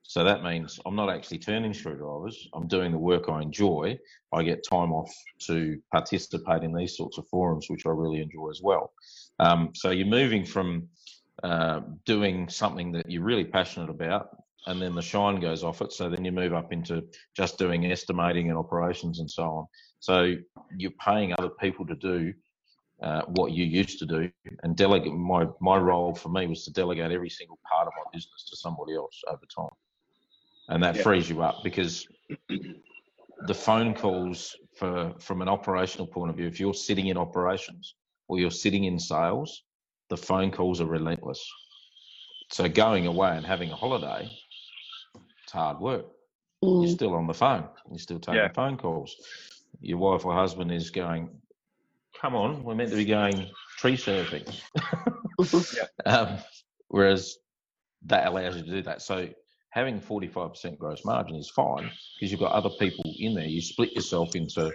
So 0.02 0.22
that 0.24 0.44
means 0.44 0.78
I'm 0.84 0.94
not 0.94 1.10
actually 1.10 1.38
turning 1.38 1.72
screwdrivers. 1.72 2.48
I'm 2.54 2.68
doing 2.68 2.92
the 2.92 2.98
work 2.98 3.28
I 3.28 3.40
enjoy. 3.40 3.98
I 4.32 4.42
get 4.42 4.62
time 4.68 4.92
off 4.92 5.12
to 5.46 5.80
participate 5.90 6.62
in 6.62 6.74
these 6.74 6.96
sorts 6.96 7.16
of 7.16 7.26
forums, 7.28 7.66
which 7.68 7.86
I 7.86 7.90
really 7.90 8.20
enjoy 8.20 8.50
as 8.50 8.60
well. 8.62 8.92
Um, 9.40 9.70
so 9.74 9.90
you're 9.90 10.06
moving 10.06 10.44
from 10.44 10.88
uh, 11.42 11.80
doing 12.04 12.48
something 12.48 12.92
that 12.92 13.10
you're 13.10 13.24
really 13.24 13.44
passionate 13.44 13.90
about, 13.90 14.28
and 14.66 14.80
then 14.80 14.94
the 14.94 15.02
shine 15.02 15.40
goes 15.40 15.64
off 15.64 15.80
it. 15.80 15.92
So 15.92 16.10
then 16.10 16.24
you 16.24 16.32
move 16.32 16.52
up 16.52 16.72
into 16.72 17.02
just 17.34 17.58
doing 17.58 17.90
estimating 17.90 18.50
and 18.50 18.58
operations 18.58 19.20
and 19.20 19.30
so 19.30 19.44
on. 19.44 19.66
So 20.00 20.34
you're 20.76 20.92
paying 21.00 21.32
other 21.38 21.50
people 21.50 21.86
to 21.86 21.96
do 21.96 22.34
uh, 23.02 23.22
what 23.26 23.52
you 23.52 23.64
used 23.64 23.98
to 23.98 24.06
do 24.06 24.30
and 24.62 24.76
delegate 24.76 25.12
my 25.12 25.46
my 25.60 25.76
role 25.76 26.14
for 26.14 26.30
me 26.30 26.46
was 26.46 26.64
to 26.64 26.72
delegate 26.72 27.10
every 27.10 27.28
single 27.28 27.58
part 27.70 27.86
of 27.86 27.92
my 27.96 28.10
business 28.12 28.44
to 28.48 28.56
somebody 28.56 28.94
else 28.94 29.22
over 29.28 29.44
time 29.54 29.68
and 30.68 30.82
that 30.82 30.96
yeah. 30.96 31.02
frees 31.02 31.28
you 31.28 31.42
up 31.42 31.62
because 31.62 32.06
the 33.46 33.54
phone 33.54 33.94
calls 33.94 34.56
for 34.74 35.12
from 35.18 35.42
an 35.42 35.48
operational 35.48 36.06
point 36.06 36.30
of 36.30 36.36
view 36.36 36.46
if 36.46 36.58
you're 36.58 36.74
sitting 36.74 37.08
in 37.08 37.16
operations 37.16 37.96
or 38.28 38.38
you're 38.38 38.50
sitting 38.50 38.84
in 38.84 38.98
sales 38.98 39.62
the 40.08 40.16
phone 40.16 40.50
calls 40.50 40.80
are 40.80 40.86
relentless 40.86 41.46
so 42.50 42.68
going 42.68 43.06
away 43.06 43.36
and 43.36 43.44
having 43.44 43.70
a 43.70 43.76
holiday 43.76 44.30
it's 45.44 45.52
hard 45.52 45.78
work 45.80 46.06
mm. 46.64 46.82
you're 46.82 46.94
still 46.94 47.14
on 47.14 47.26
the 47.26 47.34
phone 47.34 47.68
you're 47.90 47.98
still 47.98 48.18
taking 48.18 48.36
yeah. 48.36 48.48
phone 48.54 48.76
calls 48.76 49.14
your 49.80 49.98
wife 49.98 50.24
or 50.24 50.32
husband 50.32 50.72
is 50.72 50.90
going 50.90 51.28
come 52.20 52.34
on 52.34 52.62
we're 52.62 52.74
meant 52.74 52.90
to 52.90 52.96
be 52.96 53.04
going 53.04 53.50
tree 53.78 53.96
surfing 53.96 54.60
yeah. 55.76 55.84
um, 56.06 56.38
whereas 56.88 57.38
that 58.04 58.26
allows 58.26 58.56
you 58.56 58.62
to 58.62 58.70
do 58.70 58.82
that 58.82 59.02
so 59.02 59.28
having 59.76 60.00
45% 60.00 60.78
gross 60.78 61.04
margin 61.04 61.36
is 61.36 61.50
fine 61.50 61.90
because 62.14 62.32
you've 62.32 62.40
got 62.40 62.52
other 62.52 62.70
people 62.78 63.04
in 63.18 63.34
there. 63.34 63.44
You 63.44 63.60
split 63.60 63.92
yourself 63.92 64.34
into 64.34 64.72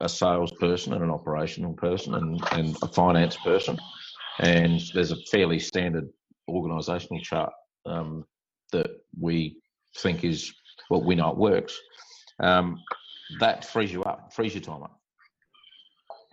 a 0.00 0.08
salesperson 0.08 0.94
and 0.94 1.04
an 1.04 1.12
operational 1.12 1.74
person 1.74 2.14
and, 2.16 2.40
and 2.50 2.76
a 2.82 2.88
finance 2.88 3.36
person. 3.36 3.78
And 4.40 4.80
there's 4.94 5.12
a 5.12 5.22
fairly 5.30 5.60
standard 5.60 6.08
organisational 6.48 7.22
chart 7.22 7.52
um, 7.86 8.24
that 8.72 8.88
we 9.18 9.58
think 9.98 10.24
is 10.24 10.52
what 10.88 11.04
we 11.04 11.14
know 11.14 11.30
it 11.30 11.36
works. 11.36 11.78
Um, 12.40 12.82
that 13.38 13.64
frees 13.64 13.92
you 13.92 14.02
up, 14.02 14.32
frees 14.32 14.54
your 14.54 14.62
time 14.62 14.82
up. 14.82 14.99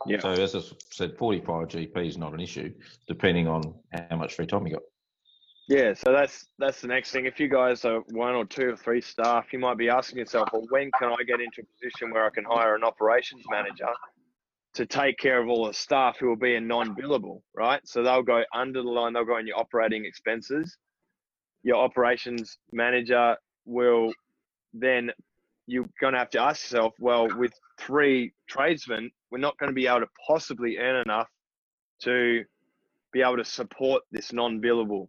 Yeah. 0.05 0.19
So 0.19 0.31
as 0.31 0.55
I 0.55 0.61
said, 0.91 1.17
45 1.17 1.67
GP 1.67 2.07
is 2.07 2.17
not 2.17 2.33
an 2.33 2.39
issue, 2.39 2.73
depending 3.07 3.47
on 3.47 3.73
how 4.09 4.17
much 4.17 4.35
free 4.35 4.45
time 4.45 4.67
you 4.67 4.73
got. 4.73 4.83
Yeah, 5.67 5.93
so 5.93 6.13
that's 6.13 6.47
that's 6.59 6.79
the 6.79 6.87
next 6.87 7.11
thing. 7.11 7.25
If 7.25 7.41
you 7.41 7.49
guys 7.49 7.83
are 7.83 7.99
one 8.11 8.35
or 8.35 8.45
two 8.45 8.69
or 8.69 8.77
three 8.77 9.01
staff, 9.01 9.51
you 9.51 9.59
might 9.59 9.77
be 9.77 9.89
asking 9.89 10.19
yourself, 10.19 10.47
well, 10.53 10.65
when 10.69 10.89
can 10.97 11.09
I 11.09 11.23
get 11.27 11.41
into 11.41 11.61
a 11.61 11.65
position 11.75 12.11
where 12.11 12.25
I 12.25 12.29
can 12.29 12.45
hire 12.45 12.75
an 12.75 12.85
operations 12.85 13.43
manager 13.49 13.89
to 14.75 14.85
take 14.85 15.17
care 15.17 15.41
of 15.41 15.49
all 15.49 15.67
the 15.67 15.73
staff 15.73 16.17
who 16.19 16.29
will 16.29 16.37
be 16.37 16.55
in 16.55 16.67
non-billable, 16.67 17.41
right? 17.53 17.81
So 17.85 18.01
they'll 18.01 18.23
go 18.23 18.43
under 18.53 18.81
the 18.81 18.87
line, 18.87 19.11
they'll 19.11 19.25
go 19.25 19.37
in 19.39 19.47
your 19.47 19.59
operating 19.59 20.05
expenses. 20.05 20.77
Your 21.63 21.77
operations 21.77 22.59
manager 22.71 23.35
will 23.65 24.13
then 24.73 25.11
you're 25.65 25.89
going 25.99 26.13
to 26.13 26.19
have 26.19 26.29
to 26.29 26.41
ask 26.41 26.63
yourself, 26.63 26.93
well, 26.99 27.27
with 27.37 27.51
three 27.77 28.33
tradesmen, 28.47 29.11
we're 29.31 29.37
not 29.39 29.57
going 29.57 29.69
to 29.69 29.75
be 29.75 29.87
able 29.87 30.01
to 30.01 30.07
possibly 30.27 30.77
earn 30.77 31.01
enough 31.05 31.29
to 32.03 32.43
be 33.13 33.21
able 33.21 33.37
to 33.37 33.45
support 33.45 34.03
this 34.11 34.33
non-billable 34.33 35.07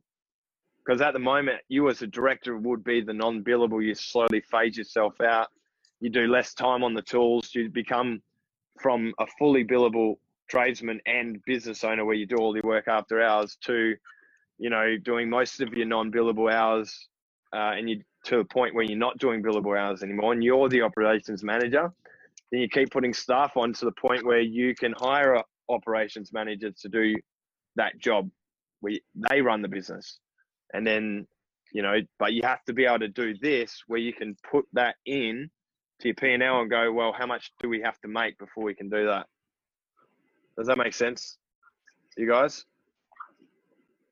because 0.89 1.03
at 1.03 1.12
the 1.12 1.19
moment, 1.19 1.59
you 1.69 1.90
as 1.90 2.01
a 2.01 2.07
director 2.07 2.57
would 2.57 2.82
be 2.82 3.03
the 3.03 3.12
non 3.12 3.45
billable. 3.45 3.85
You 3.85 3.95
slowly 3.95 4.40
phase 4.51 4.78
yourself 4.78 5.20
out. 5.20 5.49
You 6.01 6.09
do 6.09 6.27
less 6.27 6.55
time 6.55 6.82
on 6.82 6.95
the 6.95 7.03
tools. 7.03 7.51
You 7.55 7.69
become 7.69 8.23
from 8.81 9.12
a 9.19 9.27
fully 9.39 9.65
billable 9.65 10.15
tradesman 10.49 10.99
and 11.05 11.45
business 11.45 11.85
owner 11.85 12.07
where 12.07 12.15
you 12.15 12.27
do 12.27 12.36
all 12.36 12.55
your 12.55 12.62
work 12.65 12.89
after 12.89 13.20
hours 13.20 13.59
to, 13.66 13.97
you 14.57 14.70
know, 14.70 14.97
doing 15.05 15.28
most 15.28 15.61
of 15.61 15.74
your 15.74 15.85
non 15.85 16.11
billable 16.11 16.51
hours 16.51 17.09
uh, 17.55 17.73
and 17.77 17.90
you 17.90 18.01
to 18.24 18.39
a 18.39 18.45
point 18.47 18.74
where 18.74 18.85
you're 18.85 18.97
not 18.97 19.19
doing 19.19 19.43
billable 19.43 19.78
hours 19.78 20.03
anymore 20.03 20.32
and 20.32 20.43
you're 20.43 20.70
the 20.70 20.81
operations 20.81 21.45
manager. 21.45 21.93
Then 22.50 22.60
you 22.60 22.68
keep 22.68 22.90
putting 22.90 23.12
staff 23.12 23.56
on 23.56 23.72
to 23.74 23.84
the 23.84 23.92
point 23.92 24.24
where 24.24 24.40
you 24.40 24.74
can 24.74 24.94
hire 24.96 25.42
operations 25.68 26.32
managers 26.32 26.74
to 26.80 26.88
do 26.88 27.14
that 27.76 27.98
job. 27.98 28.30
Where 28.80 28.94
they 29.28 29.42
run 29.42 29.62
the 29.62 29.68
business. 29.68 30.18
And 30.72 30.86
then 30.86 31.26
you 31.72 31.82
know 31.82 31.96
but 32.18 32.32
you 32.32 32.40
have 32.44 32.64
to 32.64 32.72
be 32.72 32.86
able 32.86 33.00
to 33.00 33.08
do 33.08 33.34
this 33.42 33.82
where 33.88 34.00
you 34.00 34.12
can 34.12 34.34
put 34.50 34.64
that 34.72 34.96
in 35.04 35.50
to 36.00 36.08
your 36.08 36.14
p&l 36.14 36.60
and 36.60 36.70
go 36.70 36.90
well 36.90 37.12
how 37.12 37.26
much 37.26 37.52
do 37.60 37.68
we 37.68 37.80
have 37.82 38.00
to 38.00 38.08
make 38.08 38.38
before 38.38 38.64
we 38.64 38.74
can 38.74 38.88
do 38.88 39.06
that? 39.06 39.26
Does 40.56 40.66
that 40.66 40.78
make 40.78 40.94
sense? 40.94 41.38
You 42.16 42.28
guys? 42.28 42.64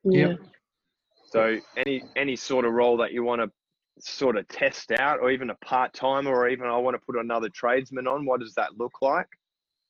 Yeah. 0.03 0.33
So 1.25 1.59
any 1.75 2.03
any 2.15 2.35
sort 2.35 2.65
of 2.65 2.73
role 2.73 2.97
that 2.97 3.11
you 3.11 3.23
want 3.23 3.41
to 3.41 3.51
sort 3.99 4.37
of 4.37 4.47
test 4.47 4.91
out 4.91 5.19
or 5.19 5.31
even 5.31 5.49
a 5.49 5.55
part-timer 5.55 6.31
or 6.31 6.49
even 6.49 6.67
i 6.67 6.77
want 6.77 6.93
to 6.95 7.05
put 7.05 7.15
another 7.15 7.49
tradesman 7.49 8.07
on 8.07 8.25
what 8.25 8.39
does 8.39 8.53
that 8.53 8.77
look 8.77 9.01
like 9.01 9.27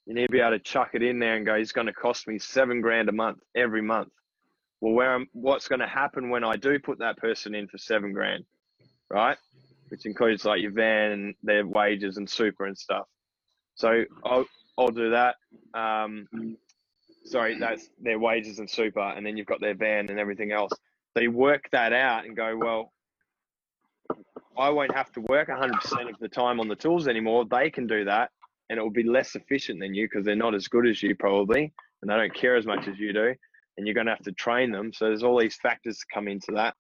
you 0.06 0.14
need 0.14 0.28
to 0.28 0.32
be 0.32 0.40
able 0.40 0.52
to 0.52 0.60
chuck 0.60 0.92
it 0.94 1.04
in 1.04 1.20
there 1.20 1.36
and 1.36 1.46
go 1.46 1.56
it's 1.56 1.72
going 1.72 1.88
to 1.88 1.94
cost 1.94 2.28
me 2.28 2.40
seven 2.40 2.82
grand 2.82 3.10
a 3.10 3.12
month 3.12 3.40
every 3.56 3.82
month 3.82 4.10
well, 4.82 4.94
where 4.94 5.14
I'm, 5.14 5.28
what's 5.34 5.68
going 5.68 5.80
to 5.80 5.88
happen 5.88 6.30
when 6.30 6.44
I 6.44 6.56
do 6.56 6.80
put 6.80 7.00
that 7.00 7.18
person 7.18 7.56
in 7.56 7.68
for 7.68 7.78
seven 7.78 8.14
grand, 8.14 8.46
right? 9.10 9.38
Which 9.90 10.06
includes 10.06 10.46
like 10.46 10.62
your 10.62 10.72
van 10.72 11.12
and 11.12 11.36
their 11.44 11.66
wages 11.66 12.18
and 12.18 12.30
super 12.30 12.66
and 12.66 12.78
stuff. 12.78 13.06
So 13.76 14.04
I'll 14.24 14.46
I'll 14.78 14.90
do 14.90 15.12
that. 15.12 15.36
Um, 15.74 16.28
sorry, 17.26 17.58
that's 17.60 17.90
their 18.00 18.20
wages 18.20 18.60
and 18.60 18.70
super, 18.70 19.00
and 19.00 19.26
then 19.26 19.38
you've 19.38 19.48
got 19.48 19.62
their 19.62 19.76
van 19.76 20.10
and 20.10 20.20
everything 20.20 20.52
else. 20.52 20.72
You 21.16 21.32
work 21.32 21.68
that 21.72 21.94
out 21.94 22.26
and 22.26 22.36
go, 22.36 22.56
well, 22.56 22.94
I 24.58 24.70
won't 24.70 24.96
have 24.96 25.12
to 25.14 25.22
work 25.22 25.50
100% 25.50 26.10
of 26.10 26.20
the 26.20 26.28
time 26.28 26.60
on 26.60 26.68
the 26.68 26.76
tools 26.76 27.08
anymore. 27.08 27.46
They 27.50 27.70
can 27.70 27.86
do 27.86 28.06
that, 28.06 28.32
and 28.70 28.80
it 28.80 28.82
will 28.82 28.90
be 28.90 29.04
less 29.04 29.36
efficient 29.36 29.80
than 29.80 29.94
you 29.94 30.08
because 30.08 30.26
they're 30.26 30.36
not 30.36 30.56
as 30.56 30.68
good 30.68 30.88
as 30.88 31.02
you 31.04 31.16
probably, 31.16 31.72
and 32.02 32.10
they 32.10 32.16
don't 32.16 32.34
care 32.34 32.56
as 32.56 32.66
much 32.66 32.88
as 32.88 32.98
you 32.98 33.14
do. 33.14 33.36
And 33.78 33.86
you're 33.86 33.94
going 33.94 34.08
to 34.08 34.14
have 34.14 34.24
to 34.24 34.32
train 34.32 34.72
them. 34.72 34.92
So 34.92 35.06
there's 35.06 35.24
all 35.24 35.40
these 35.40 35.58
factors 35.58 36.04
come 36.12 36.28
into 36.28 36.52
that. 36.56 36.74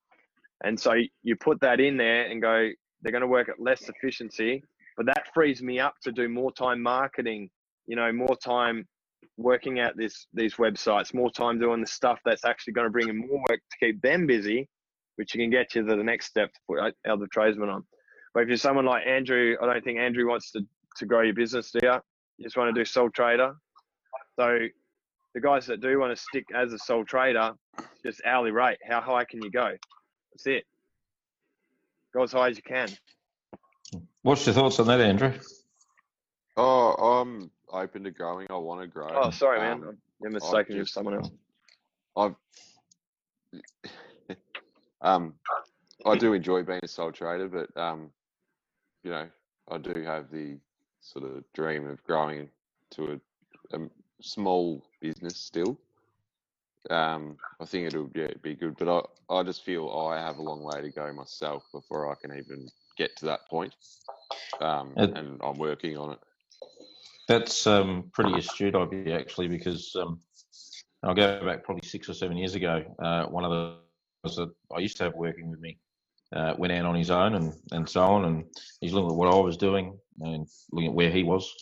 And 0.64 0.80
so 0.80 0.94
you 1.22 1.36
put 1.36 1.62
that 1.62 1.80
in 1.80 1.98
there 1.98 2.26
and 2.26 2.42
go, 2.42 2.70
they're 3.02 3.12
going 3.12 3.22
to 3.22 3.28
work 3.28 3.50
at 3.50 3.60
less 3.60 3.88
efficiency, 3.88 4.64
but 4.96 5.06
that 5.06 5.28
frees 5.32 5.62
me 5.62 5.80
up 5.80 5.94
to 6.02 6.12
do 6.12 6.28
more 6.28 6.52
time 6.52 6.82
marketing, 6.82 7.52
you 7.86 7.96
know, 7.96 8.12
more 8.12 8.36
time 8.44 8.88
working 9.38 9.80
out 9.80 9.96
this 9.96 10.26
these 10.34 10.56
websites, 10.56 11.14
more 11.14 11.30
time 11.30 11.60
doing 11.60 11.82
the 11.82 11.88
stuff 11.88 12.20
that's 12.26 12.44
actually 12.44 12.74
going 12.74 12.88
to 12.88 12.92
bring 12.92 13.08
in 13.08 13.18
more 13.18 13.44
work 13.48 13.60
to 13.70 13.78
keep 13.80 14.02
them 14.02 14.26
busy 14.26 14.68
which 15.18 15.36
you 15.36 15.42
can 15.42 15.50
get 15.50 15.76
you 15.76 15.86
to 15.86 15.96
the 15.96 16.04
next 16.04 16.28
step 16.28 16.54
to 16.54 16.60
put 16.68 16.96
other 17.10 17.28
tradesmen 17.32 17.70
on. 17.70 17.84
But 18.34 18.44
if 18.44 18.50
you're 18.50 18.58
someone 18.58 18.86
like 18.86 19.06
Andrew, 19.06 19.56
I 19.62 19.66
don't 19.66 19.84
think 19.84 20.00
Andrew 20.00 20.30
wants 20.30 20.52
to, 20.52 20.62
to 20.98 21.06
grow 21.06 21.22
your 21.22 21.34
business, 21.34 21.72
do 21.72 21.80
you? 21.84 21.94
You 22.38 22.46
just 22.46 22.56
want 22.56 22.74
to 22.74 22.80
do 22.80 22.86
sole 22.86 23.10
trader. 23.10 23.54
So 24.40 24.60
the 25.34 25.42
guys 25.42 25.66
that 25.68 25.82
do 25.82 26.00
want 26.00 26.16
to 26.16 26.22
stick 26.22 26.46
as 26.56 26.72
a 26.72 26.78
sole 26.78 27.04
trader, 27.04 27.54
just 28.06 28.22
hourly 28.26 28.52
rate. 28.52 28.78
How 28.88 29.02
high 29.02 29.26
can 29.26 29.42
you 29.42 29.50
go? 29.50 29.72
That's 30.32 30.46
it. 30.46 30.64
Go 32.14 32.24
as 32.24 32.32
high 32.32 32.50
as 32.50 32.58
you 32.58 32.64
can. 32.64 32.90
What's 34.22 34.46
your 34.46 34.54
thoughts 34.54 34.80
on 34.80 34.88
that, 34.88 35.02
Andrew? 35.02 35.34
Oh, 36.58 36.94
I'm 36.94 37.50
open 37.72 38.04
to 38.04 38.12
growing. 38.12 38.48
I 38.50 38.58
want 38.58 38.82
to 38.82 38.88
grow. 38.88 39.10
Oh, 39.12 39.32
sorry, 39.32 39.60
man. 39.60 39.84
Um, 39.88 39.98
You're 40.22 40.32
mistaken 40.32 40.78
with 40.78 40.90
someone 40.90 41.16
else. 41.16 41.32
I've 42.16 42.36
um, 45.02 45.34
I 46.06 46.16
do 46.16 46.34
enjoy 46.34 46.64
being 46.64 46.80
a 46.84 46.88
sole 46.88 47.12
trader, 47.12 47.48
but 47.48 47.76
um, 47.80 48.12
you 49.04 49.12
know, 49.12 49.28
I 49.70 49.78
do 49.78 50.02
have 50.04 50.32
the 50.32 50.58
sort 51.02 51.26
of 51.26 51.44
dream 51.54 51.88
of 51.88 52.04
growing 52.04 52.50
to 52.92 53.20
a, 53.74 53.78
a 53.78 53.90
small 54.22 54.84
business 55.02 55.38
still. 55.38 55.78
Um, 56.90 57.38
I 57.60 57.66
think 57.66 57.88
it'll 57.88 58.10
yeah, 58.16 58.32
be 58.42 58.56
good, 58.56 58.78
but 58.78 58.88
I, 59.30 59.34
I 59.34 59.44
just 59.44 59.64
feel 59.64 59.90
I 59.90 60.18
have 60.20 60.38
a 60.38 60.42
long 60.42 60.64
way 60.64 60.82
to 60.82 60.90
go 60.90 61.12
myself 61.12 61.64
before 61.74 62.12
I 62.12 62.16
can 62.16 62.38
even 62.38 62.68
get 62.98 63.16
to 63.18 63.26
that 63.26 63.48
point. 63.50 63.74
Um, 64.62 64.94
it, 64.96 65.12
and 65.16 65.40
I'm 65.44 65.58
working 65.58 65.98
on 65.98 66.14
it. 66.14 66.20
That's 67.28 67.68
um, 67.68 68.10
pretty 68.14 68.38
astute 68.38 68.76
of 68.76 68.94
you, 68.94 69.12
actually, 69.12 69.50
because 69.50 69.94
um, 70.00 70.20
I'll 71.04 71.14
go 71.14 71.44
back 71.46 71.64
probably 71.64 71.88
six 71.88 72.08
or 72.10 72.14
seven 72.14 72.38
years 72.38 72.56
ago. 72.56 72.84
Uh, 73.00 73.26
one 73.26 73.44
of 73.44 73.52
the 73.52 73.76
that 74.36 74.52
I 74.76 74.80
used 74.80 74.98
to 74.98 75.04
have 75.04 75.16
working 75.16 75.50
with 75.50 75.60
me 75.60 75.78
uh, 76.34 76.54
went 76.58 76.74
out 76.74 76.86
on 76.86 76.96
his 76.96 77.12
own 77.12 77.36
and, 77.36 77.54
and 77.72 77.88
so 77.88 78.02
on. 78.02 78.26
And 78.26 78.46
he's 78.82 78.94
looking 78.94 79.12
at 79.12 79.16
what 79.16 79.34
I 79.34 79.38
was 79.38 79.58
doing 79.58 79.98
and 80.20 80.48
looking 80.72 80.90
at 80.90 80.96
where 80.96 81.12
he 81.12 81.24
was. 81.24 81.54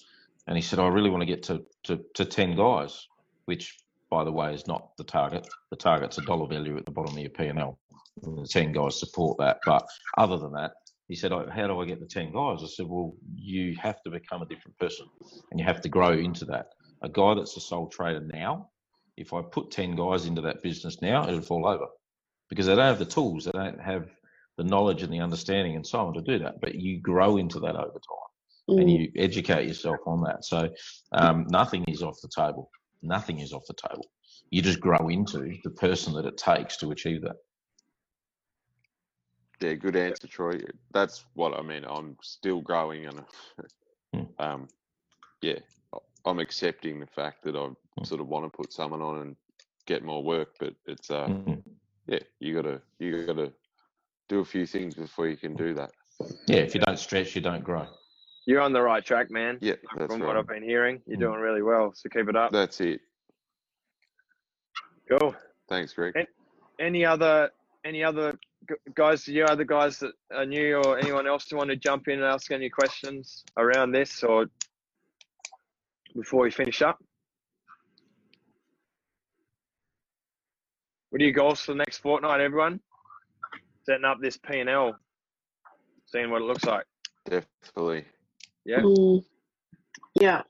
And 0.48 0.56
he 0.56 0.62
said, 0.62 0.80
I 0.80 0.88
really 0.88 1.10
want 1.10 1.22
to 1.22 1.28
get 1.28 1.44
to, 1.44 1.64
to, 1.84 2.00
to 2.16 2.26
10 2.26 2.56
guys, 2.56 3.08
which, 3.46 3.78
by 4.10 4.24
the 4.24 4.32
way, 4.32 4.54
is 4.54 4.68
not 4.68 4.96
the 4.98 5.04
target. 5.04 5.48
The 5.72 5.78
target's 5.78 6.18
a 6.18 6.22
dollar 6.22 6.48
value 6.48 6.78
at 6.78 6.86
the 6.86 6.92
bottom 6.92 7.16
of 7.16 7.20
your 7.20 7.32
P&L. 7.32 7.80
And 8.24 8.38
the 8.38 8.48
10 8.48 8.72
guys 8.72 9.00
support 9.00 9.38
that. 9.40 9.60
But 9.66 9.86
other 10.18 10.38
than 10.38 10.54
that, 10.54 10.74
he 11.08 11.16
said, 11.16 11.32
oh, 11.32 11.48
How 11.52 11.68
do 11.68 11.80
I 11.80 11.86
get 11.86 12.00
the 12.00 12.06
10 12.06 12.32
guys? 12.32 12.64
I 12.64 12.68
said, 12.68 12.88
Well, 12.88 13.14
you 13.36 13.76
have 13.82 14.02
to 14.04 14.10
become 14.10 14.42
a 14.42 14.48
different 14.48 14.78
person 14.80 15.06
and 15.52 15.60
you 15.60 15.66
have 15.66 15.82
to 15.82 15.90
grow 15.90 16.14
into 16.14 16.46
that. 16.46 16.68
A 17.04 17.10
guy 17.10 17.36
that's 17.36 17.58
a 17.58 17.62
sole 17.62 17.88
trader 17.88 18.22
now, 18.22 18.70
if 19.18 19.34
I 19.34 19.42
put 19.42 19.70
10 19.70 19.96
guys 19.96 20.26
into 20.26 20.42
that 20.42 20.64
business 20.64 21.02
now, 21.02 21.28
it'll 21.28 21.42
fall 21.42 21.68
over 21.68 21.86
because 22.50 22.66
they 22.66 22.76
don't 22.76 22.86
have 22.86 23.00
the 23.00 23.06
tools, 23.06 23.46
they 23.46 23.52
don't 23.52 23.82
have 23.82 24.08
the 24.58 24.64
knowledge 24.64 25.04
and 25.04 25.12
the 25.12 25.20
understanding 25.20 25.76
and 25.76 25.86
so 25.86 26.00
on 26.00 26.14
to 26.14 26.22
do 26.22 26.40
that. 26.40 26.62
But 26.62 26.76
you 26.76 27.00
grow 27.00 27.38
into 27.38 27.60
that 27.62 27.76
over 27.76 27.94
time 27.94 28.70
mm. 28.70 28.82
and 28.82 28.92
you 28.92 29.12
educate 29.16 29.68
yourself 29.68 29.98
on 30.06 30.22
that. 30.24 30.46
So 30.46 30.70
um, 31.12 31.46
nothing 31.50 31.84
is 31.88 32.02
off 32.02 32.20
the 32.22 32.30
table. 32.30 32.70
Nothing 33.02 33.40
is 33.40 33.54
off 33.54 33.64
the 33.68 33.74
table. 33.74 34.06
You 34.50 34.62
just 34.62 34.80
grow 34.80 35.10
into 35.10 35.58
the 35.64 35.72
person 35.72 36.14
that 36.14 36.26
it 36.26 36.38
takes 36.38 36.78
to 36.78 36.92
achieve 36.92 37.22
that. 37.24 37.36
Yeah, 39.62 39.74
good 39.74 39.96
answer, 39.96 40.28
Troy. 40.28 40.60
That's 40.92 41.26
what 41.34 41.58
I 41.58 41.62
mean. 41.62 41.86
I'm 41.88 42.18
still 42.22 42.62
growing, 42.62 43.06
and 43.06 43.24
hmm. 44.14 44.24
um, 44.38 44.68
yeah, 45.42 45.60
I'm 46.26 46.40
accepting 46.40 47.00
the 47.00 47.08
fact 47.08 47.44
that 47.46 47.56
I 47.56 47.68
hmm. 47.68 48.04
sort 48.04 48.20
of 48.20 48.28
want 48.28 48.46
to 48.46 48.56
put 48.56 48.74
someone 48.74 49.02
on 49.02 49.22
and 49.22 49.36
get 49.86 50.04
more 50.04 50.22
work, 50.22 50.56
but 50.60 50.74
it's 50.88 51.10
uh, 51.10 51.28
mm-hmm 51.28 51.72
yeah, 52.08 52.20
you 52.40 52.56
gotta 52.56 52.82
you 53.00 53.26
gotta 53.26 53.52
do 54.30 54.40
a 54.40 54.46
few 54.46 54.66
things 54.66 54.96
before 54.96 55.28
you 55.28 55.38
can 55.38 55.56
do 55.56 55.74
that. 55.74 55.92
Yeah, 56.48 56.58
if 56.58 56.74
you 56.74 56.82
don't 56.82 57.00
stretch, 57.00 57.36
you 57.36 57.42
don't 57.42 57.64
grow. 57.64 57.88
You're 58.46 58.62
on 58.62 58.74
the 58.74 58.82
right 58.82 59.04
track, 59.04 59.32
man. 59.32 59.58
Yeah, 59.62 59.74
from 59.92 60.22
right. 60.22 60.28
what 60.28 60.38
I've 60.38 60.48
been 60.48 60.64
hearing, 60.64 61.02
you're 61.08 61.18
mm. 61.18 61.22
doing 61.22 61.40
really 61.40 61.64
well. 61.64 61.94
So 61.96 62.10
keep 62.10 62.30
it 62.30 62.36
up. 62.36 62.52
That's 62.52 62.80
it. 62.80 63.02
Cool. 65.10 65.36
Thanks, 65.68 65.94
Greg. 65.94 66.14
Any 66.80 67.06
other 67.06 67.50
any 67.84 68.04
other 68.04 68.38
guys? 68.94 69.28
You 69.28 69.46
other 69.46 69.64
guys 69.64 70.00
that 70.00 70.12
are 70.32 70.46
new, 70.46 70.78
or 70.78 70.98
anyone 70.98 71.28
else 71.28 71.48
who 71.50 71.58
want 71.58 71.70
to 71.70 71.76
jump 71.76 72.08
in 72.08 72.16
and 72.16 72.24
ask 72.24 72.52
any 72.52 72.70
questions 72.70 73.44
around 73.58 73.92
this, 73.92 74.24
or 74.24 74.48
before 76.16 76.44
we 76.44 76.52
finish 76.52 76.82
up? 76.82 77.04
What 81.16 81.22
are 81.22 81.28
your 81.28 81.34
goals 81.34 81.62
for 81.62 81.72
the 81.72 81.78
next 81.78 82.00
fortnight, 82.00 82.42
everyone? 82.42 82.82
Setting 83.86 84.04
up 84.04 84.18
this 84.20 84.36
P 84.36 84.60
and 84.60 84.70
L, 84.70 85.00
seeing 86.08 86.30
what 86.30 86.42
it 86.42 86.46
looks 86.46 86.66
like. 86.66 86.84
Definitely. 87.24 88.04
Yeah. 88.66 88.82
Mm, 88.82 89.24
yeah. 90.20 90.42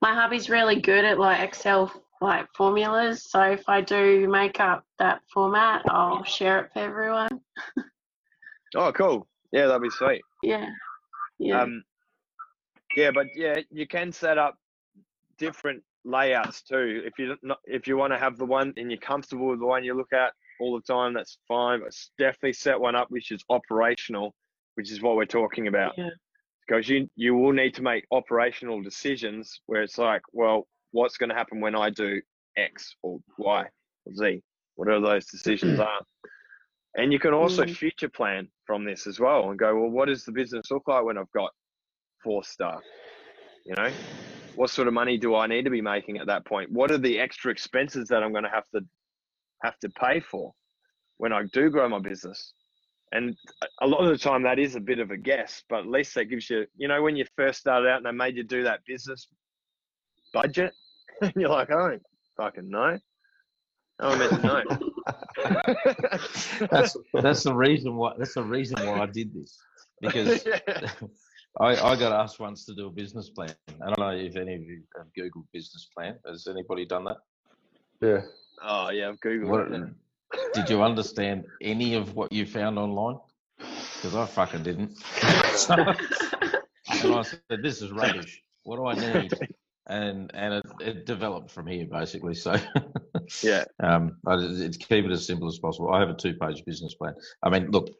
My 0.00 0.14
hubby's 0.14 0.48
really 0.48 0.80
good 0.80 1.04
at 1.04 1.18
like 1.18 1.46
Excel 1.46 1.92
like 2.22 2.46
formulas. 2.56 3.26
So 3.28 3.42
if 3.42 3.68
I 3.68 3.82
do 3.82 4.26
make 4.30 4.60
up 4.60 4.86
that 4.98 5.20
format, 5.30 5.82
I'll 5.90 6.24
share 6.24 6.60
it 6.60 6.70
for 6.72 6.78
everyone. 6.78 7.28
oh, 8.74 8.92
cool. 8.92 9.28
Yeah, 9.52 9.66
that'd 9.66 9.82
be 9.82 9.90
sweet. 9.90 10.22
Yeah. 10.42 10.70
Yeah. 11.38 11.60
Um, 11.60 11.82
yeah, 12.96 13.10
but 13.10 13.26
yeah, 13.36 13.56
you 13.70 13.86
can 13.86 14.10
set 14.10 14.38
up 14.38 14.56
different 15.36 15.82
layouts 16.04 16.62
too. 16.62 17.02
If 17.04 17.18
you 17.18 17.36
not, 17.42 17.58
if 17.64 17.86
you 17.86 17.96
want 17.96 18.12
to 18.12 18.18
have 18.18 18.36
the 18.38 18.44
one 18.44 18.72
and 18.76 18.90
you're 18.90 19.00
comfortable 19.00 19.48
with 19.48 19.60
the 19.60 19.66
one 19.66 19.84
you 19.84 19.94
look 19.94 20.12
at 20.12 20.32
all 20.60 20.74
the 20.74 20.92
time, 20.92 21.14
that's 21.14 21.38
fine. 21.48 21.80
But 21.80 21.92
definitely 22.18 22.54
set 22.54 22.80
one 22.80 22.94
up 22.94 23.08
which 23.10 23.30
is 23.30 23.44
operational, 23.50 24.34
which 24.74 24.90
is 24.90 25.02
what 25.02 25.16
we're 25.16 25.24
talking 25.24 25.68
about. 25.68 25.94
Yeah. 25.96 26.10
Because 26.66 26.88
you 26.88 27.08
you 27.16 27.34
will 27.34 27.52
need 27.52 27.74
to 27.74 27.82
make 27.82 28.04
operational 28.12 28.82
decisions 28.82 29.60
where 29.66 29.82
it's 29.82 29.98
like, 29.98 30.22
well, 30.32 30.66
what's 30.92 31.16
going 31.16 31.30
to 31.30 31.36
happen 31.36 31.60
when 31.60 31.74
I 31.74 31.90
do 31.90 32.20
X 32.56 32.94
or 33.02 33.18
Y 33.38 33.64
or 34.06 34.14
Z, 34.14 34.42
whatever 34.76 35.00
those 35.00 35.26
decisions 35.26 35.80
are. 35.80 36.00
And 36.94 37.12
you 37.12 37.18
can 37.18 37.32
also 37.32 37.64
mm. 37.64 37.74
future 37.74 38.08
plan 38.08 38.48
from 38.66 38.84
this 38.84 39.06
as 39.06 39.18
well 39.18 39.48
and 39.50 39.58
go, 39.58 39.74
well, 39.74 39.88
what 39.88 40.08
does 40.08 40.24
the 40.24 40.32
business 40.32 40.70
look 40.70 40.82
like 40.86 41.04
when 41.04 41.16
I've 41.16 41.30
got 41.32 41.50
four 42.22 42.44
staff? 42.44 42.82
You 43.64 43.74
know, 43.76 43.90
what 44.56 44.70
sort 44.70 44.88
of 44.88 44.94
money 44.94 45.16
do 45.16 45.34
I 45.34 45.46
need 45.46 45.64
to 45.64 45.70
be 45.70 45.80
making 45.80 46.18
at 46.18 46.26
that 46.26 46.44
point? 46.44 46.70
What 46.70 46.90
are 46.90 46.98
the 46.98 47.18
extra 47.18 47.50
expenses 47.50 48.08
that 48.08 48.22
I'm 48.22 48.32
going 48.32 48.44
to 48.44 48.50
have 48.50 48.68
to 48.74 48.80
have 49.62 49.78
to 49.80 49.88
pay 49.90 50.20
for 50.20 50.52
when 51.18 51.32
I 51.32 51.44
do 51.52 51.70
grow 51.70 51.88
my 51.88 51.98
business? 51.98 52.52
And 53.12 53.36
a 53.82 53.86
lot 53.86 54.02
of 54.02 54.08
the 54.08 54.16
time 54.16 54.42
that 54.44 54.58
is 54.58 54.74
a 54.74 54.80
bit 54.80 54.98
of 54.98 55.10
a 55.10 55.16
guess, 55.16 55.62
but 55.68 55.80
at 55.80 55.86
least 55.86 56.14
that 56.14 56.26
gives 56.26 56.48
you, 56.48 56.66
you 56.76 56.88
know, 56.88 57.02
when 57.02 57.14
you 57.14 57.26
first 57.36 57.60
started 57.60 57.88
out 57.88 57.98
and 57.98 58.06
they 58.06 58.12
made 58.12 58.36
you 58.36 58.42
do 58.42 58.64
that 58.64 58.80
business 58.86 59.28
budget, 60.32 60.72
and 61.20 61.32
you're 61.36 61.50
like, 61.50 61.70
I 61.70 61.90
don't 61.90 62.02
fucking 62.36 62.70
know. 62.70 62.98
I 64.00 64.16
meant 64.16 64.30
to 64.30 64.46
know. 64.46 64.62
that's 66.70 66.96
that's 67.14 67.42
the 67.42 67.54
reason 67.54 67.96
why 67.96 68.12
that's 68.18 68.34
the 68.34 68.42
reason 68.42 68.86
why 68.86 69.00
I 69.00 69.06
did 69.06 69.34
this 69.34 69.58
because 70.00 70.46
yeah. 70.46 70.90
I, 71.60 71.76
I 71.76 71.96
got 71.96 72.12
asked 72.12 72.40
once 72.40 72.64
to 72.66 72.74
do 72.74 72.86
a 72.86 72.90
business 72.90 73.28
plan. 73.28 73.54
I 73.82 73.86
don't 73.86 73.98
know 73.98 74.10
if 74.10 74.36
any 74.36 74.54
of 74.54 74.62
you 74.62 74.82
have 74.96 75.06
Googled 75.18 75.44
business 75.52 75.88
plan. 75.94 76.16
Has 76.26 76.46
anybody 76.46 76.86
done 76.86 77.04
that? 77.04 77.18
Yeah. 78.00 78.22
Oh 78.62 78.90
yeah, 78.90 79.08
I've 79.10 79.20
Googled 79.20 79.48
what, 79.48 79.70
it. 79.70 80.54
Did 80.54 80.70
you 80.70 80.82
understand 80.82 81.44
any 81.60 81.94
of 81.94 82.14
what 82.14 82.32
you 82.32 82.46
found 82.46 82.78
online? 82.78 83.18
Because 83.58 84.16
I 84.16 84.26
fucking 84.26 84.62
didn't. 84.62 84.96
so, 85.54 85.74
and 85.74 87.14
I 87.14 87.22
said, 87.22 87.62
"This 87.62 87.82
is 87.82 87.92
rubbish. 87.92 88.42
What 88.64 88.76
do 88.76 88.86
I 88.86 89.20
need?" 89.20 89.32
And 89.86 90.30
and 90.34 90.54
it, 90.54 90.64
it 90.80 91.06
developed 91.06 91.50
from 91.50 91.66
here 91.66 91.86
basically. 91.86 92.34
So 92.34 92.56
yeah, 93.42 93.64
um, 93.82 94.16
it's 94.26 94.76
keep 94.76 95.04
it 95.04 95.10
as 95.10 95.26
simple 95.26 95.48
as 95.48 95.58
possible. 95.58 95.92
I 95.92 96.00
have 96.00 96.10
a 96.10 96.14
two-page 96.14 96.64
business 96.64 96.94
plan. 96.94 97.14
I 97.42 97.50
mean, 97.50 97.70
look, 97.70 97.90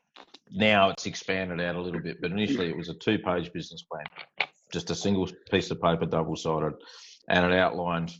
now 0.50 0.90
it's 0.90 1.06
expanded 1.06 1.60
out 1.60 1.74
a 1.74 1.80
little 1.80 2.00
bit, 2.00 2.20
but 2.20 2.30
initially 2.30 2.68
it 2.68 2.76
was 2.76 2.88
a 2.88 2.94
two-page 2.94 3.52
business 3.52 3.82
plan. 3.82 4.04
just 4.72 4.90
a 4.90 4.94
single 4.94 5.28
piece 5.50 5.70
of 5.70 5.82
paper, 5.82 6.06
double 6.06 6.36
sided, 6.36 6.74
and 7.28 7.52
it 7.52 7.58
outlined 7.58 8.12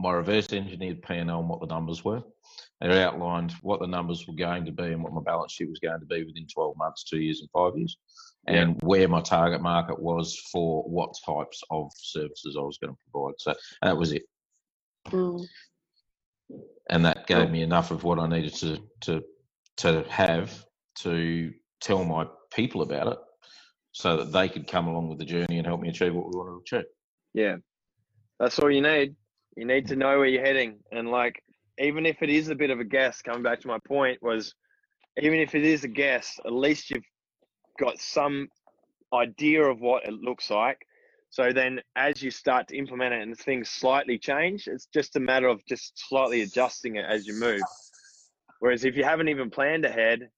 my 0.00 0.12
reverse 0.12 0.52
engineered 0.52 1.02
P 1.02 1.14
and 1.14 1.30
L 1.30 1.40
and 1.40 1.48
what 1.48 1.60
the 1.60 1.66
numbers 1.66 2.04
were. 2.04 2.22
And 2.80 2.90
it 2.90 2.98
outlined 2.98 3.52
what 3.60 3.80
the 3.80 3.86
numbers 3.86 4.26
were 4.26 4.34
going 4.34 4.64
to 4.64 4.72
be 4.72 4.84
and 4.84 5.02
what 5.02 5.12
my 5.12 5.20
balance 5.20 5.52
sheet 5.52 5.68
was 5.68 5.78
going 5.78 6.00
to 6.00 6.06
be 6.06 6.24
within 6.24 6.46
12 6.46 6.76
months, 6.76 7.04
two 7.04 7.18
years, 7.18 7.40
and 7.40 7.50
five 7.50 7.76
years, 7.76 7.98
and 8.46 8.80
where 8.82 9.06
my 9.06 9.20
target 9.20 9.60
market 9.60 10.00
was 10.00 10.38
for 10.50 10.82
what 10.84 11.14
types 11.24 11.62
of 11.70 11.90
services 11.94 12.56
I 12.58 12.62
was 12.62 12.78
going 12.78 12.94
to 12.94 12.98
provide. 13.12 13.34
So 13.38 13.54
that 13.82 13.96
was 13.96 14.12
it. 14.12 14.22
Mm. 15.08 15.44
And 16.88 17.04
that 17.04 17.26
gave 17.26 17.50
me 17.50 17.62
enough 17.62 17.90
of 17.90 18.02
what 18.02 18.18
I 18.18 18.26
needed 18.26 18.54
to 18.54 18.78
to 19.02 19.22
to 19.78 20.04
have 20.08 20.64
to 21.00 21.52
tell 21.80 22.04
my 22.04 22.26
people 22.52 22.82
about 22.82 23.12
it 23.12 23.18
so 23.92 24.16
that 24.16 24.32
they 24.32 24.48
could 24.48 24.66
come 24.66 24.88
along 24.88 25.08
with 25.08 25.18
the 25.18 25.24
journey 25.24 25.58
and 25.58 25.66
help 25.66 25.80
me 25.80 25.88
achieve 25.88 26.14
what 26.14 26.26
we 26.26 26.38
want 26.38 26.64
to 26.66 26.76
achieve. 26.76 26.88
Yeah. 27.34 27.56
That's 28.38 28.58
all 28.58 28.70
you 28.70 28.80
need. 28.80 29.14
You 29.56 29.66
need 29.66 29.86
to 29.88 29.96
know 29.96 30.18
where 30.18 30.26
you're 30.26 30.44
heading. 30.44 30.78
And 30.92 31.10
like, 31.10 31.42
even 31.78 32.06
if 32.06 32.22
it 32.22 32.30
is 32.30 32.48
a 32.48 32.54
bit 32.54 32.70
of 32.70 32.80
a 32.80 32.84
guess, 32.84 33.22
coming 33.22 33.42
back 33.42 33.60
to 33.60 33.68
my 33.68 33.78
point, 33.86 34.22
was 34.22 34.54
even 35.20 35.38
if 35.38 35.54
it 35.54 35.64
is 35.64 35.84
a 35.84 35.88
guess, 35.88 36.38
at 36.44 36.52
least 36.52 36.90
you've 36.90 37.04
got 37.78 37.98
some 37.98 38.48
idea 39.12 39.62
of 39.62 39.80
what 39.80 40.06
it 40.06 40.14
looks 40.14 40.50
like. 40.50 40.78
So 41.30 41.52
then 41.52 41.80
as 41.94 42.22
you 42.22 42.30
start 42.30 42.68
to 42.68 42.76
implement 42.76 43.14
it 43.14 43.22
and 43.22 43.36
things 43.36 43.70
slightly 43.70 44.18
change, 44.18 44.66
it's 44.66 44.86
just 44.92 45.16
a 45.16 45.20
matter 45.20 45.46
of 45.46 45.64
just 45.66 45.92
slightly 46.08 46.42
adjusting 46.42 46.96
it 46.96 47.04
as 47.08 47.26
you 47.26 47.34
move. 47.34 47.62
Whereas 48.58 48.84
if 48.84 48.96
you 48.96 49.04
haven't 49.04 49.28
even 49.28 49.48
planned 49.48 49.84
ahead, 49.84 50.28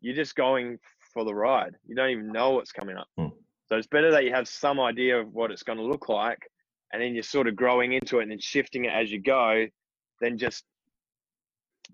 you're 0.00 0.14
just 0.14 0.34
going 0.34 0.78
for 1.12 1.24
the 1.24 1.34
ride. 1.34 1.76
You 1.86 1.94
don't 1.94 2.10
even 2.10 2.32
know 2.32 2.50
what's 2.50 2.72
coming 2.72 2.96
up. 2.96 3.08
Hmm. 3.16 3.28
So 3.66 3.76
it's 3.76 3.86
better 3.86 4.10
that 4.10 4.24
you 4.24 4.32
have 4.32 4.48
some 4.48 4.80
idea 4.80 5.20
of 5.20 5.32
what 5.32 5.52
it's 5.52 5.62
going 5.62 5.78
to 5.78 5.84
look 5.84 6.08
like, 6.08 6.38
and 6.92 7.02
then 7.02 7.14
you're 7.14 7.22
sort 7.22 7.48
of 7.48 7.56
growing 7.56 7.92
into 7.92 8.18
it 8.18 8.22
and 8.22 8.30
then 8.30 8.40
shifting 8.40 8.84
it 8.84 8.92
as 8.92 9.10
you 9.10 9.20
go, 9.20 9.66
then 10.20 10.38
just 10.38 10.64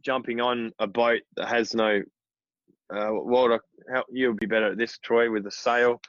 jumping 0.03 0.41
on 0.41 0.73
a 0.79 0.87
boat 0.87 1.23
that 1.37 1.49
has 1.49 1.75
no 1.75 2.03
uh, 2.91 3.09
Walter. 3.11 3.61
How, 3.93 4.05
you'll 4.11 4.35
be 4.35 4.47
better 4.47 4.73
at 4.73 4.79
this, 4.79 4.99
Troy, 4.99 5.31
with 5.31 5.47
a 5.47 5.51
sail, 5.51 6.01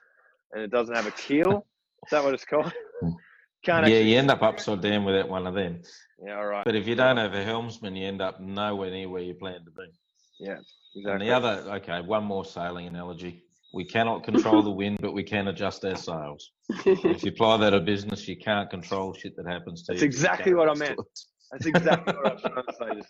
and 0.54 0.64
it 0.64 0.72
doesn't 0.72 0.96
have 0.96 1.08
a 1.08 1.12
keel. 1.12 1.66
Is 2.06 2.12
that 2.12 2.24
what 2.24 2.34
it's 2.34 2.46
called? 2.46 2.72
Can't 3.64 3.88
yeah, 3.88 4.00
you 4.00 4.18
end 4.18 4.32
up 4.32 4.44
upside 4.44 4.82
down 4.82 5.04
without 5.04 5.28
one 5.28 5.46
of 5.48 5.56
them. 5.56 5.82
Yeah, 6.24 6.38
all 6.38 6.46
right. 6.46 6.64
But 6.64 6.76
if 6.76 6.88
you 6.88 6.96
don't 6.96 7.18
have 7.18 7.34
a 7.34 7.44
helmsman, 7.44 7.96
you 7.96 8.08
end 8.08 8.22
up 8.22 8.40
nowhere 8.40 8.92
near 8.92 9.10
where 9.10 9.22
you 9.22 9.34
plan 9.34 9.66
to 9.66 9.72
be. 9.72 9.88
Yeah. 10.40 10.58
Exactly. 10.96 11.12
And 11.12 11.22
the 11.22 11.32
other, 11.32 11.72
okay, 11.76 12.02
one 12.02 12.24
more 12.24 12.46
sailing 12.46 12.88
analogy. 12.88 13.44
We 13.74 13.86
cannot 13.86 14.24
control 14.24 14.62
the 14.62 14.72
wind, 14.72 14.98
but 15.02 15.14
we 15.14 15.24
can 15.24 15.50
adjust 15.50 15.84
our 15.86 15.96
sails. 15.96 16.52
if 16.86 17.24
you 17.24 17.32
apply 17.32 17.58
that 17.58 17.72
to 17.72 17.80
business, 17.80 18.28
you 18.28 18.38
can't 18.38 18.70
control 18.70 19.14
shit 19.14 19.36
that 19.36 19.46
happens 19.46 19.84
to 19.84 19.94
That's 19.94 20.02
you. 20.02 20.08
That's 20.08 20.16
exactly 20.16 20.54
what 20.54 20.70
I 20.70 20.74
meant. 20.74 21.00
That's 21.52 21.66
exactly 21.66 22.14
what 22.14 22.26
I 22.28 22.34
was 22.34 22.42
trying 22.42 22.56
to 22.56 22.74
say 22.74 23.00
just 23.00 23.10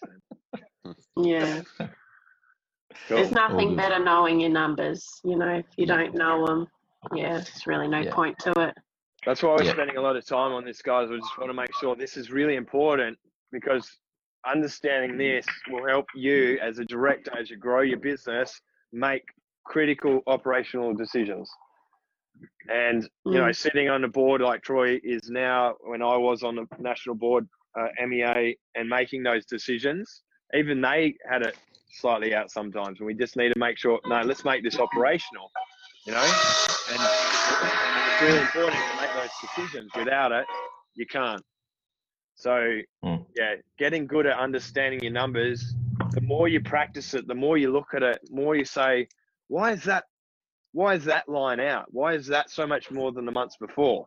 then. 0.85 0.95
Yeah. 1.17 1.61
Cool. 3.07 3.17
There's 3.17 3.31
nothing 3.31 3.75
better 3.75 4.03
knowing 4.03 4.39
your 4.39 4.49
numbers. 4.49 5.05
You 5.23 5.37
know, 5.37 5.55
if 5.55 5.65
you 5.77 5.85
don't 5.85 6.15
know 6.15 6.45
them, 6.45 6.67
yeah, 7.13 7.33
there's 7.33 7.67
really 7.67 7.87
no 7.87 7.99
yeah. 7.99 8.13
point 8.13 8.37
to 8.39 8.51
it. 8.57 8.75
That's 9.25 9.43
why 9.43 9.55
we're 9.55 9.63
yeah. 9.63 9.71
spending 9.71 9.97
a 9.97 10.01
lot 10.01 10.15
of 10.15 10.25
time 10.25 10.51
on 10.51 10.65
this, 10.65 10.81
guys. 10.81 11.09
We 11.09 11.17
just 11.19 11.37
want 11.37 11.49
to 11.49 11.53
make 11.53 11.73
sure 11.79 11.95
this 11.95 12.17
is 12.17 12.31
really 12.31 12.55
important 12.55 13.17
because 13.51 13.89
understanding 14.45 15.17
this 15.17 15.45
will 15.69 15.87
help 15.87 16.05
you 16.15 16.59
as 16.61 16.79
a 16.79 16.85
director, 16.85 17.31
as 17.37 17.49
you 17.49 17.57
grow 17.57 17.81
your 17.81 17.99
business, 17.99 18.59
make 18.91 19.23
critical 19.67 20.21
operational 20.27 20.93
decisions. 20.93 21.49
And 22.69 23.07
you 23.25 23.33
know, 23.33 23.45
mm. 23.45 23.55
sitting 23.55 23.89
on 23.89 24.01
the 24.01 24.07
board 24.07 24.41
like 24.41 24.61
Troy 24.61 24.99
is 25.03 25.29
now, 25.29 25.75
when 25.81 26.01
I 26.01 26.17
was 26.17 26.43
on 26.43 26.55
the 26.55 26.65
national 26.79 27.15
board, 27.15 27.47
uh, 27.79 27.87
MEA, 28.05 28.57
and 28.75 28.89
making 28.89 29.23
those 29.23 29.45
decisions, 29.45 30.23
even 30.53 30.81
they 30.81 31.15
had 31.29 31.41
it 31.41 31.57
slightly 31.99 32.35
out 32.35 32.51
sometimes, 32.51 32.99
and 32.99 33.07
we 33.07 33.13
just 33.13 33.37
need 33.37 33.53
to 33.53 33.59
make 33.59 33.77
sure. 33.77 33.99
No, 34.05 34.21
let's 34.21 34.45
make 34.45 34.63
this 34.63 34.79
operational. 34.79 35.49
You 36.05 36.13
know, 36.13 36.21
and, 36.91 36.99
and 36.99 38.13
it's 38.13 38.21
really 38.21 38.39
important 38.39 38.81
to 38.91 39.01
make 39.01 39.13
those 39.15 39.29
decisions. 39.41 39.91
Without 39.95 40.31
it, 40.31 40.45
you 40.95 41.05
can't. 41.05 41.41
So 42.35 42.79
mm. 43.03 43.25
yeah, 43.35 43.55
getting 43.79 44.05
good 44.05 44.27
at 44.27 44.37
understanding 44.37 45.01
your 45.01 45.13
numbers. 45.13 45.73
The 46.11 46.21
more 46.21 46.47
you 46.47 46.61
practice 46.61 47.13
it, 47.13 47.27
the 47.27 47.35
more 47.35 47.57
you 47.57 47.71
look 47.71 47.93
at 47.93 48.03
it, 48.03 48.19
more 48.29 48.55
you 48.55 48.65
say, 48.65 49.07
why 49.47 49.71
is 49.71 49.83
that? 49.83 50.05
Why 50.73 50.95
is 50.95 51.05
that 51.05 51.27
line 51.27 51.59
out? 51.59 51.85
Why 51.89 52.13
is 52.13 52.27
that 52.27 52.51
so 52.51 52.67
much 52.67 52.91
more 52.91 53.11
than 53.11 53.25
the 53.25 53.31
months 53.31 53.57
before? 53.59 54.05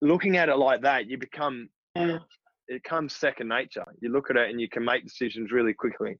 Looking 0.00 0.36
at 0.36 0.48
it 0.48 0.56
like 0.56 0.82
that, 0.82 1.08
you 1.08 1.18
become 1.18 1.68
yeah. 1.96 2.18
it 2.68 2.84
comes 2.84 3.14
second 3.14 3.48
nature. 3.48 3.84
You 4.00 4.10
look 4.10 4.30
at 4.30 4.36
it 4.36 4.50
and 4.50 4.60
you 4.60 4.68
can 4.68 4.84
make 4.84 5.04
decisions 5.04 5.50
really 5.50 5.74
quickly. 5.74 6.16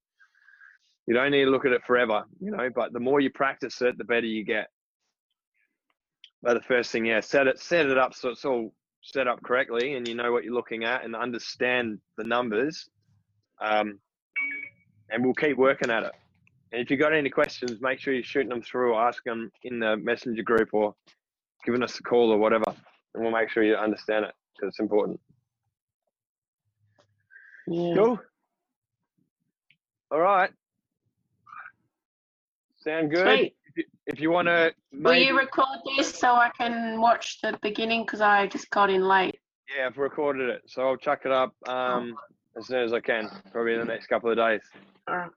You 1.06 1.14
don't 1.14 1.30
need 1.30 1.44
to 1.44 1.51
look 1.51 1.64
at 1.64 1.72
it 1.72 1.80
forever, 1.86 2.24
you 2.40 2.51
know. 2.51 2.68
But 2.74 2.93
the 2.93 3.01
more 3.01 3.20
you 3.20 3.30
practice 3.30 3.80
it, 3.80 3.97
the 3.97 4.05
better 4.05 4.26
you 4.26 4.44
get. 4.44 4.68
But 6.43 6.55
the 6.55 6.62
first 6.62 6.90
thing, 6.90 7.06
yeah, 7.06 7.20
set 7.20 7.47
it 7.47 7.59
set 7.59 7.86
it 7.86 7.97
up 7.97 8.14
so 8.14 8.30
it's 8.30 8.44
all 8.44 8.74
set 9.02 9.28
up 9.28 9.43
correctly 9.43 9.94
and 9.94 10.06
you 10.06 10.14
know 10.14 10.32
what 10.32 10.44
you're 10.44 10.55
looking 10.55 10.85
at 10.85 11.05
and 11.05 11.16
understand 11.16 11.98
the 12.16 12.24
numbers, 12.24 12.89
um, 13.62 13.98
and 15.10 15.24
we'll 15.24 15.35
keep 15.35 15.56
working 15.56 15.90
at 15.90 16.02
it. 16.02 16.12
And 16.72 16.82
if 16.82 16.90
you've 16.90 17.00
got 17.00 17.14
any 17.14 17.30
questions, 17.30 17.80
make 17.80 17.98
sure 17.98 18.12
you're 18.12 18.22
shooting 18.22 18.50
them 18.50 18.62
through 18.62 18.94
or 18.94 19.08
ask 19.08 19.22
them 19.24 19.50
in 19.62 19.78
the 19.78 19.96
messenger 19.96 20.42
group 20.42 20.70
or 20.72 20.94
giving 21.64 21.82
us 21.82 21.98
a 21.98 22.02
call 22.02 22.30
or 22.30 22.38
whatever, 22.38 22.64
and 23.14 23.22
we'll 23.22 23.32
make 23.32 23.50
sure 23.50 23.62
you 23.62 23.74
understand 23.74 24.24
it 24.24 24.34
because 24.54 24.68
it's 24.68 24.80
important. 24.80 25.20
Yeah. 27.66 27.94
Cool. 27.94 28.20
All 30.10 30.20
right. 30.20 30.50
Sound 32.82 33.10
good? 33.10 33.26
Sweet 33.26 33.54
if 34.08 34.20
you 34.20 34.30
want 34.30 34.48
to. 34.48 34.72
Will 34.92 35.14
you 35.14 35.38
record 35.38 35.78
this 35.96 36.14
so 36.14 36.34
I 36.34 36.50
can 36.56 37.00
watch 37.00 37.40
the 37.42 37.58
beginning? 37.62 38.04
Because 38.04 38.20
I 38.20 38.46
just 38.46 38.70
got 38.70 38.90
in 38.90 39.06
late. 39.06 39.38
Yeah, 39.76 39.86
I've 39.86 39.98
recorded 39.98 40.48
it, 40.48 40.62
so 40.66 40.82
I'll 40.82 40.96
chuck 40.96 41.20
it 41.24 41.30
up 41.30 41.54
um, 41.68 42.16
as 42.56 42.66
soon 42.66 42.82
as 42.82 42.92
I 42.92 43.00
can, 43.00 43.30
probably 43.52 43.74
in 43.74 43.80
the 43.80 43.84
next 43.84 44.06
couple 44.06 44.30
of 44.30 44.36
days. 44.36 44.62
All 45.06 45.16
right. 45.16 45.30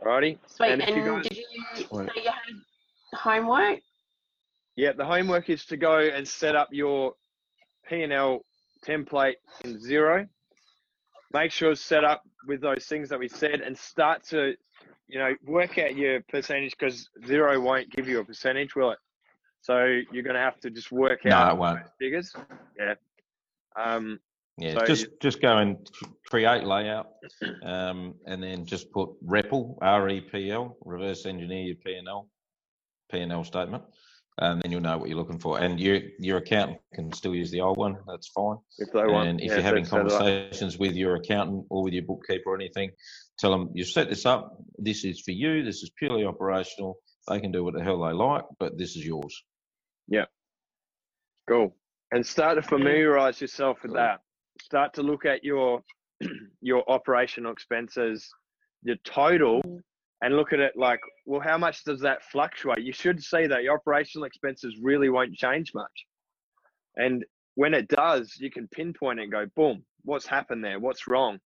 Alrighty. 0.00 0.38
Sweet. 0.46 0.72
And, 0.72 0.82
and 0.82 0.96
you 0.96 1.04
guys... 1.04 1.28
did 1.28 1.36
you 1.36 1.44
say 1.76 1.86
you 1.92 2.30
had 2.30 3.18
homework? 3.18 3.80
Yeah, 4.76 4.92
the 4.92 5.04
homework 5.04 5.50
is 5.50 5.64
to 5.66 5.76
go 5.76 5.98
and 5.98 6.26
set 6.26 6.56
up 6.56 6.68
your 6.70 7.12
P&L 7.88 8.44
template 8.86 9.34
in 9.64 9.78
Xero. 9.78 10.26
Make 11.32 11.50
sure 11.50 11.72
it's 11.72 11.80
set 11.80 12.04
up 12.04 12.22
with 12.46 12.60
those 12.60 12.86
things 12.86 13.08
that 13.08 13.18
we 13.18 13.28
said 13.28 13.60
and 13.60 13.76
start 13.76 14.24
to 14.28 14.54
you 15.12 15.18
know, 15.18 15.34
work 15.46 15.78
out 15.78 15.94
your 15.94 16.22
percentage 16.22 16.74
because 16.78 17.08
Xero 17.22 17.62
won't 17.62 17.90
give 17.90 18.08
you 18.08 18.20
a 18.20 18.24
percentage, 18.24 18.74
will 18.74 18.92
it? 18.92 18.98
So 19.60 19.84
you're 20.10 20.22
going 20.22 20.34
to 20.34 20.40
have 20.40 20.58
to 20.60 20.70
just 20.70 20.90
work 20.90 21.26
out 21.26 21.48
no, 21.48 21.52
it 21.52 21.58
won't. 21.58 21.80
figures. 21.98 22.34
Yeah. 22.78 22.94
Um, 23.76 24.18
yeah, 24.58 24.74
so 24.74 24.84
just 24.84 25.06
just 25.20 25.40
go 25.40 25.58
and 25.58 25.76
create 26.28 26.64
layout, 26.64 27.06
um, 27.64 28.14
and 28.26 28.42
then 28.42 28.66
just 28.66 28.92
put 28.92 29.10
REPL, 29.24 29.78
R 29.80 30.08
E 30.10 30.20
P 30.20 30.50
L, 30.50 30.76
reverse 30.84 31.26
engineer 31.26 31.62
your 31.62 31.76
P 31.76 31.94
and 31.94 32.08
L, 32.08 32.28
P 33.10 33.20
and 33.20 33.32
L 33.32 33.44
statement, 33.44 33.82
and 34.38 34.60
then 34.62 34.70
you'll 34.70 34.82
know 34.82 34.98
what 34.98 35.08
you're 35.08 35.18
looking 35.18 35.38
for. 35.38 35.58
And 35.58 35.80
your 35.80 36.00
your 36.18 36.38
accountant 36.38 36.78
can 36.94 37.12
still 37.12 37.34
use 37.34 37.50
the 37.50 37.60
old 37.60 37.78
one. 37.78 37.96
That's 38.06 38.28
fine. 38.28 38.58
If 38.78 38.92
they 38.92 39.06
want. 39.06 39.28
And 39.28 39.40
if 39.40 39.48
yeah, 39.48 39.54
you're 39.54 39.62
having 39.62 39.86
conversations 39.86 40.78
with 40.78 40.94
your 40.94 41.16
accountant 41.16 41.66
or 41.70 41.82
with 41.82 41.94
your 41.94 42.04
bookkeeper 42.04 42.50
or 42.50 42.54
anything, 42.54 42.90
tell 43.38 43.50
them 43.50 43.70
you 43.72 43.84
set 43.84 44.10
this 44.10 44.26
up. 44.26 44.58
This 44.76 45.04
is 45.04 45.20
for 45.20 45.30
you. 45.30 45.64
This 45.64 45.82
is 45.82 45.90
purely 45.98 46.24
operational. 46.24 46.98
They 47.28 47.40
can 47.40 47.52
do 47.52 47.64
what 47.64 47.74
the 47.74 47.82
hell 47.82 48.02
they 48.02 48.12
like, 48.12 48.44
but 48.58 48.76
this 48.76 48.96
is 48.96 49.06
yours. 49.06 49.42
Yeah. 50.08 50.26
Cool. 51.48 51.74
And 52.10 52.26
start 52.26 52.56
to 52.56 52.62
familiarize 52.62 53.40
yourself 53.40 53.78
with 53.82 53.94
that. 53.94 54.20
Start 54.62 54.94
to 54.94 55.02
look 55.02 55.24
at 55.24 55.44
your 55.44 55.82
your 56.60 56.88
operational 56.88 57.52
expenses, 57.52 58.28
your 58.82 58.96
total, 59.04 59.60
and 60.22 60.36
look 60.36 60.52
at 60.52 60.60
it 60.60 60.72
like, 60.76 61.00
well, 61.26 61.40
how 61.40 61.58
much 61.58 61.84
does 61.84 62.00
that 62.00 62.22
fluctuate? 62.22 62.80
You 62.80 62.92
should 62.92 63.22
see 63.22 63.46
that 63.46 63.62
your 63.64 63.74
operational 63.74 64.24
expenses 64.24 64.78
really 64.80 65.08
won't 65.08 65.34
change 65.34 65.72
much. 65.74 66.06
And 66.96 67.24
when 67.54 67.74
it 67.74 67.88
does, 67.88 68.36
you 68.38 68.50
can 68.50 68.68
pinpoint 68.68 69.18
it 69.18 69.24
and 69.24 69.32
go, 69.32 69.46
boom, 69.56 69.84
what's 70.04 70.26
happened 70.26 70.64
there? 70.64 70.78
What's 70.78 71.08
wrong? 71.08 71.38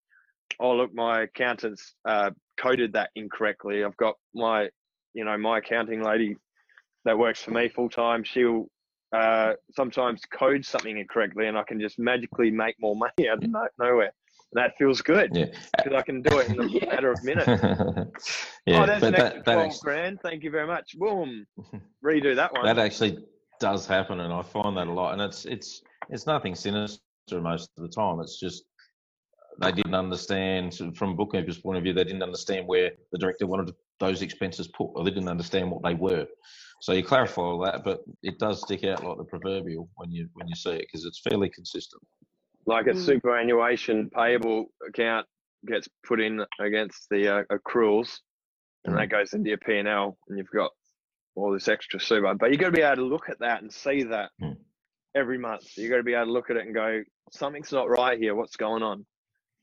oh 0.60 0.72
look, 0.72 0.94
my 0.94 1.22
accountant's 1.22 1.94
uh, 2.04 2.30
coded 2.56 2.92
that 2.94 3.10
incorrectly. 3.14 3.84
I've 3.84 3.96
got 3.96 4.14
my, 4.34 4.68
you 5.14 5.24
know, 5.24 5.36
my 5.36 5.58
accounting 5.58 6.02
lady 6.02 6.36
that 7.04 7.18
works 7.18 7.42
for 7.42 7.50
me 7.50 7.68
full 7.68 7.88
time. 7.88 8.24
She'll 8.24 8.66
uh, 9.12 9.52
sometimes 9.74 10.22
code 10.32 10.64
something 10.64 10.98
incorrectly, 10.98 11.46
and 11.46 11.56
I 11.56 11.62
can 11.62 11.80
just 11.80 11.98
magically 11.98 12.50
make 12.50 12.76
more 12.80 12.96
money 12.96 13.28
out 13.28 13.42
of 13.42 13.50
no, 13.50 13.66
nowhere. 13.78 14.12
And 14.52 14.64
that 14.64 14.76
feels 14.76 15.00
good 15.00 15.32
because 15.32 15.52
yeah. 15.90 15.98
I 15.98 16.02
can 16.02 16.22
do 16.22 16.38
it 16.38 16.48
in 16.48 16.60
a 16.60 16.66
yeah. 16.66 16.86
matter 16.90 17.10
of 17.10 17.22
minutes. 17.24 17.46
yeah, 18.66 18.82
oh, 18.82 18.86
there's 18.86 19.02
an 19.02 19.14
extra 19.14 19.34
that, 19.34 19.44
12 19.44 19.60
actually, 19.60 19.78
grand. 19.82 20.20
Thank 20.22 20.44
you 20.44 20.50
very 20.50 20.66
much. 20.66 20.96
Boom. 20.98 21.46
Redo 22.04 22.34
that 22.36 22.52
one. 22.52 22.64
That 22.64 22.78
actually 22.78 23.18
does 23.60 23.86
happen, 23.86 24.20
and 24.20 24.32
I 24.32 24.42
find 24.42 24.76
that 24.76 24.86
a 24.86 24.92
lot. 24.92 25.12
And 25.12 25.22
it's 25.22 25.44
it's 25.46 25.82
it's 26.10 26.26
nothing 26.26 26.54
sinister 26.54 27.00
most 27.40 27.70
of 27.76 27.82
the 27.82 27.88
time. 27.88 28.20
It's 28.20 28.38
just 28.38 28.64
they 29.60 29.72
didn't 29.72 29.94
understand 29.94 30.74
from 30.96 31.10
a 31.10 31.14
bookkeeper's 31.14 31.58
point 31.58 31.78
of 31.78 31.82
view. 31.82 31.92
They 31.92 32.04
didn't 32.04 32.22
understand 32.22 32.66
where 32.66 32.92
the 33.12 33.18
director 33.18 33.46
wanted 33.46 33.74
those 33.98 34.22
expenses 34.22 34.68
put, 34.68 34.90
or 34.94 35.04
they 35.04 35.10
didn't 35.10 35.28
understand 35.28 35.70
what 35.70 35.82
they 35.82 35.94
were. 35.94 36.26
So 36.80 36.92
you 36.92 37.02
clarify 37.02 37.42
all 37.42 37.58
that, 37.60 37.84
but 37.84 38.00
it 38.22 38.38
does 38.38 38.60
stick 38.60 38.84
out 38.84 39.04
like 39.04 39.16
the 39.16 39.24
proverbial 39.24 39.88
when 39.96 40.10
you 40.10 40.28
when 40.34 40.46
you 40.46 40.54
see 40.54 40.70
it 40.70 40.86
because 40.86 41.04
it's 41.04 41.20
fairly 41.20 41.48
consistent. 41.48 42.02
Like 42.66 42.86
a 42.86 42.90
mm. 42.90 43.04
superannuation 43.04 44.10
payable 44.10 44.66
account 44.86 45.26
gets 45.66 45.88
put 46.06 46.20
in 46.20 46.44
against 46.60 47.06
the 47.10 47.38
uh, 47.38 47.42
accruals, 47.50 48.18
and 48.84 48.94
mm. 48.94 48.98
that 48.98 49.08
goes 49.08 49.32
into 49.32 49.48
your 49.48 49.58
P 49.58 49.78
and 49.78 49.88
L, 49.88 50.18
and 50.28 50.38
you've 50.38 50.50
got 50.54 50.70
all 51.34 51.52
this 51.52 51.68
extra 51.68 52.00
super. 52.00 52.34
But 52.34 52.50
you've 52.50 52.60
got 52.60 52.66
to 52.66 52.72
be 52.72 52.82
able 52.82 52.96
to 52.96 53.04
look 53.04 53.28
at 53.28 53.38
that 53.40 53.62
and 53.62 53.72
see 53.72 54.02
that 54.04 54.30
mm. 54.42 54.56
every 55.14 55.38
month. 55.38 55.64
You've 55.76 55.90
got 55.90 55.98
to 55.98 56.02
be 56.02 56.14
able 56.14 56.26
to 56.26 56.32
look 56.32 56.50
at 56.50 56.56
it 56.56 56.66
and 56.66 56.74
go, 56.74 57.02
something's 57.32 57.72
not 57.72 57.88
right 57.88 58.18
here. 58.18 58.34
What's 58.34 58.56
going 58.56 58.82
on? 58.82 59.06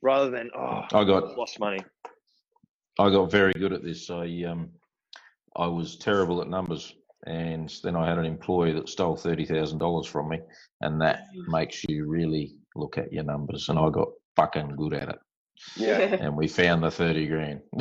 Rather 0.01 0.29
than 0.29 0.49
oh, 0.55 0.83
I 0.91 1.03
got 1.03 1.37
lost 1.37 1.59
money. 1.59 1.79
I 2.99 3.09
got 3.09 3.31
very 3.31 3.53
good 3.53 3.73
at 3.73 3.83
this. 3.83 4.09
I 4.09 4.43
um, 4.47 4.69
I 5.55 5.67
was 5.67 5.97
terrible 5.97 6.41
at 6.41 6.47
numbers, 6.47 6.95
and 7.25 7.73
then 7.83 7.95
I 7.95 8.07
had 8.07 8.17
an 8.17 8.25
employee 8.25 8.73
that 8.73 8.89
stole 8.89 9.15
thirty 9.15 9.45
thousand 9.45 9.79
dollars 9.79 10.07
from 10.07 10.29
me, 10.29 10.39
and 10.81 11.01
that 11.01 11.27
makes 11.47 11.83
you 11.85 12.05
really 12.07 12.55
look 12.75 12.97
at 12.97 13.13
your 13.13 13.23
numbers. 13.23 13.69
And 13.69 13.79
I 13.79 13.89
got 13.89 14.09
fucking 14.35 14.75
good 14.75 14.93
at 14.93 15.09
it. 15.09 15.19
Yeah. 15.75 15.97
and 16.19 16.35
we 16.35 16.47
found 16.47 16.83
the 16.83 16.91
thirty 16.91 17.27
grand, 17.27 17.61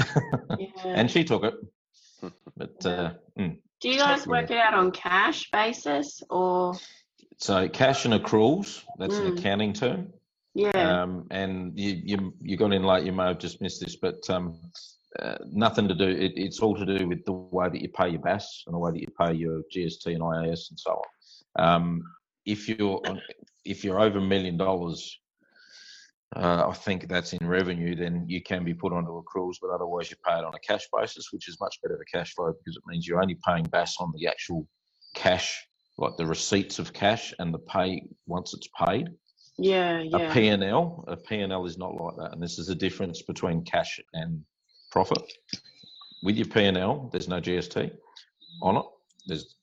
yeah. 0.59 0.67
and 0.85 1.11
she 1.11 1.25
took 1.25 1.45
it. 1.45 1.55
But 2.57 2.87
uh, 2.87 3.15
mm, 3.37 3.57
do 3.81 3.89
you 3.89 3.99
guys 3.99 4.29
work 4.29 4.53
it 4.53 4.57
out 4.57 4.75
on 4.75 4.93
cash 4.93 5.51
basis 5.51 6.23
or? 6.31 6.75
So 7.39 7.69
cash 7.69 8.05
and 8.05 8.15
accruals. 8.15 8.85
That's 8.99 9.15
mm. 9.15 9.27
an 9.27 9.39
accounting 9.39 9.73
term. 9.73 10.13
Yeah. 10.55 11.03
Um, 11.03 11.27
and 11.33 11.77
you 11.77 12.01
you 12.05 12.35
you 12.41 12.57
got 12.57 12.73
in 12.73 12.85
late. 12.85 13.05
You 13.05 13.13
may 13.13 13.27
have 13.27 13.41
just 13.41 13.61
missed 13.61 13.81
this, 13.81 13.97
but 13.97 14.29
um, 14.31 14.61
uh, 15.19 15.37
nothing 15.51 15.89
to 15.89 15.95
do. 15.95 16.09
It, 16.09 16.33
it's 16.37 16.61
all 16.61 16.75
to 16.77 16.87
do 16.87 17.07
with 17.07 17.25
the 17.25 17.33
way 17.33 17.69
that 17.69 17.81
you 17.81 17.89
pay 17.89 18.09
your 18.09 18.21
BAS 18.21 18.65
and 18.67 18.75
the 18.75 18.79
way 18.79 18.93
that 18.93 19.01
you 19.01 19.09
pay 19.19 19.35
your 19.35 19.63
GST 19.75 20.07
and 20.07 20.21
IAS 20.21 20.71
and 20.71 20.79
so 20.79 21.03
on. 21.57 21.65
Um, 21.65 22.03
if 22.47 22.69
you're 22.69 23.01
if 23.65 23.85
you're 23.85 24.01
over 24.01 24.19
a 24.19 24.23
million 24.23 24.57
dollars, 24.57 25.19
uh, 26.35 26.67
I 26.69 26.73
think 26.73 27.09
that's 27.09 27.35
in 27.35 27.47
revenue, 27.47 27.95
then 27.95 28.25
you 28.27 28.43
can 28.43 28.65
be 28.65 28.75
put 28.75 28.93
onto 28.93 29.23
accruals, 29.23 29.57
but 29.61 29.71
otherwise 29.71 30.11
you 30.11 30.17
pay 30.27 30.39
it 30.39 30.45
on 30.45 30.55
a 30.55 30.59
cash 30.61 30.89
basis, 30.97 31.31
which 31.31 31.49
is 31.49 31.61
much 31.61 31.81
better 31.83 31.97
for 31.97 32.05
cash 32.05 32.35
flow 32.35 32.53
because 32.53 32.77
it 32.77 32.83
means 32.87 33.07
you're 33.07 33.23
only 33.23 33.39
paying 33.47 33.65
BAS 33.65 33.97
on 34.01 34.13
the 34.17 34.27
actual 34.27 34.67
cash, 35.15 35.67
like 35.99 36.17
the 36.17 36.27
receipts 36.27 36.79
of 36.79 36.93
cash 36.93 37.35
and 37.39 37.53
the 37.53 37.59
pay 37.59 38.03
once 38.27 38.55
it's 38.55 38.69
paid. 38.79 39.11
Yeah, 39.59 40.01
yeah. 40.01 40.31
A 40.31 40.33
P&L, 40.33 41.05
a 41.07 41.17
P&L 41.17 41.67
is 41.67 41.77
not 41.77 41.95
like 41.95 42.17
that, 42.17 42.33
and 42.33 42.43
this 42.43 42.59
is 42.59 42.69
the 42.69 42.75
difference 42.75 43.21
between 43.23 43.63
cash 43.65 44.01
and 44.15 44.43
profit. 44.93 45.23
With 46.23 46.37
your 46.37 46.47
P&L, 46.47 47.09
there's 47.11 47.27
no 47.27 47.41
GST 47.41 47.91
on 48.63 48.77
it. 48.77 48.85
There's 49.27 49.57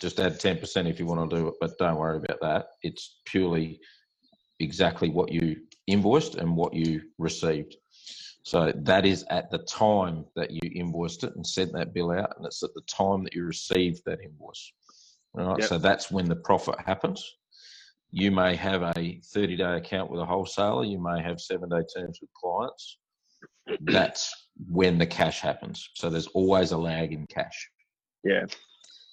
just 0.00 0.18
add 0.18 0.40
10% 0.40 0.88
if 0.88 0.98
you 0.98 1.06
want 1.06 1.30
to 1.30 1.36
do 1.36 1.48
it, 1.48 1.54
but 1.60 1.76
don't 1.78 1.98
worry 1.98 2.16
about 2.16 2.40
that. 2.40 2.66
It's 2.82 3.20
purely 3.26 3.78
exactly 4.58 5.10
what 5.10 5.30
you 5.30 5.56
invoiced 5.86 6.36
and 6.36 6.56
what 6.56 6.74
you 6.74 7.02
received. 7.18 7.76
So 8.42 8.72
that 8.74 9.04
is 9.04 9.24
at 9.28 9.50
the 9.50 9.58
time 9.58 10.24
that 10.34 10.50
you 10.50 10.60
invoiced 10.74 11.24
it 11.24 11.36
and 11.36 11.46
sent 11.46 11.72
that 11.74 11.92
bill 11.92 12.10
out, 12.10 12.32
and 12.36 12.46
it's 12.46 12.62
at 12.62 12.74
the 12.74 12.82
time 12.82 13.22
that 13.24 13.34
you 13.34 13.44
received 13.44 14.02
that 14.06 14.20
invoice. 14.24 14.72
Right. 15.34 15.58
Yep. 15.60 15.68
So 15.68 15.78
that's 15.78 16.10
when 16.10 16.24
the 16.28 16.36
profit 16.36 16.76
happens. 16.84 17.22
You 18.10 18.30
may 18.32 18.56
have 18.56 18.82
a 18.82 19.20
30 19.32 19.56
day 19.56 19.76
account 19.76 20.10
with 20.10 20.20
a 20.20 20.26
wholesaler, 20.26 20.84
you 20.84 21.00
may 21.00 21.22
have 21.22 21.40
seven 21.40 21.68
day 21.68 21.82
terms 21.94 22.18
with 22.20 22.30
clients. 22.32 22.96
That's 23.82 24.32
when 24.68 24.98
the 24.98 25.06
cash 25.06 25.40
happens. 25.40 25.88
So 25.94 26.10
there's 26.10 26.26
always 26.28 26.72
a 26.72 26.78
lag 26.78 27.12
in 27.12 27.26
cash. 27.26 27.70
Yeah. 28.24 28.44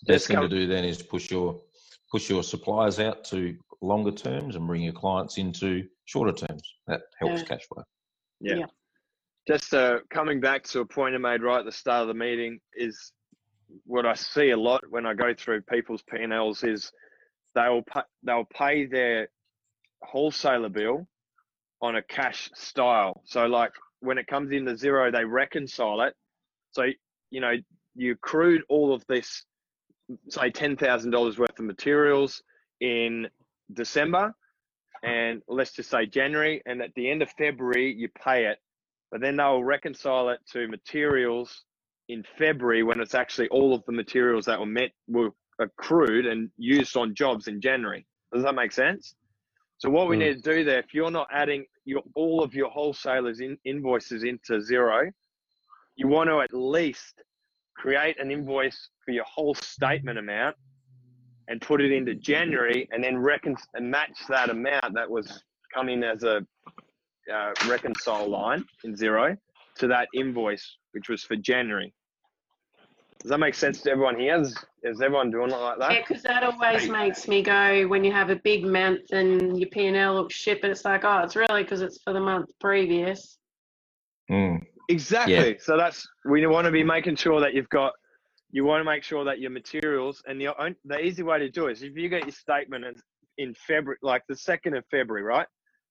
Best 0.05 0.27
thing 0.27 0.39
to 0.39 0.49
do 0.49 0.67
then 0.67 0.85
is 0.85 1.01
push 1.01 1.31
your 1.31 1.59
push 2.11 2.29
your 2.29 2.43
suppliers 2.43 2.99
out 2.99 3.23
to 3.25 3.55
longer 3.81 4.11
terms 4.11 4.55
and 4.55 4.65
bring 4.65 4.81
your 4.81 4.93
clients 4.93 5.37
into 5.37 5.85
shorter 6.05 6.31
terms. 6.31 6.61
That 6.87 7.01
helps 7.19 7.41
yeah. 7.41 7.47
cash 7.47 7.67
flow. 7.67 7.83
Yeah. 8.39 8.55
yeah. 8.55 8.65
Just 9.47 9.73
uh, 9.73 9.99
coming 10.09 10.39
back 10.39 10.63
to 10.65 10.81
a 10.81 10.85
point 10.85 11.15
I 11.15 11.17
made 11.19 11.41
right 11.41 11.59
at 11.59 11.65
the 11.65 11.71
start 11.71 12.01
of 12.01 12.07
the 12.07 12.13
meeting 12.13 12.59
is 12.75 13.11
what 13.85 14.05
I 14.05 14.13
see 14.13 14.51
a 14.51 14.57
lot 14.57 14.83
when 14.89 15.05
I 15.05 15.13
go 15.13 15.33
through 15.33 15.61
people's 15.61 16.03
P&Ls 16.03 16.63
is 16.63 16.91
they'll 17.55 17.81
pay, 17.81 18.01
they'll 18.23 18.47
pay 18.53 18.85
their 18.85 19.29
wholesaler 20.03 20.69
bill 20.69 21.07
on 21.81 21.95
a 21.95 22.01
cash 22.01 22.49
style. 22.55 23.21
So 23.25 23.45
like 23.45 23.71
when 23.99 24.17
it 24.17 24.27
comes 24.27 24.51
into 24.51 24.73
Xero, 24.73 25.11
they 25.11 25.25
reconcile 25.25 26.01
it. 26.01 26.13
So, 26.71 26.85
you 27.31 27.41
know, 27.41 27.53
you 27.95 28.13
accrued 28.13 28.61
all 28.69 28.93
of 28.93 29.03
this, 29.07 29.43
say 30.29 30.51
$10,000 30.51 31.37
worth 31.37 31.59
of 31.59 31.65
materials 31.65 32.41
in 32.79 33.27
December 33.73 34.33
and 35.03 35.41
let's 35.47 35.71
just 35.71 35.89
say 35.89 36.05
January, 36.05 36.61
and 36.65 36.81
at 36.81 36.93
the 36.95 37.09
end 37.09 37.21
of 37.21 37.29
February, 37.37 37.93
you 37.93 38.09
pay 38.23 38.45
it, 38.45 38.57
but 39.11 39.21
then 39.21 39.37
they'll 39.37 39.63
reconcile 39.63 40.29
it 40.29 40.39
to 40.53 40.67
materials 40.67 41.63
in 42.09 42.23
February 42.37 42.83
when 42.83 42.99
it's 42.99 43.15
actually 43.15 43.47
all 43.49 43.73
of 43.73 43.83
the 43.85 43.91
materials 43.91 44.45
that 44.45 44.59
were 44.59 44.65
met 44.65 44.91
were 45.07 45.29
accrued 45.59 46.25
and 46.25 46.49
used 46.57 46.95
on 46.95 47.13
jobs 47.13 47.47
in 47.47 47.59
January. 47.61 48.05
Does 48.33 48.43
that 48.43 48.55
make 48.55 48.71
sense? 48.71 49.15
So 49.77 49.89
what 49.89 50.07
we 50.07 50.15
mm. 50.15 50.19
need 50.19 50.43
to 50.43 50.55
do 50.55 50.63
there, 50.63 50.79
if 50.79 50.93
you're 50.93 51.11
not 51.11 51.27
adding 51.31 51.65
your 51.87 52.03
all 52.15 52.43
of 52.43 52.53
your 52.53 52.69
wholesalers 52.69 53.39
in, 53.39 53.57
invoices 53.63 54.23
into 54.23 54.59
Xero, 54.59 55.09
you 55.95 56.07
want 56.07 56.29
to 56.29 56.41
at 56.41 56.53
least 56.53 57.23
create 57.75 58.19
an 58.19 58.29
invoice 58.29 58.89
for 59.05 59.11
your 59.11 59.23
whole 59.23 59.55
statement 59.55 60.19
amount 60.19 60.55
and 61.47 61.61
put 61.61 61.79
it 61.79 61.91
into 61.93 62.13
January 62.13 62.87
and 62.91 63.01
then 63.03 63.17
recon 63.17 63.55
and 63.73 63.89
match 63.89 64.17
that 64.27 64.49
amount 64.49 64.93
that 64.93 65.09
was 65.09 65.43
coming 65.73 66.03
as 66.03 66.23
a 66.23 66.45
uh, 67.33 67.53
reconcile 67.67 68.29
line 68.29 68.65
in 68.83 68.93
Xero 68.93 69.37
to 69.77 69.87
that 69.87 70.09
invoice, 70.13 70.77
which 70.91 71.07
was 71.07 71.23
for 71.23 71.37
January. 71.37 71.93
Does 73.19 73.29
that 73.29 73.39
make 73.39 73.55
sense 73.55 73.81
to 73.81 73.91
everyone 73.91 74.19
here? 74.19 74.39
Is, 74.39 74.55
is 74.83 75.01
everyone 75.01 75.31
doing 75.31 75.51
it 75.51 75.55
like 75.55 75.79
that? 75.79 75.91
Yeah, 75.91 76.03
because 76.07 76.23
that 76.23 76.43
always 76.43 76.87
makes 76.89 77.27
me 77.27 77.41
go 77.41 77.87
when 77.87 78.03
you 78.03 78.11
have 78.11 78.29
a 78.29 78.35
big 78.35 78.63
month 78.63 79.11
and 79.11 79.59
your 79.59 79.69
P 79.69 79.87
and 79.87 79.97
L 79.97 80.15
looks 80.15 80.35
shit, 80.35 80.61
but 80.61 80.69
it's 80.69 80.85
like, 80.85 81.03
oh, 81.03 81.19
it's 81.19 81.35
really 81.35 81.63
because 81.63 81.81
it's 81.81 82.01
for 82.03 82.13
the 82.13 82.19
month 82.19 82.49
previous. 82.59 83.37
Mm. 84.29 84.61
Exactly. 84.89 85.51
Yeah. 85.51 85.53
So 85.59 85.77
that's 85.77 86.07
we 86.25 86.45
want 86.47 86.65
to 86.65 86.71
be 86.71 86.83
making 86.83 87.15
sure 87.15 87.41
that 87.41 87.53
you've 87.53 87.69
got 87.69 87.93
you 88.51 88.63
want 88.63 88.79
to 88.79 88.85
make 88.85 89.03
sure 89.03 89.25
that 89.25 89.39
your 89.39 89.51
materials 89.51 90.21
and 90.27 90.39
the 90.39 90.49
the 90.85 90.99
easy 90.99 91.23
way 91.23 91.39
to 91.39 91.49
do 91.49 91.67
it 91.67 91.73
is 91.73 91.83
if 91.83 91.95
you 91.97 92.09
get 92.09 92.23
your 92.23 92.31
statement 92.31 92.85
in 93.37 93.53
February, 93.53 93.97
like 94.01 94.23
the 94.29 94.35
second 94.35 94.75
of 94.75 94.85
February, 94.89 95.23
right? 95.23 95.47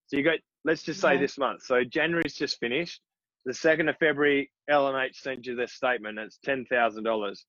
So 0.07 0.17
you 0.17 0.23
got 0.23 0.39
let's 0.65 0.83
just 0.83 1.01
say 1.01 1.17
this 1.17 1.39
month. 1.39 1.63
So 1.63 1.85
January's 1.85 2.35
just 2.35 2.59
finished. 2.59 3.01
The 3.47 3.55
second 3.55 3.89
of 3.89 3.97
February, 3.99 4.51
LMH 4.69 5.15
sends 5.15 5.47
you 5.47 5.55
their 5.55 5.69
statement. 5.69 6.19
And 6.19 6.27
it's 6.27 6.39
ten 6.45 6.67
thousand 6.67 7.05
dollars. 7.05 7.47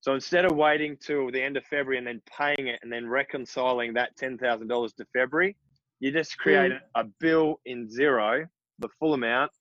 So 0.00 0.12
instead 0.14 0.44
of 0.44 0.56
waiting 0.56 0.96
till 1.00 1.30
the 1.30 1.42
end 1.42 1.56
of 1.56 1.64
February 1.64 1.98
and 1.98 2.06
then 2.06 2.20
paying 2.36 2.68
it 2.68 2.78
and 2.82 2.92
then 2.92 3.08
reconciling 3.08 3.94
that 3.94 4.16
ten 4.16 4.36
thousand 4.36 4.68
dollars 4.68 4.92
to 4.94 5.06
February, 5.12 5.56
you 6.00 6.12
just 6.12 6.36
create 6.36 6.72
mm. 6.72 6.78
a 6.96 7.04
bill 7.20 7.60
in 7.64 7.88
Xero, 7.88 8.46
the 8.80 8.88
full 8.98 9.14
amount 9.14 9.52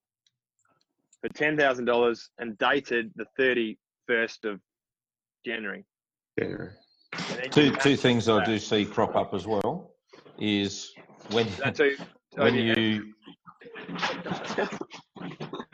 for 1.22 1.30
ten 1.30 1.56
thousand 1.56 1.86
dollars 1.86 2.30
and 2.40 2.57
dated 2.57 3.12
the 3.16 3.26
thirty 3.38 3.78
first 4.07 4.44
of 4.45 4.60
January. 5.45 5.86
January. 6.38 6.72
Two 7.52 7.76
two 7.78 7.95
things 7.95 8.28
I 8.28 8.44
do 8.44 8.57
see 8.60 8.86
crop 8.86 9.16
up 9.16 9.34
as 9.34 9.48
well 9.48 9.91
is 10.40 10.94
when 11.32 11.48
too, 11.74 11.95
when 12.36 12.56
you. 12.56 13.14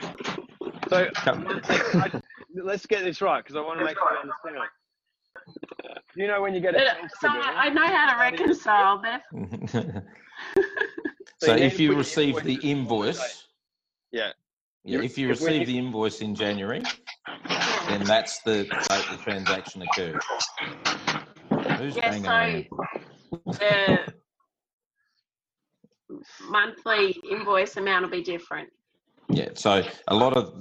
So 0.92 1.08
let's 2.54 2.86
get 2.86 3.06
this 3.06 3.22
right 3.22 3.42
because 3.42 3.56
I 3.56 3.62
want 3.62 3.80
to 3.80 3.86
make 3.86 3.96
sure 3.96 4.18
I 4.18 4.22
understand 4.22 4.58
it. 4.58 5.98
You 6.18 6.28
know 6.28 6.42
when 6.42 6.54
you 6.54 6.60
get 6.60 6.76
a 6.76 6.86
uh, 6.86 7.08
so 7.22 7.30
I 7.30 7.70
know 7.70 7.86
how 7.86 8.12
to 8.12 8.20
reconcile 8.20 9.02
that. 9.02 9.22
so, 11.40 11.48
so 11.48 11.56
if 11.56 11.80
you 11.80 11.96
receive 11.96 12.44
the 12.44 12.56
invoice, 12.56 13.48
yeah, 14.12 14.32
yeah, 14.84 15.00
if 15.00 15.18
you 15.18 15.30
receive 15.30 15.66
the 15.66 15.78
invoice 15.78 16.20
in 16.20 16.36
January, 16.36 16.84
then 17.88 18.04
that's 18.04 18.40
the 18.40 18.66
date 18.66 19.06
the 19.12 19.18
transaction 19.24 19.84
occurred. 19.84 20.22
Who's 21.78 21.96
yeah, 21.96 22.12
so 22.18 22.64
the 23.46 24.00
monthly 26.50 27.18
invoice 27.32 27.78
amount 27.78 28.04
will 28.04 28.12
be 28.12 28.24
different. 28.24 28.70
Yeah, 29.32 29.50
so 29.54 29.84
a 30.08 30.16
lot 30.16 30.36
of 30.36 30.54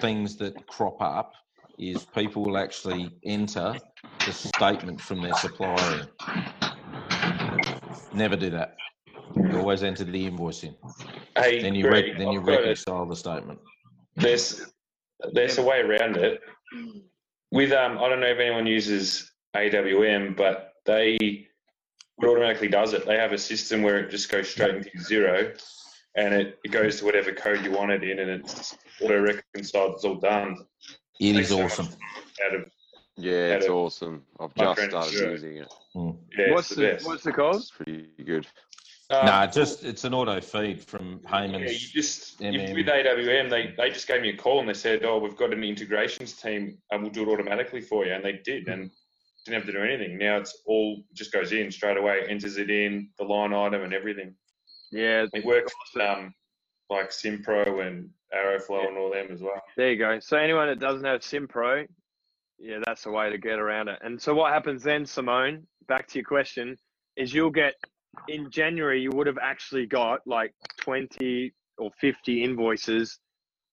things 0.00 0.36
that 0.36 0.66
crop 0.66 1.00
up 1.00 1.32
is 1.78 2.04
people 2.04 2.44
will 2.44 2.58
actually 2.58 3.10
enter 3.24 3.74
the 4.26 4.32
statement 4.32 5.00
from 5.00 5.22
their 5.22 5.34
supplier. 5.34 6.08
Never 8.12 8.36
do 8.36 8.50
that. 8.50 8.76
You 9.34 9.58
always 9.58 9.82
enter 9.82 10.04
the 10.04 10.26
invoice 10.26 10.62
in. 10.64 10.74
Hey, 11.36 11.62
Then 11.62 11.74
you 11.74 11.84
Greg, 11.84 12.04
re- 12.04 12.18
then 12.18 12.32
you 12.32 12.40
I've 12.40 12.46
reconcile 12.46 13.06
the 13.06 13.16
statement. 13.16 13.60
There's 14.16 14.66
there's 15.32 15.58
a 15.58 15.62
way 15.62 15.80
around 15.80 16.16
it. 16.16 16.40
With 17.50 17.72
um, 17.72 17.98
I 17.98 18.08
don't 18.08 18.20
know 18.20 18.26
if 18.26 18.38
anyone 18.38 18.66
uses 18.66 19.30
AWM, 19.56 20.36
but 20.36 20.72
they 20.84 21.16
it 21.20 21.46
automatically 22.26 22.68
does 22.68 22.92
it. 22.92 23.06
They 23.06 23.16
have 23.16 23.32
a 23.32 23.38
system 23.38 23.82
where 23.82 23.98
it 23.98 24.10
just 24.10 24.30
goes 24.30 24.50
straight 24.50 24.74
into 24.74 24.90
Xero, 24.98 25.56
and 26.18 26.34
it, 26.34 26.58
it 26.64 26.68
goes 26.72 26.98
to 26.98 27.04
whatever 27.04 27.32
code 27.32 27.64
you 27.64 27.70
want 27.70 27.92
it 27.92 28.02
in, 28.02 28.18
and 28.18 28.30
it's 28.44 28.76
auto 29.00 29.20
reconciled. 29.22 29.94
It's 29.94 30.04
all 30.04 30.16
done. 30.16 30.56
It 31.20 31.34
Thanks 31.34 31.50
is 31.50 31.56
so 31.56 31.62
awesome. 31.64 31.88
Out 32.44 32.54
of 32.56 32.64
Yeah, 33.16 33.32
it's 33.54 33.64
Had 33.66 33.70
a- 33.70 33.74
awesome. 33.74 34.24
I've 34.40 34.54
just 34.54 34.82
started 34.90 35.12
Stuart. 35.14 35.30
using 35.30 35.56
it. 35.58 35.68
yeah, 36.36 36.52
what's 36.52 36.70
it's 36.70 36.76
the, 36.76 36.82
the 36.82 36.92
best. 36.92 37.06
what's 37.06 37.22
the 37.24 37.32
cause? 37.32 37.56
It's 37.62 37.70
pretty 37.70 38.06
good. 38.24 38.46
Um, 39.10 39.24
no, 39.24 39.46
just 39.46 39.84
it's 39.84 40.04
an 40.04 40.12
auto 40.12 40.38
feed 40.40 40.82
from 40.82 41.20
Yeah, 41.30 41.44
you 41.46 41.68
just 41.78 42.40
if, 42.42 42.54
MM. 42.54 42.74
with 42.74 42.86
AWM, 42.86 43.48
they, 43.48 43.74
they 43.76 43.88
just 43.90 44.06
gave 44.06 44.20
me 44.20 44.28
a 44.30 44.36
call 44.36 44.60
and 44.60 44.68
they 44.68 44.74
said, 44.74 45.02
"Oh, 45.04 45.18
we've 45.18 45.36
got 45.36 45.52
an 45.54 45.64
integrations 45.64 46.34
team 46.34 46.76
and 46.90 47.02
we'll 47.02 47.10
do 47.12 47.22
it 47.22 47.32
automatically 47.32 47.80
for 47.80 48.04
you," 48.04 48.12
and 48.12 48.22
they 48.24 48.32
did, 48.44 48.68
and 48.68 48.90
didn't 49.46 49.62
have 49.62 49.66
to 49.66 49.72
do 49.72 49.82
anything. 49.82 50.18
Now 50.18 50.36
it's 50.36 50.60
all 50.66 51.02
just 51.14 51.32
goes 51.32 51.52
in 51.52 51.70
straight 51.70 51.96
away, 51.96 52.24
enters 52.28 52.58
it 52.58 52.68
in 52.70 53.08
the 53.18 53.24
line 53.24 53.54
item 53.54 53.82
and 53.82 53.94
everything. 53.94 54.34
Yeah, 54.90 55.26
It 55.32 55.44
works 55.44 55.72
with 55.94 56.02
um, 56.02 56.34
like 56.90 57.10
Simpro 57.10 57.86
and 57.86 58.10
AroFlo 58.34 58.88
and 58.88 58.96
all 58.96 59.10
them 59.10 59.28
as 59.30 59.40
well. 59.42 59.60
There 59.76 59.90
you 59.90 59.98
go. 59.98 60.18
So 60.20 60.36
anyone 60.36 60.68
that 60.68 60.80
doesn't 60.80 61.04
have 61.04 61.20
SimPro, 61.20 61.86
yeah, 62.58 62.78
that's 62.84 63.04
the 63.04 63.10
way 63.10 63.30
to 63.30 63.38
get 63.38 63.58
around 63.58 63.88
it. 63.88 63.98
And 64.02 64.20
so 64.20 64.34
what 64.34 64.52
happens 64.52 64.82
then, 64.82 65.06
Simone? 65.06 65.66
Back 65.86 66.08
to 66.08 66.18
your 66.18 66.24
question, 66.24 66.76
is 67.16 67.32
you'll 67.32 67.50
get 67.50 67.74
in 68.28 68.50
January 68.50 69.00
you 69.00 69.10
would 69.12 69.26
have 69.26 69.38
actually 69.40 69.86
got 69.86 70.20
like 70.26 70.52
twenty 70.80 71.52
or 71.76 71.90
fifty 72.00 72.42
invoices 72.42 73.18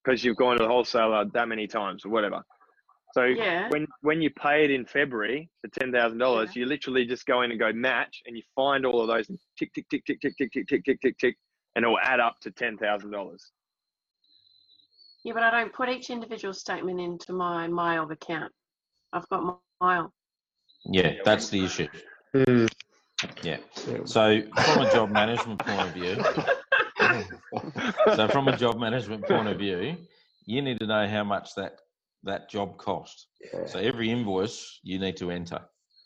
because 0.04 0.24
you've 0.24 0.38
gone 0.38 0.58
to 0.58 0.64
the 0.64 0.70
wholesaler 0.70 1.26
that 1.34 1.48
many 1.48 1.68
times 1.68 2.06
or 2.06 2.10
whatever. 2.10 2.42
So 3.16 3.24
Yeah. 3.24 3.70
when 3.70 3.88
when 4.02 4.22
you 4.22 4.30
pay 4.30 4.66
it 4.66 4.72
in 4.72 4.86
February 4.86 5.50
for 5.62 5.70
ten 5.80 5.90
thousand 5.90 6.18
dollars, 6.18 6.54
you 6.54 6.66
literally 6.66 7.06
just 7.06 7.26
go 7.26 7.44
in 7.44 7.52
and 7.52 7.58
go 7.58 7.72
match, 7.72 8.22
and 8.26 8.36
you 8.36 8.44
find 8.54 8.86
all 8.86 9.00
of 9.00 9.08
those 9.08 9.30
and 9.30 9.40
tick 9.58 9.74
tick 9.74 9.88
tick 9.90 10.04
tick 10.06 10.20
tick 10.20 10.36
tick 10.38 10.52
tick 10.52 10.68
tick 10.68 10.84
tick 10.84 11.02
tick 11.02 11.18
tick, 11.18 11.38
and 11.76 11.86
it 11.86 11.88
will 11.88 12.00
add 12.04 12.20
up 12.20 12.42
to 12.42 12.52
ten 12.52 12.78
thousand 12.78 13.12
dollars. 13.12 13.54
Yeah, 15.24 15.32
but 15.32 15.44
I 15.44 15.50
don't 15.50 15.72
put 15.72 15.88
each 15.88 16.10
individual 16.10 16.54
statement 16.54 17.00
into 17.00 17.32
my 17.32 17.68
MYOB 17.68 18.12
account. 18.12 18.52
I've 19.14 19.28
got 19.30 19.44
my 19.44 19.56
MYOB. 19.82 20.12
Yeah, 20.84 21.14
that's 21.24 21.48
the 21.48 21.64
issue. 21.64 21.88
Hmm. 22.34 22.66
Yeah. 23.44 23.60
Yeah. 23.88 24.00
So 24.04 24.42
from 24.42 24.86
a 24.86 24.92
job 24.92 25.10
management 25.10 25.60
point 25.60 25.82
of 25.88 25.94
view, 25.94 26.16
so 28.14 28.28
from 28.28 28.50
a 28.50 28.58
job 28.58 28.78
management 28.78 29.26
point 29.26 29.48
of 29.48 29.58
view, 29.58 29.96
you 30.46 30.62
need 30.62 30.82
to 30.82 30.86
know 30.86 31.08
how 31.08 31.24
much 31.24 31.56
that 31.56 31.80
that 32.26 32.50
job 32.50 32.78
cost. 32.78 33.28
Yeah. 33.54 33.66
So 33.68 33.80
every 33.80 34.10
invoice 34.12 34.80
you 34.84 35.00
need 35.00 35.18
to 35.18 35.32
enter. 35.32 35.62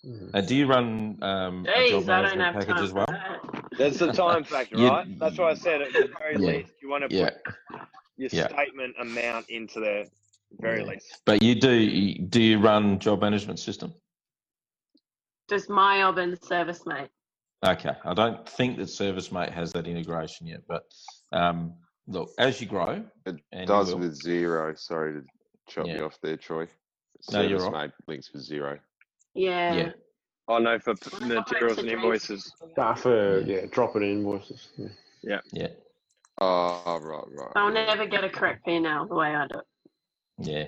Mhm. 0.06 0.32
Uh, 0.34 0.42
do 0.42 0.56
you 0.56 0.68
run 0.68 1.18
um, 1.22 1.66
a 1.68 1.90
job 1.90 2.04
Jeez, 2.04 2.10
I 2.10 2.22
don't 2.22 2.38
management 2.38 2.42
have 2.42 2.54
package 2.54 2.76
time 2.76 2.84
as 2.84 2.94
well? 2.94 3.06
that. 3.08 3.42
There's 3.78 4.00
the 4.00 4.12
time 4.14 4.44
factor, 4.44 4.78
You- 4.78 4.88
right? 4.88 5.20
That's 5.20 5.38
why 5.38 5.52
I 5.52 5.54
said 5.56 5.82
at 5.82 5.92
the 5.94 6.10
very 6.20 6.36
Yeah. 6.36 6.52
least 6.60 6.74
you 6.82 6.90
want 6.90 7.10
to 7.10 7.16
Yeah, 7.16 7.30
put 7.70 7.82
your 8.18 8.30
Yeah. 8.32 8.48
statement 8.48 8.96
amount 9.00 9.50
into 9.50 9.80
the 9.80 10.10
very 10.60 10.82
Yeah. 10.82 10.88
least. 10.92 11.22
but 11.26 11.42
you 11.42 11.56
do. 11.56 12.16
Do 12.28 12.42
you 12.42 12.60
run 12.60 13.00
job 13.00 13.22
management 13.22 13.60
system? 13.60 13.94
Does 15.48 15.68
MYOB 15.68 16.18
and 16.18 16.40
ServiceM8? 16.40 17.10
Okay, 17.66 17.94
I 18.06 18.14
don't 18.14 18.48
think 18.48 18.78
that 18.78 18.84
ServiceM8 18.88 19.52
has 19.52 19.74
that 19.74 19.86
integration 19.88 20.48
yet, 20.48 20.62
but 20.68 20.84
um, 21.34 21.74
look, 22.08 22.30
as 22.38 22.62
you 22.62 22.68
grow, 22.68 23.04
It 23.26 23.66
does 23.68 23.92
will. 23.94 24.00
with 24.00 24.22
Xero. 24.24 24.78
Sorry 24.78 25.14
to 25.14 25.26
chop 25.70 25.88
Yeah. 25.88 25.98
you 25.98 26.06
off 26.06 26.18
there, 26.22 26.38
Troy. 26.38 26.68
No, 27.32 27.42
you're 27.42 27.60
Service 27.60 27.74
right. 27.74 27.82
made 27.88 27.92
links 28.08 28.28
for 28.28 28.38
Xero. 28.40 28.80
Yeah. 29.34 29.74
Yeah. 29.74 29.92
Oh 30.48 30.58
no, 30.58 30.80
for 30.80 30.96
p- 30.96 31.10
Well, 31.14 31.24
I 31.32 31.36
got 31.36 31.50
materials 31.52 31.78
and 31.78 31.90
invoices. 31.90 32.54
Ah, 32.78 32.96
for 32.96 33.42
yeah, 33.42 33.66
dropping 33.72 34.02
in 34.04 34.10
invoices. 34.20 34.68
Yeah. 35.22 35.42
yeah, 35.52 35.68
Oh, 36.40 36.98
right, 37.02 37.24
right. 37.28 37.52
I'll 37.56 37.74
yeah. 37.74 37.86
never 37.86 38.06
get 38.08 38.24
a 38.24 38.30
correct 38.30 38.66
P&L 38.66 39.08
the 39.08 39.14
way 39.16 39.28
I 39.36 39.48
do 39.48 39.60
it. 39.60 39.66
yeah, 40.40 40.66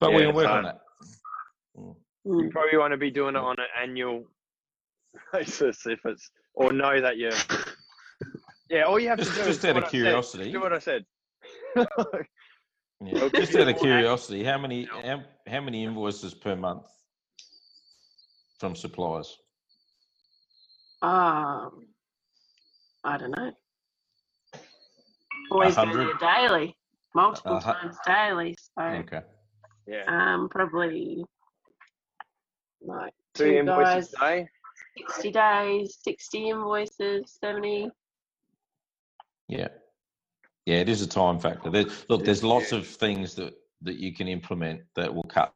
but 0.00 0.10
Yeah, 0.10 0.16
we 0.16 0.22
can 0.22 0.28
it's 0.30 0.36
work 0.36 0.48
on 0.48 0.64
hard. 0.64 0.66
that. 0.66 0.80
Mm. 1.78 1.96
Mm. 2.26 2.44
You 2.44 2.50
probably 2.50 2.78
want 2.78 2.90
to 2.92 2.96
be 2.98 3.10
doing 3.10 3.36
it 3.36 3.38
on 3.38 3.56
an 3.58 3.66
annual 3.80 4.24
basis 5.32 5.86
if 5.86 6.00
it's, 6.04 6.30
or 6.54 6.72
know 6.72 7.00
that 7.00 7.16
you're. 7.16 7.32
Yeah, 8.70 8.84
all 8.84 8.98
you 8.98 9.08
have 9.08 9.18
Just, 9.18 9.32
to 9.32 9.36
do 9.36 9.44
just 9.44 9.58
is 9.58 9.64
out 9.66 9.68
of 9.70 9.74
what 9.76 9.84
said. 9.84 9.90
curiosity, 9.90 10.50
Do 10.52 10.60
what 10.60 10.72
I 10.72 10.78
said. 10.78 11.04
yeah, 13.04 13.14
Okay. 13.22 13.38
just 13.40 13.56
out 13.56 13.68
of 13.68 13.76
curiosity, 13.78 14.44
how 14.44 14.58
many 14.58 14.86
how, 14.86 15.22
how 15.46 15.60
many 15.60 15.84
invoices 15.84 16.34
per 16.34 16.54
month 16.56 16.86
from 18.58 18.74
suppliers? 18.76 19.38
Um, 21.02 21.88
I 23.04 23.18
don't 23.18 23.30
know. 23.36 23.52
Always 25.50 25.74
go 25.74 25.84
hundred? 25.86 26.18
there 26.20 26.48
daily, 26.48 26.76
multiple 27.14 27.56
A 27.56 27.60
hu- 27.60 27.72
times 27.72 27.96
daily. 28.06 28.56
So, 28.78 28.84
Okay, 28.84 29.22
Yeah. 29.86 30.04
um, 30.06 30.48
probably 30.48 31.24
like 32.80 33.12
Two 33.34 33.44
two 33.44 33.54
invoices 33.56 34.14
guys, 34.14 34.14
a 34.14 34.20
day. 34.20 34.48
60 35.08 35.30
days, 35.32 35.98
60 36.02 36.50
invoices, 36.50 37.38
70. 37.42 37.90
yeah, 39.48 39.68
yeah, 40.66 40.76
it 40.76 40.88
is 40.88 41.02
a 41.02 41.06
time 41.06 41.38
factor. 41.38 41.70
There, 41.70 41.86
look, 42.08 42.24
there's 42.24 42.44
lots 42.44 42.72
of 42.72 42.86
things 42.86 43.34
that 43.34 43.54
that 43.82 43.96
you 43.96 44.14
can 44.14 44.28
implement 44.28 44.80
that 44.94 45.12
will 45.12 45.24
cut. 45.24 45.52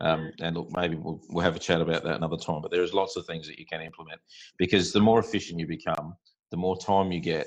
Um, 0.00 0.32
and 0.40 0.56
look, 0.56 0.68
maybe 0.72 0.96
we'll, 0.96 1.20
we'll 1.30 1.44
have 1.44 1.56
a 1.56 1.60
chat 1.60 1.80
about 1.80 2.02
that 2.04 2.16
another 2.16 2.36
time. 2.36 2.60
But 2.60 2.70
there 2.70 2.82
is 2.82 2.92
lots 2.92 3.16
of 3.16 3.26
things 3.26 3.46
that 3.46 3.58
you 3.58 3.66
can 3.66 3.80
implement 3.80 4.20
because 4.58 4.92
the 4.92 5.00
more 5.00 5.20
efficient 5.20 5.60
you 5.60 5.66
become, 5.66 6.16
the 6.50 6.56
more 6.56 6.76
time 6.76 7.12
you 7.12 7.20
get 7.20 7.46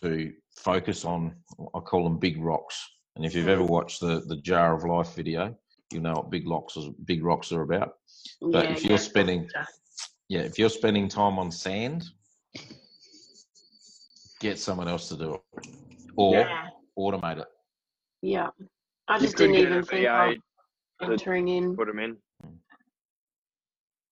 to 0.00 0.32
focus 0.56 1.04
on. 1.04 1.34
I 1.74 1.80
call 1.80 2.04
them 2.04 2.18
big 2.18 2.38
rocks. 2.42 2.78
And 3.16 3.24
if 3.24 3.34
you've 3.34 3.48
ever 3.48 3.64
watched 3.64 4.00
the 4.00 4.20
the 4.26 4.36
Jar 4.36 4.74
of 4.74 4.84
Life 4.84 5.14
video, 5.14 5.56
you 5.92 6.00
know 6.00 6.12
what 6.12 6.30
big 6.30 6.48
rocks 6.48 6.76
are, 6.76 6.90
big 7.04 7.24
rocks 7.24 7.52
are 7.52 7.62
about. 7.62 7.96
But 8.40 8.64
yeah, 8.64 8.72
if 8.72 8.84
you're 8.84 8.92
yeah, 8.92 8.98
spending, 8.98 9.50
yeah, 10.28 10.40
if 10.40 10.58
you're 10.58 10.68
spending 10.68 11.08
time 11.08 11.38
on 11.38 11.50
sand, 11.50 12.04
get 14.40 14.58
someone 14.58 14.88
else 14.88 15.08
to 15.08 15.16
do 15.16 15.34
it, 15.34 15.66
or 16.16 16.34
Yeah. 16.34 16.70
automate 16.98 17.38
it. 17.38 17.48
Yeah. 18.22 18.50
I 19.08 19.18
just 19.18 19.36
didn't 19.36 19.56
even 19.56 19.72
a 19.78 19.82
think 19.82 20.02
VA 20.06 20.36
of 21.00 21.10
entering 21.10 21.48
in. 21.48 21.76
put 21.76 21.86
them 21.86 21.98
in. 21.98 22.16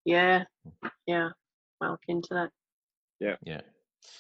Yeah. 0.05 0.45
Hmm. 0.83 0.89
Yeah. 1.07 1.31
I'll 1.81 1.91
look 1.93 2.05
into 2.09 2.35
that. 2.35 2.51
Yeah, 3.19 3.61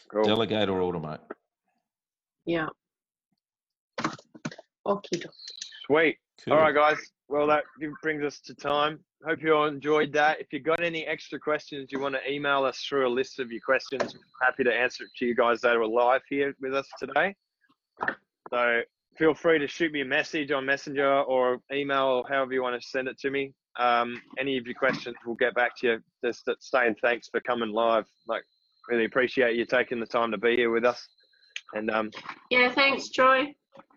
Cool. 0.09 0.25
delegate 0.25 0.69
or 0.69 0.81
automate. 0.81 1.21
Yeah. 2.45 2.69
Okay. 4.85 5.23
Sweet. 5.87 6.19
Cool. 6.45 6.55
All 6.55 6.61
right, 6.61 6.75
guys. 6.75 6.99
Well, 7.29 7.47
that 7.49 7.65
brings 8.03 8.23
us 8.23 8.39
to 8.41 8.55
time. 8.55 9.01
Hope 9.27 9.43
you 9.43 9.55
all 9.55 9.67
enjoyed 9.67 10.13
that. 10.13 10.41
If 10.41 10.53
you've 10.53 10.63
got 10.63 10.83
any 10.83 11.05
extra 11.07 11.41
questions, 11.41 11.89
you 11.91 11.99
want 11.99 12.15
to 12.15 12.31
email 12.31 12.65
us 12.65 12.85
through 12.89 13.09
a 13.09 13.11
list 13.11 13.41
of 13.41 13.51
your 13.51 13.61
questions. 13.63 14.15
Happy 14.41 14.63
to 14.63 14.73
answer 14.73 15.05
it 15.05 15.11
to 15.19 15.27
you 15.27 15.35
guys 15.35 15.61
that 15.63 15.77
are 15.77 15.87
live 15.87 16.23
here 16.29 16.55
with 16.61 16.75
us 16.75 16.87
today. 17.01 17.35
So 18.51 18.81
feel 19.19 19.35
free 19.35 19.59
to 19.59 19.67
shoot 19.67 19.91
me 19.91 20.03
a 20.03 20.05
message 20.05 20.53
on 20.53 20.65
Messenger 20.65 21.23
or 21.23 21.59
email 21.73 22.05
or 22.05 22.25
however 22.29 22.53
you 22.53 22.63
want 22.63 22.81
to 22.81 22.89
send 22.89 23.09
it 23.09 23.19
to 23.21 23.31
me. 23.31 23.53
Um, 23.79 24.23
any 24.39 24.57
of 24.57 24.65
your 24.65 24.77
questions, 24.77 25.17
we'll 25.27 25.35
get 25.35 25.55
back 25.55 25.77
to 25.79 25.87
you. 25.87 25.99
Just 26.25 26.49
saying 26.61 26.95
thanks 27.03 27.29
for 27.29 27.41
coming 27.41 27.73
live. 27.73 28.05
Like, 28.29 28.45
really 28.89 29.05
appreciate 29.05 29.57
you 29.57 29.67
taking 29.67 29.99
the 29.99 30.07
time 30.07 30.31
to 30.31 30.39
be 30.39 30.55
here 30.55 30.71
with 30.71 30.85
us. 30.85 31.07
And 31.75 31.91
um, 31.91 32.11
Yeah. 32.51 32.73
Thanks, 32.73 33.11
Troy. 33.11 33.53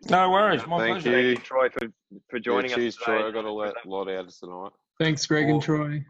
No 0.09 0.31
worries, 0.31 0.65
my 0.65 0.77
Thank 0.79 1.01
pleasure. 1.03 1.11
thank 1.11 1.23
you. 1.23 1.29
you, 1.31 1.35
Troy, 1.37 1.69
for, 1.69 1.87
for 2.29 2.39
joining 2.39 2.71
yeah, 2.71 2.77
cheers, 2.77 2.97
us. 2.97 3.03
today. 3.03 3.17
Troy. 3.17 3.27
I've 3.27 3.33
got 3.33 3.45
a 3.45 3.51
lot, 3.51 3.73
lot 3.85 4.09
out 4.09 4.25
of 4.25 4.39
tonight. 4.39 4.71
Thanks, 4.99 5.25
Greg 5.25 5.49
and 5.49 5.61
Troy. 5.61 6.05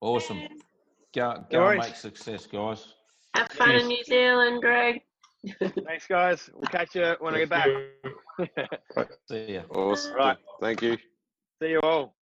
Awesome. 0.00 0.40
Go, 1.14 1.32
No 1.32 1.44
go 1.50 1.68
and 1.68 1.80
make 1.80 1.96
success, 1.96 2.46
guys. 2.46 2.94
Have 3.34 3.48
fun 3.50 3.74
in 3.74 3.88
New 3.88 4.04
Zealand, 4.04 4.60
Greg. 4.60 5.02
Thanks, 5.60 6.06
guys. 6.06 6.48
We'll 6.54 6.62
catch 6.62 6.94
you 6.94 7.16
when 7.20 7.34
I 7.34 7.38
get 7.44 7.50
back. 7.50 7.68
See 9.28 9.54
ya. 9.54 9.62
Awesome. 9.70 10.14
Right. 10.14 10.36
Thank 10.60 10.82
you. 10.82 10.96
See 11.60 11.70
you 11.70 11.80
all. 11.80 12.14